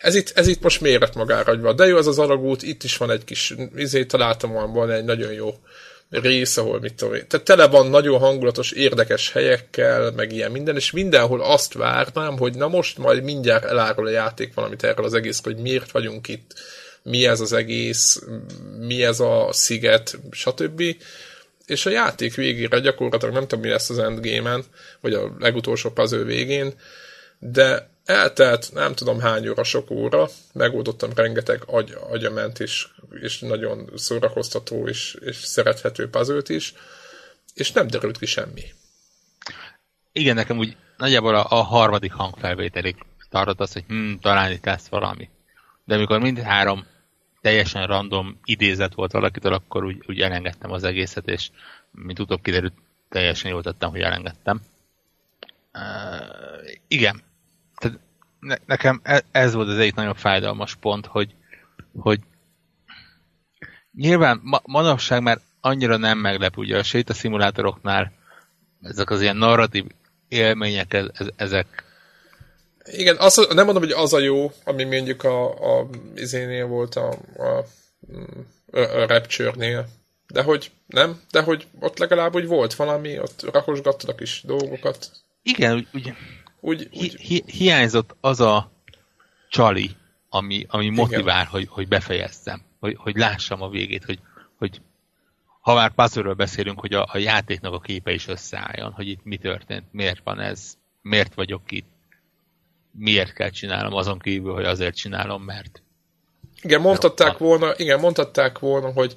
ez 0.00 0.14
itt, 0.14 0.32
ez 0.34 0.46
itt 0.46 0.62
most 0.62 0.80
méret 0.80 1.14
magára 1.14 1.52
agyva. 1.52 1.72
De 1.72 1.86
jó 1.86 1.96
az 1.96 2.06
az 2.06 2.18
alagút, 2.18 2.62
itt 2.62 2.84
is 2.84 2.96
van 2.96 3.10
egy 3.10 3.24
kis, 3.24 3.54
izé, 3.76 4.04
találtam 4.04 4.72
van 4.72 4.90
egy 4.90 5.04
nagyon 5.04 5.32
jó 5.32 5.54
rész, 6.10 6.56
ahol 6.56 6.80
mit 6.80 6.94
tudom 6.94 7.14
én. 7.14 7.28
Tehát 7.28 7.46
tele 7.46 7.66
van 7.66 7.86
nagyon 7.86 8.18
hangulatos, 8.18 8.70
érdekes 8.70 9.32
helyekkel, 9.32 10.12
meg 10.16 10.32
ilyen 10.32 10.50
minden, 10.50 10.76
és 10.76 10.90
mindenhol 10.90 11.40
azt 11.40 11.72
várnám, 11.72 12.38
hogy 12.38 12.54
na 12.54 12.68
most 12.68 12.98
majd 12.98 13.22
mindjárt 13.22 13.64
elárul 13.64 14.06
a 14.06 14.10
játék 14.10 14.54
valamit 14.54 14.84
erről 14.84 15.04
az 15.04 15.14
egész, 15.14 15.40
hogy 15.42 15.56
miért 15.56 15.90
vagyunk 15.90 16.28
itt 16.28 16.54
mi 17.02 17.26
ez 17.26 17.40
az 17.40 17.52
egész, 17.52 18.22
mi 18.78 19.04
ez 19.04 19.20
a 19.20 19.48
sziget, 19.52 20.18
stb. 20.30 20.82
És 21.66 21.86
a 21.86 21.90
játék 21.90 22.34
végére 22.34 22.78
gyakorlatilag 22.78 23.34
nem 23.34 23.46
tudom, 23.46 23.60
mi 23.64 23.70
lesz 23.70 23.90
az 23.90 23.98
endgame-en, 23.98 24.64
vagy 25.00 25.12
a 25.12 25.34
legutolsó 25.38 25.90
puzzle 25.90 26.22
végén, 26.22 26.74
de 27.38 27.90
eltelt 28.04 28.70
nem 28.72 28.94
tudom 28.94 29.20
hány 29.20 29.48
óra, 29.48 29.64
sok 29.64 29.90
óra, 29.90 30.28
megoldottam 30.52 31.10
rengeteg 31.14 31.62
agy, 31.66 31.96
agyament 32.08 32.58
is, 32.58 32.94
és 33.20 33.38
nagyon 33.38 33.90
szórakoztató 33.94 34.88
és, 34.88 35.16
és 35.20 35.36
szerethető 35.36 36.08
puzzle 36.08 36.40
is, 36.46 36.74
és 37.54 37.72
nem 37.72 37.86
derült 37.86 38.18
ki 38.18 38.26
semmi. 38.26 38.62
Igen, 40.12 40.34
nekem 40.34 40.58
úgy 40.58 40.76
nagyjából 40.96 41.34
a, 41.34 41.46
a 41.48 41.62
harmadik 41.62 42.12
hangfelvételig 42.12 42.96
tartott 43.30 43.60
az, 43.60 43.72
hogy 43.72 43.84
hm, 43.88 44.12
talán 44.20 44.52
itt 44.52 44.64
lesz 44.64 44.88
valami. 44.88 45.28
De 45.88 45.94
amikor 45.94 46.20
mindhárom 46.20 46.84
teljesen 47.40 47.86
random 47.86 48.38
idézet 48.44 48.94
volt 48.94 49.12
valakitől, 49.12 49.52
akkor 49.52 49.84
úgy, 49.84 50.02
úgy 50.06 50.20
elengedtem 50.20 50.70
az 50.70 50.84
egészet, 50.84 51.28
és 51.28 51.50
mint 51.90 52.18
utóbb 52.18 52.42
kiderült, 52.42 52.72
teljesen 53.08 53.50
jól 53.50 53.62
tettem, 53.62 53.90
hogy 53.90 54.00
elengedtem. 54.00 54.60
Uh, 55.74 56.70
igen. 56.88 57.22
Tehát 57.76 57.98
ne, 58.40 58.56
nekem 58.66 59.00
e, 59.02 59.22
ez 59.30 59.54
volt 59.54 59.68
az 59.68 59.78
egyik 59.78 59.94
nagyon 59.94 60.14
fájdalmas 60.14 60.74
pont, 60.74 61.06
hogy, 61.06 61.34
hogy 61.98 62.20
nyilván 63.92 64.40
ma, 64.42 64.60
manapság 64.64 65.22
már 65.22 65.38
annyira 65.60 65.96
nem 65.96 66.18
meglep, 66.18 66.56
ugye 66.56 66.78
a 66.78 66.82
sétaszimulátoroknál 66.82 68.12
ezek 68.82 69.10
az 69.10 69.20
ilyen 69.20 69.36
narratív 69.36 69.84
élmények, 70.28 70.92
ez, 70.92 71.06
ezek 71.36 71.87
igen, 72.84 73.16
az, 73.16 73.46
nem 73.54 73.64
mondom, 73.64 73.82
hogy 73.82 73.92
az 73.92 74.12
a 74.12 74.18
jó, 74.18 74.52
ami 74.64 74.84
mondjuk 74.84 75.24
a, 75.24 75.78
a 75.78 75.88
izénél 76.14 76.66
volt 76.66 76.94
a, 76.94 77.14
a, 77.36 77.42
a, 77.42 78.78
a 78.78 79.06
Rapture-nél. 79.06 79.88
De 80.26 80.42
hogy 80.42 80.70
nem, 80.86 81.20
de 81.30 81.42
hogy 81.42 81.66
ott 81.80 81.98
legalább 81.98 82.34
úgy 82.34 82.46
volt 82.46 82.74
valami, 82.74 83.18
ott 83.18 83.50
rakosgattad 83.52 84.08
a 84.08 84.14
kis 84.14 84.42
dolgokat. 84.44 85.10
Igen, 85.42 85.74
úgy, 85.74 85.88
úgy, 85.92 86.12
úgy, 86.60 86.88
hi, 86.90 87.12
hi, 87.18 87.44
hiányzott 87.46 88.16
az 88.20 88.40
a 88.40 88.70
csali, 89.48 89.90
ami, 90.28 90.66
ami 90.68 90.88
motivál, 90.88 91.44
hogy, 91.44 91.66
hogy 91.70 91.88
befejezzem, 91.88 92.62
hogy, 92.80 92.96
hogy 92.98 93.16
lássam 93.16 93.62
a 93.62 93.68
végét, 93.68 94.04
hogy, 94.04 94.18
hogy 94.58 94.80
ha 95.60 95.74
már 95.74 95.94
puzzle 95.94 96.34
beszélünk, 96.34 96.80
hogy 96.80 96.94
a, 96.94 97.08
a 97.12 97.18
játéknak 97.18 97.72
a 97.72 97.80
képe 97.80 98.12
is 98.12 98.28
összeálljon, 98.28 98.92
hogy 98.92 99.08
itt 99.08 99.24
mi 99.24 99.36
történt, 99.36 99.84
miért 99.92 100.20
van 100.24 100.40
ez, 100.40 100.76
miért 101.02 101.34
vagyok 101.34 101.70
itt, 101.70 101.88
miért 102.98 103.32
kell 103.32 103.50
csinálnom, 103.50 103.94
azon 103.94 104.18
kívül, 104.18 104.52
hogy 104.52 104.64
azért 104.64 104.96
csinálom, 104.96 105.42
mert... 105.42 105.82
Igen, 106.62 106.80
mondhatták 106.80 107.38
volna, 107.38 107.74
igen, 107.76 108.00
mondhatták 108.00 108.58
volna, 108.58 108.92
hogy, 108.92 109.16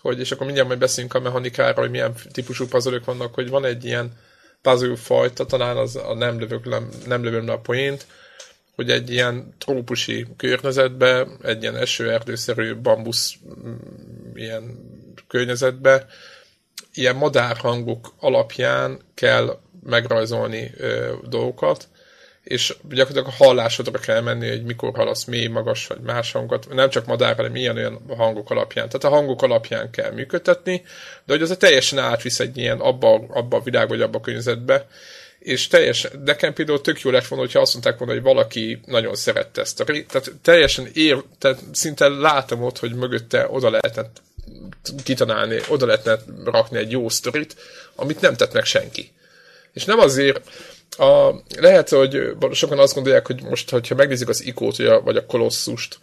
hogy 0.00 0.18
és 0.20 0.30
akkor 0.30 0.44
mindjárt 0.44 0.68
majd 0.68 0.80
beszélünk 0.80 1.14
a 1.14 1.20
mechanikára, 1.20 1.80
hogy 1.80 1.90
milyen 1.90 2.14
típusú 2.32 2.66
puzzle 2.66 3.00
vannak, 3.04 3.34
hogy 3.34 3.48
van 3.48 3.64
egy 3.64 3.84
ilyen 3.84 4.12
puzzle 4.62 4.96
fajta, 4.96 5.46
talán 5.46 5.76
az 5.76 5.96
a 5.96 6.14
nem, 6.14 6.38
lövök, 6.38 6.68
nem, 6.68 6.88
nem 7.06 7.22
lövöm 7.22 7.46
le 7.46 7.52
a 7.52 7.58
poént, 7.58 8.06
hogy 8.74 8.90
egy 8.90 9.10
ilyen 9.10 9.54
trópusi 9.58 10.26
környezetbe, 10.36 11.26
egy 11.42 11.62
ilyen 11.62 11.76
esőerdőszerű 11.76 12.76
bambusz 12.76 13.34
mm, 13.64 13.74
ilyen 14.34 14.78
környezetbe, 15.28 16.06
ilyen 16.94 17.16
madárhangok 17.16 18.14
alapján 18.18 19.00
kell 19.14 19.60
megrajzolni 19.82 20.70
ö, 20.76 21.12
dolgokat, 21.28 21.88
és 22.44 22.76
gyakorlatilag 22.88 23.26
a 23.26 23.44
hallásodra 23.44 23.98
kell 23.98 24.20
menni, 24.20 24.48
hogy 24.48 24.64
mikor 24.64 24.94
hallasz 24.94 25.24
mély, 25.24 25.46
magas 25.46 25.86
vagy 25.86 26.00
más 26.00 26.32
hangot, 26.32 26.74
nem 26.74 26.90
csak 26.90 27.06
madár, 27.06 27.36
hanem 27.36 27.56
ilyen 27.56 27.76
olyan 27.76 28.00
hangok 28.16 28.50
alapján. 28.50 28.88
Tehát 28.88 29.04
a 29.04 29.16
hangok 29.18 29.42
alapján 29.42 29.90
kell 29.90 30.10
működtetni, 30.10 30.82
de 31.24 31.32
hogy 31.32 31.42
az 31.42 31.50
a 31.50 31.56
teljesen 31.56 31.98
átvisz 31.98 32.40
egy 32.40 32.56
ilyen 32.56 32.80
abba, 32.80 33.24
abba 33.28 33.56
a 33.56 33.62
világba, 33.62 33.94
vagy 33.94 34.02
abba 34.02 34.18
a 34.18 34.20
környezetbe, 34.20 34.86
és 35.38 35.66
teljesen, 35.66 36.22
nekem 36.24 36.52
például 36.52 36.80
tök 36.80 37.00
jó 37.00 37.10
lett 37.10 37.26
volna, 37.26 37.44
hogyha 37.44 37.60
azt 37.60 37.72
mondták 37.72 37.98
volna, 37.98 38.12
hogy 38.12 38.22
valaki 38.22 38.80
nagyon 38.86 39.14
szerette 39.14 39.60
ezt 39.60 39.80
a 39.80 39.84
tehát 39.84 40.32
teljesen 40.42 40.88
ér, 40.94 41.22
tehát 41.38 41.60
szinte 41.72 42.08
látom 42.08 42.62
ott, 42.62 42.78
hogy 42.78 42.94
mögötte 42.94 43.46
oda 43.50 43.70
lehetne 43.70 44.10
kitanálni, 45.04 45.58
oda 45.68 45.86
lehetne 45.86 46.18
rakni 46.44 46.78
egy 46.78 46.90
jó 46.90 47.08
sztorit, 47.08 47.56
amit 47.94 48.20
nem 48.20 48.36
tett 48.36 48.52
meg 48.52 48.64
senki. 48.64 49.12
És 49.72 49.84
nem 49.84 49.98
azért, 49.98 50.40
a, 51.00 51.42
lehet, 51.58 51.88
hogy 51.88 52.32
sokan 52.52 52.78
azt 52.78 52.94
gondolják, 52.94 53.26
hogy 53.26 53.42
most, 53.42 53.70
hogyha 53.70 53.94
megnézik 53.94 54.28
az 54.28 54.44
ikót, 54.44 54.76
vagy 54.76 55.16
a 55.16 55.26
kolosszust, 55.26 55.98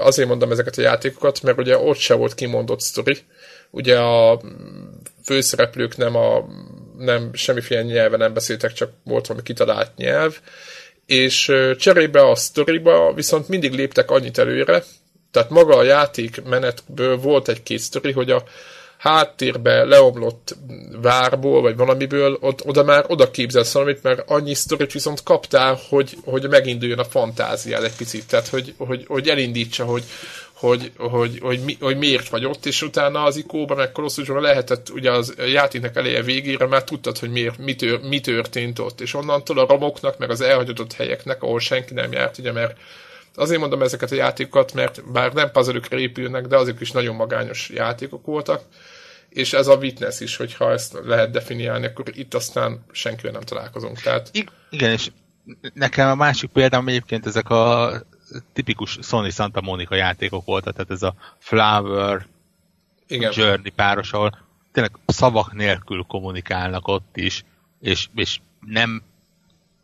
azért 0.00 0.28
mondom 0.28 0.50
ezeket 0.50 0.78
a 0.78 0.82
játékokat, 0.82 1.42
mert 1.42 1.58
ugye 1.58 1.78
ott 1.78 1.96
se 1.96 2.14
volt 2.14 2.34
kimondott 2.34 2.80
sztori. 2.80 3.18
Ugye 3.70 3.98
a 3.98 4.40
főszereplők 5.24 5.96
nem 5.96 6.16
a 6.16 6.46
nem 6.98 7.30
semmiféle 7.32 7.82
nyelven 7.82 8.18
nem 8.18 8.32
beszéltek, 8.32 8.72
csak 8.72 8.90
volt 9.04 9.26
valami 9.26 9.44
kitalált 9.44 9.96
nyelv, 9.96 10.40
és 11.06 11.52
cserébe 11.78 12.28
a 12.28 12.34
sztoriba 12.34 13.12
viszont 13.14 13.48
mindig 13.48 13.72
léptek 13.72 14.10
annyit 14.10 14.38
előre, 14.38 14.84
tehát 15.30 15.50
maga 15.50 15.76
a 15.76 15.82
játék 15.82 16.42
menetből 16.44 17.16
volt 17.16 17.48
egy-két 17.48 17.78
sztori, 17.78 18.12
hogy 18.12 18.30
a, 18.30 18.42
háttérbe 19.00 19.84
leomlott 19.84 20.56
várból, 21.02 21.60
vagy 21.60 21.76
valamiből, 21.76 22.38
ott, 22.40 22.66
oda 22.66 22.84
már 22.84 23.04
oda 23.08 23.30
képzelsz 23.30 23.72
valamit, 23.72 24.02
mert 24.02 24.22
annyi 24.26 24.54
sztorit 24.54 24.92
viszont 24.92 25.22
kaptál, 25.22 25.78
hogy, 25.88 26.16
hogy 26.24 26.48
meginduljon 26.48 26.98
a 26.98 27.04
fantáziád 27.04 27.84
egy 27.84 27.96
picit, 27.96 28.26
tehát 28.26 28.48
hogy, 28.48 28.74
hogy, 28.78 29.04
hogy 29.06 29.28
elindítsa, 29.28 29.84
hogy, 29.84 30.04
hogy, 30.52 30.92
hogy, 30.96 31.38
hogy, 31.40 31.60
mi, 31.64 31.76
hogy 31.80 31.96
miért 31.96 32.28
vagy 32.28 32.44
ott, 32.44 32.66
és 32.66 32.82
utána 32.82 33.22
az 33.22 33.36
ikóban, 33.36 33.76
meg 33.76 33.92
kolosszusban 33.92 34.42
lehetett, 34.42 34.90
ugye 34.90 35.10
az 35.12 35.34
játéknek 35.52 35.96
eleje 35.96 36.22
végére 36.22 36.66
már 36.66 36.84
tudtad, 36.84 37.18
hogy 37.18 37.30
miért, 37.30 37.58
mi, 37.58 37.74
tör, 37.74 38.00
mi 38.00 38.20
történt 38.20 38.78
ott, 38.78 39.00
és 39.00 39.14
onnantól 39.14 39.58
a 39.58 39.66
romoknak, 39.66 40.18
meg 40.18 40.30
az 40.30 40.40
elhagyatott 40.40 40.92
helyeknek, 40.92 41.42
ahol 41.42 41.60
senki 41.60 41.94
nem 41.94 42.12
járt, 42.12 42.38
ugye, 42.38 42.52
mert 42.52 42.76
azért 43.34 43.60
mondom 43.60 43.82
ezeket 43.82 44.10
a 44.10 44.14
játékokat, 44.14 44.72
mert 44.72 45.12
bár 45.12 45.32
nem 45.32 45.50
puzzle 45.50 45.80
épülnek, 45.90 46.46
de 46.46 46.56
azok 46.56 46.80
is 46.80 46.90
nagyon 46.90 47.14
magányos 47.14 47.68
játékok 47.68 48.26
voltak, 48.26 48.62
és 49.28 49.52
ez 49.52 49.66
a 49.66 49.76
witness 49.76 50.20
is, 50.20 50.36
hogyha 50.36 50.72
ezt 50.72 50.98
lehet 51.04 51.30
definiálni, 51.30 51.86
akkor 51.86 52.04
itt 52.12 52.34
aztán 52.34 52.84
senkivel 52.92 53.32
nem 53.32 53.40
találkozunk. 53.40 54.00
Tehát... 54.00 54.30
Igen, 54.70 54.90
és 54.90 55.10
nekem 55.74 56.08
a 56.08 56.14
másik 56.14 56.50
példám 56.50 56.88
egyébként 56.88 57.26
ezek 57.26 57.50
a 57.50 57.92
tipikus 58.52 58.98
Sony 59.02 59.30
Santa 59.30 59.60
Monica 59.60 59.94
játékok 59.94 60.44
voltak, 60.44 60.72
tehát 60.72 60.90
ez 60.90 61.02
a 61.02 61.14
Flower 61.38 62.26
Igen. 63.06 63.32
Journey 63.34 63.70
páros, 63.70 64.12
ahol 64.12 64.38
tényleg 64.72 64.92
szavak 65.06 65.52
nélkül 65.52 66.04
kommunikálnak 66.08 66.88
ott 66.88 67.16
is, 67.16 67.44
és, 67.80 68.08
és 68.14 68.40
nem, 68.60 69.02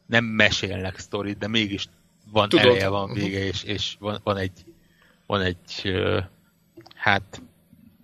nem 0.07 0.25
mesélnek 0.25 0.99
sztorit, 0.99 1.39
de 1.39 1.49
mégis 1.49 1.89
van 2.31 2.49
Tudod. 2.49 2.67
eleje, 2.67 2.89
van 2.89 3.13
vége, 3.13 3.39
és, 3.39 3.63
és 3.63 3.97
van, 3.99 4.21
van 4.23 4.37
egy, 4.37 4.65
van 5.27 5.41
egy 5.41 5.93
hát 6.95 7.43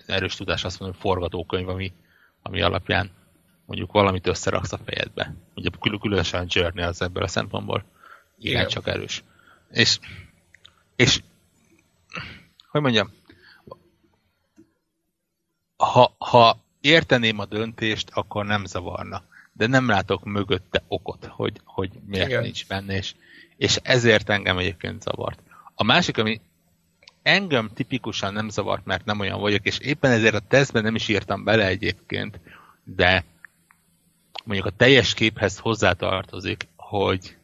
erős 0.07 0.35
tudás 0.35 0.65
azt 0.65 0.81
mondom, 0.81 1.01
forgatókönyv, 1.01 1.69
ami, 1.69 1.93
ami 2.43 2.63
alapján 2.63 3.11
mondjuk 3.67 3.93
valamit 3.93 4.27
összeraksz 4.27 4.73
a 4.73 4.79
fejedbe. 4.85 5.35
Ugye 5.55 5.69
kül- 5.81 6.01
különösen 6.01 6.43
a 6.43 6.47
Journey 6.49 6.85
az 6.85 7.03
ebből 7.03 7.23
a 7.23 7.29
szempontból 7.29 7.85
igen, 8.39 8.57
Igen. 8.57 8.69
csak 8.69 8.87
erős. 8.87 9.25
És, 9.71 9.99
és 10.97 11.23
hogy 12.69 12.81
mondjam, 12.81 13.13
ha, 15.77 16.15
ha 16.19 16.59
érteném 16.81 17.39
a 17.39 17.45
döntést, 17.45 18.11
akkor 18.13 18.45
nem 18.45 18.65
zavarna. 18.65 19.23
De 19.53 19.67
nem 19.67 19.89
látok 19.89 20.25
mögötte 20.25 20.83
okot, 20.89 21.25
hogy, 21.25 21.61
hogy 21.65 21.91
miért. 22.07 22.29
Igen. 22.29 22.43
nincs 22.43 22.67
benne, 22.67 22.97
és, 22.97 23.15
és 23.63 23.79
ezért 23.83 24.29
engem 24.29 24.59
egyébként 24.59 25.03
zavart. 25.03 25.43
A 25.75 25.83
másik, 25.83 26.19
ami 26.19 26.41
engem 27.23 27.71
tipikusan 27.75 28.33
nem 28.33 28.49
zavart, 28.49 28.85
mert 28.85 29.05
nem 29.05 29.21
olyan 29.21 29.41
vagyok, 29.41 29.67
és 29.67 29.79
éppen 29.79 30.11
ezért 30.11 30.35
a 30.35 30.41
tesztben 30.49 30.83
nem 30.83 30.95
is 30.95 31.09
írtam 31.09 31.45
bele 31.45 31.67
egyébként, 31.67 32.41
de 32.85 33.25
mondjuk 34.45 34.67
a 34.67 34.77
teljes 34.77 35.15
képhez 35.15 35.59
hozzátartozik, 35.59 36.69
hogy 36.77 37.37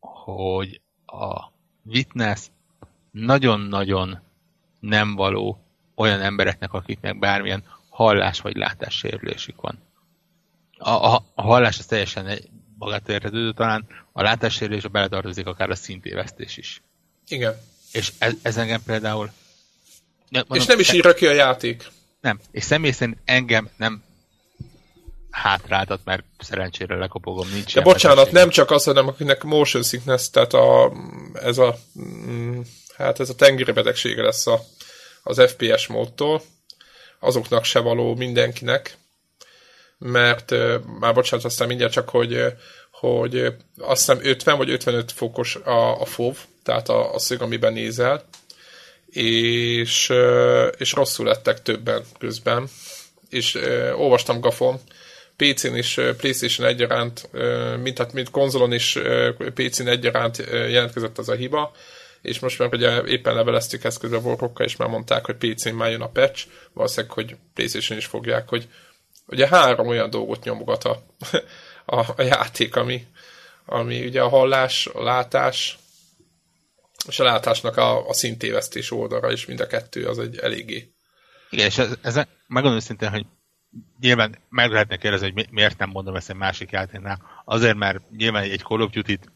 hogy 0.00 0.80
a 1.06 1.52
Witness 1.84 2.46
nagyon-nagyon 3.10 4.20
nem 4.80 5.14
való 5.14 5.64
olyan 5.94 6.20
embereknek, 6.20 6.72
akiknek 6.72 7.18
bármilyen 7.18 7.64
hallás 7.88 8.40
vagy 8.40 8.56
látássérülésük 8.56 9.60
van. 9.60 9.78
A, 10.78 10.90
a, 10.90 11.24
a 11.34 11.42
hallás 11.42 11.78
az 11.78 11.86
teljesen 11.86 12.26
egy 12.26 12.48
bagatérhetődő, 12.78 13.52
talán 13.52 13.86
a 14.12 14.22
látássérülésre 14.22 14.88
beletartozik 14.88 15.46
akár 15.46 15.70
a 15.70 15.74
szintévesztés 15.74 16.56
is. 16.56 16.82
Igen. 17.28 17.60
És 17.92 18.12
ez, 18.18 18.32
ez 18.42 18.56
engem 18.56 18.82
például... 18.82 19.30
Ne, 20.28 20.40
És 20.52 20.66
nem 20.66 20.78
is 20.78 20.92
írja 20.92 21.14
ki 21.14 21.26
a 21.26 21.32
játék. 21.32 21.90
Nem. 22.20 22.40
És 22.50 22.64
személy 22.64 22.90
szerint 22.90 23.18
engem 23.24 23.68
nem 23.76 24.02
hátráltat, 25.30 26.00
mert 26.04 26.24
szerencsére 26.38 26.96
lekopogom, 26.96 27.48
nincs 27.52 27.74
De 27.74 27.80
bocsánat, 27.80 28.16
betegség. 28.16 28.40
nem 28.40 28.50
csak 28.50 28.70
az, 28.70 28.84
hanem 28.84 29.08
akinek 29.08 29.42
motion 29.42 29.82
sickness, 29.82 30.30
tehát 30.30 30.52
a, 30.52 30.92
ez 31.34 31.58
a, 31.58 31.78
mm, 32.00 32.60
hát 32.96 33.20
ez 33.20 33.28
a 33.28 33.34
tengeri 33.34 33.72
betegsége 33.72 34.22
lesz 34.22 34.46
a, 34.46 34.60
az 35.22 35.42
FPS 35.50 35.86
módtól, 35.86 36.42
azoknak 37.18 37.64
se 37.64 37.78
való 37.78 38.14
mindenkinek, 38.14 38.98
mert 39.98 40.50
már 41.00 41.14
bocsánat, 41.14 41.44
aztán 41.44 41.68
mindjárt 41.68 41.92
csak, 41.92 42.08
hogy, 42.08 42.44
hogy 42.90 43.54
azt 43.78 44.06
hiszem 44.06 44.18
50 44.22 44.56
vagy 44.56 44.70
55 44.70 45.12
fokos 45.12 45.54
a, 45.54 46.00
a 46.00 46.04
FOV, 46.04 46.36
tehát 46.62 46.88
a, 46.88 47.14
a 47.14 47.18
szög, 47.18 47.42
amiben 47.42 47.72
nézel, 47.72 48.24
és, 49.10 50.12
és 50.76 50.92
rosszul 50.92 51.26
lettek 51.26 51.62
többen 51.62 52.04
közben, 52.18 52.68
és 53.30 53.54
olvastam 53.96 54.40
Gafon, 54.40 54.80
PC-n 55.36 56.00
ö, 56.00 56.16
PlayStation 56.16 56.66
egyaránt, 56.66 57.28
mint, 57.82 57.94
tehát 57.94 58.12
mint 58.12 58.30
konzolon 58.30 58.72
is 58.72 58.98
PC-n 59.54 59.86
egyaránt 59.86 60.36
jelentkezett 60.50 61.18
az 61.18 61.28
a 61.28 61.34
hiba, 61.34 61.72
és 62.22 62.38
most 62.38 62.58
már 62.58 62.68
ugye 62.72 63.02
éppen 63.02 63.34
leveleztük 63.34 63.84
ezt 63.84 63.98
közben 63.98 64.24
Warhawkkal, 64.24 64.66
és 64.66 64.76
már 64.76 64.88
mondták, 64.88 65.24
hogy 65.24 65.36
PC-n 65.36 65.74
már 65.74 65.90
jön 65.90 66.00
a 66.00 66.08
patch, 66.08 66.46
valószínűleg, 66.72 67.14
hogy 67.14 67.36
PlayStation 67.54 67.98
is 67.98 68.06
fogják, 68.06 68.48
hogy 68.48 68.68
ugye 69.28 69.48
három 69.48 69.86
olyan 69.86 70.10
dolgot 70.10 70.44
nyomogat 70.44 70.84
a, 70.84 71.02
a, 71.96 72.12
a 72.16 72.22
játék, 72.22 72.76
ami, 72.76 73.06
ami 73.64 74.06
ugye 74.06 74.22
a 74.22 74.28
hallás, 74.28 74.86
a 74.86 75.02
látás, 75.02 75.78
és 77.08 77.18
a 77.18 77.24
látásnak 77.24 77.76
a, 77.76 78.08
a 78.08 78.12
szintévesztés 78.12 78.90
oldalra 78.90 79.32
is 79.32 79.46
mind 79.46 79.60
a 79.60 79.66
kettő 79.66 80.06
az 80.06 80.18
egy 80.18 80.36
eléggé. 80.36 80.92
Igen, 81.50 81.66
és 81.66 81.78
ez, 81.78 81.94
ez 82.02 82.14
megmondom 82.46 82.80
őszintén, 82.80 83.10
hogy 83.10 83.26
nyilván 84.00 84.38
meg 84.48 84.70
lehetne 84.70 84.96
kérdezni, 84.96 85.26
hogy 85.26 85.34
mi- 85.34 85.48
miért 85.50 85.78
nem 85.78 85.90
mondom 85.90 86.14
ezt 86.14 86.30
egy 86.30 86.36
másik 86.36 86.70
játéknál. 86.70 87.42
Azért, 87.44 87.76
mert 87.76 88.10
nyilván 88.10 88.42
egy 88.42 88.62
Call 88.62 88.80
of 88.80 88.90
Duty-t 88.90 89.32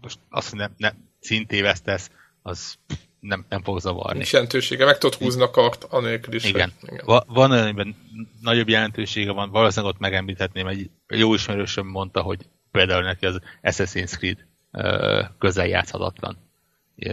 most 0.00 0.18
azt, 0.28 0.48
hogy 0.48 0.58
nem, 0.58 0.74
nem 0.76 1.10
szintévesztesz, 1.20 2.10
az 2.42 2.74
nem, 3.22 3.44
nem 3.48 3.62
fog 3.62 3.80
zavarni. 3.80 4.16
Nincs 4.16 4.32
jelentősége, 4.32 4.84
meg 4.84 4.98
tudod 4.98 5.18
húzni 5.18 5.42
a 5.42 5.50
kart, 5.50 5.84
anélkül 5.84 6.34
is. 6.34 6.44
Igen. 6.44 6.72
Hogy, 6.80 6.92
igen. 6.92 7.04
Va- 7.04 7.26
van 7.28 7.50
olyan, 7.50 7.62
amiben 7.62 7.96
nagyobb 8.40 8.68
jelentősége 8.68 9.32
van, 9.32 9.50
valószínűleg 9.50 9.94
ott 9.94 10.00
megemlíthetném, 10.00 10.66
egy 10.66 10.90
jó 11.08 11.34
ismerősöm 11.34 11.86
mondta, 11.86 12.20
hogy 12.20 12.38
például 12.70 13.02
neki 13.02 13.26
az 13.26 13.40
Assassin's 13.62 14.16
Creed 14.16 14.38
közel 15.38 15.66
játszhatatlan 15.66 16.36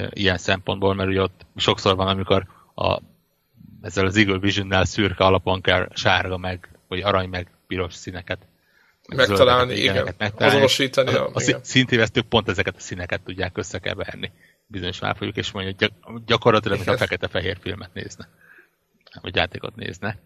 ilyen 0.09 0.37
szempontból, 0.37 0.93
mert 0.93 1.09
ugye 1.09 1.21
ott 1.21 1.45
sokszor 1.55 1.95
van, 1.95 2.07
amikor 2.07 2.47
a, 2.75 2.99
ezzel 3.81 4.05
az 4.05 4.17
Eagle 4.17 4.39
Vision-nel 4.39 4.85
szürke 4.85 5.23
alapon 5.23 5.61
kell 5.61 5.89
sárga 5.93 6.37
meg, 6.37 6.69
vagy 6.87 7.01
arany 7.01 7.29
meg 7.29 7.51
piros 7.67 7.93
színeket 7.93 8.39
meg 9.07 9.17
Megtalálni, 9.17 9.75
igen. 9.75 10.03
megtalálni. 10.17 10.55
Azonosítani, 10.55 11.13
A, 11.13 11.29
a 11.33 11.41
igen. 11.41 11.59
szintévesztők 11.63 12.25
pont 12.25 12.49
ezeket 12.49 12.75
a 12.75 12.79
színeket 12.79 13.21
tudják 13.21 13.57
összekeverni 13.57 14.31
bizonyos 14.71 14.99
márfolyók, 14.99 15.37
és 15.37 15.51
mondja, 15.51 15.89
gyakorlatilag, 16.25 16.77
mint 16.77 16.89
a 16.89 16.97
fekete-fehér 16.97 17.57
filmet 17.61 17.93
nézne 17.93 18.29
vagy 19.21 19.35
játékot 19.35 19.75
nézne. 19.75 20.17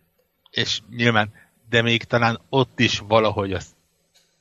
És 0.49 0.79
nyilván, 0.89 1.33
de 1.69 1.81
még 1.81 2.03
talán 2.03 2.41
ott 2.49 2.79
is 2.79 2.99
valahogy 3.07 3.53
azt 3.53 3.71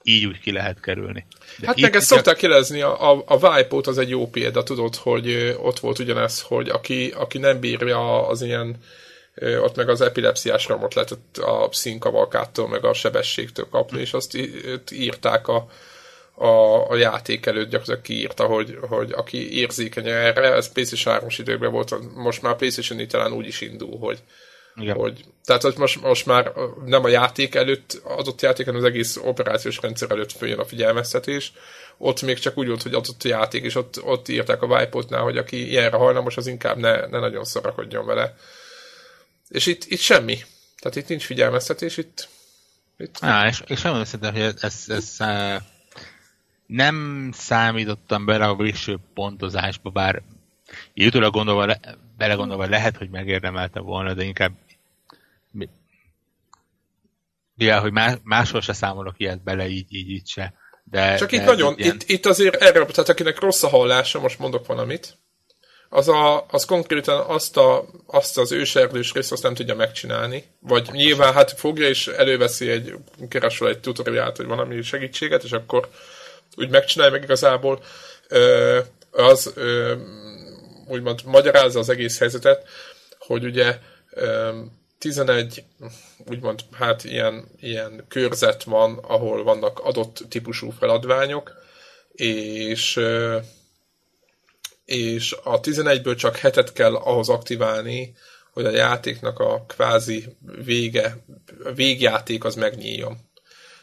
így 0.03 0.27
úgy 0.27 0.41
ki 0.41 0.53
lehet 0.53 0.81
kerülni. 0.81 1.27
De 1.59 1.67
Hát 1.67 1.81
meg 1.81 1.95
ezt 1.95 2.09
gyak- 2.09 2.25
szokták 2.25 2.43
jelezni, 2.43 2.81
a, 2.81 3.11
a, 3.13 3.23
a 3.27 3.35
Vibe-ot 3.37 3.87
az 3.87 3.99
egy 3.99 4.09
jó 4.09 4.31
példa, 4.31 4.63
tudod, 4.63 4.95
hogy 4.95 5.57
ott 5.61 5.79
volt 5.79 5.99
ugyanez, 5.99 6.41
hogy 6.41 6.69
aki, 6.69 7.11
aki 7.11 7.39
nem 7.39 7.61
bírja 7.61 8.27
az 8.27 8.43
ilyen, 8.43 8.77
ott 9.63 9.77
meg 9.77 9.89
az 9.89 10.01
epilepsziás 10.01 10.67
ramot 10.67 10.95
lehetett 10.95 11.37
a 11.37 11.69
színkavalkától, 11.73 12.69
meg 12.69 12.85
a 12.85 12.95
sebességtől 12.95 13.69
kapni, 13.69 14.01
és 14.01 14.13
azt 14.13 14.39
írták 14.91 15.49
a, 15.49 15.69
a, 16.35 16.89
a 16.91 16.97
játék 16.97 17.47
előtt 17.47 17.71
gyakorlatilag 17.71 18.01
kiírta, 18.01 18.47
hogy, 18.47 18.79
hogy 18.81 19.13
aki 19.13 19.59
érzékeny 19.59 20.09
erre, 20.09 20.53
ez 20.53 20.73
PlayStation 20.73 21.15
3 21.15 21.29
időkben 21.39 21.71
volt, 21.71 22.15
most 22.15 22.43
már 22.43 22.57
PlayStation 22.57 23.09
talán 23.09 23.33
úgy 23.33 23.47
is 23.47 23.61
indul, 23.61 23.99
hogy, 23.99 24.19
Igen. 24.77 24.97
hogy, 24.97 25.25
tehát 25.45 25.63
hogy 25.63 25.75
most, 25.77 26.01
most 26.03 26.27
már 26.27 26.53
nem 26.85 27.05
a 27.05 27.09
játék 27.09 27.55
előtt 27.55 28.01
adott 28.05 28.41
játék, 28.41 28.67
hanem 28.67 28.81
az 28.81 28.87
egész 28.87 29.17
operációs 29.17 29.81
rendszer 29.81 30.11
előtt 30.11 30.33
följön 30.33 30.59
a 30.59 30.65
figyelmeztetés. 30.65 31.53
Ott 31.99 32.23
még 32.23 32.39
csak 32.39 32.59
úgy 32.59 32.67
volt, 32.67 32.83
hogy 32.83 32.95
adott 32.95 33.23
a 33.23 33.29
játék, 33.29 33.65
és 33.65 33.75
ott, 33.75 34.03
ott 34.03 34.29
írták 34.29 34.63
a 34.63 34.67
Vibe-otnál, 34.67 35.23
hogy 35.23 35.37
aki 35.37 35.69
ilyenre 35.69 35.97
hajlamos, 35.97 36.37
az 36.37 36.47
inkább 36.47 36.77
ne, 36.77 37.07
ne 37.07 37.19
nagyon 37.19 37.45
szarakodjon 37.45 38.07
vele. 38.07 38.37
És 39.49 39.67
itt, 39.67 39.85
itt 39.85 40.01
semmi. 40.01 40.39
Tehát 40.79 40.97
itt 40.97 41.09
nincs 41.09 41.25
figyelmeztetés, 41.25 41.97
itt, 41.97 42.29
itt 42.99 43.17
Á, 43.21 43.47
és, 43.47 43.63
és 43.67 43.83
nem 43.83 44.05
szerintem, 44.05 44.33
hogy 44.33 44.43
ez, 44.43 44.55
ez, 44.61 44.85
ez 44.89 45.17
nem 46.73 47.31
számítottam 47.35 48.25
bele 48.25 48.45
a 48.45 48.57
végső 48.57 48.99
pontozásba, 49.15 49.91
bár 49.91 50.23
így 50.95 51.07
utólag 51.07 51.33
gondolva, 51.33 51.67
le, 51.67 51.81
belegondolva 52.17 52.69
lehet, 52.69 52.97
hogy 52.97 53.11
megérdemelte 53.11 53.81
volna, 53.81 54.15
de 54.15 54.25
inkább 54.25 54.53
mi- 55.51 55.69
mivel, 57.55 57.81
hogy 57.81 57.93
más, 57.93 58.15
máshol 58.23 58.61
se 58.61 58.73
számolok 58.73 59.15
ilyet 59.17 59.43
bele, 59.43 59.69
így, 59.69 59.95
így, 59.95 60.11
így 60.11 60.29
se. 60.29 60.55
De, 60.85 61.17
Csak 61.17 61.31
de 61.31 61.37
itt 61.37 61.45
nagyon, 61.45 61.75
ilyen- 61.79 61.95
itt, 61.95 62.09
itt 62.09 62.27
azért 62.27 62.55
erre, 62.55 62.85
tehát 62.85 63.09
akinek 63.09 63.41
rossz 63.41 63.63
a 63.63 63.69
hallása, 63.69 64.21
most 64.21 64.39
mondok 64.39 64.67
valamit, 64.67 65.17
az, 65.89 66.09
a, 66.09 66.47
az 66.49 66.65
konkrétan 66.65 67.25
azt, 67.27 67.57
a, 67.57 67.85
azt 68.07 68.39
az 68.39 68.53
őserdős 68.53 69.13
részt 69.13 69.33
azt 69.33 69.43
nem 69.43 69.55
tudja 69.55 69.75
megcsinálni. 69.75 70.45
Vagy 70.61 70.89
nyilván 70.93 71.33
hát 71.33 71.53
fogja 71.53 71.89
és 71.89 72.07
előveszi 72.07 72.69
egy, 72.69 72.95
keresel 73.29 73.69
egy 73.69 73.81
tutoriát, 73.81 74.37
vagy 74.37 74.47
valami 74.47 74.83
segítséget, 74.83 75.45
és 75.45 75.53
akkor 75.53 75.91
úgy 76.57 76.71
megcsinálja 76.71 77.13
meg 77.13 77.23
igazából, 77.23 77.83
az 79.11 79.53
úgymond 80.87 81.21
magyarázza 81.25 81.79
az 81.79 81.89
egész 81.89 82.19
helyzetet, 82.19 82.69
hogy 83.19 83.45
ugye 83.45 83.79
ö, 84.11 84.59
11 84.99 85.65
úgymond 86.27 86.61
hát 86.73 87.05
ilyen, 87.05 87.49
ilyen 87.61 88.05
körzet 88.09 88.63
van, 88.63 88.99
ahol 88.99 89.43
vannak 89.43 89.79
adott 89.79 90.25
típusú 90.29 90.71
feladványok, 90.71 91.53
és 92.13 93.01
és 94.85 95.37
a 95.43 95.61
11-ből 95.61 96.17
csak 96.17 96.37
hetet 96.37 96.73
kell 96.73 96.95
ahhoz 96.95 97.29
aktiválni, 97.29 98.15
hogy 98.53 98.65
a 98.65 98.71
játéknak 98.71 99.39
a 99.39 99.65
kvázi 99.69 100.37
vége, 100.65 101.25
a 101.65 101.73
végjáték 101.73 102.45
az 102.45 102.55
megnyíljon. 102.55 103.17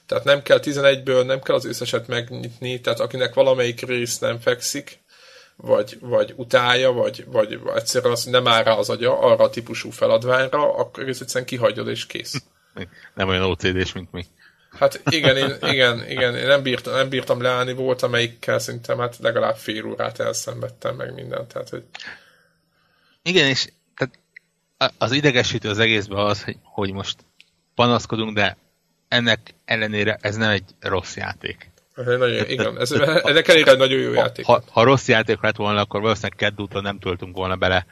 Tehát 0.09 0.23
nem 0.23 0.41
kell 0.41 0.59
11-ből, 0.61 1.25
nem 1.25 1.41
kell 1.41 1.55
az 1.55 1.65
összeset 1.65 2.07
megnyitni, 2.07 2.81
tehát 2.81 2.99
akinek 2.99 3.33
valamelyik 3.33 3.81
rész 3.81 4.19
nem 4.19 4.39
fekszik, 4.39 4.99
vagy, 5.55 5.97
vagy 5.99 6.33
utálja, 6.35 6.91
vagy, 6.91 7.25
vagy 7.25 7.59
egyszerűen 7.75 8.11
az 8.11 8.23
nem 8.23 8.47
áll 8.47 8.63
rá 8.63 8.71
az 8.71 8.89
agya 8.89 9.19
arra 9.19 9.43
a 9.43 9.49
típusú 9.49 9.89
feladványra, 9.89 10.75
akkor 10.75 11.07
ez 11.07 11.21
egyszerűen 11.21 11.45
kihagyod 11.45 11.87
és 11.87 12.05
kész. 12.05 12.43
nem 13.15 13.27
olyan 13.27 13.43
OCD-s, 13.43 13.93
mint 13.93 14.11
mi. 14.11 14.25
Hát 14.71 15.01
igen, 15.09 15.37
én, 15.37 15.55
igen, 15.61 16.09
igen, 16.09 16.35
én 16.35 16.47
nem 16.47 16.61
bírtam, 16.61 16.93
nem 16.93 17.09
bírtam 17.09 17.41
leállni, 17.41 17.73
volt 17.73 18.01
amelyikkel 18.01 18.59
szerintem 18.59 18.97
hát 18.97 19.17
legalább 19.19 19.55
fél 19.55 19.85
órát 19.85 20.19
elszenvedtem 20.19 20.95
meg 20.95 21.13
mindent, 21.13 21.53
tehát 21.53 21.69
hogy... 21.69 21.83
Igen, 23.21 23.47
és 23.47 23.67
tehát 23.95 24.19
az 24.97 25.11
idegesítő 25.11 25.69
az 25.69 25.79
egészben 25.79 26.19
az, 26.19 26.43
hogy, 26.43 26.57
hogy 26.63 26.91
most 26.91 27.17
panaszkodunk, 27.75 28.35
de 28.35 28.57
ennek 29.09 29.53
ellenére 29.65 30.17
ez 30.21 30.35
nem 30.35 30.49
egy 30.49 30.63
rossz 30.79 31.15
játék. 31.15 31.71
Nagyon, 31.95 32.49
igen, 32.49 32.79
ez, 32.79 32.91
ennek 32.91 33.77
nagyon 33.77 33.99
jó 33.99 34.13
játék. 34.13 34.45
Ha, 34.45 34.63
ha, 34.71 34.83
rossz 34.83 35.07
játék 35.07 35.41
lett 35.41 35.55
volna, 35.55 35.81
akkor 35.81 36.01
valószínűleg 36.01 36.37
Kedd 36.37 36.61
úton 36.61 36.81
nem 36.81 36.99
töltünk 36.99 37.35
volna 37.35 37.55
bele. 37.55 37.85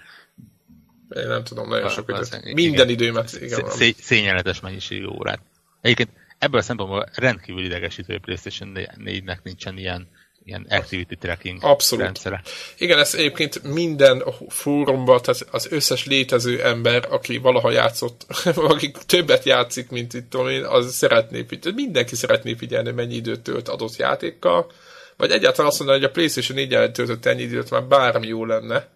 Én 1.10 1.28
nem 1.28 1.44
tudom, 1.44 1.70
nagyon 1.70 1.90
sok 1.90 2.10
időt. 2.10 2.54
Minden 2.54 2.90
időmet. 2.90 3.38
Igen, 3.42 3.70
szé, 3.70 3.96
szényeletes 4.00 4.60
mennyiségű 4.60 5.06
órát. 5.06 5.40
Egyébként 5.82 6.10
ebből 6.38 6.60
a 6.60 6.64
szempontból 6.64 7.10
rendkívül 7.14 7.64
idegesítő, 7.64 8.14
hogy 8.14 8.22
PlayStation 8.22 8.72
4-nek 8.76 9.38
nincsen 9.44 9.78
ilyen 9.78 10.08
ilyen 10.48 10.66
activity 10.70 11.16
tracking 11.16 11.64
Abszolút. 11.64 12.06
rendszere. 12.06 12.42
Igen, 12.78 13.00
ez 13.00 13.16
egyébként 13.16 13.64
minden 13.64 14.24
fórumban, 14.50 15.22
tehát 15.22 15.48
az 15.52 15.68
összes 15.72 16.06
létező 16.06 16.64
ember, 16.64 17.08
aki 17.10 17.38
valaha 17.38 17.72
játszott, 17.72 18.26
aki 18.56 18.92
többet 19.06 19.44
játszik, 19.44 19.90
mint 19.90 20.14
itt 20.14 20.34
én, 20.34 20.64
az 20.64 20.94
szeretné, 20.94 21.46
mindenki 21.76 22.16
szeretné 22.16 22.54
figyelni, 22.54 22.92
mennyi 22.92 23.16
időt 23.16 23.42
tölt 23.42 23.68
adott 23.70 23.96
játékkal, 23.96 24.72
vagy 25.18 25.32
egyáltalán 25.32 25.70
azt 25.70 25.80
mondani, 25.80 26.00
hogy 26.00 26.10
a 26.10 26.12
PlayStation 26.12 26.58
4 26.58 26.92
töltött 26.92 27.26
ennyi 27.26 27.42
időt, 27.42 27.70
már 27.70 27.84
bármi 27.84 28.28
jó 28.28 28.46
lenne, 28.46 28.88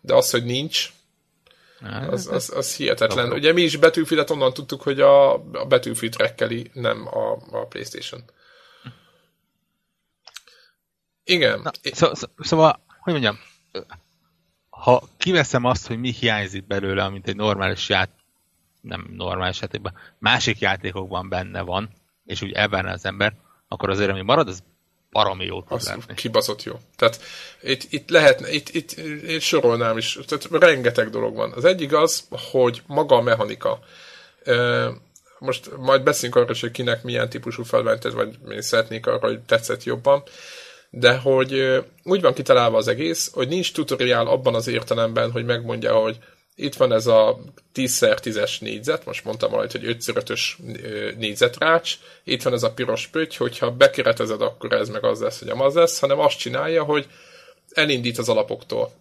de 0.00 0.14
az, 0.14 0.30
hogy 0.30 0.44
nincs, 0.44 0.88
az, 2.10 2.28
az, 2.32 2.52
az 2.56 2.76
hihetetlen. 2.76 3.32
Ugye 3.32 3.52
mi 3.52 3.62
is 3.62 3.76
betűfilet 3.76 4.30
onnan 4.30 4.54
tudtuk, 4.54 4.82
hogy 4.82 5.00
a, 5.00 5.32
a 5.34 5.66
betűfit 5.68 6.16
rekkeli, 6.16 6.70
nem 6.72 7.06
a, 7.06 7.32
a 7.50 7.66
PlayStation. 7.66 8.24
Igen. 11.24 11.60
Na, 11.60 11.70
szó, 11.82 12.14
szó, 12.14 12.26
szóval, 12.38 12.84
hogy 13.00 13.12
mondjam, 13.12 13.38
ha 14.70 15.02
kiveszem 15.16 15.64
azt, 15.64 15.86
hogy 15.86 15.98
mi 15.98 16.10
hiányzik 16.10 16.66
belőle, 16.66 17.04
amit 17.04 17.28
egy 17.28 17.36
normális 17.36 17.88
játék, 17.88 18.20
nem 18.80 19.06
normális 19.16 19.60
játékban, 19.60 19.94
másik 20.18 20.58
játékokban 20.58 21.28
benne 21.28 21.60
van, 21.60 21.90
és 22.24 22.42
úgy 22.42 22.52
elvárna 22.52 22.90
az 22.90 23.04
ember, 23.04 23.34
akkor 23.68 23.90
azért, 23.90 24.10
ami 24.10 24.22
marad, 24.22 24.48
az 24.48 24.62
baromi 25.10 25.44
jó 25.44 25.62
tud 25.62 25.82
lenni. 25.82 26.02
Kibaszott 26.14 26.62
jó. 26.62 26.80
Tehát 26.96 27.20
itt, 27.62 27.86
itt 27.90 28.10
lehetne, 28.10 28.50
itt, 28.50 28.68
itt, 28.68 28.90
itt 29.26 29.40
sorolnám 29.40 29.98
is, 29.98 30.18
tehát 30.26 30.62
rengeteg 30.62 31.10
dolog 31.10 31.34
van. 31.34 31.52
Az 31.52 31.64
egyik 31.64 31.92
az, 31.92 32.28
hogy 32.30 32.82
maga 32.86 33.16
a 33.16 33.20
mechanika. 33.20 33.78
Most 35.38 35.76
majd 35.76 36.02
beszélünk 36.02 36.36
arról, 36.36 36.56
hogy 36.60 36.70
kinek 36.70 37.02
milyen 37.02 37.28
típusú 37.28 37.62
felventet, 37.62 38.12
vagy 38.12 38.38
én 38.50 38.62
szeretnék 38.62 39.06
arra, 39.06 39.26
hogy 39.26 39.40
tetszett 39.40 39.84
jobban 39.84 40.22
de 40.94 41.16
hogy 41.16 41.82
úgy 42.02 42.20
van 42.20 42.34
kitalálva 42.34 42.76
az 42.76 42.88
egész, 42.88 43.30
hogy 43.32 43.48
nincs 43.48 43.72
tutoriál 43.72 44.26
abban 44.26 44.54
az 44.54 44.66
értelemben, 44.66 45.30
hogy 45.30 45.44
megmondja, 45.44 45.94
hogy 45.94 46.18
itt 46.54 46.74
van 46.74 46.92
ez 46.92 47.06
a 47.06 47.38
10x10-es 47.74 48.60
négyzet, 48.60 49.04
most 49.04 49.24
mondtam 49.24 49.50
majd, 49.50 49.72
hogy 49.72 49.84
5x5-ös 49.84 50.40
négyzetrács, 51.18 51.98
itt 52.24 52.42
van 52.42 52.52
ez 52.52 52.62
a 52.62 52.72
piros 52.72 53.06
pötty, 53.06 53.36
hogyha 53.36 53.70
bekeretezed, 53.70 54.42
akkor 54.42 54.72
ez 54.72 54.88
meg 54.88 55.04
az 55.04 55.20
lesz, 55.20 55.38
hogy 55.38 55.48
az 55.48 55.74
lesz, 55.74 55.98
hanem 55.98 56.18
azt 56.18 56.38
csinálja, 56.38 56.82
hogy 56.82 57.06
elindít 57.70 58.18
az 58.18 58.28
alapoktól. 58.28 58.92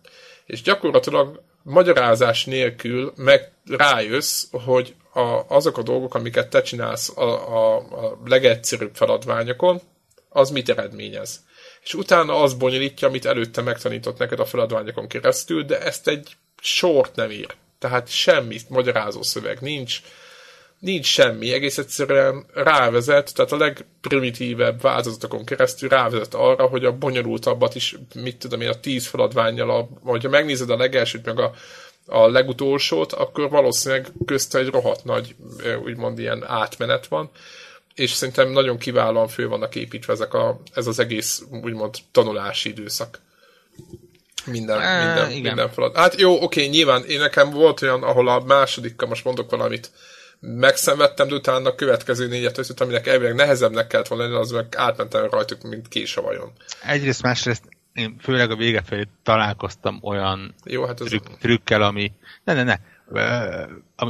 És 0.46 0.62
gyakorlatilag 0.62 1.42
magyarázás 1.64 2.46
nélkül 2.46 3.14
meg 3.16 3.52
rájössz, 3.66 4.44
hogy 4.52 4.96
a, 5.14 5.44
azok 5.48 5.78
a 5.78 5.84
dolgok, 5.84 6.16
amiket 6.16 6.50
te 6.50 6.62
csinálsz 6.62 7.18
a, 7.18 7.56
a, 7.58 7.76
a 7.76 8.20
legegyszerűbb 8.26 8.96
feladványokon, 8.96 9.82
az 10.30 10.50
mit 10.50 10.70
eredményez 10.70 11.50
és 11.84 11.94
utána 11.94 12.42
az 12.42 12.54
bonyolítja, 12.54 13.08
amit 13.08 13.26
előtte 13.26 13.62
megtanított 13.62 14.18
neked 14.18 14.40
a 14.40 14.46
feladványokon 14.46 15.08
keresztül, 15.08 15.64
de 15.64 15.82
ezt 15.82 16.08
egy 16.08 16.36
sort 16.62 17.16
nem 17.16 17.32
ír. 17.32 17.56
Tehát 17.80 18.10
semmi 18.10 18.60
magyarázó 18.70 19.22
szöveg 19.22 19.60
nincs, 19.60 20.02
nincs 20.80 21.06
semmi, 21.06 21.54
egész 21.54 21.78
egyszerűen 21.78 22.46
rávezet, 22.54 23.34
tehát 23.34 23.52
a 23.52 23.58
legprimitívebb 23.58 24.82
változatokon 24.82 25.46
keresztül 25.46 25.90
rávezet 25.90 26.34
arra, 26.34 26.68
hogy 26.68 26.86
a 26.86 26.98
bonyolultabbat 26.98 27.76
is, 27.76 27.96
mit 28.16 28.38
tudom 28.38 28.62
én, 28.62 28.70
a 28.70 28.80
tíz 28.80 29.08
feladványjal, 29.08 29.70
a, 29.70 29.88
vagy 30.04 30.24
ha 30.24 30.30
megnézed 30.30 30.70
a 30.70 30.78
legelsőt, 30.78 31.26
meg 31.26 31.40
a, 31.40 31.52
a 32.06 32.28
legutolsót, 32.28 33.14
akkor 33.14 33.50
valószínűleg 33.50 34.08
közte 34.26 34.60
egy 34.60 34.68
rohadt 34.68 35.04
nagy, 35.04 35.36
úgymond 35.84 36.20
ilyen 36.20 36.44
átmenet 36.48 37.08
van, 37.08 37.30
és 37.94 38.12
szerintem 38.12 38.50
nagyon 38.50 38.78
kiválóan 38.78 39.28
fő 39.28 39.48
vannak 39.48 39.76
építve 39.76 40.14
ezek 40.14 40.34
a, 40.34 40.62
ez 40.74 40.88
az 40.88 41.00
egész, 41.00 41.44
úgymond, 41.50 41.96
tanulási 42.12 42.70
időszak. 42.70 43.20
Minden, 44.46 44.82
e, 44.82 45.06
minden, 45.06 45.30
igen. 45.30 45.42
minden 45.42 45.72
feladat. 45.72 45.98
Hát 45.98 46.20
jó, 46.20 46.44
oké, 46.44 46.66
nyilván 46.66 47.04
én 47.04 47.20
nekem 47.20 47.50
volt 47.50 47.82
olyan, 47.82 48.04
ahol 48.04 48.28
a 48.28 48.40
másodikkal 48.40 49.08
most 49.08 49.24
mondok 49.24 49.52
valamit, 49.52 49.92
megszenvedtem, 50.40 51.28
de 51.28 51.36
utána 51.36 51.70
a 51.70 51.76
következő 51.76 52.28
négyet 52.28 52.58
összet, 52.58 52.82
aminek 52.82 53.08
elvileg 53.08 53.36
nehezebbnek 53.36 53.88
kellett 53.88 54.08
volna 54.08 54.24
lenni, 54.24 54.36
az 54.36 54.52
meg 54.52 54.76
átmentem 54.76 55.30
rajtuk, 55.30 55.62
mint 55.62 55.88
kés 55.88 56.18
a 56.18 56.22
vajon. 56.22 56.52
Egyrészt, 56.84 57.22
másrészt 57.22 57.64
én 57.94 58.16
főleg 58.20 58.52
a 58.52 58.56
vége 58.56 58.82
felé 58.82 59.08
találkoztam 59.24 60.00
olyan 60.02 60.56
Jó, 60.64 60.86
hát 60.86 61.02
ez 61.02 61.08
trükk, 61.08 61.26
trükkel, 61.40 61.82
ami 61.82 62.12
ne, 62.44 62.54
ne, 62.54 62.64
ne, 62.64 62.78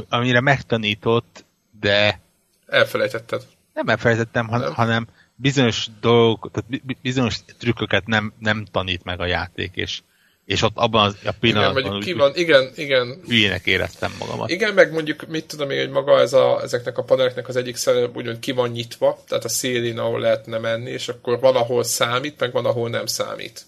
amire 0.08 0.40
megtanított, 0.40 1.44
de 1.80 2.20
elfelejtetted 2.66 3.42
nem 3.74 3.88
elfelejtettem, 3.88 4.48
han, 4.48 4.72
hanem 4.72 5.06
bizonyos 5.34 5.86
dolgok, 6.00 6.50
tehát 6.52 7.00
bizonyos 7.02 7.38
trükköket 7.58 8.06
nem, 8.06 8.32
nem 8.38 8.64
tanít 8.72 9.04
meg 9.04 9.20
a 9.20 9.26
játék, 9.26 9.70
és, 9.74 10.00
és 10.44 10.62
ott 10.62 10.76
abban 10.76 11.04
az, 11.04 11.16
a 11.24 11.32
pillanatban 11.40 11.84
igen, 11.84 12.00
ki 12.00 12.12
van, 12.12 12.32
igen, 12.34 12.70
igen. 12.74 13.20
hülyének 13.26 13.66
éreztem 13.66 14.14
magamat. 14.18 14.50
Igen, 14.50 14.74
meg 14.74 14.92
mondjuk, 14.92 15.26
mit 15.28 15.46
tudom 15.46 15.70
én, 15.70 15.78
hogy 15.78 15.90
maga 15.90 16.20
ez 16.20 16.32
a, 16.32 16.60
ezeknek 16.62 16.98
a 16.98 17.02
paneleknek 17.02 17.48
az 17.48 17.56
egyik 17.56 17.76
szele 17.76 18.10
úgymond 18.14 18.38
ki 18.38 18.52
van 18.52 18.70
nyitva, 18.70 19.22
tehát 19.28 19.44
a 19.44 19.48
szélén, 19.48 19.98
ahol 19.98 20.20
lehetne 20.20 20.58
menni, 20.58 20.90
és 20.90 21.08
akkor 21.08 21.40
valahol 21.40 21.84
számít, 21.84 22.40
meg 22.40 22.52
van, 22.52 22.64
ahol 22.64 22.88
nem 22.88 23.06
számít. 23.06 23.64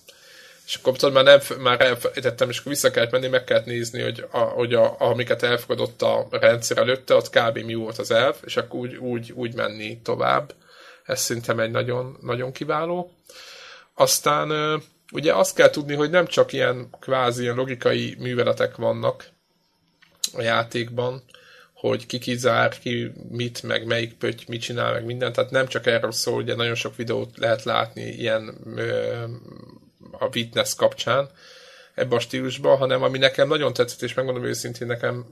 És 0.66 0.74
akkor 0.74 0.96
tudod, 0.96 1.14
már, 1.14 1.24
nem, 1.24 1.58
már 1.58 1.80
elfelejtettem, 1.80 2.48
és 2.48 2.58
akkor 2.58 2.72
vissza 2.72 2.90
kellett 2.90 3.10
menni, 3.10 3.26
meg 3.26 3.44
kellett 3.44 3.64
nézni, 3.64 4.02
hogy, 4.02 4.26
a, 4.30 4.38
hogy 4.38 4.74
a, 4.74 5.00
amiket 5.00 5.42
elfogadott 5.42 6.02
a 6.02 6.26
rendszer 6.30 6.78
előtte, 6.78 7.14
ott 7.14 7.30
kb. 7.30 7.58
mi 7.58 7.74
volt 7.74 7.98
az 7.98 8.10
elf, 8.10 8.38
és 8.44 8.56
akkor 8.56 8.80
úgy, 8.80 8.96
úgy, 8.96 9.32
úgy 9.32 9.54
menni 9.54 10.00
tovább. 10.02 10.54
Ez 11.04 11.20
szerintem 11.20 11.60
egy 11.60 11.70
nagyon, 11.70 12.16
nagyon 12.20 12.52
kiváló. 12.52 13.12
Aztán 13.94 14.80
ugye 15.12 15.34
azt 15.34 15.54
kell 15.54 15.70
tudni, 15.70 15.94
hogy 15.94 16.10
nem 16.10 16.26
csak 16.26 16.52
ilyen 16.52 16.90
kvázi 17.00 17.42
ilyen 17.42 17.54
logikai 17.54 18.16
műveletek 18.18 18.76
vannak 18.76 19.28
a 20.32 20.42
játékban, 20.42 21.22
hogy 21.72 22.06
ki 22.06 22.18
kizár, 22.18 22.78
ki 22.78 23.12
mit, 23.28 23.62
meg 23.62 23.86
melyik 23.86 24.14
pötty 24.14 24.44
mit 24.48 24.60
csinál, 24.60 24.92
meg 24.92 25.04
minden. 25.04 25.32
Tehát 25.32 25.50
nem 25.50 25.66
csak 25.66 25.86
erről 25.86 26.12
szól, 26.12 26.42
ugye 26.42 26.54
nagyon 26.54 26.74
sok 26.74 26.96
videót 26.96 27.38
lehet 27.38 27.62
látni 27.62 28.02
ilyen 28.02 28.58
a 30.12 30.28
Witness 30.34 30.74
kapcsán 30.74 31.30
ebbe 31.94 32.16
a 32.16 32.20
stílusba, 32.20 32.76
hanem 32.76 33.02
ami 33.02 33.18
nekem 33.18 33.48
nagyon 33.48 33.72
tetszett, 33.72 34.02
és 34.02 34.14
megmondom 34.14 34.44
őszintén, 34.44 34.86
nekem 34.86 35.26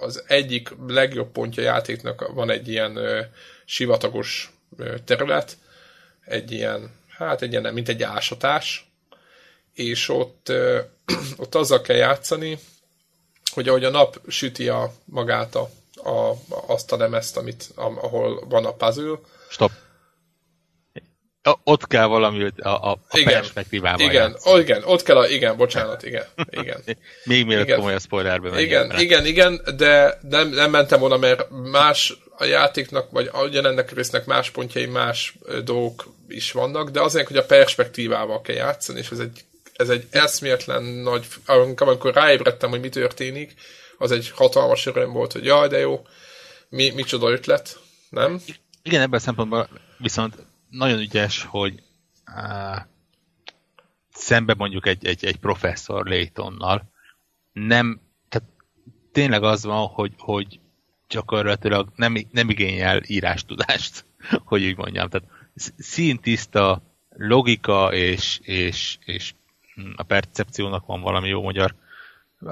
az 0.00 0.24
egyik 0.26 0.74
legjobb 0.86 1.32
pontja 1.32 1.62
játéknak 1.62 2.32
van 2.34 2.50
egy 2.50 2.68
ilyen 2.68 2.96
ö, 2.96 3.20
sivatagos 3.64 4.52
ö, 4.76 4.94
terület, 5.04 5.56
egy 6.24 6.50
ilyen, 6.50 6.90
hát 7.08 7.42
egy 7.42 7.50
ilyen, 7.52 7.72
mint 7.72 7.88
egy 7.88 8.02
ásatás, 8.02 8.90
és 9.74 10.08
ott, 10.08 10.48
ö, 10.48 10.80
ott 11.42 11.54
azzal 11.54 11.80
kell 11.80 11.96
játszani, 11.96 12.58
hogy 13.52 13.68
ahogy 13.68 13.84
a 13.84 13.90
nap 13.90 14.20
süti 14.28 14.68
a 14.68 14.92
magát 15.04 15.54
a, 15.54 15.70
a, 15.94 16.34
azt 16.66 16.92
a 16.92 16.96
lemezt, 16.96 17.36
amit, 17.36 17.70
ahol 17.74 18.46
van 18.48 18.64
a 18.64 18.72
puzzle. 18.72 19.18
Stop 19.48 19.70
ott 21.64 21.86
kell 21.86 22.06
valami 22.06 22.52
a, 22.56 22.68
a, 22.68 22.90
a 22.90 22.98
igen, 23.18 23.32
perspektívával 23.32 24.08
igen, 24.08 24.36
o, 24.42 24.58
igen, 24.58 24.82
ott 24.84 25.02
kell 25.02 25.16
a, 25.16 25.28
igen, 25.28 25.56
bocsánat, 25.56 26.02
igen, 26.02 26.24
igen. 26.50 26.82
Még 27.24 27.46
mielőtt 27.46 27.64
igen. 27.64 27.76
komoly 27.76 27.94
a 27.94 27.98
spoilerbe 27.98 28.50
megy. 28.50 28.60
Igen, 28.60 28.98
igen, 28.98 29.26
igen, 29.26 29.60
de 29.76 30.18
nem, 30.28 30.48
nem 30.48 30.70
mentem 30.70 31.00
volna, 31.00 31.16
mert 31.16 31.46
más 31.50 32.16
a 32.36 32.44
játéknak, 32.44 33.10
vagy 33.10 33.30
ugyanennek 33.42 33.92
résznek 33.92 34.24
más 34.24 34.50
pontjai, 34.50 34.86
más 34.86 35.34
dolgok 35.64 36.14
is 36.28 36.52
vannak, 36.52 36.90
de 36.90 37.00
azért, 37.00 37.26
hogy 37.26 37.36
a 37.36 37.44
perspektívával 37.44 38.40
kell 38.40 38.56
játszani, 38.56 38.98
és 38.98 39.10
ez 39.10 39.18
egy, 39.18 39.44
ez 39.76 39.88
egy 39.88 40.06
eszméletlen 40.10 40.82
nagy, 40.82 41.26
amikor 41.76 42.14
ráébredtem, 42.14 42.70
hogy 42.70 42.80
mi 42.80 42.88
történik, 42.88 43.54
az 43.98 44.10
egy 44.10 44.30
hatalmas 44.34 44.86
öröm 44.86 45.12
volt, 45.12 45.32
hogy 45.32 45.44
jaj, 45.44 45.68
de 45.68 45.78
jó, 45.78 46.06
mi, 46.68 46.90
micsoda 46.90 47.30
ötlet, 47.30 47.78
nem? 48.10 48.40
Igen, 48.82 49.00
ebben 49.00 49.18
a 49.18 49.22
szempontból 49.22 49.68
viszont 49.98 50.34
nagyon 50.72 50.98
ügyes, 50.98 51.44
hogy 51.44 51.82
uh, 52.26 52.80
szembe 54.12 54.54
mondjuk 54.54 54.86
egy, 54.86 55.06
egy, 55.06 55.24
egy 55.24 55.36
professzor 55.36 56.06
Laytonnal 56.06 56.90
nem, 57.52 58.00
tehát 58.28 58.48
tényleg 59.12 59.42
az 59.42 59.64
van, 59.64 59.86
hogy, 59.86 60.12
hogy 60.18 60.60
gyakorlatilag 61.08 61.92
nem, 61.96 62.16
nem 62.30 62.50
igényel 62.50 63.00
írástudást, 63.06 64.04
hogy 64.44 64.64
úgy 64.64 64.76
mondjam. 64.76 65.08
Tehát 65.08 65.28
színtiszta 65.76 66.82
logika 67.16 67.92
és, 67.92 68.38
és, 68.42 68.98
és 69.04 69.34
a 69.96 70.02
percepciónak 70.02 70.86
van 70.86 71.00
valami 71.00 71.28
jó 71.28 71.42
magyar 71.42 71.74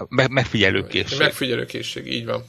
megfigyelőkészség. 0.08 1.18
Megfigyelőkészség, 1.18 2.06
így 2.06 2.24
van. 2.24 2.42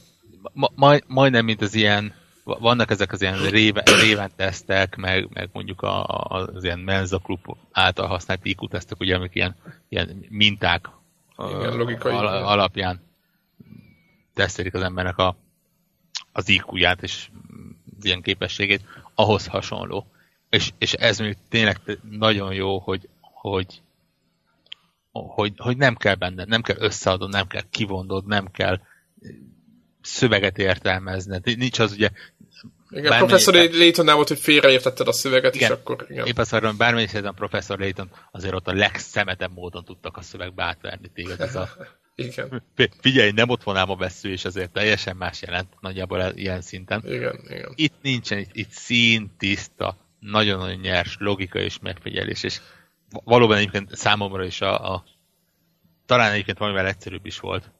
Ma, 0.52 0.68
majd, 0.74 1.02
majdnem, 1.06 1.44
mint 1.44 1.62
az 1.62 1.74
ilyen, 1.74 2.14
vannak 2.44 2.90
ezek 2.90 3.12
az 3.12 3.22
ilyen 3.22 3.48
réven, 3.50 3.84
réven 3.84 4.30
tesztek, 4.36 4.96
meg, 4.96 5.28
meg 5.32 5.48
mondjuk 5.52 5.82
a, 5.82 6.04
az 6.04 6.64
ilyen 6.64 6.78
Menza 6.78 7.18
Club 7.18 7.56
által 7.72 8.06
használt 8.06 8.44
IQ 8.44 8.68
tesztek, 8.68 9.00
ugye, 9.00 9.14
amik 9.14 9.34
ilyen, 9.34 9.56
ilyen 9.88 10.24
minták 10.28 10.88
Igen, 11.38 11.76
logikai 11.76 12.12
al, 12.12 12.26
alapján 12.26 13.00
tesztelik 14.34 14.74
az 14.74 14.82
embernek 14.82 15.18
a, 15.18 15.36
az 16.32 16.48
IQ-ját 16.48 17.02
és 17.02 17.30
ilyen 18.00 18.22
képességét, 18.22 18.84
ahhoz 19.14 19.46
hasonló. 19.46 20.06
És, 20.50 20.72
és 20.78 20.92
ez 20.92 21.18
még 21.18 21.36
tényleg 21.48 21.80
nagyon 22.10 22.54
jó, 22.54 22.78
hogy, 22.78 23.08
hogy 23.20 23.82
hogy, 25.10 25.52
hogy 25.56 25.76
nem 25.76 25.96
kell 25.96 26.14
benne, 26.14 26.44
nem 26.44 26.62
kell 26.62 26.76
összeadod, 26.78 27.30
nem 27.30 27.46
kell 27.46 27.62
kivondod, 27.70 28.26
nem 28.26 28.50
kell 28.50 28.80
szöveget 30.00 30.58
értelmezned. 30.58 31.56
Nincs 31.56 31.78
az 31.78 31.92
ugye... 31.92 32.10
Igen, 32.92 33.10
bármely... 33.10 33.28
professzor 33.28 33.54
Layton 33.54 34.04
nem 34.04 34.14
volt, 34.14 34.28
hogy 34.28 34.38
félreértetted 34.38 35.08
a 35.08 35.12
szöveget, 35.12 35.54
igen, 35.54 35.70
és 35.70 35.76
akkor... 35.76 36.06
Igen. 36.08 36.26
Épp 36.26 36.38
azt 36.38 36.52
arra, 36.52 36.72
bármelyik 36.72 37.08
helyzetben 37.08 37.34
professzor 37.34 37.78
Layton 37.78 38.10
azért 38.30 38.54
ott 38.54 38.68
a 38.68 38.72
legszemetebb 38.72 39.52
módon 39.54 39.84
tudtak 39.84 40.16
a 40.16 40.22
szövegbe 40.22 40.62
átverni 40.62 41.10
téged. 41.14 41.40
Ez 41.40 41.56
a... 41.56 41.68
igen. 42.14 42.62
Figyelj, 43.00 43.30
nem 43.30 43.48
ott 43.48 43.62
van 43.62 43.76
ám 43.76 43.90
a 43.90 43.96
vesző, 43.96 44.30
és 44.30 44.44
azért 44.44 44.72
teljesen 44.72 45.16
más 45.16 45.42
jelent 45.42 45.68
nagyjából 45.80 46.32
ilyen 46.34 46.60
szinten. 46.60 47.02
Igen, 47.06 47.40
igen. 47.48 47.72
Itt 47.74 47.94
nincsen, 48.02 48.38
itt, 48.38 48.50
itt 48.52 48.70
szín, 48.70 49.30
tiszta, 49.38 49.96
nagyon-nagyon 50.20 50.80
nyers 50.80 51.16
logika 51.18 51.58
és 51.58 51.78
megfigyelés, 51.78 52.42
és 52.42 52.60
valóban 53.24 53.56
egyébként 53.56 53.96
számomra 53.96 54.44
is 54.44 54.60
a, 54.60 54.92
a 54.92 55.04
talán 56.06 56.32
egyébként 56.32 56.58
valamivel 56.58 56.86
egyszerűbb 56.86 57.26
is 57.26 57.38
volt, 57.38 57.70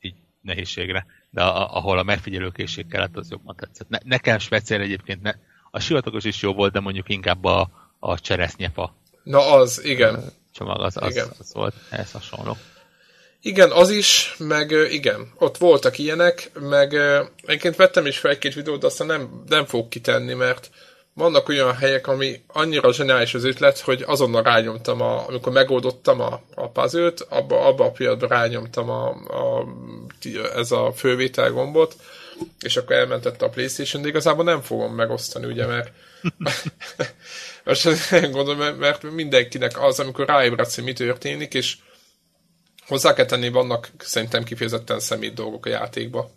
így 0.00 0.14
nehézségre, 0.40 1.06
de 1.34 1.42
a, 1.42 1.76
ahol 1.76 1.98
a 1.98 2.02
megfigyelőkészség 2.02 2.86
kellett, 2.86 3.16
az 3.16 3.30
jobban 3.30 3.56
tetszett. 3.56 3.88
Ne, 3.88 3.98
nekem 4.04 4.38
speciál 4.38 4.80
egyébként, 4.80 5.22
ne, 5.22 5.32
a 5.70 5.80
sivatagos 5.80 6.24
is 6.24 6.42
jó 6.42 6.52
volt, 6.52 6.72
de 6.72 6.80
mondjuk 6.80 7.08
inkább 7.08 7.44
a, 7.44 7.70
a 7.98 8.20
cseresznyefa. 8.20 8.94
Na 9.22 9.52
az, 9.52 9.84
igen. 9.84 10.24
Csomag 10.52 10.80
az, 10.80 10.96
az, 10.96 11.10
igen. 11.10 11.28
az 11.38 11.54
volt 11.54 11.74
ehhez 11.90 12.12
hasonló. 12.12 12.56
Igen, 13.40 13.70
az 13.70 13.90
is, 13.90 14.34
meg 14.38 14.70
igen, 14.90 15.32
ott 15.38 15.56
voltak 15.56 15.98
ilyenek, 15.98 16.50
meg 16.60 16.94
egyébként 17.42 17.76
vettem 17.76 18.06
is 18.06 18.18
fel 18.18 18.30
egy-két 18.30 18.54
videót, 18.54 18.80
de 18.80 18.86
aztán 18.86 19.06
nem, 19.06 19.44
nem 19.48 19.64
fog 19.64 19.88
kitenni, 19.88 20.34
mert 20.34 20.70
vannak 21.14 21.48
olyan 21.48 21.74
helyek, 21.74 22.06
ami 22.06 22.42
annyira 22.46 22.92
zseniális 22.92 23.34
az 23.34 23.44
ötlet, 23.44 23.78
hogy 23.78 24.02
azonnal 24.06 24.42
rányomtam, 24.42 25.00
a, 25.00 25.28
amikor 25.28 25.52
megoldottam 25.52 26.20
a, 26.20 26.40
a 26.54 26.68
puzzle 26.68 27.12
abba, 27.28 27.66
abba 27.66 27.84
a 27.84 27.90
pillanatban 27.90 28.28
rányomtam 28.28 28.90
a, 28.90 29.08
a, 29.08 29.66
ez 30.54 30.70
a 30.70 30.92
fővétel 30.92 31.50
gombot, 31.50 31.96
és 32.60 32.76
akkor 32.76 32.96
elmentette 32.96 33.44
a 33.44 33.48
Playstation, 33.48 34.02
de 34.02 34.08
igazából 34.08 34.44
nem 34.44 34.60
fogom 34.60 34.94
megosztani, 34.94 35.46
ugye, 35.46 35.66
mert 35.66 35.90
most 37.64 38.10
gondolom, 38.30 38.76
mert 38.76 39.02
mindenkinek 39.02 39.82
az, 39.82 40.00
amikor 40.00 40.26
ráébredsz, 40.26 40.74
hogy 40.74 40.84
mi 40.84 40.92
történik, 40.92 41.54
és 41.54 41.76
hozzá 42.86 43.14
kell 43.14 43.26
tenni, 43.26 43.48
vannak 43.48 43.90
szerintem 43.98 44.44
kifejezetten 44.44 45.00
szemét 45.00 45.34
dolgok 45.34 45.66
a 45.66 45.68
játékba 45.68 46.30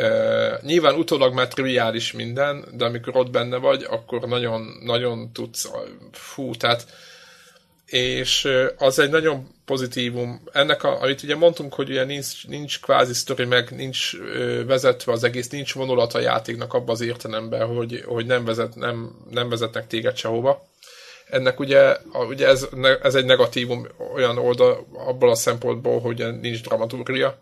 Uh, 0.00 0.62
nyilván 0.62 0.94
utólag 0.94 1.34
már 1.34 1.48
triviális 1.48 2.12
minden, 2.12 2.64
de 2.72 2.84
amikor 2.84 3.16
ott 3.16 3.30
benne 3.30 3.56
vagy, 3.56 3.86
akkor 3.90 4.20
nagyon, 4.20 4.78
nagyon 4.84 5.32
tudsz, 5.32 5.70
fú, 6.12 6.54
tehát 6.54 6.86
és 7.88 8.48
az 8.76 8.98
egy 8.98 9.10
nagyon 9.10 9.46
pozitívum. 9.64 10.42
Ennek, 10.52 10.82
a, 10.82 11.00
amit 11.00 11.22
ugye 11.22 11.36
mondtunk, 11.36 11.74
hogy 11.74 11.90
ugye 11.90 12.04
nincs, 12.04 12.46
nincs 12.46 12.80
kvázi 12.80 13.12
sztori, 13.12 13.44
meg 13.44 13.70
nincs 13.70 14.14
ö, 14.14 14.64
vezetve 14.64 15.12
az 15.12 15.24
egész, 15.24 15.48
nincs 15.48 15.74
vonulat 15.74 16.14
a 16.14 16.20
játéknak 16.20 16.74
abban 16.74 16.88
az 16.88 17.00
értelemben, 17.00 17.66
hogy, 17.66 18.02
hogy 18.06 18.26
nem, 18.26 18.44
vezet, 18.44 18.74
nem, 18.74 19.24
nem 19.30 19.48
vezetnek 19.48 19.86
téged 19.86 20.16
sehova. 20.16 20.66
Ennek 21.28 21.60
ugye, 21.60 21.96
ugye 22.28 22.46
ez, 22.46 22.68
ez 23.02 23.14
egy 23.14 23.24
negatívum 23.24 23.88
olyan 24.14 24.38
oldal 24.38 24.86
abból 24.92 25.30
a 25.30 25.34
szempontból, 25.34 26.00
hogy 26.00 26.40
nincs 26.40 26.62
dramaturgia 26.62 27.38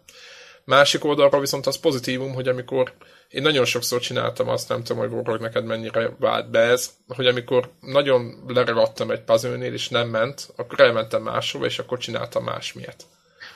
Másik 0.67 1.05
oldalról 1.05 1.41
viszont 1.41 1.67
az 1.67 1.81
pozitívum, 1.81 2.35
hogy 2.35 2.49
amikor 2.49 2.93
én 3.29 3.43
nagyon 3.43 3.65
sokszor 3.65 4.01
csináltam 4.01 4.49
azt, 4.49 4.69
nem 4.69 4.83
tudom, 4.83 5.03
hogy 5.03 5.13
Warhol 5.13 5.39
neked 5.39 5.65
mennyire 5.65 6.11
vált 6.19 6.51
be 6.51 6.59
ez, 6.61 6.91
hogy 7.09 7.27
amikor 7.27 7.71
nagyon 7.81 8.45
leragadtam 8.47 9.11
egy 9.11 9.21
puzzle 9.21 9.57
és 9.57 9.89
nem 9.89 10.09
ment, 10.09 10.49
akkor 10.57 10.81
elmentem 10.81 11.23
máshova, 11.23 11.65
és 11.65 11.79
akkor 11.79 11.99
csináltam 11.99 12.45
másmilyet. 12.45 13.05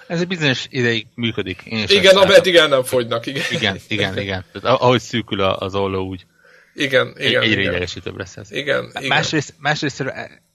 Ez 0.07 0.21
egy 0.21 0.27
bizonyos 0.27 0.67
ideig 0.71 1.07
működik. 1.15 1.63
Én 1.65 1.83
is 1.83 1.91
igen, 1.91 2.17
ameddig 2.17 2.57
el 2.57 2.69
nem 2.69 2.83
fogynak, 2.83 3.27
igen. 3.27 3.43
Igen, 3.51 3.79
igen, 3.89 4.19
igen. 4.19 4.45
Tehát, 4.53 4.81
ahogy 4.81 5.01
szűkül 5.01 5.41
az 5.41 5.75
olló, 5.75 6.07
úgy 6.07 6.27
igen, 6.75 7.15
igen, 7.19 7.43
egyre 7.43 7.61
idegesítőbb 7.61 8.17
lesz 8.17 8.37
ez. 8.37 8.53
Igen, 8.53 8.91
igen. 8.95 9.09
Másrészt, 9.09 9.55
másrészt, 9.59 10.05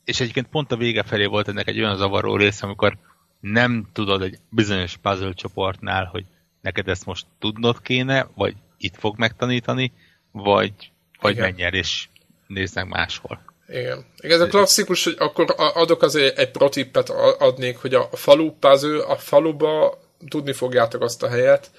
és 0.06 0.20
egyébként 0.20 0.48
pont 0.48 0.72
a 0.72 0.78
vége 0.78 1.04
felé 1.04 1.26
volt 1.26 1.48
ennek 1.48 1.68
egy 1.68 1.80
olyan 1.80 1.98
zavaró 1.98 2.36
rész, 2.36 2.62
amikor 2.62 2.98
nem 3.40 3.88
tudod 3.94 4.22
egy 4.22 4.38
bizonyos 4.50 4.98
puzzle 5.02 5.34
csoportnál, 5.34 6.06
hogy 6.06 6.26
neked 6.66 6.88
ezt 6.88 7.06
most 7.06 7.26
tudnod 7.40 7.82
kéne, 7.82 8.28
vagy 8.36 8.56
itt 8.78 8.96
fog 8.98 9.18
megtanítani, 9.18 9.94
vagy, 10.32 10.74
vagy 11.22 11.38
menj 11.38 11.64
el 11.64 11.74
és 11.74 12.08
nézd 12.48 12.76
meg 12.76 12.88
máshol. 12.88 13.42
Igen. 13.68 14.06
Igen, 14.18 14.42
ez 14.42 14.48
a 14.48 14.50
klasszikus, 14.50 15.04
hogy 15.04 15.16
akkor 15.18 15.54
adok 15.58 16.02
azért 16.02 16.38
egy 16.38 16.52
protippet 16.52 17.10
adnék, 17.40 17.78
hogy 17.78 17.94
a 17.94 18.10
falu 18.12 18.52
puzzle, 18.52 19.04
a 19.06 19.16
faluba 19.16 20.00
tudni 20.30 20.54
fogjátok 20.54 21.02
azt 21.02 21.24
a 21.24 21.30
helyet, 21.30 21.72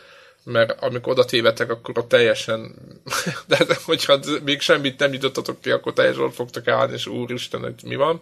mert 0.44 0.82
amikor 0.82 1.12
oda 1.12 1.24
tévedtek, 1.24 1.70
akkor 1.70 1.98
ott 1.98 2.08
teljesen, 2.08 2.74
de 3.48 3.58
hogyha 3.84 4.18
még 4.44 4.60
semmit 4.60 4.98
nem 4.98 5.10
nyitottatok 5.10 5.60
ki, 5.60 5.70
akkor 5.70 5.92
teljesen 5.92 6.22
ott 6.22 6.34
fogtok 6.34 6.68
állni, 6.68 6.92
és 6.92 7.06
úristen, 7.06 7.60
hogy 7.60 7.74
mi 7.84 7.94
van. 7.94 8.18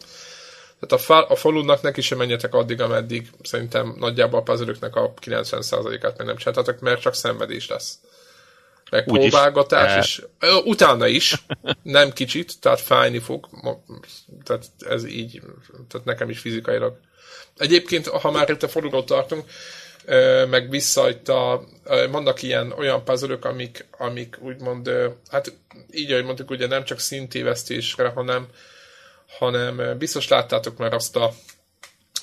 Tehát 0.81 0.93
a, 0.93 0.99
fal, 0.99 1.23
a 1.23 1.37
falunak 1.37 1.83
neki 1.83 2.01
sem 2.01 2.19
menjetek 2.19 2.55
addig, 2.55 2.81
ameddig 2.81 3.31
szerintem 3.43 3.95
nagyjából 3.99 4.39
a 4.39 4.43
puzzle 4.43 4.75
a 4.81 5.15
90%-át 5.15 6.19
meg 6.19 6.27
nem 6.27 6.37
csináltatok, 6.37 6.81
mert 6.81 7.01
csak 7.01 7.15
szenvedés 7.15 7.69
lesz. 7.69 7.99
Meg 8.91 9.09
Úgy 9.09 9.19
próbálgatás 9.19 10.07
is. 10.07 10.19
is. 10.19 10.51
Utána 10.65 11.07
is, 11.07 11.45
nem 11.83 12.13
kicsit, 12.13 12.61
tehát 12.61 12.81
fájni 12.81 13.19
fog. 13.19 13.49
Tehát 14.45 14.65
ez 14.79 15.05
így, 15.05 15.43
tehát 15.89 16.07
nekem 16.07 16.31
is 16.31 16.39
fizikailag. 16.39 16.97
Egyébként, 17.57 18.09
ha 18.09 18.31
már 18.31 18.51
itt 18.51 18.63
a 18.63 18.69
faluról 18.69 19.05
tartunk, 19.05 19.45
meg 20.51 20.71
vissza 20.71 21.09
itt 21.09 21.29
a, 21.29 21.65
vannak 22.11 22.43
ilyen 22.43 22.73
olyan 22.73 23.05
puzzle 23.05 23.39
amik, 23.41 23.87
amik 23.99 24.37
úgymond, 24.41 24.91
hát 25.31 25.53
így, 25.91 26.13
ahogy 26.13 26.25
mondtuk, 26.25 26.51
ugye 26.51 26.67
nem 26.67 26.85
csak 26.85 26.99
szintévesztésre, 26.99 28.09
hanem 28.09 28.47
hanem 29.39 29.99
biztos 29.99 30.29
láttátok 30.29 30.79
már 30.79 30.95
azt 30.95 31.17
a 31.17 31.33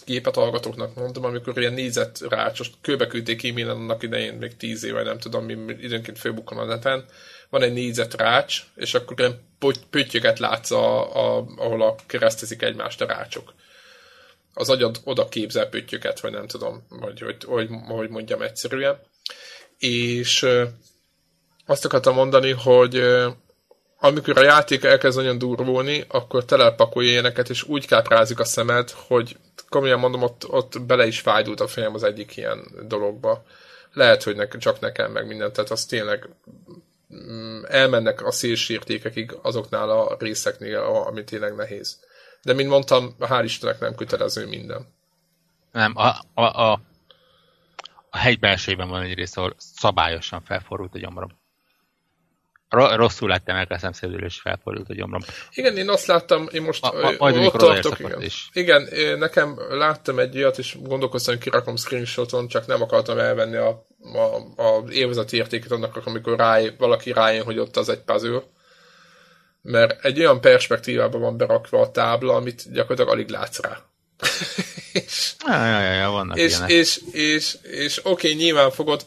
gépet 0.06 0.36
hallgatóknak 0.36 0.96
mondtam, 0.96 1.24
amikor 1.24 1.58
ilyen 1.58 1.74
nézett 1.74 2.20
rácsos, 2.30 2.72
kőbe 2.82 3.08
küldték 3.08 3.44
e-mailen 3.44 3.76
annak 3.76 4.04
idején, 4.04 4.34
még 4.34 4.58
tíz 4.58 4.84
éve, 4.84 5.04
nem 5.04 5.18
tudom, 5.18 5.46
mi 5.46 5.54
időnként 5.80 6.20
főbukkan 6.20 6.58
a 6.58 6.66
neten, 6.66 7.06
van 7.50 7.62
egy 7.62 7.74
nézett 7.74 8.16
rács, 8.16 8.64
és 8.76 8.94
akkor 8.94 9.20
ilyen 9.20 9.40
pöttyöket 9.90 10.40
látsz, 10.40 10.72
a, 10.72 11.16
a, 11.16 11.46
ahol 11.58 11.82
a 11.82 11.96
keresztezik 12.06 12.62
egymást 12.62 13.02
a 13.02 13.06
rácsok. 13.06 13.54
Az 14.54 14.70
agyad 14.70 15.02
oda 15.04 15.30
képzel 15.30 15.70
pöttyöket, 15.70 16.20
vagy 16.20 16.32
nem 16.32 16.48
tudom, 16.48 16.86
vagy 16.90 17.20
hogy, 17.20 17.44
hogy, 17.44 17.70
hogy 17.88 18.10
mondjam 18.10 18.42
egyszerűen. 18.42 19.00
És 19.78 20.48
azt 21.66 21.86
akartam 21.86 22.16
mondani, 22.16 22.52
hogy 22.52 23.04
amikor 24.04 24.38
a 24.38 24.44
játék 24.44 24.84
elkezd 24.84 25.18
nagyon 25.18 25.38
durvulni, 25.38 26.06
akkor 26.08 26.46
telepakolja 26.46 27.10
ilyeneket, 27.10 27.50
és 27.50 27.64
úgy 27.64 27.88
káprázik 27.88 28.40
a 28.40 28.44
szemed, 28.44 28.90
hogy 28.90 29.38
komolyan 29.70 30.00
mondom, 30.00 30.22
ott, 30.22 30.50
ott 30.50 30.82
bele 30.82 31.08
is 31.08 31.20
fájdult 31.20 31.60
a 31.60 31.68
fejem 31.68 31.94
az 31.94 32.04
egyik 32.04 32.38
ilyen 32.38 32.68
dologba. 32.88 33.44
Lehet, 33.94 34.24
hogy 34.24 34.36
ne, 34.36 34.48
csak 34.48 34.80
nekem 34.80 35.12
meg 35.12 35.28
mindent, 35.28 35.54
tehát 35.54 35.72
az 35.72 35.86
tényleg 35.86 36.30
mm, 37.14 37.62
elmennek 37.68 38.26
a 38.26 38.32
szélsértékekig 38.32 39.38
azoknál 39.42 39.90
a 39.90 40.16
részeknél, 40.20 40.80
ami 40.80 41.24
tényleg 41.24 41.56
nehéz. 41.56 42.00
De 42.42 42.54
mint 42.54 42.70
mondtam, 42.70 43.16
hál' 43.20 43.42
Istennek 43.44 43.80
nem 43.80 43.96
kötelező 43.96 44.48
minden. 44.48 44.94
Nem, 45.72 45.94
a, 45.96 46.08
a, 46.34 46.42
a, 46.42 46.82
a 48.10 48.18
hegy 48.18 48.40
belsejében 48.40 48.90
van 48.90 49.02
egy 49.02 49.14
rész, 49.14 49.38
ahol 49.38 49.54
szabályosan 49.58 50.42
felforult 50.42 50.96
a 50.96 51.00
gyomrom 51.00 51.40
rosszul 52.72 53.30
láttam 53.30 53.56
el 53.56 53.66
a 53.70 53.78
szemszedőről, 53.78 54.26
és 54.26 54.40
felfordult 54.40 54.90
a 54.90 54.94
gyomrom. 54.94 55.22
Igen, 55.54 55.78
én 55.78 55.90
azt 55.90 56.06
láttam, 56.06 56.48
én 56.52 56.62
most 56.62 56.82
ma, 56.82 56.92
ma, 57.02 57.12
majd 57.18 57.36
ott 57.36 57.54
tartok, 57.54 58.00
igen. 58.00 58.22
Is. 58.22 58.50
igen, 58.54 58.88
nekem 59.18 59.60
láttam 59.70 60.20
egy 60.20 60.36
ilyet, 60.36 60.58
és 60.58 60.78
gondolkoztam, 60.82 61.34
hogy 61.34 61.44
kirakom 61.44 61.76
screenshoton, 61.76 62.48
csak 62.48 62.66
nem 62.66 62.82
akartam 62.82 63.18
elvenni 63.18 63.56
a 63.56 63.90
a, 64.04 64.62
a 64.62 64.84
élvezeti 64.90 65.38
értéket 65.38 65.72
annak, 65.72 66.06
amikor 66.06 66.38
ráj, 66.38 66.76
valaki 66.78 67.12
rájön, 67.12 67.44
hogy 67.44 67.60
ott 67.60 67.78
az 67.78 67.90
egy 67.90 68.00
puzzle. 68.00 68.44
Mert 69.62 70.06
egy 70.06 70.20
olyan 70.20 70.42
perspektívában 70.42 71.22
van 71.22 71.38
berakva 71.38 71.82
a 71.82 71.92
tábla, 71.92 72.36
amit 72.36 72.72
gyakorlatilag 72.72 73.12
alig 73.12 73.30
látsz 73.30 73.60
rá. 73.60 73.82
és, 75.06 75.34
ja, 75.48 75.66
ja, 75.66 75.94
ja, 75.94 76.10
vannak 76.10 76.38
és, 76.38 76.58
és, 76.68 76.68
és, 76.68 77.02
és, 77.12 77.58
és 77.62 77.98
oké, 77.98 78.10
okay, 78.10 78.34
nyilván 78.34 78.72
fogod. 78.72 79.06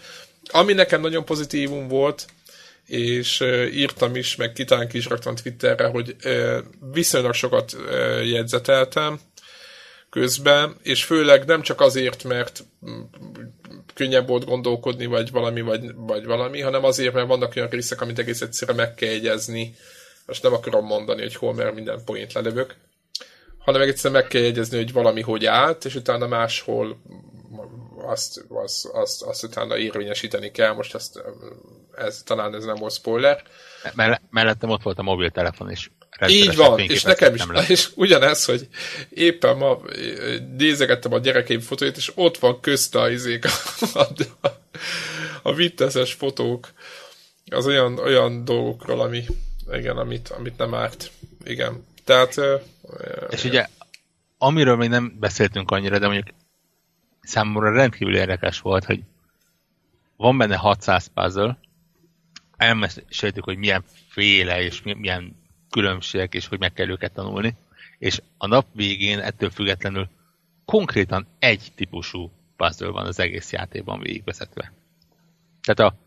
Ami 0.51 0.73
nekem 0.73 1.01
nagyon 1.01 1.25
pozitívum 1.25 1.89
volt, 1.89 2.27
és 2.87 3.41
írtam 3.73 4.17
is, 4.17 4.37
meg 4.37 4.53
kitánk 4.53 4.93
is 4.93 5.07
raktam 5.07 5.35
Twitterre, 5.35 5.87
hogy 5.87 6.17
viszonylag 6.93 7.35
sokat 7.35 7.77
jegyzeteltem 8.25 9.21
közben, 10.11 10.77
és 10.83 11.05
főleg 11.05 11.45
nem 11.45 11.63
csak 11.63 11.81
azért, 11.81 12.25
mert 12.25 12.65
könnyebb 13.95 14.29
volt 14.29 14.45
gondolkodni, 14.45 15.07
vagy 15.07 15.31
valami, 15.31 15.61
vagy, 15.61 15.95
vagy 15.95 16.25
valami, 16.25 16.61
hanem 16.61 16.85
azért, 16.85 17.15
mert 17.15 17.27
vannak 17.27 17.53
olyan 17.57 17.69
részek, 17.69 18.01
amit 18.01 18.19
egész 18.19 18.41
egyszerűen 18.41 18.77
meg 18.77 18.95
kell 18.95 19.11
jegyezni. 19.11 19.75
Most 20.27 20.43
nem 20.43 20.53
akarom 20.53 20.87
mondani, 20.87 21.23
hogy 21.23 21.35
hol, 21.35 21.55
mert 21.55 21.75
minden 21.75 22.05
point 22.05 22.33
lelövök, 22.33 22.75
hanem 23.59 23.81
egyszerűen 23.81 24.21
meg 24.21 24.31
kell 24.31 24.43
jegyezni, 24.43 24.77
hogy 24.77 24.93
valami 24.93 25.21
hogy 25.21 25.47
állt, 25.47 25.85
és 25.85 25.95
utána 25.95 26.27
máshol 26.27 27.01
azt, 28.07 28.45
azt, 28.49 28.87
azt, 28.87 29.23
azt 29.23 29.45
utána 29.45 29.77
érvényesíteni 29.77 30.51
kell. 30.51 30.73
Most 30.73 30.95
ezt, 30.95 31.23
ez, 31.97 32.23
talán 32.25 32.55
ez 32.55 32.65
nem 32.65 32.77
volt 32.77 32.93
spoiler. 32.93 33.43
Mellettem 34.31 34.71
ott 34.71 34.83
volt 34.83 34.99
a 34.99 35.03
mobiltelefon 35.03 35.71
is. 35.71 35.91
Így 36.27 36.57
van, 36.57 36.79
és 36.79 37.03
nekem 37.03 37.35
is, 37.35 37.43
és 37.69 37.91
ugyanez, 37.95 38.45
hogy 38.45 38.69
éppen 39.09 39.57
ma 39.57 39.81
nézegettem 40.57 41.13
a 41.13 41.19
gyerekeim 41.19 41.61
fotóit, 41.61 41.97
és 41.97 42.13
ott 42.15 42.39
van 42.39 42.61
közt 42.61 42.95
a, 42.95 43.11
izék, 43.11 43.45
a, 43.95 44.07
a, 44.41 44.49
a 45.43 45.55
vitteszes 45.55 46.13
fotók, 46.13 46.73
az 47.51 47.67
olyan, 47.67 47.99
olyan 47.99 48.45
dolgokról, 48.45 49.01
ami, 49.01 49.25
igen, 49.73 49.97
amit, 49.97 50.29
amit 50.29 50.57
nem 50.59 50.75
árt. 50.75 51.11
Igen. 51.45 51.87
Tehát... 52.05 52.41
És 53.31 53.45
igen. 53.45 53.51
ugye, 53.51 53.67
amiről 54.39 54.77
még 54.77 54.89
nem 54.89 55.17
beszéltünk 55.21 55.71
annyira, 55.71 55.99
de 55.99 56.07
mondjuk 56.07 56.37
számomra 57.25 57.73
rendkívül 57.73 58.17
érdekes 58.17 58.61
volt, 58.61 58.85
hogy 58.85 59.03
van 60.17 60.39
benne 60.39 60.57
600 60.57 61.07
puzzle, 61.07 61.59
elmeséltük, 62.57 63.45
hogy 63.45 63.57
milyen 63.57 63.85
féle 64.09 64.63
és 64.63 64.83
milyen 64.83 65.37
különbségek, 65.71 66.35
és 66.35 66.47
hogy 66.47 66.59
meg 66.59 66.73
kell 66.73 66.89
őket 66.89 67.13
tanulni. 67.13 67.57
És 67.99 68.23
a 68.39 68.47
nap 68.47 68.67
végén 68.73 69.19
ettől 69.19 69.51
függetlenül 69.51 70.09
konkrétan 70.65 71.27
egy 71.39 71.73
típusú 71.75 72.31
puzzle 72.57 72.89
van 72.89 73.07
az 73.07 73.19
egész 73.19 73.53
játékban 73.53 74.01
végigvezetve. 74.01 74.73
Tehát 75.63 75.93
a, 75.93 75.99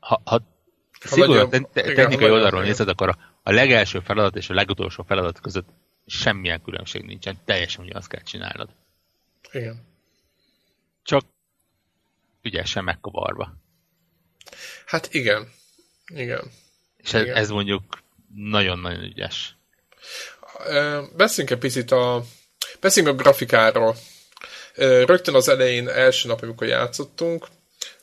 ha, 0.00 0.22
ha 0.24 0.42
szigorúan 1.00 1.50
te, 1.50 1.60
te, 1.60 1.92
technikai 1.92 2.30
oldalról 2.30 2.62
nézed, 2.62 2.88
akkor 2.88 3.08
a, 3.08 3.18
a 3.42 3.52
legelső 3.52 4.00
feladat 4.00 4.36
és 4.36 4.50
a 4.50 4.54
legutolsó 4.54 5.02
feladat 5.02 5.40
között 5.40 5.68
semmilyen 6.06 6.62
különbség 6.62 7.04
nincsen, 7.04 7.38
teljesen 7.44 7.84
ugyanazt 7.84 8.08
kell 8.08 8.22
csinálnod. 8.22 8.68
Igen. 9.52 9.89
Csak 11.02 11.24
ügyesen 12.42 12.84
megkavarva. 12.84 13.56
Hát 14.86 15.14
igen. 15.14 15.52
Igen. 16.14 16.50
És 16.96 17.12
ez, 17.12 17.22
igen. 17.22 17.36
ez 17.36 17.50
mondjuk 17.50 17.82
nagyon-nagyon 18.34 19.02
ügyes. 19.02 19.56
Beszéljünk 21.16 21.54
egy 21.54 21.58
picit 21.58 21.90
a, 21.90 22.24
beszéljünk 22.80 23.18
a 23.18 23.22
grafikáról. 23.22 23.96
Rögtön 24.74 25.34
az 25.34 25.48
elején, 25.48 25.88
első 25.88 26.28
nap, 26.28 26.42
amikor 26.42 26.66
játszottunk, 26.66 27.46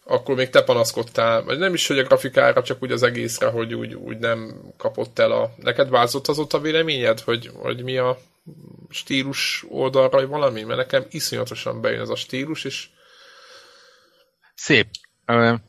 akkor 0.03 0.35
még 0.35 0.49
te 0.49 0.63
panaszkodtál, 0.63 1.43
vagy 1.43 1.57
nem 1.57 1.73
is, 1.73 1.87
hogy 1.87 1.99
a 1.99 2.03
grafikára, 2.03 2.63
csak 2.63 2.83
úgy 2.83 2.91
az 2.91 3.03
egészre, 3.03 3.47
hogy 3.47 3.73
úgy, 3.73 3.93
úgy 3.93 4.17
nem 4.17 4.61
kapott 4.77 5.19
el 5.19 5.31
a... 5.31 5.53
Neked 5.55 5.89
vázott 5.89 6.27
az 6.27 6.39
ott 6.39 6.53
a 6.53 6.59
véleményed, 6.59 7.19
hogy, 7.19 7.51
hogy 7.53 7.83
mi 7.83 7.97
a 7.97 8.17
stílus 8.89 9.65
oldalra, 9.69 10.27
valami? 10.27 10.63
Mert 10.63 10.79
nekem 10.79 11.05
iszonyatosan 11.09 11.81
bejön 11.81 12.01
ez 12.01 12.09
a 12.09 12.15
stílus, 12.15 12.63
és... 12.63 12.89
Szép. 14.55 14.87
Uh, 15.27 15.59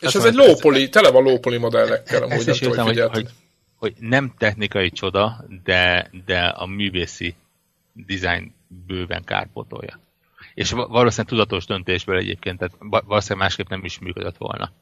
és 0.00 0.14
ez 0.14 0.24
egy 0.24 0.34
lópoli, 0.34 0.88
tele 0.88 1.10
van 1.10 1.22
lópoli 1.22 1.56
modellekkel, 1.56 2.22
amúgy 2.22 2.46
nem 2.46 2.54
tudom, 2.54 2.84
hogy, 2.84 3.00
hogy, 3.00 3.28
hogy 3.76 3.94
nem 3.98 4.34
technikai 4.38 4.90
csoda, 4.90 5.44
de, 5.64 6.10
de 6.26 6.46
a 6.46 6.66
művészi 6.66 7.34
design 7.92 8.54
bőven 8.86 9.24
kárpótolja. 9.24 10.00
És 10.54 10.70
valószínűleg 10.70 11.26
tudatos 11.26 11.66
döntésből 11.66 12.16
egyébként, 12.16 12.58
tehát 12.58 12.74
valószínűleg 12.78 13.42
másképp 13.46 13.68
nem 13.68 13.84
is 13.84 13.98
működött 13.98 14.36
volna. 14.36 14.72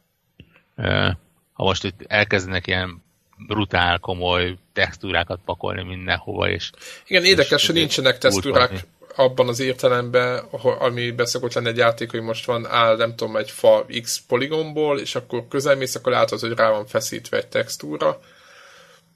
Ha 1.53 1.65
most 1.65 1.85
itt 1.85 2.03
elkezdenek 2.07 2.67
ilyen 2.67 3.03
brutál, 3.47 3.99
komoly 3.99 4.57
textúrákat 4.73 5.41
pakolni 5.45 5.83
mindenhova, 5.83 6.51
és... 6.51 6.71
Igen, 7.07 7.25
érdekes, 7.25 7.67
hogy 7.67 7.75
nincsenek 7.75 8.19
textúrák 8.19 8.87
abban 9.17 9.49
az 9.49 9.61
értelemben, 9.61 10.39
ami 10.79 11.11
beszokott 11.11 11.53
lenni 11.53 11.69
egy 11.69 11.77
játék, 11.77 12.11
hogy 12.11 12.21
most 12.21 12.45
van 12.45 12.67
áll, 12.67 12.97
nem 12.97 13.17
tudom, 13.17 13.37
egy 13.37 13.51
fa 13.51 13.87
X 14.03 14.23
poligomból, 14.29 14.99
és 15.01 15.15
akkor 15.15 15.49
közelmész, 15.49 15.95
akkor 15.95 16.13
látod, 16.13 16.41
hogy 16.41 16.53
rá 16.53 16.71
van 16.71 16.87
feszítve 16.87 17.37
egy 17.37 17.47
textúra, 17.47 18.21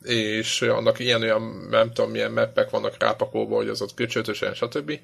és 0.02 0.62
annak 0.62 0.98
ilyen 0.98 1.22
olyan, 1.22 1.66
nem 1.70 1.92
tudom, 1.92 2.10
milyen 2.10 2.30
meppek 2.30 2.70
vannak 2.70 2.96
rápakolva, 2.98 3.56
hogy 3.56 3.68
az 3.68 3.82
ott 3.82 3.94
köcsötösen, 3.94 4.54
stb. 4.54 4.98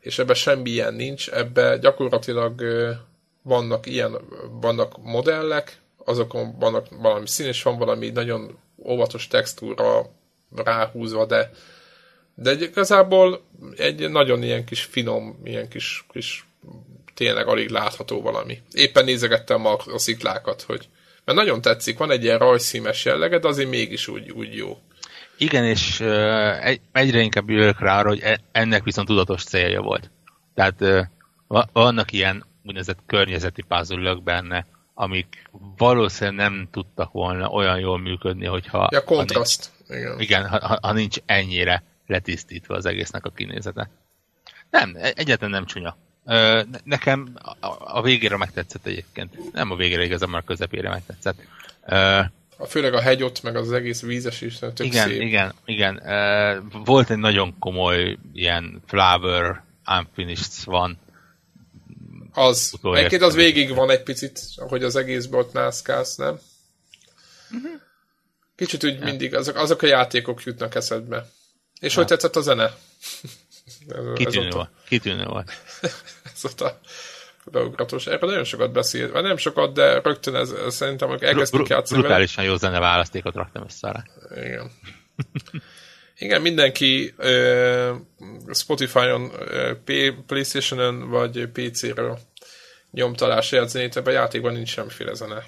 És 0.00 0.18
ebben 0.18 0.34
semmi 0.34 0.70
ilyen 0.70 0.94
nincs, 0.94 1.28
ebbe 1.28 1.78
gyakorlatilag 1.78 2.62
vannak 3.42 3.86
ilyen, 3.86 4.16
vannak 4.60 5.02
modellek, 5.02 5.80
azokon 6.04 6.58
vannak 6.58 6.86
valami 6.90 7.26
szín, 7.26 7.46
és 7.46 7.62
van 7.62 7.78
valami 7.78 8.10
nagyon 8.10 8.58
óvatos 8.76 9.26
textúra 9.26 10.10
ráhúzva, 10.54 11.26
de 11.26 11.50
de 12.34 12.52
igazából 12.52 13.42
egy 13.76 14.10
nagyon 14.10 14.42
ilyen 14.42 14.64
kis 14.64 14.82
finom, 14.82 15.40
ilyen 15.44 15.68
kis, 15.68 16.04
kis 16.12 16.46
tényleg 17.14 17.46
alig 17.46 17.68
látható 17.68 18.20
valami. 18.22 18.60
Éppen 18.72 19.04
nézegettem 19.04 19.66
a, 19.66 19.76
a 19.86 19.98
sziklákat, 19.98 20.62
hogy 20.62 20.88
mert 21.24 21.38
nagyon 21.38 21.60
tetszik, 21.60 21.98
van 21.98 22.10
egy 22.10 22.24
ilyen 22.24 22.38
rajszímes 22.38 23.04
jellege, 23.04 23.38
de 23.38 23.48
azért 23.48 23.68
mégis 23.68 24.08
úgy, 24.08 24.30
úgy 24.30 24.54
jó. 24.54 24.78
Igen, 25.36 25.64
és 25.64 26.00
egy, 26.60 26.80
egyre 26.92 27.20
inkább 27.20 27.50
jövök 27.50 27.80
rá 27.80 28.02
hogy 28.02 28.20
e, 28.20 28.40
ennek 28.52 28.84
viszont 28.84 29.08
tudatos 29.08 29.44
célja 29.44 29.80
volt. 29.80 30.10
Tehát 30.54 31.08
vannak 31.72 32.12
ilyen 32.12 32.44
úgynevezett 32.64 32.98
környezeti 33.06 33.62
puzzle 33.68 34.14
benne, 34.14 34.66
amik 34.94 35.50
valószínűleg 35.76 36.50
nem 36.50 36.68
tudtak 36.70 37.12
volna 37.12 37.48
olyan 37.48 37.78
jól 37.78 37.98
működni, 37.98 38.46
hogyha... 38.46 38.88
Ja, 38.90 39.04
kontraszt. 39.04 39.70
Ha 39.88 39.94
nincs, 39.94 40.02
igen. 40.02 40.20
Igen, 40.20 40.48
ha, 40.48 40.78
ha 40.82 40.92
nincs 40.92 41.16
ennyire 41.26 41.82
letisztítva 42.06 42.74
az 42.74 42.86
egésznek 42.86 43.24
a 43.24 43.30
kinézete. 43.30 43.90
Nem, 44.70 44.96
egyáltalán 45.14 45.50
nem 45.50 45.66
csúnya. 45.66 45.96
Nekem 46.84 47.36
a 47.78 48.02
végére 48.02 48.36
megtetszett 48.36 48.86
egyébként. 48.86 49.52
Nem 49.52 49.70
a 49.70 49.76
végére 49.76 50.04
igazából, 50.04 50.38
a 50.38 50.42
közepére 50.42 50.88
megtetszett. 50.88 51.38
A 52.56 52.66
főleg 52.66 52.94
a 52.94 53.00
hegy 53.00 53.22
ott, 53.22 53.42
meg 53.42 53.56
az 53.56 53.72
egész 53.72 54.02
vízes 54.02 54.40
is, 54.40 54.58
tök 54.58 54.80
igen, 54.80 55.08
szép. 55.08 55.20
Igen, 55.20 55.52
igen. 55.64 56.02
Volt 56.84 57.10
egy 57.10 57.18
nagyon 57.18 57.58
komoly 57.58 58.18
ilyen 58.32 58.82
flower 58.86 59.62
unfinished 59.98 60.64
van. 60.64 60.98
Az. 62.32 62.74
Egyébként 62.82 63.22
az 63.22 63.34
végig 63.34 63.74
van 63.74 63.90
egy 63.90 64.02
picit, 64.02 64.40
hogy 64.56 64.84
az 64.84 64.96
egészben 64.96 65.40
ott 65.40 65.52
mászkálsz, 65.52 66.16
nem? 66.16 66.40
Uh-huh. 67.50 67.80
Kicsit 68.56 68.84
úgy 68.84 68.98
ja. 68.98 69.04
mindig, 69.04 69.34
azok, 69.34 69.56
azok 69.56 69.82
a 69.82 69.86
játékok 69.86 70.42
jutnak 70.42 70.74
eszedbe. 70.74 71.28
És 71.80 71.92
ja. 71.92 71.98
hogy 71.98 72.06
tetszett 72.06 72.36
a 72.36 72.40
zene? 72.40 72.74
Kitűnő 74.14 74.50
volt. 74.50 74.70
Kitűnő 74.88 75.24
volt. 75.24 75.52
ez 76.34 76.44
ott 76.44 76.60
a 76.60 76.78
beugratos. 77.44 78.06
Erről 78.06 78.28
nagyon 78.28 78.44
sokat 78.44 78.72
beszél, 78.72 79.12
vagy 79.12 79.22
nem 79.22 79.36
sokat, 79.36 79.72
de 79.72 80.00
rögtön 80.00 80.34
ez, 80.34 80.50
ez 80.50 80.74
szerintem, 80.74 81.08
amikor 81.08 81.26
elkezdtük 81.26 81.60
Br- 81.60 81.70
játszani. 81.70 82.00
Brutálisan 82.00 82.44
jó 82.44 82.56
zene 82.56 82.78
választékot 82.78 83.34
raktam 83.34 83.64
össze 83.64 84.04
Igen. 84.30 84.70
Igen, 86.22 86.40
mindenki 86.40 87.14
Spotify-on, 88.52 89.32
Playstation-on 90.26 91.10
vagy 91.10 91.46
PC-ről 91.46 92.18
nyomtalás 92.90 93.54
zenét, 93.64 93.96
ebben 93.96 94.14
a 94.14 94.18
játékban 94.18 94.52
nincs 94.52 94.68
semmiféle 94.68 95.14
zene. 95.14 95.44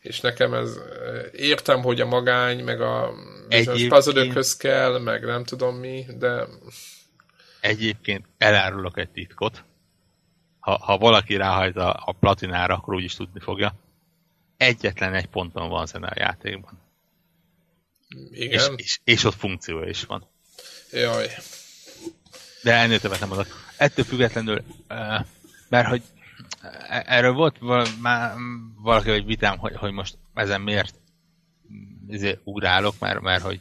És 0.00 0.20
nekem 0.20 0.54
ez, 0.54 0.78
értem, 1.32 1.82
hogy 1.82 2.00
a 2.00 2.06
magány, 2.06 2.64
meg 2.64 2.80
a 2.80 3.12
puzzle 3.88 4.42
kell, 4.58 4.98
meg 4.98 5.24
nem 5.24 5.44
tudom 5.44 5.76
mi, 5.76 6.06
de 6.18 6.46
Egyébként 7.60 8.26
elárulok 8.38 8.98
egy 8.98 9.10
titkot. 9.10 9.64
Ha, 10.60 10.78
ha 10.78 10.98
valaki 10.98 11.36
ráhajt 11.36 11.76
a, 11.76 12.02
a 12.04 12.12
platinára, 12.12 12.74
akkor 12.74 12.94
úgyis 12.94 13.14
tudni 13.14 13.40
fogja. 13.40 13.74
Egyetlen 14.56 15.14
egy 15.14 15.26
ponton 15.26 15.68
van 15.68 15.86
zene 15.86 16.06
a 16.06 16.18
játékban. 16.18 16.87
Igen. 18.30 18.76
És, 18.76 18.84
és, 18.84 19.00
és 19.04 19.24
ott 19.24 19.34
funkció 19.34 19.82
is 19.82 20.04
van. 20.04 20.28
Jaj. 20.92 21.28
De 22.62 22.74
ennél 22.74 23.00
többet 23.00 23.20
nem 23.20 23.32
adok. 23.32 23.46
Ettől 23.76 24.04
függetlenül, 24.04 24.62
mert 25.68 25.88
hogy 25.88 26.02
e- 26.88 27.04
erről 27.06 27.32
volt 27.32 27.60
már 28.00 28.34
valaki 28.76 29.10
egy 29.10 29.24
vitám, 29.24 29.58
hogy, 29.58 29.76
hogy 29.76 29.92
most 29.92 30.18
ezen 30.34 30.60
miért 30.60 30.94
ezért 32.08 32.40
ugrálok, 32.44 32.94
mert, 32.98 33.20
mert 33.20 33.42
hogy 33.42 33.60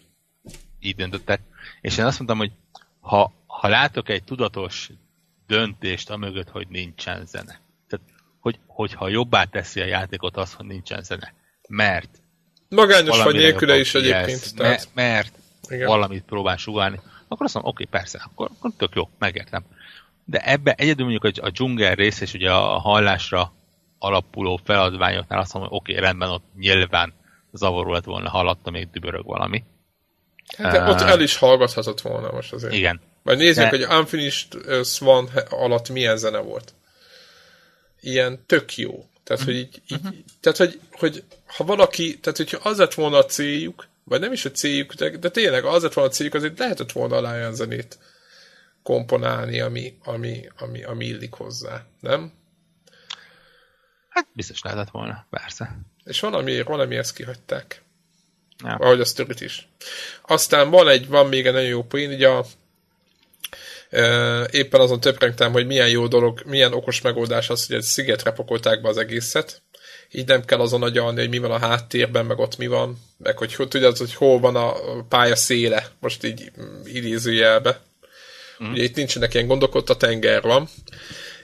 így 0.80 0.96
döntöttek. 0.96 1.42
És 1.82 1.98
én 1.98 2.06
azt 2.06 2.18
mondtam, 2.18 2.38
hogy 2.38 2.52
ha, 3.00 3.34
ha 3.46 3.68
látok 3.68 4.10
egy 4.10 4.24
tudatos 4.24 4.92
döntést 5.48 6.10
amögött, 6.10 6.50
hogy 6.50 6.68
nincsen 6.68 7.26
zene. 7.26 7.62
Tehát, 7.88 8.06
hogy, 8.40 8.60
hogyha 8.66 9.08
jobbá 9.08 9.44
teszi 9.44 9.82
a 9.82 9.86
játékot 9.86 10.38
az, 10.38 10.54
hogy 10.54 10.66
nincsen 10.66 11.04
zene. 11.04 11.34
Mert 11.70 12.22
Magányos 12.70 13.24
vagy 13.24 13.36
nélküle 13.36 13.80
is 13.80 13.94
egyébként. 13.96 14.54
Me, 14.56 14.64
Tehát, 14.64 14.88
mert 14.94 15.32
Igen. 15.70 15.88
valamit 15.88 16.24
próbál 16.24 16.58
sugálni, 16.58 17.00
akkor 17.28 17.46
azt 17.46 17.54
mondom, 17.54 17.72
oké, 17.72 17.84
persze, 17.84 18.22
akkor, 18.26 18.50
akkor 18.58 18.72
tök 18.78 18.96
jó, 18.96 19.10
megértem. 19.20 19.64
De 20.26 20.40
ebbe 20.40 20.74
egyedül 20.74 21.04
mondjuk 21.08 21.24
hogy 21.24 21.40
a 21.42 21.50
dzsungel 21.50 21.96
rész 21.96 22.22
és 22.22 22.34
ugye 22.34 22.52
a 22.52 22.80
hallásra 22.80 23.54
alapuló 24.00 24.60
feladványoknál 24.64 25.40
azt 25.40 25.54
mondom, 25.54 25.72
hogy 25.72 25.80
oké, 25.82 26.00
rendben, 26.00 26.30
ott 26.30 26.44
nyilván 26.58 27.14
zavaró 27.52 27.92
lett 27.92 28.04
volna, 28.04 28.30
hallotta 28.30 28.72
még 28.72 28.90
dübörög 28.92 29.26
valami. 29.26 29.64
de 30.58 30.90
ott 30.90 31.02
el 31.02 31.22
is 31.22 31.38
hallgathatott 31.38 32.02
volna 32.02 32.32
most 32.32 32.54
azért. 32.54 32.74
Igen. 32.74 33.02
Vagy 33.24 33.38
nézzük, 33.38 33.64
De- 33.64 33.70
hogy 33.70 33.98
Unfinished 33.98 34.56
uh, 34.56 34.84
Swan 34.84 35.30
alatt 35.50 35.90
milyen 35.90 36.18
zene 36.18 36.40
volt. 36.40 36.74
Ilyen 38.00 38.44
tök 38.46 38.76
jó. 38.76 39.06
Tehát, 39.28 39.44
hogy 39.44 39.56
így, 39.56 39.82
így 39.88 40.24
tehát, 40.40 40.58
hogy, 40.58 40.80
hogy 40.92 41.24
ha 41.46 41.64
valaki, 41.64 42.20
tehát, 42.20 42.38
hogyha 42.38 42.70
az 42.70 42.78
lett 42.78 42.94
volna 42.94 43.18
a 43.18 43.26
céljuk, 43.26 43.88
vagy 44.04 44.20
nem 44.20 44.32
is 44.32 44.46
a 44.46 44.52
céljuk, 44.52 44.94
de, 44.94 45.18
de 45.18 45.30
tényleg 45.30 45.66
az 45.66 45.84
lett 45.84 45.94
volna 45.94 46.10
a 46.10 46.14
céljuk, 46.14 46.36
azért 46.36 46.60
lehetett 46.60 46.92
volna 46.92 47.16
alá 47.16 47.34
olyan 47.34 47.56
zenét 47.56 47.98
komponálni, 48.84 49.60
ami, 49.60 49.98
ami, 50.04 50.50
ami, 50.58 50.84
ami 50.84 51.06
illik 51.06 51.34
hozzá, 51.34 51.86
nem? 52.00 52.34
Hát 54.10 54.28
biztos 54.34 54.62
lehetett 54.62 54.90
volna, 54.90 55.26
persze. 55.30 55.78
És 56.04 56.20
valamiért, 56.20 56.68
valami 56.68 56.96
ezt 56.96 57.14
kihagyták. 57.14 57.82
Ja. 58.64 58.76
Ahogy 58.76 59.00
a 59.00 59.06
sztorit 59.06 59.42
is. 59.42 59.68
Aztán 60.22 60.70
van 60.70 60.88
egy, 60.88 61.08
van 61.08 61.28
még 61.28 61.46
egy 61.46 61.54
nagyon 61.54 61.70
jó 61.70 61.84
poén, 61.84 62.14
ugye 62.14 62.28
a, 62.28 62.46
éppen 64.52 64.82
azon 64.82 65.00
töprengtem, 65.00 65.52
hogy 65.52 65.66
milyen 65.66 65.90
jó 65.90 66.08
dolog, 66.08 66.42
milyen 66.46 66.74
okos 66.74 67.02
megoldás 67.02 67.50
az, 67.50 67.68
hogy 67.68 67.76
egy 67.76 67.82
szigetre 67.82 68.32
pakolták 68.32 68.82
be 68.82 68.90
az 68.90 68.98
egészet. 68.98 69.62
Így 70.12 70.28
nem 70.28 70.46
kell 70.46 70.60
azon 70.60 70.84
agyalni, 70.84 71.20
hogy 71.20 71.30
mi 71.30 71.38
van 71.38 71.52
a 71.52 71.60
háttérben, 71.60 72.26
meg 72.26 72.40
ott 72.40 72.58
mi 72.58 72.68
van, 72.68 73.00
meg 73.18 73.38
hogy 73.38 73.56
tudod, 73.70 73.98
hogy 73.98 74.14
hol 74.14 74.40
van 74.40 74.56
a 74.56 74.74
pálya 75.10 75.36
széle, 75.36 75.88
most 76.00 76.24
így 76.24 76.52
idézőjelbe. 76.86 77.82
Mm. 78.64 78.72
Ugye 78.72 78.84
itt 78.84 78.96
nincsenek 78.96 79.34
ilyen 79.34 79.48
gondok, 79.48 79.76
ott 79.76 79.90
a 79.90 79.98
tenger 79.98 80.42
van, 80.42 80.70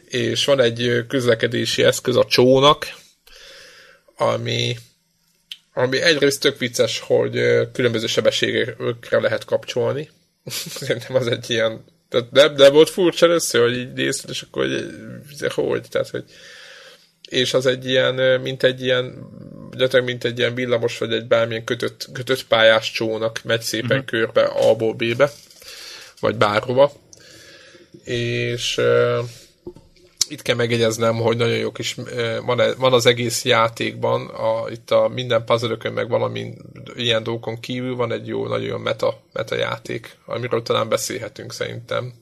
és 0.05 0.45
van 0.45 0.59
egy 0.59 1.05
közlekedési 1.07 1.83
eszköz, 1.83 2.15
a 2.15 2.25
csónak, 2.25 2.85
ami 4.17 4.75
ami 5.73 6.01
egyrészt 6.01 6.41
tök 6.41 6.57
vicces, 6.57 6.99
hogy 6.99 7.31
különböző 7.71 8.07
sebességekre 8.07 9.19
lehet 9.19 9.45
kapcsolni. 9.45 10.09
Szerintem 10.79 11.15
az 11.15 11.27
egy 11.27 11.49
ilyen... 11.49 11.85
Tehát 12.13 12.31
nem, 12.31 12.53
nem 12.53 12.73
volt 12.73 12.89
furcsa 12.89 13.25
először, 13.25 13.61
hogy 13.61 13.77
így 13.77 13.93
nézted, 13.93 14.29
és 14.29 14.41
akkor 14.41 14.65
hogy, 14.65 15.53
hogy, 15.53 15.81
tehát, 15.89 16.09
hogy 16.09 16.23
és 17.29 17.53
az 17.53 17.65
egy 17.65 17.85
ilyen, 17.85 18.41
mint 18.41 18.63
egy 18.63 18.81
ilyen, 18.81 19.27
gyakorlatilag 19.71 20.05
mint 20.05 20.23
egy 20.23 20.39
ilyen 20.39 20.55
villamos, 20.55 20.97
vagy 20.97 21.13
egy 21.13 21.25
bármilyen 21.25 21.63
kötött, 21.63 22.07
kötött 22.13 22.47
pályás 22.47 22.91
csónak 22.91 23.39
megy 23.43 23.61
szépen 23.61 23.89
uh-huh. 23.89 24.05
körbe 24.05 24.43
A-ból 24.43 24.93
B-be, 24.93 25.31
vagy 26.19 26.35
bárhova. 26.35 26.93
És 28.03 28.81
itt 30.33 30.41
kell 30.41 30.55
megjegyeznem, 30.55 31.15
hogy 31.15 31.37
nagyon 31.37 31.57
jó 31.57 31.71
kis, 31.71 31.97
eh, 31.97 32.39
van, 32.45 32.59
e- 32.59 32.73
van 32.73 32.93
az 32.93 33.05
egész 33.05 33.45
játékban, 33.45 34.27
a, 34.27 34.69
itt 34.69 34.91
a 34.91 35.07
minden 35.07 35.45
puzzle 35.45 35.89
meg 35.93 36.09
valami 36.09 36.53
ilyen 36.95 37.23
dolgokon 37.23 37.59
kívül 37.59 37.95
van 37.95 38.11
egy 38.11 38.27
jó, 38.27 38.47
nagyon 38.47 38.67
jó 38.67 38.77
meta, 38.77 39.21
meta 39.33 39.55
játék, 39.55 40.17
amiről 40.25 40.61
talán 40.61 40.89
beszélhetünk 40.89 41.53
szerintem. 41.53 42.13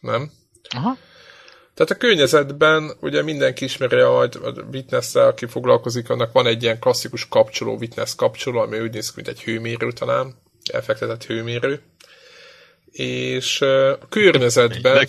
Nem? 0.00 0.30
Aha. 0.68 0.96
Tehát 1.74 1.90
a 1.90 1.96
környezetben 1.96 2.92
ugye 3.00 3.22
mindenki 3.22 3.64
ismeri 3.64 4.00
a, 4.00 4.20
a 4.20 4.52
witness 4.72 5.14
aki 5.14 5.46
foglalkozik, 5.46 6.10
annak 6.10 6.32
van 6.32 6.46
egy 6.46 6.62
ilyen 6.62 6.78
klasszikus 6.78 7.28
kapcsoló, 7.28 7.76
witness 7.76 8.14
kapcsoló, 8.14 8.58
ami 8.58 8.78
úgy 8.80 8.92
néz 8.92 9.06
ki, 9.08 9.12
mint 9.16 9.28
egy 9.28 9.42
hőmérő 9.42 9.92
talán, 9.92 10.34
elfektetett 10.72 11.24
hőmérő. 11.24 11.80
És 12.92 13.60
eh, 13.60 13.90
a 13.90 14.06
környezetben... 14.08 15.08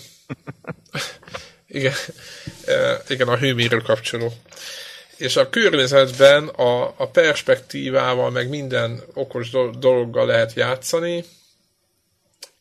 Igen, 1.72 1.94
E, 2.64 3.02
igen, 3.08 3.28
a 3.28 3.36
hőmérő 3.36 3.76
kapcsoló. 3.76 4.32
És 5.16 5.36
a 5.36 5.48
környezetben 5.48 6.48
a, 6.48 6.94
a 6.96 7.08
perspektívával, 7.12 8.30
meg 8.30 8.48
minden 8.48 9.02
okos 9.14 9.50
do- 9.50 9.78
dologgal 9.78 10.26
lehet 10.26 10.52
játszani, 10.52 11.24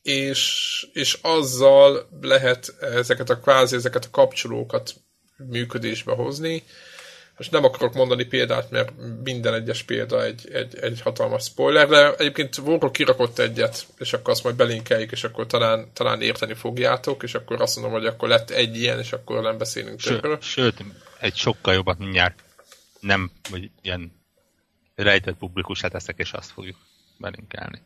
és, 0.01 0.88
és 0.93 1.18
azzal 1.22 2.09
lehet 2.22 2.74
ezeket 2.80 3.30
a 3.30 3.39
kvázi, 3.39 3.76
ezeket 3.76 4.05
a 4.05 4.09
kapcsolókat 4.12 4.93
működésbe 5.38 6.14
hozni. 6.14 6.64
Most 7.42 7.54
nem 7.54 7.64
akarok 7.64 7.94
mondani 7.94 8.24
példát, 8.24 8.70
mert 8.70 8.92
minden 9.24 9.54
egyes 9.54 9.84
példa 9.84 10.24
egy, 10.24 10.50
egy, 10.54 10.78
egy 10.80 11.02
hatalmas 11.02 11.44
spoiler, 11.44 11.88
de 11.88 12.16
egyébként 12.16 12.58
Warrock 12.58 12.92
kirakott 12.92 13.39
egyet, 13.39 13.88
és 13.98 14.14
akkor 14.14 14.34
azt 14.34 14.44
majd 14.44 14.56
belinkeljük, 14.56 15.12
és 15.12 15.24
akkor 15.24 15.46
talán, 15.46 15.92
talán 15.94 16.22
érteni 16.22 16.54
fogjátok, 16.54 17.24
és 17.24 17.34
akkor 17.34 17.62
azt 17.62 17.76
mondom, 17.76 17.94
hogy 17.94 18.06
akkor 18.06 18.30
lett 18.30 18.50
egy 18.50 18.78
ilyen, 18.78 19.00
és 19.00 19.14
akkor 19.14 19.42
nem 19.42 19.58
beszélünk 19.58 20.02
többről. 20.02 20.38
Sőt, 20.42 20.84
egy 21.20 21.36
sokkal 21.36 21.74
jobbat 21.74 21.98
mindjárt 21.98 22.44
nem, 23.00 23.32
hogy 23.50 23.72
ilyen 23.82 24.24
rejtett 24.96 25.38
publikusá 25.38 25.88
teszek, 25.88 26.18
és 26.18 26.32
azt 26.32 26.52
fogjuk 26.52 26.78
belinkelni. 27.18 27.82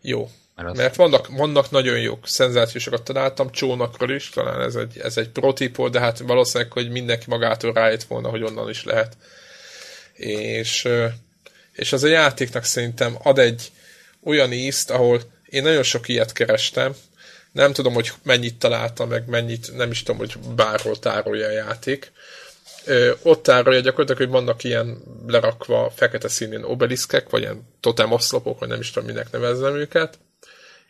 Jó. 0.00 0.30
Mert 0.56 0.68
az- 0.68 0.76
Mert 0.76 0.96
vannak, 0.96 1.28
vannak 1.28 1.70
nagyon 1.70 1.98
jók, 2.00 2.28
szenzációsokat 2.28 3.02
találtam, 3.02 3.50
csónakról 3.50 4.10
is, 4.10 4.28
talán 4.28 4.60
ez 4.60 4.74
egy, 4.74 4.98
ez 4.98 5.16
egy 5.16 5.28
protipó, 5.28 5.88
de 5.88 6.00
hát 6.00 6.18
valószínűleg, 6.18 6.72
hogy 6.72 6.90
mindenki 6.90 7.24
magától 7.28 7.72
rájött 7.72 8.02
volna, 8.02 8.28
hogy 8.28 8.42
onnan 8.42 8.68
is 8.68 8.84
lehet. 8.84 9.16
És, 10.12 10.88
és 11.72 11.92
az 11.92 12.02
a 12.02 12.08
játéknak 12.08 12.64
szerintem 12.64 13.16
ad 13.22 13.38
egy 13.38 13.70
olyan 14.24 14.52
ízt, 14.52 14.90
ahol 14.90 15.20
én 15.48 15.62
nagyon 15.62 15.82
sok 15.82 16.08
ilyet 16.08 16.32
kerestem, 16.32 16.94
nem 17.52 17.72
tudom, 17.72 17.92
hogy 17.92 18.12
mennyit 18.22 18.58
találtam, 18.58 19.08
meg 19.08 19.28
mennyit, 19.28 19.76
nem 19.76 19.90
is 19.90 20.02
tudom, 20.02 20.18
hogy 20.18 20.38
bárhol 20.38 20.98
tárolja 20.98 21.46
a 21.46 21.50
játék. 21.50 22.12
Ö, 22.84 23.12
ott 23.22 23.42
tárolja 23.42 23.80
gyakorlatilag, 23.80 24.20
hogy 24.20 24.40
vannak 24.40 24.64
ilyen 24.64 25.02
lerakva 25.26 25.92
fekete 25.96 26.28
színén 26.28 26.62
obeliszkek, 26.64 27.30
vagy 27.30 27.40
ilyen 27.42 27.68
totem 27.80 28.12
oszlopok, 28.12 28.58
vagy 28.58 28.68
nem 28.68 28.80
is 28.80 28.90
tudom, 28.90 29.08
minek 29.08 29.30
nevezzem 29.30 29.76
őket, 29.76 30.18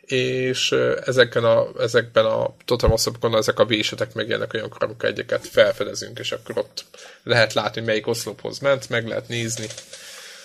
és 0.07 0.71
ezeken 1.05 1.43
a, 1.43 1.67
ezekben 1.79 2.25
a 2.25 2.55
oszlopokon 2.67 3.35
ezek 3.35 3.59
a 3.59 3.65
vésetek 3.65 4.13
megjelennek 4.13 4.53
olyankor, 4.53 4.83
amikor 4.83 5.09
egyeket 5.09 5.47
felfedezünk, 5.47 6.19
és 6.19 6.31
akkor 6.31 6.57
ott 6.57 6.85
lehet 7.23 7.53
látni, 7.53 7.81
melyik 7.81 8.07
oszlophoz 8.07 8.59
ment, 8.59 8.89
meg 8.89 9.07
lehet 9.07 9.27
nézni, 9.27 9.65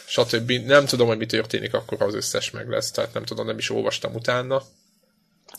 stb. 0.06 0.50
Nem 0.50 0.86
tudom, 0.86 1.06
hogy 1.06 1.18
mi 1.18 1.26
történik, 1.26 1.74
akkor 1.74 2.02
az 2.02 2.14
összes 2.14 2.50
meg 2.50 2.68
lesz, 2.68 2.90
tehát 2.90 3.14
nem 3.14 3.24
tudom, 3.24 3.46
nem 3.46 3.58
is 3.58 3.70
olvastam 3.70 4.14
utána. 4.14 4.62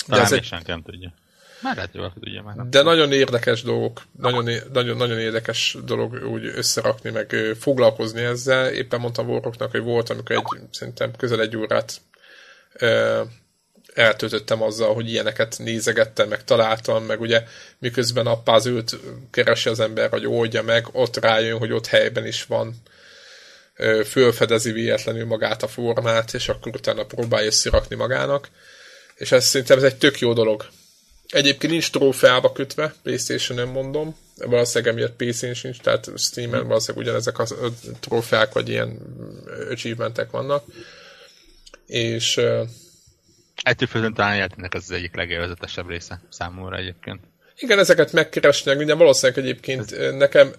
De 0.07 0.21
ez 0.21 0.31
egy, 0.31 0.43
senki 0.43 0.71
nem 0.71 0.81
tudja. 0.81 1.13
Már 1.61 1.75
lehet, 1.75 1.91
hogy 1.91 2.11
tudja 2.19 2.43
már. 2.43 2.55
Nem. 2.55 2.69
de 2.69 2.81
nagyon 2.81 3.11
érdekes 3.11 3.61
dolgok, 3.61 4.01
nagyon, 4.19 4.49
nagyon, 4.73 4.97
nagyon 4.97 5.19
érdekes 5.19 5.77
dolog 5.85 6.13
úgy 6.31 6.45
összerakni, 6.45 7.09
meg 7.09 7.35
foglalkozni 7.59 8.21
ezzel. 8.21 8.73
Éppen 8.73 8.99
mondtam 8.99 9.29
Warrocknak, 9.29 9.71
hogy 9.71 9.81
volt, 9.81 10.09
amikor 10.09 10.35
egy, 10.35 10.43
szerintem 10.71 11.11
közel 11.17 11.41
egy 11.41 11.57
órát 11.57 12.01
eltöltöttem 13.93 14.61
azzal, 14.61 14.93
hogy 14.93 15.09
ilyeneket 15.09 15.55
nézegettem, 15.57 16.29
meg 16.29 16.43
találtam, 16.43 17.03
meg 17.03 17.21
ugye 17.21 17.43
miközben 17.77 18.27
a 18.27 18.41
puzzle 18.41 18.83
keresi 19.31 19.69
az 19.69 19.79
ember, 19.79 20.09
hogy 20.09 20.25
oldja 20.25 20.61
meg, 20.61 20.87
ott 20.91 21.17
rájön, 21.17 21.57
hogy 21.57 21.71
ott 21.71 21.87
helyben 21.87 22.25
is 22.25 22.45
van, 22.45 22.75
fölfedezi 24.05 24.71
véletlenül 24.71 25.25
magát 25.25 25.63
a 25.63 25.67
formát, 25.67 26.33
és 26.33 26.49
akkor 26.49 26.75
utána 26.75 27.05
próbálja 27.05 27.47
összerakni 27.47 27.95
magának. 27.95 28.49
És 29.15 29.31
ez 29.31 29.45
szerintem 29.45 29.77
ez 29.77 29.83
egy 29.83 29.97
tök 29.97 30.19
jó 30.19 30.33
dolog. 30.33 30.65
Egyébként 31.27 31.71
nincs 31.71 31.91
trófeába 31.91 32.51
kötve, 32.51 32.93
Playstation-en 33.03 33.67
mondom, 33.67 34.15
valószínűleg 34.35 34.93
emiatt 34.93 35.15
PC-n 35.15 35.53
sincs, 35.53 35.79
tehát 35.79 36.09
Steam-en 36.17 36.67
valószínűleg 36.67 37.07
ugyanezek 37.07 37.39
a 37.39 37.45
trófeák, 37.99 38.53
vagy 38.53 38.69
ilyen 38.69 38.99
achievementek 39.69 40.31
vannak. 40.31 40.65
És 41.87 42.41
Ettől 43.61 43.87
függően 43.87 44.13
talán 44.13 44.35
játéknak 44.35 44.73
az, 44.73 44.83
az 44.83 44.91
egyik 44.91 45.15
legélvezetesebb 45.15 45.89
része 45.89 46.21
számomra 46.29 46.77
egyébként. 46.77 47.19
igen, 47.57 47.79
ezeket 47.79 48.11
megkeresnek, 48.11 48.79
ugye 48.79 48.93
valószínűleg 48.93 49.43
egyébként 49.43 49.91
ö, 49.91 50.11
nekem 50.11 50.53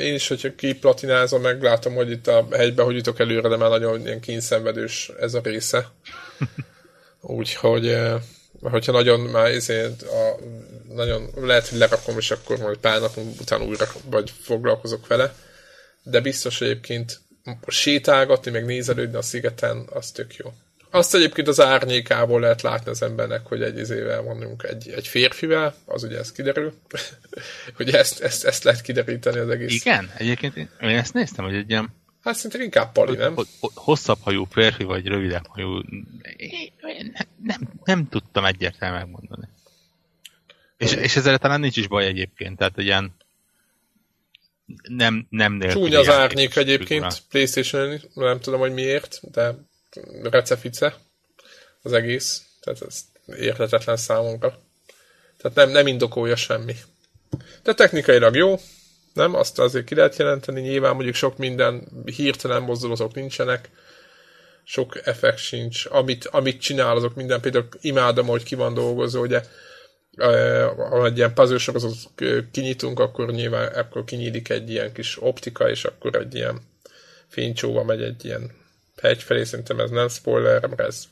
én 0.00 0.14
is, 0.14 0.28
hogyha 0.28 0.54
kiplatinázom, 0.54 1.42
meglátom, 1.42 1.94
hogy 1.94 2.10
itt 2.10 2.26
a 2.26 2.46
helyben, 2.52 2.84
hogy 2.84 2.94
jutok 2.94 3.20
előre, 3.20 3.48
de 3.48 3.56
már 3.56 3.70
nagyon 3.70 4.00
ilyen 4.00 4.20
kényszenvedős 4.20 5.10
ez 5.20 5.34
a 5.34 5.40
része. 5.42 5.90
Úgyhogy, 7.20 7.96
hogyha 8.60 8.92
nagyon 8.92 9.20
már 9.20 9.50
ezért 9.50 10.02
a, 10.02 10.36
nagyon, 10.88 11.30
lehet, 11.36 11.68
hogy 11.68 11.78
lerakom, 11.78 12.18
és 12.18 12.30
akkor 12.30 12.58
majd 12.58 12.76
pár 12.76 13.00
nap 13.00 13.16
után 13.40 13.62
újra 13.62 13.86
vagy 14.10 14.32
foglalkozok 14.42 15.06
vele. 15.06 15.34
De 16.02 16.20
biztos 16.20 16.60
egyébként 16.60 17.20
sétálgatni, 17.66 18.50
meg 18.50 18.64
nézelődni 18.64 19.16
a 19.16 19.22
szigeten, 19.22 19.88
az 19.92 20.10
tök 20.10 20.36
jó. 20.36 20.52
Azt 20.94 21.14
egyébként 21.14 21.48
az 21.48 21.60
árnyékából 21.60 22.40
lehet 22.40 22.62
látni 22.62 22.90
az 22.90 23.02
embernek, 23.02 23.46
hogy 23.46 23.62
egy 23.62 23.78
izével 23.78 24.22
vanunk 24.22 24.62
egy, 24.62 24.88
egy 24.88 25.06
férfivel, 25.06 25.74
az 25.84 26.02
ugye 26.02 26.18
ez 26.18 26.32
kiderül, 26.32 26.74
hogy 27.76 27.90
ezt, 27.90 28.20
ezt, 28.20 28.44
ezt 28.44 28.64
lehet 28.64 28.80
kideríteni 28.80 29.38
az 29.38 29.48
egész. 29.48 29.74
Igen, 29.74 30.10
egyébként 30.16 30.56
én 30.56 30.68
ezt 30.80 31.14
néztem, 31.14 31.44
hogy 31.44 31.54
egy 31.54 31.70
ilyen 31.70 31.92
Hát 32.20 32.34
szerintem 32.34 32.60
inkább 32.60 32.92
Pali, 32.92 33.16
nem? 33.16 33.34
Hosszabb 33.60 34.18
hajú 34.20 34.44
férfi, 34.50 34.84
vagy 34.84 35.06
rövidebb 35.06 35.46
hajú, 35.46 35.80
nem, 37.12 37.26
nem, 37.42 37.60
nem 37.84 38.08
tudtam 38.08 38.44
egyértelműen 38.44 39.02
megmondani. 39.02 39.48
És, 40.76 40.92
és 40.92 41.16
ezzel 41.16 41.38
talán 41.38 41.60
nincs 41.60 41.76
is 41.76 41.86
baj 41.86 42.06
egyébként, 42.06 42.58
tehát 42.58 42.78
egy 42.78 42.84
ilyen 42.84 43.14
nem, 44.88 45.26
nem 45.30 45.60
Csúnya 45.60 45.98
az 45.98 46.08
árnyék 46.08 46.56
egyébként, 46.56 47.22
playstation 47.30 48.00
nem 48.14 48.40
tudom, 48.40 48.60
hogy 48.60 48.72
miért, 48.72 49.20
de 49.30 49.54
recefice 50.22 50.96
az 51.82 51.92
egész, 51.92 52.42
tehát 52.60 52.82
ez 52.82 53.00
értetetlen 53.38 53.96
számunkra. 53.96 54.58
Tehát 55.36 55.56
nem, 55.56 55.70
nem 55.70 55.86
indokolja 55.86 56.36
semmi. 56.36 56.74
De 57.62 57.74
technikailag 57.74 58.34
jó, 58.34 58.58
nem? 59.12 59.34
Azt 59.34 59.58
azért 59.58 59.84
ki 59.84 59.94
lehet 59.94 60.16
jelenteni, 60.16 60.60
nyilván 60.60 60.94
mondjuk 60.94 61.14
sok 61.14 61.36
minden 61.36 61.88
hirtelen 62.16 62.62
mozdulatok 62.62 63.14
nincsenek, 63.14 63.70
sok 64.64 65.06
effekt 65.06 65.38
sincs. 65.38 65.86
Amit, 65.86 66.26
amit 66.26 66.60
csinál, 66.60 66.96
azok 66.96 67.14
minden, 67.14 67.40
például 67.40 67.68
imádom, 67.80 68.26
hogy 68.26 68.42
ki 68.42 68.54
van 68.54 68.74
dolgozó, 68.74 69.20
ugye 69.20 69.42
ha 70.76 71.04
egy 71.04 71.16
ilyen 71.16 71.34
puzzle 71.34 71.58
sorozatot 71.58 71.96
kinyitunk, 72.50 73.00
akkor 73.00 73.30
nyilván 73.32 73.72
akkor 73.72 74.04
kinyílik 74.04 74.48
egy 74.48 74.70
ilyen 74.70 74.92
kis 74.92 75.22
optika, 75.22 75.70
és 75.70 75.84
akkor 75.84 76.16
egy 76.16 76.34
ilyen 76.34 76.60
fénycsóva 77.28 77.84
megy 77.84 78.02
egy 78.02 78.24
ilyen 78.24 78.50
hegy 79.02 79.22
felé, 79.22 79.44
szerintem 79.44 79.80
ez 79.80 79.90
nem 79.90 80.08
spoiler, 80.08 80.66
mert 80.66 80.80
ez 80.80 81.04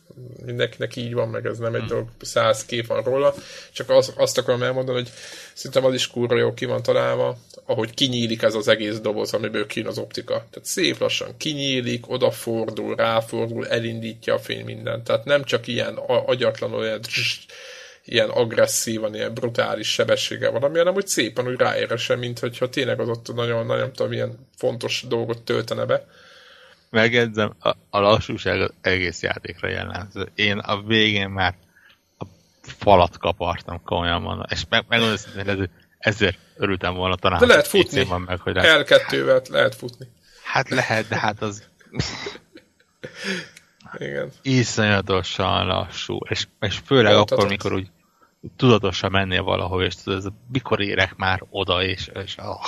mindenkinek 0.45 0.97
így 0.97 1.15
van, 1.15 1.29
meg 1.29 1.47
ez 1.47 1.59
nem 1.59 1.75
egy 1.75 1.81
hmm. 1.81 1.89
dolog, 1.89 2.09
száz 2.21 2.65
kép 2.65 2.87
van 2.87 3.03
róla, 3.03 3.35
csak 3.73 3.91
az, 3.91 4.13
azt 4.17 4.39
akarom 4.39 4.63
elmondani, 4.63 4.99
hogy 4.99 5.11
szerintem 5.55 5.85
az 5.85 5.95
is 5.95 6.07
kurva 6.07 6.37
jó 6.37 6.55
ki 6.55 6.65
van 6.65 6.83
találva, 6.83 7.39
ahogy 7.67 7.95
kinyílik 7.95 8.43
ez 8.43 8.55
az 8.55 8.69
egész 8.69 9.01
doboz, 9.01 9.35
amiből 9.35 9.67
kín 9.67 9.87
az 9.87 9.99
optika. 9.99 10.35
Tehát 10.35 10.69
szép 10.69 10.99
lassan 10.99 11.37
kinyílik, 11.37 12.11
odafordul, 12.11 12.97
ráfordul, 12.97 13.69
elindítja 13.69 14.35
a 14.35 14.39
fény 14.39 14.65
mindent. 14.65 15.05
Tehát 15.05 15.25
nem 15.25 15.45
csak 15.45 15.67
ilyen 15.67 15.95
agyatlan, 16.27 16.73
olyan 16.73 17.01
ilyen 18.05 18.29
agresszívan, 18.29 19.15
ilyen 19.15 19.35
brutális 19.35 19.93
sebessége 19.93 20.49
van, 20.49 20.63
ami 20.63 20.79
hanem 20.79 20.95
úgy 20.95 21.07
szépen 21.07 21.49
úgy 21.49 21.59
ráéresen, 21.59 22.19
mint 22.19 22.39
hogyha 22.39 22.69
tényleg 22.69 23.01
az 23.01 23.09
ott 23.09 23.35
nagyon, 23.35 23.67
nagyon 23.67 23.93
tudom, 23.93 24.13
ilyen 24.13 24.49
fontos 24.57 25.05
dolgot 25.09 25.43
töltene 25.43 25.85
be. 25.85 26.07
Megjegyzem, 26.93 27.55
a, 27.60 27.69
a 27.90 27.98
lassúság 27.98 28.60
az 28.60 28.73
egész 28.81 29.23
játékra 29.23 29.69
jellemző. 29.69 30.28
Én 30.35 30.59
a 30.59 30.82
végén 30.82 31.28
már 31.28 31.55
a 32.19 32.24
falat 32.62 33.19
kapartam, 33.19 33.82
komolyan 33.82 34.23
mondom. 34.23 34.44
És 34.48 34.64
meg, 34.69 34.85
megmondom, 34.89 35.19
hogy 35.35 35.48
ez, 35.48 35.59
ezért 35.98 36.39
örültem 36.56 36.94
volna 36.94 37.16
talán. 37.16 37.39
De 37.39 37.47
lehet 37.47 37.66
futni. 37.66 38.05
Van 38.05 38.20
meg, 38.20 38.40
hogy 38.40 38.55
lehet. 38.55 38.86
L2-vel 38.89 39.51
lehet 39.51 39.74
futni. 39.74 40.06
Hát 40.44 40.69
lehet, 40.69 41.09
de 41.09 41.19
hát 41.19 41.43
az... 41.43 41.69
Igen. 43.98 44.31
Iszonyatosan 44.43 45.66
lassú, 45.66 46.19
és, 46.28 46.47
és 46.60 46.81
főleg 46.85 47.12
Pontatos. 47.12 47.39
akkor, 47.39 47.51
mikor 47.51 47.73
úgy 47.73 47.90
tudatosan 48.56 49.10
mennél 49.10 49.43
valahol, 49.43 49.85
és 49.85 49.94
tudod, 49.94 50.19
ez, 50.19 50.27
mikor 50.52 50.81
érek 50.81 51.16
már 51.16 51.43
oda, 51.51 51.82
és, 51.82 52.10
és 52.24 52.36
oh. 52.39 52.66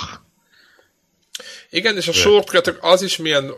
Igen, 1.69 1.97
és 1.97 2.07
a 2.07 2.11
shortcutok 2.11 2.77
az 2.81 3.01
is 3.01 3.17
milyen 3.17 3.53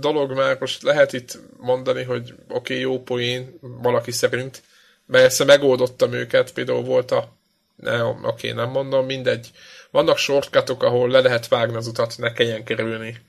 dolog, 0.00 0.32
mert 0.32 0.60
most 0.60 0.82
lehet 0.82 1.12
itt 1.12 1.38
mondani, 1.56 2.02
hogy 2.02 2.34
oké, 2.48 2.54
okay, 2.56 2.78
jó 2.78 3.02
poén 3.02 3.58
valaki 3.60 4.10
szerint, 4.10 4.62
persze 5.10 5.44
megoldottam 5.44 6.12
őket, 6.12 6.52
például 6.52 6.82
volt 6.82 7.10
a 7.10 7.38
ne, 7.76 8.04
oké, 8.04 8.26
okay, 8.26 8.52
nem 8.52 8.70
mondom, 8.70 9.06
mindegy. 9.06 9.50
Vannak 9.90 10.18
shortcutok, 10.18 10.82
ahol 10.82 11.10
le 11.10 11.20
lehet 11.20 11.48
vágni 11.48 11.76
az 11.76 11.86
utat, 11.86 12.14
ne 12.18 12.32
kelljen 12.32 12.64
kerülni. 12.64 13.20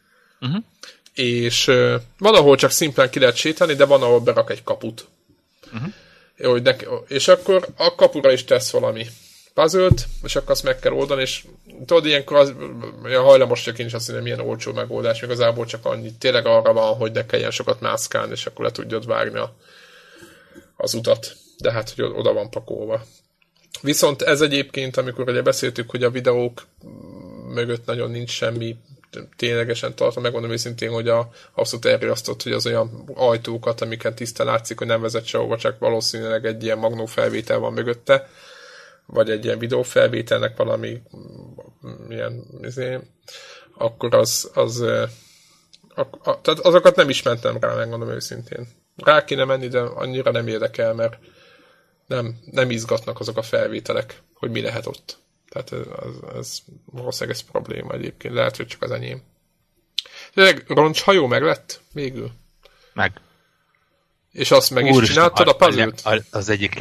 Uh-huh. 0.42 0.64
És 1.14 1.68
uh, 1.68 1.96
van, 2.18 2.36
ahol 2.36 2.56
csak 2.56 2.72
szimplán 2.72 3.10
ki 3.10 3.20
lehet 3.20 3.36
sétálni, 3.36 3.74
de 3.74 3.86
van, 3.86 4.02
ahol 4.02 4.20
berak 4.20 4.50
egy 4.50 4.64
kaput. 4.64 5.08
Uh-huh. 5.74 5.94
Hogy 6.52 6.62
ne, 6.62 6.72
és 7.08 7.28
akkor 7.28 7.68
a 7.76 7.96
kapura 7.96 8.32
is 8.32 8.44
tesz 8.44 8.72
valami 8.72 9.08
puzzle 9.54 9.90
és 10.24 10.36
akkor 10.36 10.52
azt 10.52 10.64
meg 10.64 10.80
kell 10.80 10.92
oldani, 10.92 11.22
és 11.22 11.46
tudod, 11.86 12.06
ilyenkor 12.06 12.38
az, 12.38 12.54
olyan 13.04 13.24
hajlamos 13.24 13.62
csak 13.62 13.80
én 13.80 13.86
is 13.86 13.94
azt 13.94 14.08
mondom, 14.08 14.26
milyen 14.26 14.40
olcsó 14.40 14.74
megoldás, 14.74 15.22
igazából 15.22 15.66
csak 15.66 15.86
annyi, 15.86 16.12
tényleg 16.20 16.46
arra 16.46 16.74
van, 16.74 16.96
hogy 16.96 17.12
ne 17.12 17.26
kelljen 17.26 17.52
sokat 17.52 17.82
mászkálni, 17.82 18.32
és 18.32 18.46
akkor 18.46 18.66
le 18.66 18.72
tudjad 18.72 19.06
vágni 19.06 19.38
a, 19.38 19.56
az 20.76 20.94
utat. 20.94 21.36
De 21.58 21.72
hát, 21.72 21.90
hogy 21.90 22.06
oda 22.06 22.34
van 22.34 22.50
pakolva. 22.50 23.06
Viszont 23.82 24.22
ez 24.22 24.42
egyébként, 24.42 24.98
amikor 24.98 25.30
ugye 25.30 25.42
beszéltük, 25.42 25.90
hogy 25.90 26.04
a 26.04 26.10
videók 26.10 26.68
mögött 27.54 27.86
nagyon 27.86 28.12
nincs 28.12 28.30
semmi 28.30 28.78
ténylegesen 29.38 29.96
tartom, 29.96 30.24
megmondom 30.24 30.52
őszintén, 30.52 30.92
hogy 30.92 31.08
a 31.08 31.30
abszolút 31.54 31.86
elriasztott, 31.86 32.44
hogy 32.44 32.52
az 32.52 32.66
olyan 32.66 33.12
ajtókat, 33.14 33.82
amiket 33.82 34.16
tiszta 34.16 34.44
látszik, 34.44 34.78
hogy 34.78 34.88
nem 34.88 35.02
vezet 35.02 35.26
sehova, 35.26 35.58
csak 35.58 35.80
valószínűleg 35.80 36.46
egy 36.46 36.64
ilyen 36.64 36.78
magnó 36.78 37.06
felvétel 37.06 37.60
van 37.60 37.74
mögötte, 37.74 38.30
vagy 39.06 39.30
egy 39.30 39.46
ilyen 39.46 39.60
videófelvételnek 39.60 40.58
valami 40.58 41.02
ilyen, 42.10 42.46
izé, 42.62 43.00
akkor 43.78 44.16
az, 44.16 44.52
az 44.54 44.80
a, 45.96 46.02
a, 46.24 46.42
tehát 46.42 46.60
azokat 46.60 46.96
nem 46.96 47.10
is 47.10 47.22
mentem 47.22 47.58
rá, 47.60 47.76
megmondom 47.76 48.10
őszintén. 48.10 48.68
Rá 48.96 49.24
kéne 49.24 49.46
menni, 49.46 49.68
de 49.68 49.80
annyira 49.80 50.32
nem 50.32 50.48
érdekel, 50.48 50.94
mert 50.94 51.18
nem, 52.06 52.40
nem 52.52 52.70
izgatnak 52.70 53.20
azok 53.20 53.38
a 53.38 53.42
felvételek, 53.42 54.22
hogy 54.34 54.52
mi 54.52 54.62
lehet 54.62 54.86
ott. 54.86 55.18
Tehát 55.50 55.72
ez, 55.72 55.80
ez, 55.80 56.36
ez 56.38 56.60
valószínűleg 56.86 57.40
ez 57.40 57.52
probléma 57.52 57.94
egyébként. 57.94 58.34
Lehet, 58.34 58.58
hogy 58.58 58.68
csak 58.68 58.82
az 58.82 58.92
enyém. 58.92 59.24
Tényleg 60.34 60.64
roncshajó 60.68 61.28
meg 61.28 61.42
lett 61.42 61.82
végül? 61.94 62.32
Meg. 62.94 63.22
És 64.32 64.52
azt 64.52 64.72
meg 64.72 64.86
Úr 64.86 65.04
is 65.04 65.10
csináltad 65.10 65.48
a, 65.48 65.52
a 65.52 65.56
puzzle 65.56 65.92
Az 66.32 66.50
egyik 66.50 66.78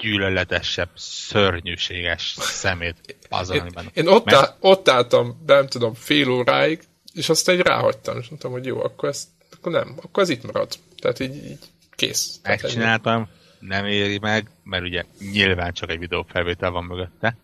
leggyűlöletesebb, 0.00 0.88
szörnyűséges 0.94 2.34
szemét 2.38 3.16
puzzle 3.28 3.54
Én, 3.54 3.90
én 3.94 4.06
ott, 4.06 4.24
Mert... 4.24 4.36
áll, 4.36 4.56
ott 4.60 4.88
álltam, 4.88 5.42
nem 5.46 5.66
tudom, 5.66 5.94
fél 5.94 6.30
óráig, 6.30 6.82
és 7.14 7.28
aztán 7.28 7.58
egy 7.58 7.66
ráhagytam, 7.66 8.18
és 8.18 8.28
mondtam, 8.28 8.50
hogy 8.50 8.66
jó, 8.66 8.82
akkor, 8.82 9.08
ezt, 9.08 9.28
akkor 9.52 9.72
nem, 9.72 9.94
akkor 10.02 10.22
ez 10.22 10.28
itt 10.28 10.42
marad. 10.42 10.72
Tehát 10.98 11.20
így, 11.20 11.34
így 11.34 11.58
kész. 11.90 12.40
Megcsináltam, 12.42 13.28
nem 13.58 13.86
éri 13.86 14.18
meg, 14.18 14.50
mert 14.64 14.84
ugye 14.84 15.04
nyilván 15.32 15.72
csak 15.72 15.90
egy 15.90 15.98
videófelvétel 15.98 16.70
van 16.70 16.84
mögötte, 16.84 17.36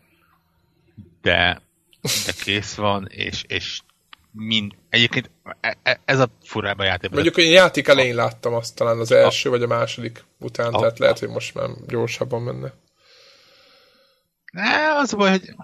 de, 1.22 1.60
de 2.26 2.32
kész 2.44 2.74
van, 2.74 3.06
és, 3.10 3.44
és 3.46 3.80
mind, 4.36 4.72
egyébként 4.88 5.30
e, 5.60 5.76
e, 5.82 6.00
ez 6.04 6.18
a 6.18 6.28
furába 6.44 6.84
játék. 6.84 7.10
Mondjuk 7.10 7.36
én 7.36 7.50
játék 7.50 7.88
elején 7.88 8.14
láttam 8.14 8.54
azt 8.54 8.74
talán 8.74 8.98
az 8.98 9.12
első 9.12 9.48
a, 9.48 9.52
vagy 9.52 9.62
a 9.62 9.66
második 9.66 10.24
után, 10.38 10.72
a, 10.72 10.78
tehát 10.78 10.98
lehet, 10.98 11.18
hogy 11.18 11.28
most 11.28 11.54
már 11.54 11.68
gyorsabban 11.86 12.42
menne. 12.42 12.72
Ne, 14.52 14.94
az 14.96 15.12
a 15.12 15.16
baj, 15.16 15.30
hogy 15.30 15.54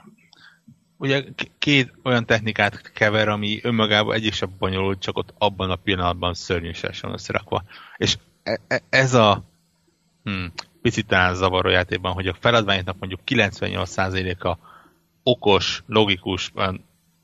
ugye 0.96 1.24
két 1.58 1.92
olyan 2.02 2.26
technikát 2.26 2.92
kever, 2.92 3.28
ami 3.28 3.60
önmagában 3.62 4.14
egyik 4.14 4.32
sem 4.32 4.54
bonyolult, 4.58 5.00
csak 5.00 5.16
ott 5.16 5.34
abban 5.38 5.70
a 5.70 5.76
pillanatban 5.76 6.34
szörnyűségesen 6.34 7.12
összerakva. 7.12 7.64
És 7.96 8.18
e, 8.42 8.82
ez 8.88 9.14
a 9.14 9.44
hmm, 10.24 10.52
picit 10.82 11.06
talán 11.06 11.34
zavaró 11.34 11.68
játékban, 11.68 12.12
hogy 12.12 12.26
a 12.26 12.36
feladványoknak 12.40 12.98
mondjuk 12.98 13.20
98%-a 13.26 14.58
okos, 15.22 15.82
logikus, 15.86 16.52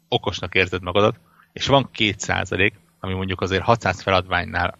okosnak 0.09 0.55
érzed 0.55 0.83
magadat, 0.83 1.21
és 1.53 1.67
van 1.67 1.91
2%, 1.99 2.73
ami 3.01 3.15
mondjuk 3.15 3.41
azért 3.41 3.63
600 3.63 4.01
feladványnál 4.01 4.79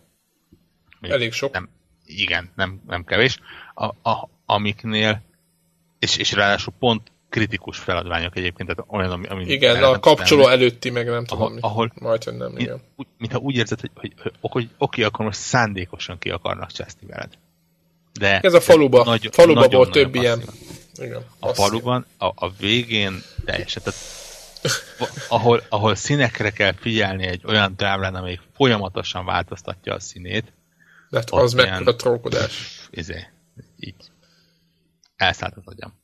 elég 1.01 1.33
sok. 1.33 1.53
Nem, 1.53 1.69
igen, 2.05 2.51
nem, 2.55 2.81
nem 2.87 3.05
kevés, 3.05 3.39
a, 3.75 3.85
a, 3.85 4.29
amiknél, 4.47 5.23
és, 5.99 6.17
és 6.17 6.33
ráadásul 6.33 6.73
pont 6.79 7.13
kritikus 7.29 7.79
feladványok 7.79 8.37
egyébként, 8.37 8.69
tehát 8.69 8.91
olyan, 8.91 9.11
ami... 9.11 9.27
ami 9.27 9.45
igen, 9.45 9.83
a 9.83 9.99
kapcsoló 9.99 10.43
tenni, 10.43 10.55
előtti, 10.55 10.91
meg 10.91 11.07
nem 11.07 11.25
tudom, 11.25 11.43
ahol, 11.45 11.59
ahol 11.61 11.93
majd, 11.95 12.25
hogy 12.25 12.37
nem, 12.37 12.57
igen. 12.57 12.81
Úgy, 12.97 13.07
mintha 13.19 13.39
úgy 13.39 13.57
érzed, 13.57 13.81
hogy, 13.81 13.91
hogy, 13.95 14.13
hogy, 14.19 14.33
hogy 14.41 14.69
oké, 14.79 15.03
akkor 15.03 15.25
most 15.25 15.39
szándékosan 15.39 16.19
ki 16.19 16.31
akarnak 16.31 16.73
cseszni 16.73 17.07
veled. 17.07 17.31
De 18.19 18.41
ez 18.41 18.55
a 18.55 18.61
faluba, 18.61 19.05
nagy, 19.05 19.29
faluba 19.33 19.61
nagyon, 19.61 19.77
volt 19.77 19.93
több 19.93 20.15
ilyen. 20.15 20.43
Igen, 20.95 21.25
a 21.41 21.55
faluban 21.55 22.07
a, 22.19 22.27
a 22.27 22.51
végén 22.59 23.23
teljesen, 23.45 23.83
tehát 23.83 24.01
ahol, 25.29 25.63
ahol 25.69 25.95
színekre 25.95 26.51
kell 26.51 26.75
figyelni 26.81 27.27
egy 27.27 27.43
olyan 27.45 27.77
táblán, 27.77 28.15
amelyik 28.15 28.41
folyamatosan 28.55 29.25
változtatja 29.25 29.95
a 29.95 30.01
színét. 30.01 30.53
De 31.11 31.19
hát 31.19 31.31
az 31.31 31.53
meg 31.53 31.89
a 31.89 31.97
trollkodás. 31.97 32.89
Izé, 32.91 33.27
így. 33.77 33.95
elszállt 35.17 35.57
az 35.57 35.63
agyam. 35.65 35.95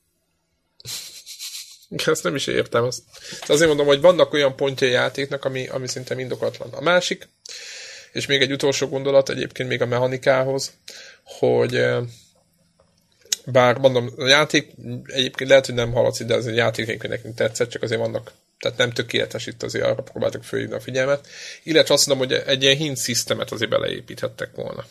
Ezt 2.13 2.23
nem 2.23 2.35
is 2.35 2.47
értem. 2.47 2.85
Azt. 2.85 3.03
Azért 3.47 3.69
mondom, 3.69 3.87
hogy 3.87 4.01
vannak 4.01 4.33
olyan 4.33 4.57
pontjai 4.57 4.91
játéknak, 4.91 5.45
ami, 5.45 5.69
ami 5.69 5.89
szinte 5.89 6.21
indokatlan. 6.21 6.73
A 6.73 6.81
másik, 6.81 7.29
és 8.13 8.27
még 8.27 8.43
egy 8.43 8.53
utolsó 8.53 8.89
gondolat 8.89 9.29
egyébként 9.29 9.69
még 9.69 9.83
a 9.83 9.87
mechanikához, 9.87 10.73
hogy 11.25 11.85
bár 13.47 13.79
mondom, 13.79 14.11
a 14.17 14.27
játék 14.27 14.73
egyébként 15.05 15.51
lehet, 15.51 15.67
hogy 15.67 15.75
nem 15.75 15.93
hallatszik, 15.93 16.27
de 16.27 16.35
ez 16.35 16.47
egy 16.47 16.57
játék 16.57 17.09
nekünk 17.09 17.35
tetszett, 17.35 17.69
csak 17.69 17.83
azért 17.83 18.01
vannak 18.01 18.33
tehát 18.65 18.79
nem 18.79 18.91
tökéletes 18.91 19.47
itt 19.47 19.63
azért 19.63 19.85
arra 19.85 20.03
próbáltak 20.03 20.45
fölhívni 20.45 20.75
a 20.75 20.81
figyelmet. 20.81 21.27
Illetve 21.63 21.95
azt 21.95 22.07
mondom, 22.07 22.29
hogy 22.29 22.43
egy 22.47 22.63
ilyen 22.63 22.77
hint 22.77 22.97
szisztemet 22.97 23.53
azért 23.53 23.71
beleépíthettek 23.71 24.55
volna. 24.55 24.85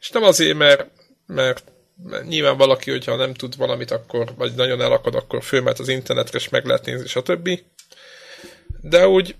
És 0.00 0.10
nem 0.10 0.22
azért, 0.22 0.56
mert, 0.56 0.86
mert 1.26 1.64
nyilván 2.26 2.56
valaki, 2.56 2.90
hogyha 2.90 3.16
nem 3.16 3.34
tud 3.34 3.56
valamit, 3.56 3.90
akkor, 3.90 4.34
vagy 4.36 4.54
nagyon 4.54 4.80
elakad, 4.80 5.14
akkor 5.14 5.42
fölmet 5.42 5.78
az 5.78 5.88
internetre, 5.88 6.38
és 6.38 6.48
meg 6.48 6.64
lehet 6.64 6.84
nézni, 6.84 7.06
stb. 7.06 7.60
De 8.80 9.06
úgy, 9.06 9.34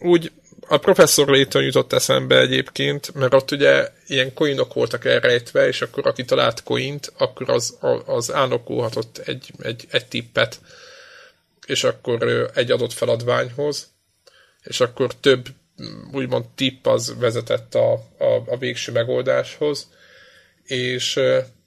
úgy 0.00 0.32
a 0.68 0.76
professzor 0.76 1.28
létől 1.28 1.62
jutott 1.62 1.92
eszembe 1.92 2.38
egyébként, 2.38 3.14
mert 3.14 3.34
ott 3.34 3.50
ugye 3.50 3.88
ilyen 4.06 4.34
coinok 4.34 4.74
voltak 4.74 5.04
elrejtve, 5.04 5.66
és 5.66 5.82
akkor 5.82 6.06
aki 6.06 6.24
talált 6.24 6.62
coint, 6.62 7.12
akkor 7.18 7.50
az, 7.50 7.78
az 8.06 8.32
ánokolhatott 8.32 9.18
egy, 9.18 9.50
egy, 9.58 9.86
egy 9.90 10.06
tippet, 10.06 10.60
és 11.66 11.84
akkor 11.84 12.50
egy 12.54 12.70
adott 12.70 12.92
feladványhoz, 12.92 13.94
és 14.62 14.80
akkor 14.80 15.14
több 15.14 15.48
úgymond 16.12 16.44
tipp 16.54 16.86
az 16.86 17.14
vezetett 17.18 17.74
a, 17.74 17.92
a, 18.18 18.42
a 18.46 18.56
végső 18.58 18.92
megoldáshoz, 18.92 19.88
és 20.62 21.14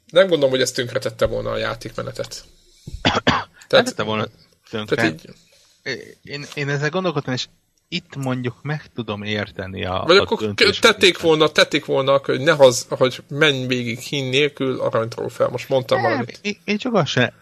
nem 0.06 0.28
gondolom, 0.28 0.50
hogy 0.50 0.62
ez 0.62 0.72
tönkretette 0.72 1.26
volna 1.26 1.52
a 1.52 1.58
játékmenetet. 1.58 2.44
Tehát, 3.68 3.96
nem 3.96 4.06
volna 4.06 4.28
tönkre. 4.70 4.96
Tehát 4.96 5.14
így... 5.84 6.16
én, 6.24 6.46
én 6.54 6.70
ezzel 6.70 6.90
gondolkodtam, 6.90 7.34
és 7.34 7.48
itt 7.88 8.16
mondjuk 8.16 8.62
meg 8.62 8.92
tudom 8.96 9.24
érteni 9.24 9.86
a 9.86 10.04
Vagy 10.06 10.18
a 10.18 10.22
akkor 10.22 10.54
tették 10.80 11.20
volna, 11.20 11.50
tették 11.52 11.86
volna, 11.86 12.22
hogy 12.24 12.42
ne 12.42 12.52
haz, 12.52 12.86
hogy 12.90 13.24
menj 13.28 13.66
végig 13.66 14.00
hín 14.00 14.26
nélkül 14.26 14.80
aranytrófea. 14.80 15.50
Most 15.50 15.70
mondtam 15.70 16.02
nem, 16.02 16.10
valamit. 16.10 16.40
Én, 16.42 16.58
én 16.64 16.78
csak 16.78 16.94
azt 16.94 17.08
sem, 17.08 17.34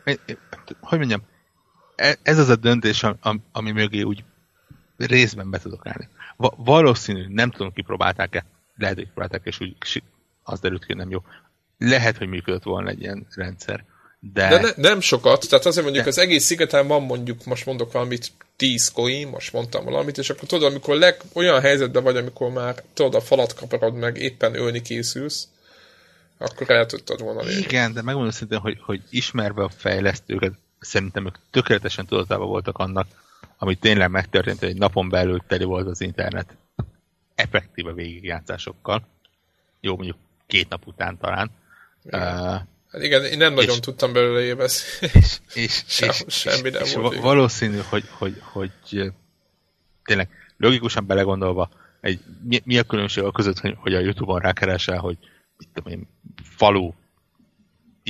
hogy 0.79 0.97
mondjam, 0.97 1.21
ez 2.21 2.37
az 2.37 2.49
a 2.49 2.55
döntés, 2.55 3.05
ami 3.51 3.71
mögé 3.71 4.01
úgy 4.01 4.23
részben 4.97 5.49
be 5.49 5.59
tudok 5.59 5.87
állni. 5.87 6.09
Va- 6.35 6.55
valószínű, 6.57 7.25
nem 7.27 7.51
tudom, 7.51 7.73
kipróbálták-e, 7.73 8.45
lehet, 8.77 8.95
hogy 8.95 9.07
próbálták, 9.07 9.41
és 9.43 9.59
úgy 9.59 10.03
az 10.43 10.59
derült 10.59 10.85
ki, 10.85 10.93
nem 10.93 11.09
jó. 11.09 11.23
Lehet, 11.77 12.17
hogy 12.17 12.27
működött 12.27 12.63
volna 12.63 12.89
egy 12.89 13.01
ilyen 13.01 13.27
rendszer. 13.35 13.83
De, 14.19 14.49
de 14.49 14.59
ne, 14.59 14.89
nem 14.89 14.99
sokat, 14.99 15.49
tehát 15.49 15.65
azért 15.65 15.83
mondjuk 15.83 16.05
de... 16.05 16.09
az 16.09 16.17
egész 16.17 16.45
szigeten 16.45 16.87
van 16.87 17.03
mondjuk, 17.03 17.45
most 17.45 17.65
mondok 17.65 17.91
valamit, 17.91 18.31
10 18.55 18.91
coin, 18.91 19.27
most 19.27 19.53
mondtam 19.53 19.85
valamit, 19.85 20.17
és 20.17 20.29
akkor 20.29 20.47
tudod, 20.47 20.71
amikor 20.71 20.95
leg, 20.95 21.21
olyan 21.33 21.61
helyzetben 21.61 22.03
vagy, 22.03 22.17
amikor 22.17 22.51
már 22.51 22.83
tudod, 22.93 23.15
a 23.15 23.21
falat 23.21 23.53
kaparod 23.53 23.93
meg, 23.93 24.17
éppen 24.17 24.55
ölni 24.55 24.81
készülsz, 24.81 25.47
akkor 26.37 26.69
el 26.69 26.85
tudtad 26.85 27.21
volna 27.21 27.41
lépni. 27.41 27.61
Igen, 27.61 27.93
de 27.93 28.01
megmondom 28.01 28.31
szintén, 28.31 28.59
hogy, 28.59 28.77
hogy 28.81 29.01
ismerve 29.09 29.63
a 29.63 29.69
fejlesztőket, 29.69 30.53
szerintem 30.79 31.25
ők 31.25 31.35
tökéletesen 31.51 32.05
tudatában 32.05 32.47
voltak 32.47 32.77
annak, 32.77 33.07
ami 33.57 33.75
tényleg 33.75 34.09
megtörtént, 34.09 34.59
hogy 34.59 34.69
egy 34.69 34.77
napon 34.77 35.09
belül 35.09 35.41
teli 35.47 35.63
volt 35.63 35.87
az 35.87 36.01
internet 36.01 36.55
effektíve 37.35 37.93
végigjátszásokkal. 37.93 39.07
Jó, 39.79 39.95
mondjuk 39.95 40.17
két 40.47 40.69
nap 40.69 40.87
után 40.87 41.17
talán. 41.17 41.49
Igen. 42.03 42.21
Uh, 42.21 42.61
hát 42.91 43.01
igen, 43.01 43.23
én 43.23 43.37
nem 43.37 43.53
nagyon 43.53 43.75
és, 43.75 43.79
tudtam 43.79 44.13
belőle 44.13 44.41
évezni. 44.41 45.09
És, 45.13 45.39
és, 45.53 45.83
Sem, 45.87 46.09
és, 46.09 46.23
semmi 46.27 46.69
nem 46.69 46.83
és 46.83 46.93
volt. 46.93 47.13
És 47.13 47.19
valószínű, 47.19 47.77
hogy, 47.77 48.05
hogy, 48.09 48.41
hogy, 48.41 48.71
hogy 48.81 49.11
tényleg 50.03 50.29
logikusan 50.57 51.05
belegondolva, 51.05 51.69
egy, 52.01 52.19
mi, 52.43 52.61
mi 52.63 52.77
a 52.77 52.83
különbség 52.83 53.23
a 53.23 53.31
között, 53.31 53.59
hogy, 53.59 53.75
hogy 53.79 53.93
a 53.93 53.99
Youtube-on 53.99 54.39
rákeresel, 54.39 54.97
hogy 54.97 55.17
mit 55.57 55.67
tudom 55.73 55.91
én, 55.91 56.07
falu 56.43 56.93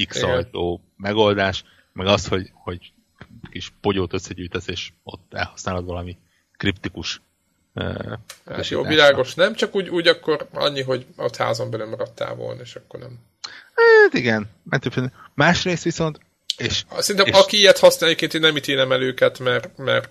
X 0.08 0.22
ajtó 0.22 0.82
megoldás, 0.98 1.64
meg 1.98 2.08
az, 2.08 2.28
hogy, 2.28 2.52
hogy 2.54 2.92
kis 3.52 3.74
pogyót 3.82 4.14
összegyűjtesz, 4.14 4.68
és 4.68 4.92
ott 5.04 5.34
elhasználod 5.34 5.86
valami 5.86 6.18
kriptikus 6.58 7.22
hát 8.46 8.68
jó, 8.70 8.84
világos. 8.84 9.34
Nem 9.34 9.54
csak 9.54 9.76
úgy, 9.76 9.90
úgy 9.90 10.08
akkor 10.08 10.48
annyi, 10.54 10.82
hogy 10.82 11.06
ott 11.16 11.36
házon 11.36 11.70
belül 11.70 11.90
maradtál 11.90 12.36
volna, 12.36 12.62
és 12.62 12.76
akkor 12.76 13.00
nem. 13.00 13.20
Hát 13.76 14.14
igen. 14.14 14.50
Másrészt 15.34 15.84
viszont 15.84 16.20
és, 16.58 16.84
Szerintem 16.98 17.34
és... 17.34 17.40
aki 17.40 17.58
ilyet 17.58 17.80
használja, 17.80 18.16
én 18.16 18.42
nem 18.42 18.58
ítélem 18.58 18.92
el 18.92 19.02
őket, 19.02 19.40
mert, 19.40 19.78
mert 19.78 20.10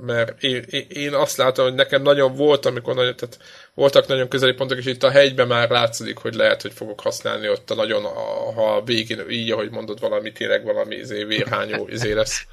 mert 0.00 0.42
én, 0.42 0.64
én 0.88 1.14
azt 1.14 1.36
látom, 1.36 1.64
hogy 1.64 1.74
nekem 1.74 2.02
nagyon 2.02 2.34
volt, 2.34 2.66
amikor 2.66 2.94
nagyon, 2.94 3.16
tehát 3.16 3.38
voltak 3.74 4.06
nagyon 4.06 4.28
közeli 4.28 4.52
pontok, 4.52 4.78
és 4.78 4.86
itt 4.86 5.02
a 5.02 5.10
hegyben 5.10 5.46
már 5.46 5.70
látszik, 5.70 6.18
hogy 6.18 6.34
lehet, 6.34 6.62
hogy 6.62 6.72
fogok 6.72 7.00
használni 7.00 7.48
ott 7.48 7.70
a 7.70 7.74
nagyon, 7.74 8.04
a, 8.04 8.52
ha 8.52 8.74
a 8.74 8.82
végén 8.82 9.30
így, 9.30 9.50
ahogy 9.50 9.70
mondod, 9.70 10.00
valami 10.00 10.32
tényleg 10.32 10.64
valami 10.64 10.94
izé, 10.94 11.24
vérhányó 11.24 11.88
izé 11.88 12.12
lesz. 12.12 12.46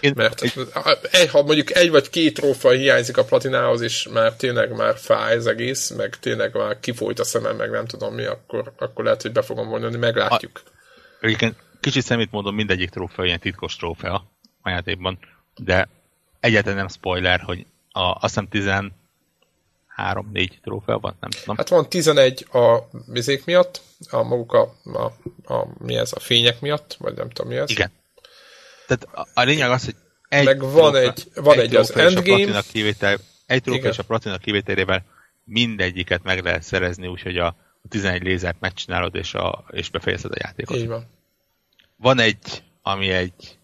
Mert 0.14 0.42
egy, 0.42 1.28
ha 1.30 1.42
mondjuk 1.42 1.74
egy 1.76 1.90
vagy 1.90 2.10
két 2.10 2.34
trófa 2.34 2.70
hiányzik 2.70 3.16
a 3.16 3.24
platinához, 3.24 3.80
és 3.80 4.08
már 4.12 4.36
tényleg 4.36 4.76
már 4.76 4.96
fáj 4.96 5.34
ez 5.34 5.46
egész, 5.46 5.90
meg 5.90 6.18
tényleg 6.18 6.54
már 6.54 6.80
kifolyt 6.80 7.18
a 7.18 7.24
szemem, 7.24 7.56
meg 7.56 7.70
nem 7.70 7.86
tudom 7.86 8.14
mi, 8.14 8.24
akkor, 8.24 8.72
akkor 8.78 9.04
lehet, 9.04 9.22
hogy 9.22 9.32
be 9.32 9.42
fogom 9.42 9.68
vonulni, 9.68 9.96
meglátjuk. 9.96 10.60
A, 10.64 10.70
kicsit 11.80 12.02
szemét 12.02 12.30
mondom, 12.30 12.54
mindegyik 12.54 12.90
trófea 12.90 13.24
ilyen 13.24 13.40
titkos 13.40 13.76
trófea 13.76 14.30
a 14.62 14.70
játékban, 14.70 15.18
de 15.56 15.88
egyáltalán 16.42 16.78
nem 16.78 16.88
spoiler, 16.88 17.40
hogy 17.40 17.66
a, 17.92 18.00
azt 18.00 18.40
hiszem 18.50 18.90
13-4 19.96 20.50
trófea 20.62 20.98
van, 20.98 21.16
nem 21.20 21.30
tudom. 21.30 21.56
Hát 21.56 21.68
van 21.68 21.88
11 21.88 22.46
a 22.52 22.78
vizék 23.06 23.44
miatt, 23.44 23.80
a 24.10 24.22
maguk 24.22 24.52
a, 24.52 24.74
a, 24.84 25.04
a, 25.54 25.66
mi 25.78 25.96
ez, 25.96 26.12
a 26.12 26.20
fények 26.20 26.60
miatt, 26.60 26.96
vagy 26.98 27.14
nem 27.14 27.30
tudom 27.30 27.52
mi 27.52 27.58
ez. 27.58 27.70
Igen. 27.70 27.90
Tehát 28.86 29.08
a, 29.14 29.40
a 29.40 29.42
lényeg 29.42 29.70
az, 29.70 29.84
hogy 29.84 29.94
egy 30.28 30.44
Meg 30.44 30.60
van 30.60 30.70
trófea, 30.70 31.00
egy, 31.00 31.28
van 31.34 31.58
egy, 31.58 31.64
egy 31.64 31.76
az 31.76 31.96
endgame. 31.96 32.62
Kivétel, 32.72 33.18
egy 33.46 33.62
trófea 33.62 33.90
és 33.90 33.98
a 33.98 34.04
platina 34.04 34.38
kivételével 34.38 35.04
mindegyiket 35.44 36.22
meg 36.22 36.42
lehet 36.42 36.62
szerezni, 36.62 37.06
úgyhogy 37.06 37.38
a, 37.38 37.46
a 37.82 37.88
11 37.88 38.22
lézert 38.22 38.60
megcsinálod, 38.60 39.14
és, 39.14 39.34
a, 39.34 39.64
és 39.70 39.90
befejezed 39.90 40.32
a 40.32 40.38
játékot. 40.38 40.76
Így 40.76 40.86
van. 40.86 41.06
Van 41.96 42.18
egy, 42.18 42.62
ami 42.82 43.10
egy 43.10 43.58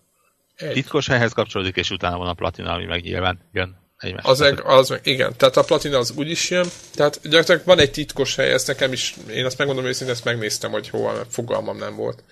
egy. 0.59 0.73
Titkos 0.73 1.07
helyhez 1.07 1.33
kapcsolódik, 1.33 1.77
és 1.77 1.91
utána 1.91 2.19
van 2.19 2.29
a 2.29 2.35
platina, 2.35 2.73
ami 2.73 2.85
meg 2.85 3.03
nyilván 3.03 3.49
jön 3.53 3.77
egymás. 3.99 4.25
Az, 4.25 4.39
meg, 4.39 4.61
az 4.65 4.89
meg, 4.89 5.01
igen, 5.03 5.37
tehát 5.37 5.57
a 5.57 5.63
platina 5.63 5.99
az 5.99 6.13
úgy 6.17 6.31
is 6.31 6.51
jön, 6.51 6.67
tehát 6.95 7.21
gyakorlatilag 7.23 7.63
van 7.65 7.79
egy 7.79 7.91
titkos 7.91 8.37
hely, 8.37 8.53
ezt 8.53 8.67
nekem 8.67 8.93
is, 8.93 9.15
én 9.31 9.45
azt 9.45 9.59
megmondom 9.59 9.85
őszintén, 9.85 10.15
ezt 10.15 10.25
megnéztem, 10.25 10.71
hogy 10.71 10.89
hol 10.89 11.13
van, 11.13 11.25
fogalmam 11.29 11.77
nem 11.77 11.97
volt. 11.97 12.25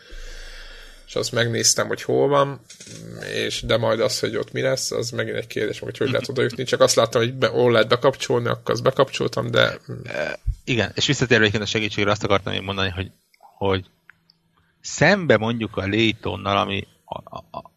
És 1.07 1.15
azt 1.15 1.33
megnéztem, 1.33 1.87
hogy 1.87 2.03
hol 2.03 2.29
van, 2.29 2.61
és 3.35 3.63
de 3.63 3.77
majd 3.77 4.01
az, 4.01 4.21
hogy 4.21 4.37
ott 4.37 4.53
mi 4.53 4.61
lesz, 4.61 4.91
az 4.91 5.11
megint 5.11 5.37
egy 5.37 5.47
kérdés, 5.47 5.79
hogy 5.79 5.99
hogy 5.99 6.11
lehet 6.11 6.29
oda 6.29 6.43
jutni. 6.43 6.65
Csak 6.65 6.81
azt 6.81 6.95
láttam, 6.95 7.21
hogy 7.21 7.35
be, 7.35 7.47
hol 7.47 7.73
lehet 7.73 7.89
bekapcsolni, 7.89 8.49
akkor 8.49 8.75
azt 8.75 8.83
bekapcsoltam, 8.83 9.51
de... 9.51 9.79
Igen, 10.65 10.93
és 10.95 11.07
visszatérve 11.07 11.59
a 11.59 11.67
segítségre 11.67 12.11
azt 12.11 12.25
akartam 12.25 12.53
még 12.53 12.63
mondani, 12.63 12.91
hogy, 12.91 13.11
hogy 13.57 13.85
szembe 14.81 15.37
mondjuk 15.37 15.77
a 15.77 15.87
Laytonnal, 15.87 16.57
ami 16.57 16.87
a, 17.05 17.37
a, 17.37 17.71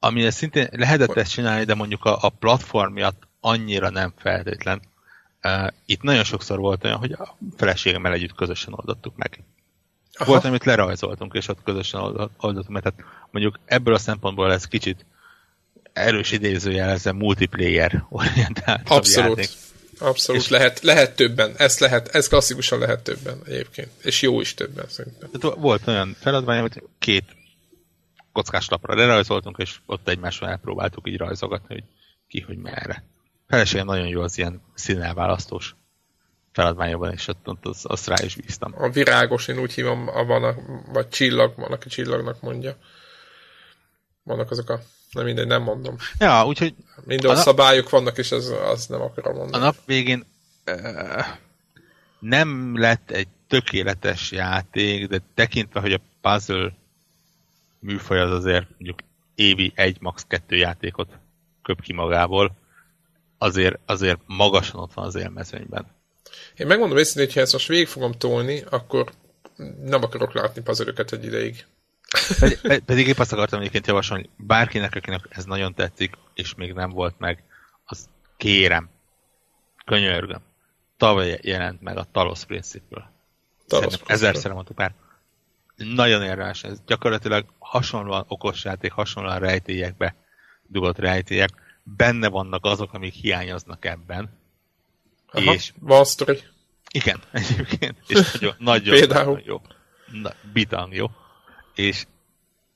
amire 0.00 0.30
szintén 0.30 0.68
lehetett 0.70 1.16
ezt 1.16 1.32
csinálni, 1.32 1.64
de 1.64 1.74
mondjuk 1.74 2.04
a, 2.04 2.18
a 2.20 2.28
platform 2.28 2.92
miatt 2.92 3.22
annyira 3.40 3.90
nem 3.90 4.12
feltétlen. 4.16 4.82
Uh, 5.42 5.66
itt 5.86 6.02
nagyon 6.02 6.24
sokszor 6.24 6.58
volt 6.58 6.84
olyan, 6.84 6.98
hogy 6.98 7.12
a 7.12 7.36
feleségemmel 7.56 8.12
együtt 8.12 8.34
közösen 8.34 8.72
oldottuk 8.72 9.16
meg. 9.16 9.42
Aha. 10.12 10.30
Volt, 10.30 10.44
amit 10.44 10.64
lerajzoltunk, 10.64 11.34
és 11.34 11.48
ott 11.48 11.62
közösen 11.64 12.00
oldottuk 12.36 12.68
meg. 12.68 12.82
Tehát 12.82 12.98
mondjuk 13.30 13.58
ebből 13.64 13.94
a 13.94 13.98
szempontból 13.98 14.52
ez 14.52 14.64
kicsit 14.64 15.04
erős 15.92 16.32
idézőjel 16.32 16.88
ezzel 16.88 17.12
multiplayer 17.12 18.04
orientált. 18.08 18.88
Abszolút. 18.88 19.50
Abszolút, 19.98 20.42
és 20.42 20.48
lehet, 20.48 20.80
lehet 20.80 21.16
többen. 21.16 21.52
Ez 21.56 21.78
lehet, 21.78 22.08
ez 22.08 22.28
klasszikusan 22.28 22.78
lehet 22.78 23.02
többen 23.02 23.40
egyébként. 23.46 23.90
És 24.02 24.22
jó 24.22 24.40
is 24.40 24.54
többen 24.54 24.84
szerintem. 24.88 25.30
Tehát 25.30 25.56
volt 25.58 25.86
olyan 25.86 26.16
feladvány, 26.20 26.60
hogy 26.60 26.82
két 26.98 27.24
kockás 28.32 28.68
lapra 28.68 28.94
lerajzoltunk, 28.94 29.56
és 29.58 29.78
ott 29.86 30.08
egymással 30.08 30.48
elpróbáltuk 30.48 31.08
így 31.08 31.16
rajzogatni, 31.16 31.74
hogy 31.74 31.84
ki, 32.28 32.40
hogy 32.40 32.56
merre. 32.56 33.04
Feleségem 33.48 33.86
nagyon 33.86 34.06
jó 34.06 34.20
az 34.20 34.38
ilyen 34.38 34.62
színelválasztós 34.74 35.74
feladványokban, 36.52 37.12
és 37.12 37.28
ott, 37.28 37.48
ott 37.48 37.66
azt, 37.66 37.84
azt 37.84 38.06
rá 38.06 38.16
is 38.24 38.36
bíztam. 38.36 38.74
A 38.76 38.90
virágos, 38.90 39.48
én 39.48 39.58
úgy 39.58 39.72
hívom, 39.72 40.08
a, 40.08 40.24
van 40.24 40.44
a, 40.44 40.54
vagy 40.92 41.08
csillag, 41.08 41.52
van, 41.56 41.72
aki 41.72 41.88
csillagnak 41.88 42.40
mondja. 42.40 42.76
Vannak 44.22 44.50
azok 44.50 44.70
a, 44.70 44.80
nem 45.12 45.24
mindegy, 45.24 45.46
nem 45.46 45.62
mondom. 45.62 45.96
Ja, 46.18 46.46
úgyhogy... 46.46 46.74
Minden 47.04 47.32
nap, 47.32 47.42
szabályok 47.42 47.90
vannak, 47.90 48.18
és 48.18 48.32
az, 48.32 48.54
az 48.64 48.86
nem 48.86 49.00
akarom 49.00 49.36
mondani. 49.36 49.62
A 49.62 49.66
nap 49.66 49.76
végén 49.86 50.26
uh, 50.66 51.24
nem 52.18 52.78
lett 52.78 53.10
egy 53.10 53.28
tökéletes 53.48 54.30
játék, 54.30 55.06
de 55.06 55.20
tekintve, 55.34 55.80
hogy 55.80 55.92
a 55.92 56.00
puzzle 56.20 56.72
műfaj 57.80 58.20
az 58.20 58.30
azért 58.30 58.68
mondjuk 58.68 58.98
évi 59.34 59.72
egy, 59.74 60.00
max. 60.00 60.24
kettő 60.28 60.56
játékot 60.56 61.18
köp 61.62 61.80
ki 61.80 61.92
magából, 61.92 62.56
azért, 63.38 63.78
azért 63.86 64.18
magasan 64.26 64.80
ott 64.80 64.92
van 64.92 65.04
az 65.04 65.14
élmezőnyben. 65.14 65.86
Én 66.56 66.66
megmondom 66.66 66.98
őszintén, 66.98 67.24
hogy 67.24 67.34
ha 67.34 67.40
ezt 67.40 67.52
most 67.52 67.68
végig 67.68 67.86
fogom 67.86 68.12
tolni, 68.12 68.62
akkor 68.70 69.12
nem 69.82 70.02
akarok 70.02 70.32
látni 70.32 70.62
pazaröket 70.62 71.12
egy 71.12 71.24
ideig. 71.24 71.66
Pedig, 72.38 72.58
pedig 72.84 73.06
épp 73.06 73.18
azt 73.18 73.32
akartam 73.32 73.60
egyébként 73.60 73.86
javasolni, 73.86 74.30
bárkinek, 74.36 74.94
akinek 74.94 75.26
ez 75.30 75.44
nagyon 75.44 75.74
tetszik, 75.74 76.14
és 76.34 76.54
még 76.54 76.72
nem 76.72 76.90
volt 76.90 77.18
meg, 77.18 77.42
az 77.84 78.08
kérem, 78.36 78.90
könyörgöm. 79.84 80.42
Tavaly 80.96 81.38
jelent 81.42 81.80
meg 81.80 81.96
a 81.96 82.06
Talos 82.12 82.44
Principle. 82.44 83.12
Talos 83.66 83.94
ezerszer 84.06 84.52
mondtuk 84.52 84.76
már. 84.76 84.94
Nagyon 85.84 86.22
érdemes 86.22 86.64
ez. 86.64 86.80
Gyakorlatilag 86.86 87.44
hasonlóan 87.58 88.24
okos 88.28 88.64
játék, 88.64 88.92
hasonlóan 88.92 89.38
rejtélyekbe 89.38 90.14
dugott 90.62 90.98
rejtélyek. 90.98 91.50
Benne 91.82 92.28
vannak 92.28 92.64
azok, 92.64 92.92
amik 92.92 93.14
hiányoznak 93.14 93.84
ebben. 93.84 94.38
Aha, 95.32 95.52
és 95.54 95.72
van 95.78 96.04
sztori. 96.04 96.38
Igen, 96.92 97.20
egyébként. 97.32 97.96
És 98.06 98.32
nagyon, 98.32 98.54
nagyon, 98.58 99.08
nagyon 99.08 99.42
jó. 99.44 99.60
Na, 100.12 100.32
bitang 100.52 100.94
jó. 100.94 101.10
És, 101.74 102.06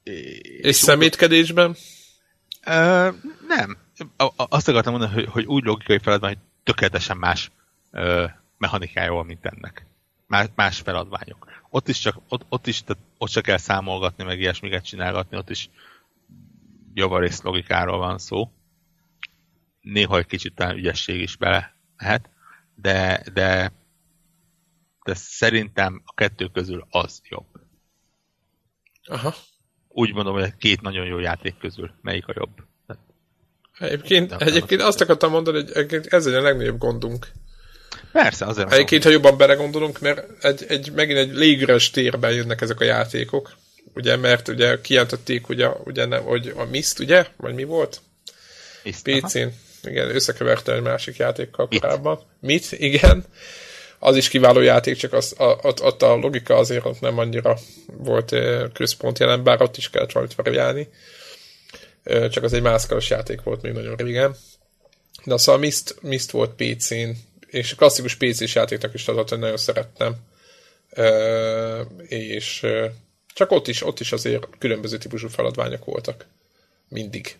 és, 0.03 0.39
és 0.61 0.77
szemétkedésben? 0.77 1.77
Ö, 2.67 3.09
nem. 3.49 3.77
A, 4.17 4.29
azt 4.37 4.69
akartam 4.69 4.93
mondani, 4.93 5.15
hogy, 5.15 5.27
hogy 5.29 5.45
úgy 5.45 5.65
logikai 5.65 5.99
feladvány, 5.99 6.35
hogy 6.35 6.43
tökéletesen 6.63 7.17
más 7.17 7.51
ö, 7.91 8.27
mechanikája 8.59 9.13
van, 9.13 9.27
mint 9.27 9.47
ennek. 9.47 9.87
Más, 10.27 10.47
más 10.55 10.81
feladványok. 10.81 11.63
Ott 11.75 11.89
is 11.89 11.99
csak, 11.99 12.17
ott, 12.29 12.47
ott 12.49 12.67
is 12.67 12.83
tehát 12.83 13.03
ott 13.19 13.29
csak 13.29 13.43
kell 13.43 13.57
számolgatni, 13.57 14.25
meg 14.25 14.41
ilyesmiket 14.41 14.85
csinálgatni, 14.85 15.37
ott 15.37 15.51
is 15.51 15.71
javarész 16.93 17.43
logikáról 17.43 17.99
van 17.99 18.19
szó. 18.19 18.51
Néha 19.81 20.19
egy 20.19 20.27
kicsit 20.27 20.55
talán 20.55 20.77
ügyesség 20.77 21.21
is 21.21 21.37
bele 21.37 21.77
lehet, 21.97 22.31
de, 22.75 23.25
de, 23.33 23.73
de 25.05 25.15
szerintem 25.15 26.03
a 26.05 26.15
kettő 26.15 26.47
közül 26.47 26.87
az 26.91 27.21
jobb. 27.29 27.47
Aha. 29.05 29.35
Úgy 29.89 30.15
mondom, 30.15 30.35
hogy 30.35 30.57
két 30.57 30.81
nagyon 30.81 31.07
jó 31.07 31.19
játék 31.19 31.59
közül 31.59 31.95
melyik 32.01 32.27
a 32.27 32.33
jobb. 32.37 32.67
Egyébként, 33.79 34.31
nem, 34.31 34.39
egyébként 34.41 34.81
azt 34.81 35.01
akartam 35.01 35.31
mondani, 35.31 35.73
hogy 35.73 36.07
ez 36.09 36.27
egy 36.27 36.35
a 36.35 36.41
legnagyobb 36.41 36.79
gondunk. 36.79 37.33
Persze, 38.13 38.47
azért. 38.47 38.73
Egyébként, 38.73 39.05
ha 39.05 39.11
jobban 39.11 39.37
belegondolunk, 39.37 40.01
mert 40.01 40.45
egy, 40.45 40.65
egy, 40.69 40.93
megint 40.93 41.19
egy 41.19 41.35
légüres 41.35 41.91
térben 41.91 42.33
jönnek 42.33 42.61
ezek 42.61 42.81
a 42.81 42.85
játékok. 42.85 43.53
Ugye, 43.95 44.17
mert 44.17 44.49
ugye 44.49 44.81
kijelentették, 44.81 45.49
ugye, 45.49 45.69
ugye 45.85 46.05
nem, 46.05 46.23
hogy 46.23 46.53
a 46.57 46.65
Mist, 46.65 46.99
ugye? 46.99 47.27
Vagy 47.37 47.55
mi 47.55 47.65
volt? 47.65 48.01
PC-n. 48.83 49.49
Igen, 49.83 50.15
összekeverte 50.15 50.73
egy 50.73 50.83
másik 50.83 51.17
játékkal 51.17 51.69
korábban. 51.69 52.21
Mit? 52.41 52.73
Igen 52.73 53.25
az 54.05 54.17
is 54.17 54.29
kiváló 54.29 54.61
játék, 54.61 54.97
csak 54.97 55.13
az, 55.13 55.35
a, 55.39 55.59
ott, 55.63 55.83
ott 55.83 56.03
a 56.03 56.15
logika 56.15 56.57
azért 56.57 56.85
ott 56.85 57.01
nem 57.01 57.19
annyira 57.19 57.59
volt 57.87 58.35
központ 58.73 59.19
jelen, 59.19 59.45
bár 59.45 59.63
ott 59.63 59.77
is 59.77 59.91
kellett 59.91 60.13
valamit 60.13 60.35
variálni. 60.35 60.89
Csak 62.05 62.43
az 62.43 62.53
egy 62.53 62.63
mászkaros 62.63 63.11
játék 63.11 63.43
volt 63.43 63.63
még 63.63 63.73
nagyon 63.73 63.97
régen. 63.97 64.37
De 65.25 65.37
szóval 65.37 65.61
Mist, 65.61 65.97
Mist 66.01 66.31
volt 66.31 66.55
PC-n, 66.57 67.11
és 67.55 67.73
a 67.73 67.77
klasszikus 67.77 68.15
PC-s 68.15 68.55
játéknak 68.55 68.95
is 68.95 69.09
az, 69.09 69.29
hogy 69.29 69.39
nagyon 69.39 69.57
szerettem. 69.57 70.17
És 72.03 72.67
csak 73.35 73.51
ott 73.51 73.69
is, 73.69 73.83
ott 73.83 74.01
is 74.01 74.13
azért 74.13 74.47
különböző 74.59 74.99
típusú 74.99 75.29
feladványok 75.29 75.85
voltak. 75.85 76.27
Mindig. 76.89 77.37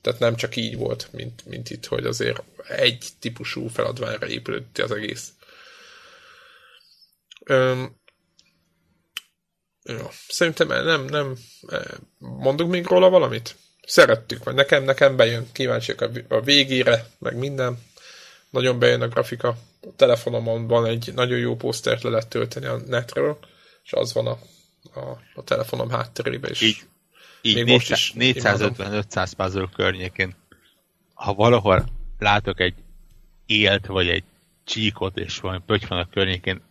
Tehát 0.00 0.20
nem 0.20 0.36
csak 0.36 0.56
így 0.56 0.76
volt, 0.76 1.08
mint, 1.12 1.46
mint 1.46 1.70
itt, 1.70 1.86
hogy 1.86 2.06
azért 2.06 2.42
egy 2.68 3.08
típusú 3.20 3.68
feladványra 3.68 4.28
épülött 4.28 4.78
az 4.78 4.90
egész. 4.90 5.32
Öm, 7.44 7.96
jó, 9.82 10.10
szerintem 10.28 10.68
nem, 10.68 11.04
nem, 11.04 11.36
mondunk 12.18 12.70
még 12.70 12.86
róla 12.86 13.08
valamit? 13.08 13.56
Szerettük, 13.86 14.44
vagy 14.44 14.54
nekem, 14.54 14.84
nekem 14.84 15.16
bejön, 15.16 15.52
kíváncsiak 15.52 16.00
a, 16.00 16.10
a 16.28 16.40
végére, 16.40 17.06
meg 17.18 17.36
minden. 17.36 17.78
Nagyon 18.50 18.78
bejön 18.78 19.02
a 19.02 19.08
grafika. 19.08 19.48
A 19.82 19.88
telefonomon 19.96 20.66
van 20.66 20.86
egy 20.86 21.12
nagyon 21.14 21.38
jó 21.38 21.56
posztert 21.56 22.02
le 22.02 22.10
lehet 22.10 22.28
tölteni 22.28 22.66
a 22.66 22.76
netről, 22.86 23.38
és 23.84 23.92
az 23.92 24.12
van 24.12 24.26
a, 24.26 24.38
a, 25.00 25.20
a 25.34 25.44
telefonom 25.44 25.90
hátterébe 25.90 26.50
is. 26.50 26.60
Így, 26.60 26.86
így 27.42 27.62
450-500 27.66 29.32
puzzle 29.36 29.68
környékén, 29.74 30.34
ha 31.14 31.34
valahol 31.34 31.84
látok 32.18 32.60
egy 32.60 32.74
élt, 33.46 33.86
vagy 33.86 34.08
egy 34.08 34.24
csíkot, 34.64 35.18
és 35.18 35.40
valami 35.40 35.62
pöty 35.66 35.86
van 35.88 35.98
a 35.98 36.08
környékén, 36.08 36.62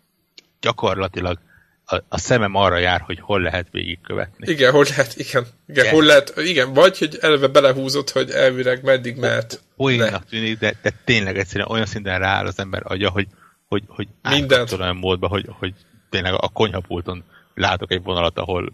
gyakorlatilag 0.59 1.39
a, 1.85 2.03
a 2.09 2.17
szemem 2.17 2.55
arra 2.55 2.77
jár, 2.77 3.01
hogy 3.01 3.19
hol 3.19 3.41
lehet 3.41 3.67
végigkövetni. 3.71 4.51
Igen, 4.51 4.71
hol 4.71 4.85
lehet, 4.89 5.17
igen. 5.17 5.45
Igen, 5.67 5.89
hol 5.89 6.03
lehet, 6.03 6.33
igen, 6.37 6.73
vagy, 6.73 6.97
hogy 6.97 7.17
eleve 7.21 7.47
belehúzott, 7.47 8.09
hogy 8.09 8.29
elvileg 8.29 8.83
meddig 8.83 9.17
mehet. 9.17 9.61
Olyannak 9.77 10.25
tűnik, 10.25 10.57
de, 10.57 10.73
de 10.81 10.91
tényleg 11.05 11.37
egyszerűen 11.37 11.69
olyan 11.69 11.85
szinten 11.85 12.19
rááll 12.19 12.45
az 12.45 12.59
ember 12.59 12.81
agya, 12.83 13.09
hogy, 13.09 13.27
hogy, 13.67 13.83
hogy 13.87 14.07
Mindent. 14.29 14.71
olyan 14.71 14.95
módban, 14.95 15.29
hogy, 15.29 15.45
hogy 15.49 15.73
tényleg 16.09 16.33
a 16.33 16.47
konyhapulton 16.47 17.23
látok 17.53 17.91
egy 17.91 18.03
vonalat, 18.03 18.37
ahol 18.37 18.73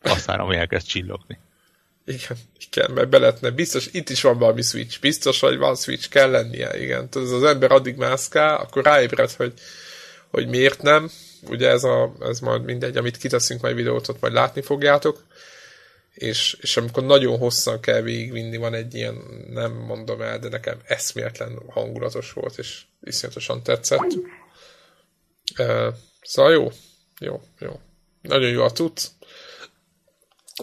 passzárom 0.00 0.50
elkezd 0.50 0.86
csillogni. 0.86 1.38
Igen, 2.04 2.36
igen, 2.70 2.90
mert 2.90 3.08
be 3.08 3.18
lehetne, 3.18 3.50
biztos, 3.50 3.88
itt 3.92 4.10
is 4.10 4.22
van 4.22 4.38
valami 4.38 4.62
switch, 4.62 5.00
biztos, 5.00 5.40
hogy 5.40 5.56
van 5.56 5.76
switch, 5.76 6.08
kell 6.08 6.30
lennie, 6.30 6.82
igen. 6.82 7.08
Tudod, 7.08 7.32
az 7.32 7.42
ember 7.42 7.72
addig 7.72 7.96
mászkál, 7.96 8.56
akkor 8.56 8.84
ráébred, 8.84 9.30
hogy 9.30 9.52
hogy 10.32 10.48
miért 10.48 10.82
nem. 10.82 11.10
Ugye 11.48 11.68
ez, 11.68 11.84
a, 11.84 12.12
ez 12.20 12.40
majd 12.40 12.64
mindegy, 12.64 12.96
amit 12.96 13.16
kiteszünk 13.16 13.60
majd 13.60 13.74
videót, 13.74 14.08
ott 14.08 14.20
majd 14.20 14.32
látni 14.32 14.62
fogjátok. 14.62 15.24
És, 16.14 16.56
és 16.60 16.76
amikor 16.76 17.04
nagyon 17.04 17.38
hosszan 17.38 17.80
kell 17.80 18.00
végigvinni, 18.00 18.56
van 18.56 18.74
egy 18.74 18.94
ilyen, 18.94 19.14
nem 19.50 19.72
mondom 19.72 20.20
el, 20.20 20.38
de 20.38 20.48
nekem 20.48 20.80
eszméletlen 20.84 21.58
hangulatos 21.68 22.32
volt, 22.32 22.58
és 22.58 22.82
iszonyatosan 23.00 23.62
tetszett. 23.62 24.12
Uh, 25.58 25.94
szóval 26.22 26.52
jó, 26.52 26.70
jó, 27.18 27.40
jó. 27.58 27.80
Nagyon 28.20 28.50
jó 28.50 28.62
a 28.62 28.70
tud, 28.70 28.92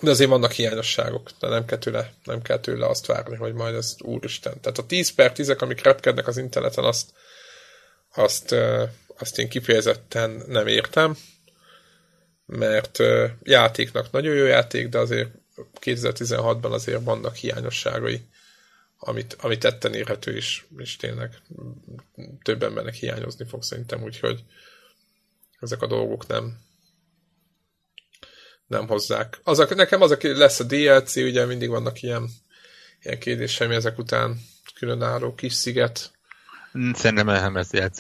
de 0.02 0.10
azért 0.10 0.30
vannak 0.30 0.52
hiányosságok, 0.52 1.30
de 1.40 1.48
nem 1.48 1.66
kell 1.66 1.78
tőle, 1.78 2.14
nem 2.24 2.42
kell 2.42 2.60
tőle 2.60 2.88
azt 2.88 3.06
várni, 3.06 3.36
hogy 3.36 3.54
majd 3.54 3.76
ez 3.76 3.96
úristen. 4.00 4.62
Tehát 4.62 4.78
a 4.78 4.86
10 4.86 5.12
per 5.12 5.32
10 5.32 5.50
amik 5.50 5.84
repkednek 5.84 6.28
az 6.28 6.38
interneten, 6.38 6.84
azt, 6.84 7.10
azt, 8.14 8.56
azt 9.20 9.40
én 9.40 9.50
kifejezetten 9.50 10.44
nem 10.48 10.68
értem, 10.68 11.18
mert 12.46 12.98
játéknak 13.44 14.12
nagyon 14.12 14.36
jó 14.36 14.46
játék, 14.46 14.90
de 14.90 14.98
azért 14.98 15.30
2016-ban 15.82 16.72
azért 16.72 17.04
vannak 17.04 17.36
hiányosságai, 17.36 18.22
amit, 18.98 19.34
amit 19.40 19.60
tetten 19.60 19.94
érhető 19.94 20.38
is, 20.38 20.66
és 20.78 20.96
tényleg 20.96 21.42
több 22.44 22.64
embernek 22.64 22.94
hiányozni 22.94 23.46
fog 23.46 23.64
szerintem, 23.64 24.04
úgyhogy 24.04 24.44
ezek 25.60 25.82
a 25.82 25.88
dolgok 25.88 26.28
nem 26.28 26.68
nem 28.70 28.88
hozzák. 28.88 29.40
Az 29.44 29.60
a, 29.60 29.76
nekem 29.76 30.02
az, 30.02 30.12
aki 30.12 30.38
lesz 30.38 30.60
a 30.60 30.64
DLC, 30.64 31.16
ugye 31.16 31.46
mindig 31.46 31.70
vannak 31.70 32.02
ilyen, 32.02 32.30
ilyen 33.02 33.20
kérdéseim 33.20 33.72
ezek 33.72 33.98
után 33.98 34.40
különálló 34.74 35.36
kis 35.36 35.54
sziget. 35.54 36.12
Szerintem 36.94 37.26
nem 37.26 37.58
ez 37.58 37.70
DLC. 37.70 38.00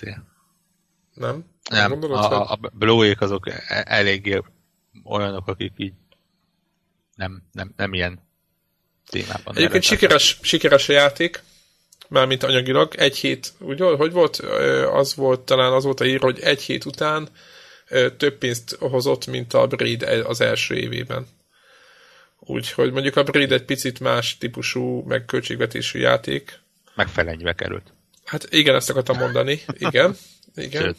Nem? 1.19 1.45
Nem, 1.69 1.89
Gondolod, 1.89 2.17
a, 2.17 2.37
hogy... 2.37 2.57
a 2.61 2.69
blóék 2.73 3.21
azok 3.21 3.49
e- 3.49 3.83
eléggé 3.87 4.41
olyanok, 5.03 5.47
akik 5.47 5.73
így 5.77 5.93
nem, 7.15 7.43
nem, 7.51 7.73
nem 7.75 7.93
ilyen 7.93 8.27
témában. 9.09 9.55
Egyébként 9.55 9.83
sikeres, 9.83 10.39
sikeres 10.41 10.89
a 10.89 10.93
játék, 10.93 11.43
mármint 12.07 12.43
anyagilag. 12.43 12.95
Egy 12.95 13.17
hét, 13.17 13.53
úgy, 13.59 13.79
hogy 13.79 14.11
volt? 14.11 14.35
Az 14.91 15.15
volt, 15.15 15.39
talán 15.39 15.73
az 15.73 15.83
volt 15.83 15.99
a 15.99 16.05
ír, 16.05 16.19
hogy 16.19 16.39
egy 16.39 16.61
hét 16.61 16.85
után 16.85 17.29
több 18.17 18.37
pénzt 18.37 18.75
hozott, 18.79 19.27
mint 19.27 19.53
a 19.53 19.67
Braid 19.67 20.03
az 20.03 20.41
első 20.41 20.75
évében. 20.75 21.27
Úgyhogy 22.39 22.91
mondjuk 22.91 23.15
a 23.15 23.23
Braid 23.23 23.51
egy 23.51 23.65
picit 23.65 23.99
más 23.99 24.37
típusú, 24.37 25.03
meg 25.07 25.25
költségvetésű 25.25 25.99
játék. 25.99 26.59
Megfelelnybe 26.95 27.53
került. 27.53 27.93
Hát 28.25 28.47
igen, 28.49 28.75
ezt 28.75 28.89
akartam 28.89 29.17
mondani. 29.17 29.61
Igen. 29.77 30.15
Igen. 30.55 30.95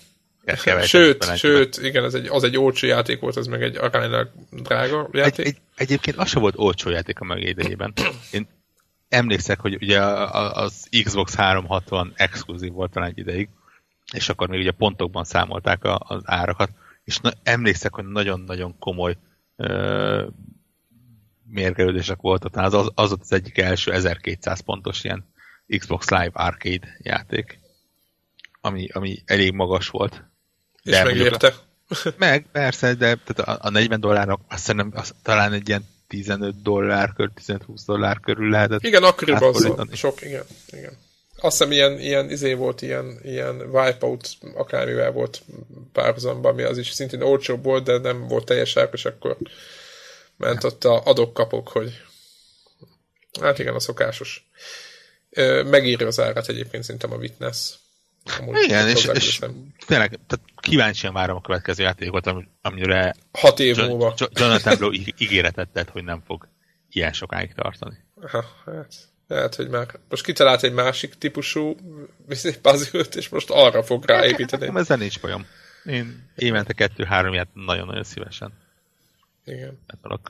Sőt, 0.57 0.87
sőt, 0.87 1.37
sőt, 1.37 1.77
igen, 1.83 2.05
ez 2.05 2.15
egy, 2.15 2.27
az 2.27 2.45
egy 2.45 2.57
olcsó 2.57 2.87
játék 2.87 3.21
volt, 3.21 3.37
az 3.37 3.47
meg 3.47 3.63
egy 3.63 3.77
aránylag 3.77 4.31
drága 4.51 5.09
játék. 5.13 5.47
Egy, 5.47 5.47
egy, 5.47 5.61
egyébként 5.75 6.17
az 6.17 6.29
sem 6.29 6.41
volt 6.41 6.55
olcsó 6.57 6.91
játék 6.91 7.21
a 7.21 7.25
meg 7.25 7.43
idejében. 7.43 7.93
Én 8.33 8.49
emlékszek, 9.09 9.61
hogy 9.61 9.77
ugye 9.81 10.01
az 10.01 10.89
Xbox 11.05 11.35
360 11.35 12.13
exkluzív 12.17 12.73
volt 12.73 12.91
talán 12.91 13.09
egy 13.09 13.19
ideig, 13.19 13.49
és 14.13 14.29
akkor 14.29 14.49
még 14.49 14.61
ugye 14.61 14.71
pontokban 14.71 15.25
számolták 15.25 15.85
a, 15.85 16.01
az 16.07 16.23
árakat, 16.25 16.71
és 17.05 17.19
na, 17.19 17.33
emlékszek, 17.43 17.95
hogy 17.95 18.05
nagyon-nagyon 18.05 18.79
komoly 18.79 19.17
ö, 19.57 20.27
mérgelődések 21.47 22.21
voltak, 22.21 22.57
az, 22.57 22.75
az, 22.75 22.91
az 22.95 23.17
az 23.21 23.33
egyik 23.33 23.59
első 23.59 23.93
1200 23.93 24.61
pontos 24.61 25.05
ilyen 25.05 25.25
Xbox 25.79 26.09
Live 26.09 26.31
Arcade 26.33 26.97
játék, 26.99 27.60
ami, 28.61 28.89
ami 28.93 29.23
elég 29.25 29.53
magas 29.53 29.89
volt. 29.89 30.25
És 30.83 30.93
de 30.93 31.05
megérte. 31.05 31.55
Meg, 32.17 32.47
persze, 32.53 32.95
de 32.95 33.17
tehát 33.27 33.61
a, 33.61 33.67
a 33.67 33.71
40 33.71 34.01
dollárnak 34.01 34.41
azt 34.49 34.67
hiszem, 34.67 34.93
az, 34.95 35.15
talán 35.23 35.53
egy 35.53 35.69
ilyen 35.69 35.89
15 36.09 36.63
dollár 36.63 37.13
körül, 37.13 37.33
15-20 37.47 37.83
dollár 37.87 38.21
körül 38.21 38.51
lehetett. 38.51 38.83
Igen, 38.83 39.03
akkoriban 39.03 39.55
az 39.55 39.89
sok, 39.93 40.23
igen, 40.23 40.45
igen. 40.71 40.99
Azt 41.43 41.59
hiszem 41.59 41.73
ilyen, 41.73 41.99
ilyen 41.99 42.31
izé 42.31 42.53
volt, 42.53 42.83
ilyen, 42.83 43.19
ilyen 43.23 43.61
wipeout 43.61 44.29
akármivel 44.55 45.13
volt 45.13 45.43
párhuzamban, 45.93 46.53
ami 46.53 46.63
az 46.63 46.79
is 46.79 46.91
szintén 46.91 47.23
olcsóbb 47.23 47.65
volt, 47.65 47.85
de 47.85 47.99
nem 47.99 48.27
volt 48.29 48.45
teljes 48.45 48.77
és 48.93 49.05
akkor 49.05 49.37
ment 50.37 50.65
ott 50.65 50.85
a 50.85 51.03
adok-kapok, 51.05 51.69
hogy 51.69 52.03
hát 53.41 53.59
igen, 53.59 53.75
a 53.75 53.81
szokásos. 53.81 54.51
Megírja 55.65 56.07
az 56.07 56.21
árát 56.21 56.49
egyébként 56.49 56.85
szerintem 56.85 57.13
a 57.13 57.17
Witness. 57.17 57.75
Amúgy 58.39 58.63
Igen, 58.63 58.89
és, 58.89 59.05
és 59.05 59.39
tényleg 59.87 60.19
tehát 60.27 60.45
kíváncsian 60.57 61.13
várom 61.13 61.37
a 61.37 61.41
következő 61.41 61.83
játékot, 61.83 62.33
amire 62.63 63.15
hat 63.33 63.61
év 63.61 63.77
múlva 63.77 64.15
Jonathan 64.33 64.77
Blow 64.79 64.93
ígéretet 64.93 65.69
tett, 65.69 65.89
hogy 65.89 66.05
nem 66.05 66.23
fog 66.27 66.49
ilyen 66.91 67.13
sokáig 67.13 67.53
tartani. 67.55 67.97
Ha, 68.31 68.45
hát, 68.65 68.95
lehet, 69.27 69.55
hogy 69.55 69.69
már 69.69 69.87
most 70.09 70.25
kitalált 70.25 70.63
egy 70.63 70.73
másik 70.73 71.15
típusú 71.15 71.77
puzzle 72.63 73.05
és 73.15 73.29
most 73.29 73.51
arra 73.51 73.83
fog 73.83 74.05
ráépíteni. 74.05 74.61
Nekem 74.61 74.77
ezzel 74.77 74.97
nincs 74.97 75.21
bajom. 75.21 75.47
Én 75.85 76.31
évente 76.37 76.73
kettő-három 76.73 77.33
ilyet 77.33 77.49
nagyon-nagyon 77.55 78.05
szívesen. 78.05 78.53
Igen. 79.45 79.79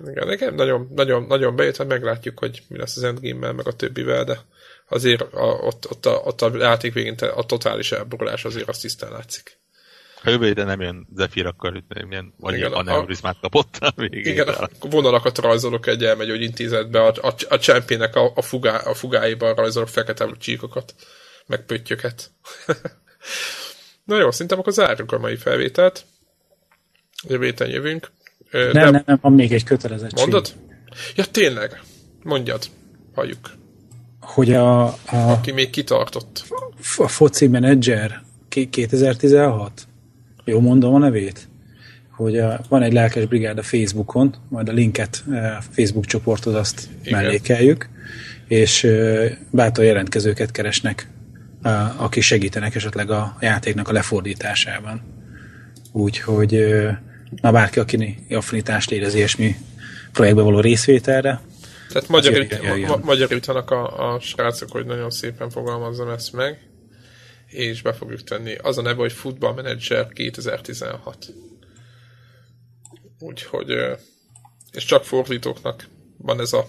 Igen, 0.07 0.27
nekem 0.27 0.55
nagyon, 0.55 0.89
nagyon, 0.95 1.23
nagyon 1.23 1.57
bejött, 1.57 1.77
hát 1.77 1.87
meglátjuk, 1.87 2.39
hogy 2.39 2.63
mi 2.69 2.79
lesz 2.79 2.97
az 2.97 3.03
endgame 3.03 3.53
meg 3.53 3.67
a 3.67 3.73
többivel, 3.73 4.25
de 4.25 4.41
azért 4.91 5.21
a, 5.21 5.45
ott, 5.45 5.91
ott, 5.91 6.07
a, 6.07 6.11
ott 6.25 6.43
a 6.43 6.57
játék 6.57 6.93
végén 6.93 7.15
a 7.15 7.47
totális 7.47 7.93
elborulás 7.93 8.45
azért 8.45 8.69
azt 8.69 8.81
tisztán 8.81 9.13
látszik. 9.13 9.59
Ha 10.23 10.31
jövő 10.31 10.47
héten 10.47 10.67
nem 10.67 10.81
jön 10.81 11.07
Zephyr, 11.15 11.47
akkor 11.47 11.83
milyen 12.09 12.35
vagy 12.37 12.55
igen, 12.55 12.73
aneurizmát 12.73 13.37
kapott 13.41 13.77
a 13.81 13.93
végén. 13.97 14.33
Igen, 14.33 14.49
a 14.49 14.69
vonalakat 14.81 15.39
rajzolok 15.39 15.87
egy 15.87 16.05
elmegy, 16.05 16.29
hogy 16.29 16.43
intézetbe, 16.43 17.01
a, 17.01 17.15
a, 17.21 17.35
a 17.49 17.59
csempének 17.59 18.17
a, 18.17 18.33
a, 18.35 18.43
fugá, 18.43 18.77
a 18.77 18.95
fugáiban 18.95 19.55
rajzolok 19.55 19.89
fekete 19.89 20.29
csíkokat, 20.39 20.95
meg 21.47 21.65
pöttyöket. 21.65 22.31
Na 24.05 24.19
jó, 24.19 24.31
szerintem 24.31 24.59
akkor 24.59 24.73
zárjuk 24.73 25.13
a 25.13 25.19
mai 25.19 25.37
felvételt. 25.37 26.05
Jövő 27.29 27.45
héten 27.45 27.69
jövünk. 27.69 28.11
Nem, 28.51 28.73
de... 28.73 28.91
nem, 28.91 29.03
nem, 29.07 29.19
van 29.23 29.33
még 29.33 29.53
egy 29.53 29.65
kötelezettség. 29.65 30.19
Mondod? 30.19 30.55
Ja, 31.15 31.25
tényleg. 31.25 31.83
Mondjad. 32.23 32.65
Halljuk 33.15 33.59
hogy 34.35 34.53
a, 34.53 34.85
a, 34.85 34.97
Aki 35.11 35.53
még 35.53 35.71
kitartott. 35.71 36.45
A 36.97 37.09
foci 37.09 37.47
menedzser 37.47 38.23
2016, 38.49 39.87
jó 40.45 40.61
mondom 40.61 40.95
a 40.95 40.99
nevét, 40.99 41.49
hogy 42.11 42.39
a, 42.39 42.61
van 42.69 42.83
egy 42.83 42.93
lelkes 42.93 43.25
brigád 43.25 43.59
a 43.59 43.63
Facebookon, 43.63 44.35
majd 44.49 44.69
a 44.69 44.73
linket 44.73 45.25
a 45.29 45.63
Facebook 45.71 46.05
csoporthoz 46.05 46.55
azt 46.55 46.89
Igen. 47.03 47.23
mellékeljük, 47.23 47.89
és 48.49 48.87
bátor 49.51 49.85
jelentkezőket 49.85 50.51
keresnek, 50.51 51.09
akik 51.97 52.23
segítenek 52.23 52.75
esetleg 52.75 53.11
a 53.11 53.37
játéknak 53.41 53.89
a 53.89 53.93
lefordításában. 53.93 55.03
Úgyhogy 55.93 56.67
na 57.41 57.53
bárki, 57.53 57.79
aki 57.79 58.19
affinitást 58.31 58.91
érez 58.91 59.15
ilyesmi 59.15 59.57
projektbe 60.13 60.43
való 60.43 60.61
részvételre, 60.61 61.41
tehát 61.93 62.09
magyarít, 62.09 62.87
ma, 62.87 62.97
magyarítanak 62.97 63.71
a, 63.71 64.13
a 64.13 64.21
srácok, 64.21 64.71
hogy 64.71 64.87
nagyon 64.87 65.11
szépen 65.11 65.51
fogalmazzam 65.51 66.09
ezt 66.09 66.33
meg, 66.33 66.71
és 67.47 67.83
be 67.83 67.93
fogjuk 67.93 68.25
tenni. 68.25 68.55
Az 68.55 68.79
a 68.79 68.83
neve, 68.83 69.01
hogy 69.01 69.13
Football 69.13 69.53
Manager 69.53 70.09
2016. 70.09 71.27
Úgyhogy, 73.19 73.71
és 74.73 74.85
csak 74.85 75.05
fordítóknak 75.05 75.89
van 76.17 76.41
ez 76.41 76.53
a, 76.53 76.67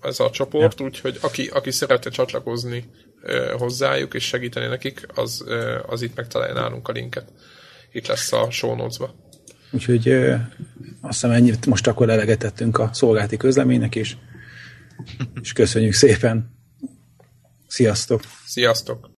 ez 0.00 0.20
a 0.20 0.30
csoport, 0.30 0.78
ja. 0.78 0.86
úgyhogy 0.86 1.18
aki, 1.20 1.46
aki 1.46 1.70
szeretne 1.70 2.10
csatlakozni 2.10 2.90
hozzájuk 3.56 4.14
és 4.14 4.24
segíteni 4.24 4.66
nekik, 4.66 5.06
az, 5.14 5.44
az 5.86 6.02
itt 6.02 6.14
megtalálja 6.14 6.54
nálunk 6.54 6.88
a 6.88 6.92
linket. 6.92 7.32
Itt 7.92 8.06
lesz 8.06 8.32
a 8.32 8.50
show 8.50 8.74
notes-ba. 8.74 9.14
Úgyhogy 9.72 10.08
ö, 10.08 10.32
azt 11.00 11.20
hiszem 11.20 11.30
ennyit 11.30 11.66
most 11.66 11.86
akkor 11.86 12.10
elegetettünk 12.10 12.78
a 12.78 12.90
szolgálati 12.92 13.36
közleménynek 13.36 13.94
is. 13.94 14.16
És 15.40 15.52
köszönjük 15.52 15.92
szépen. 15.92 16.50
Sziasztok! 17.66 18.22
Sziasztok! 18.46 19.10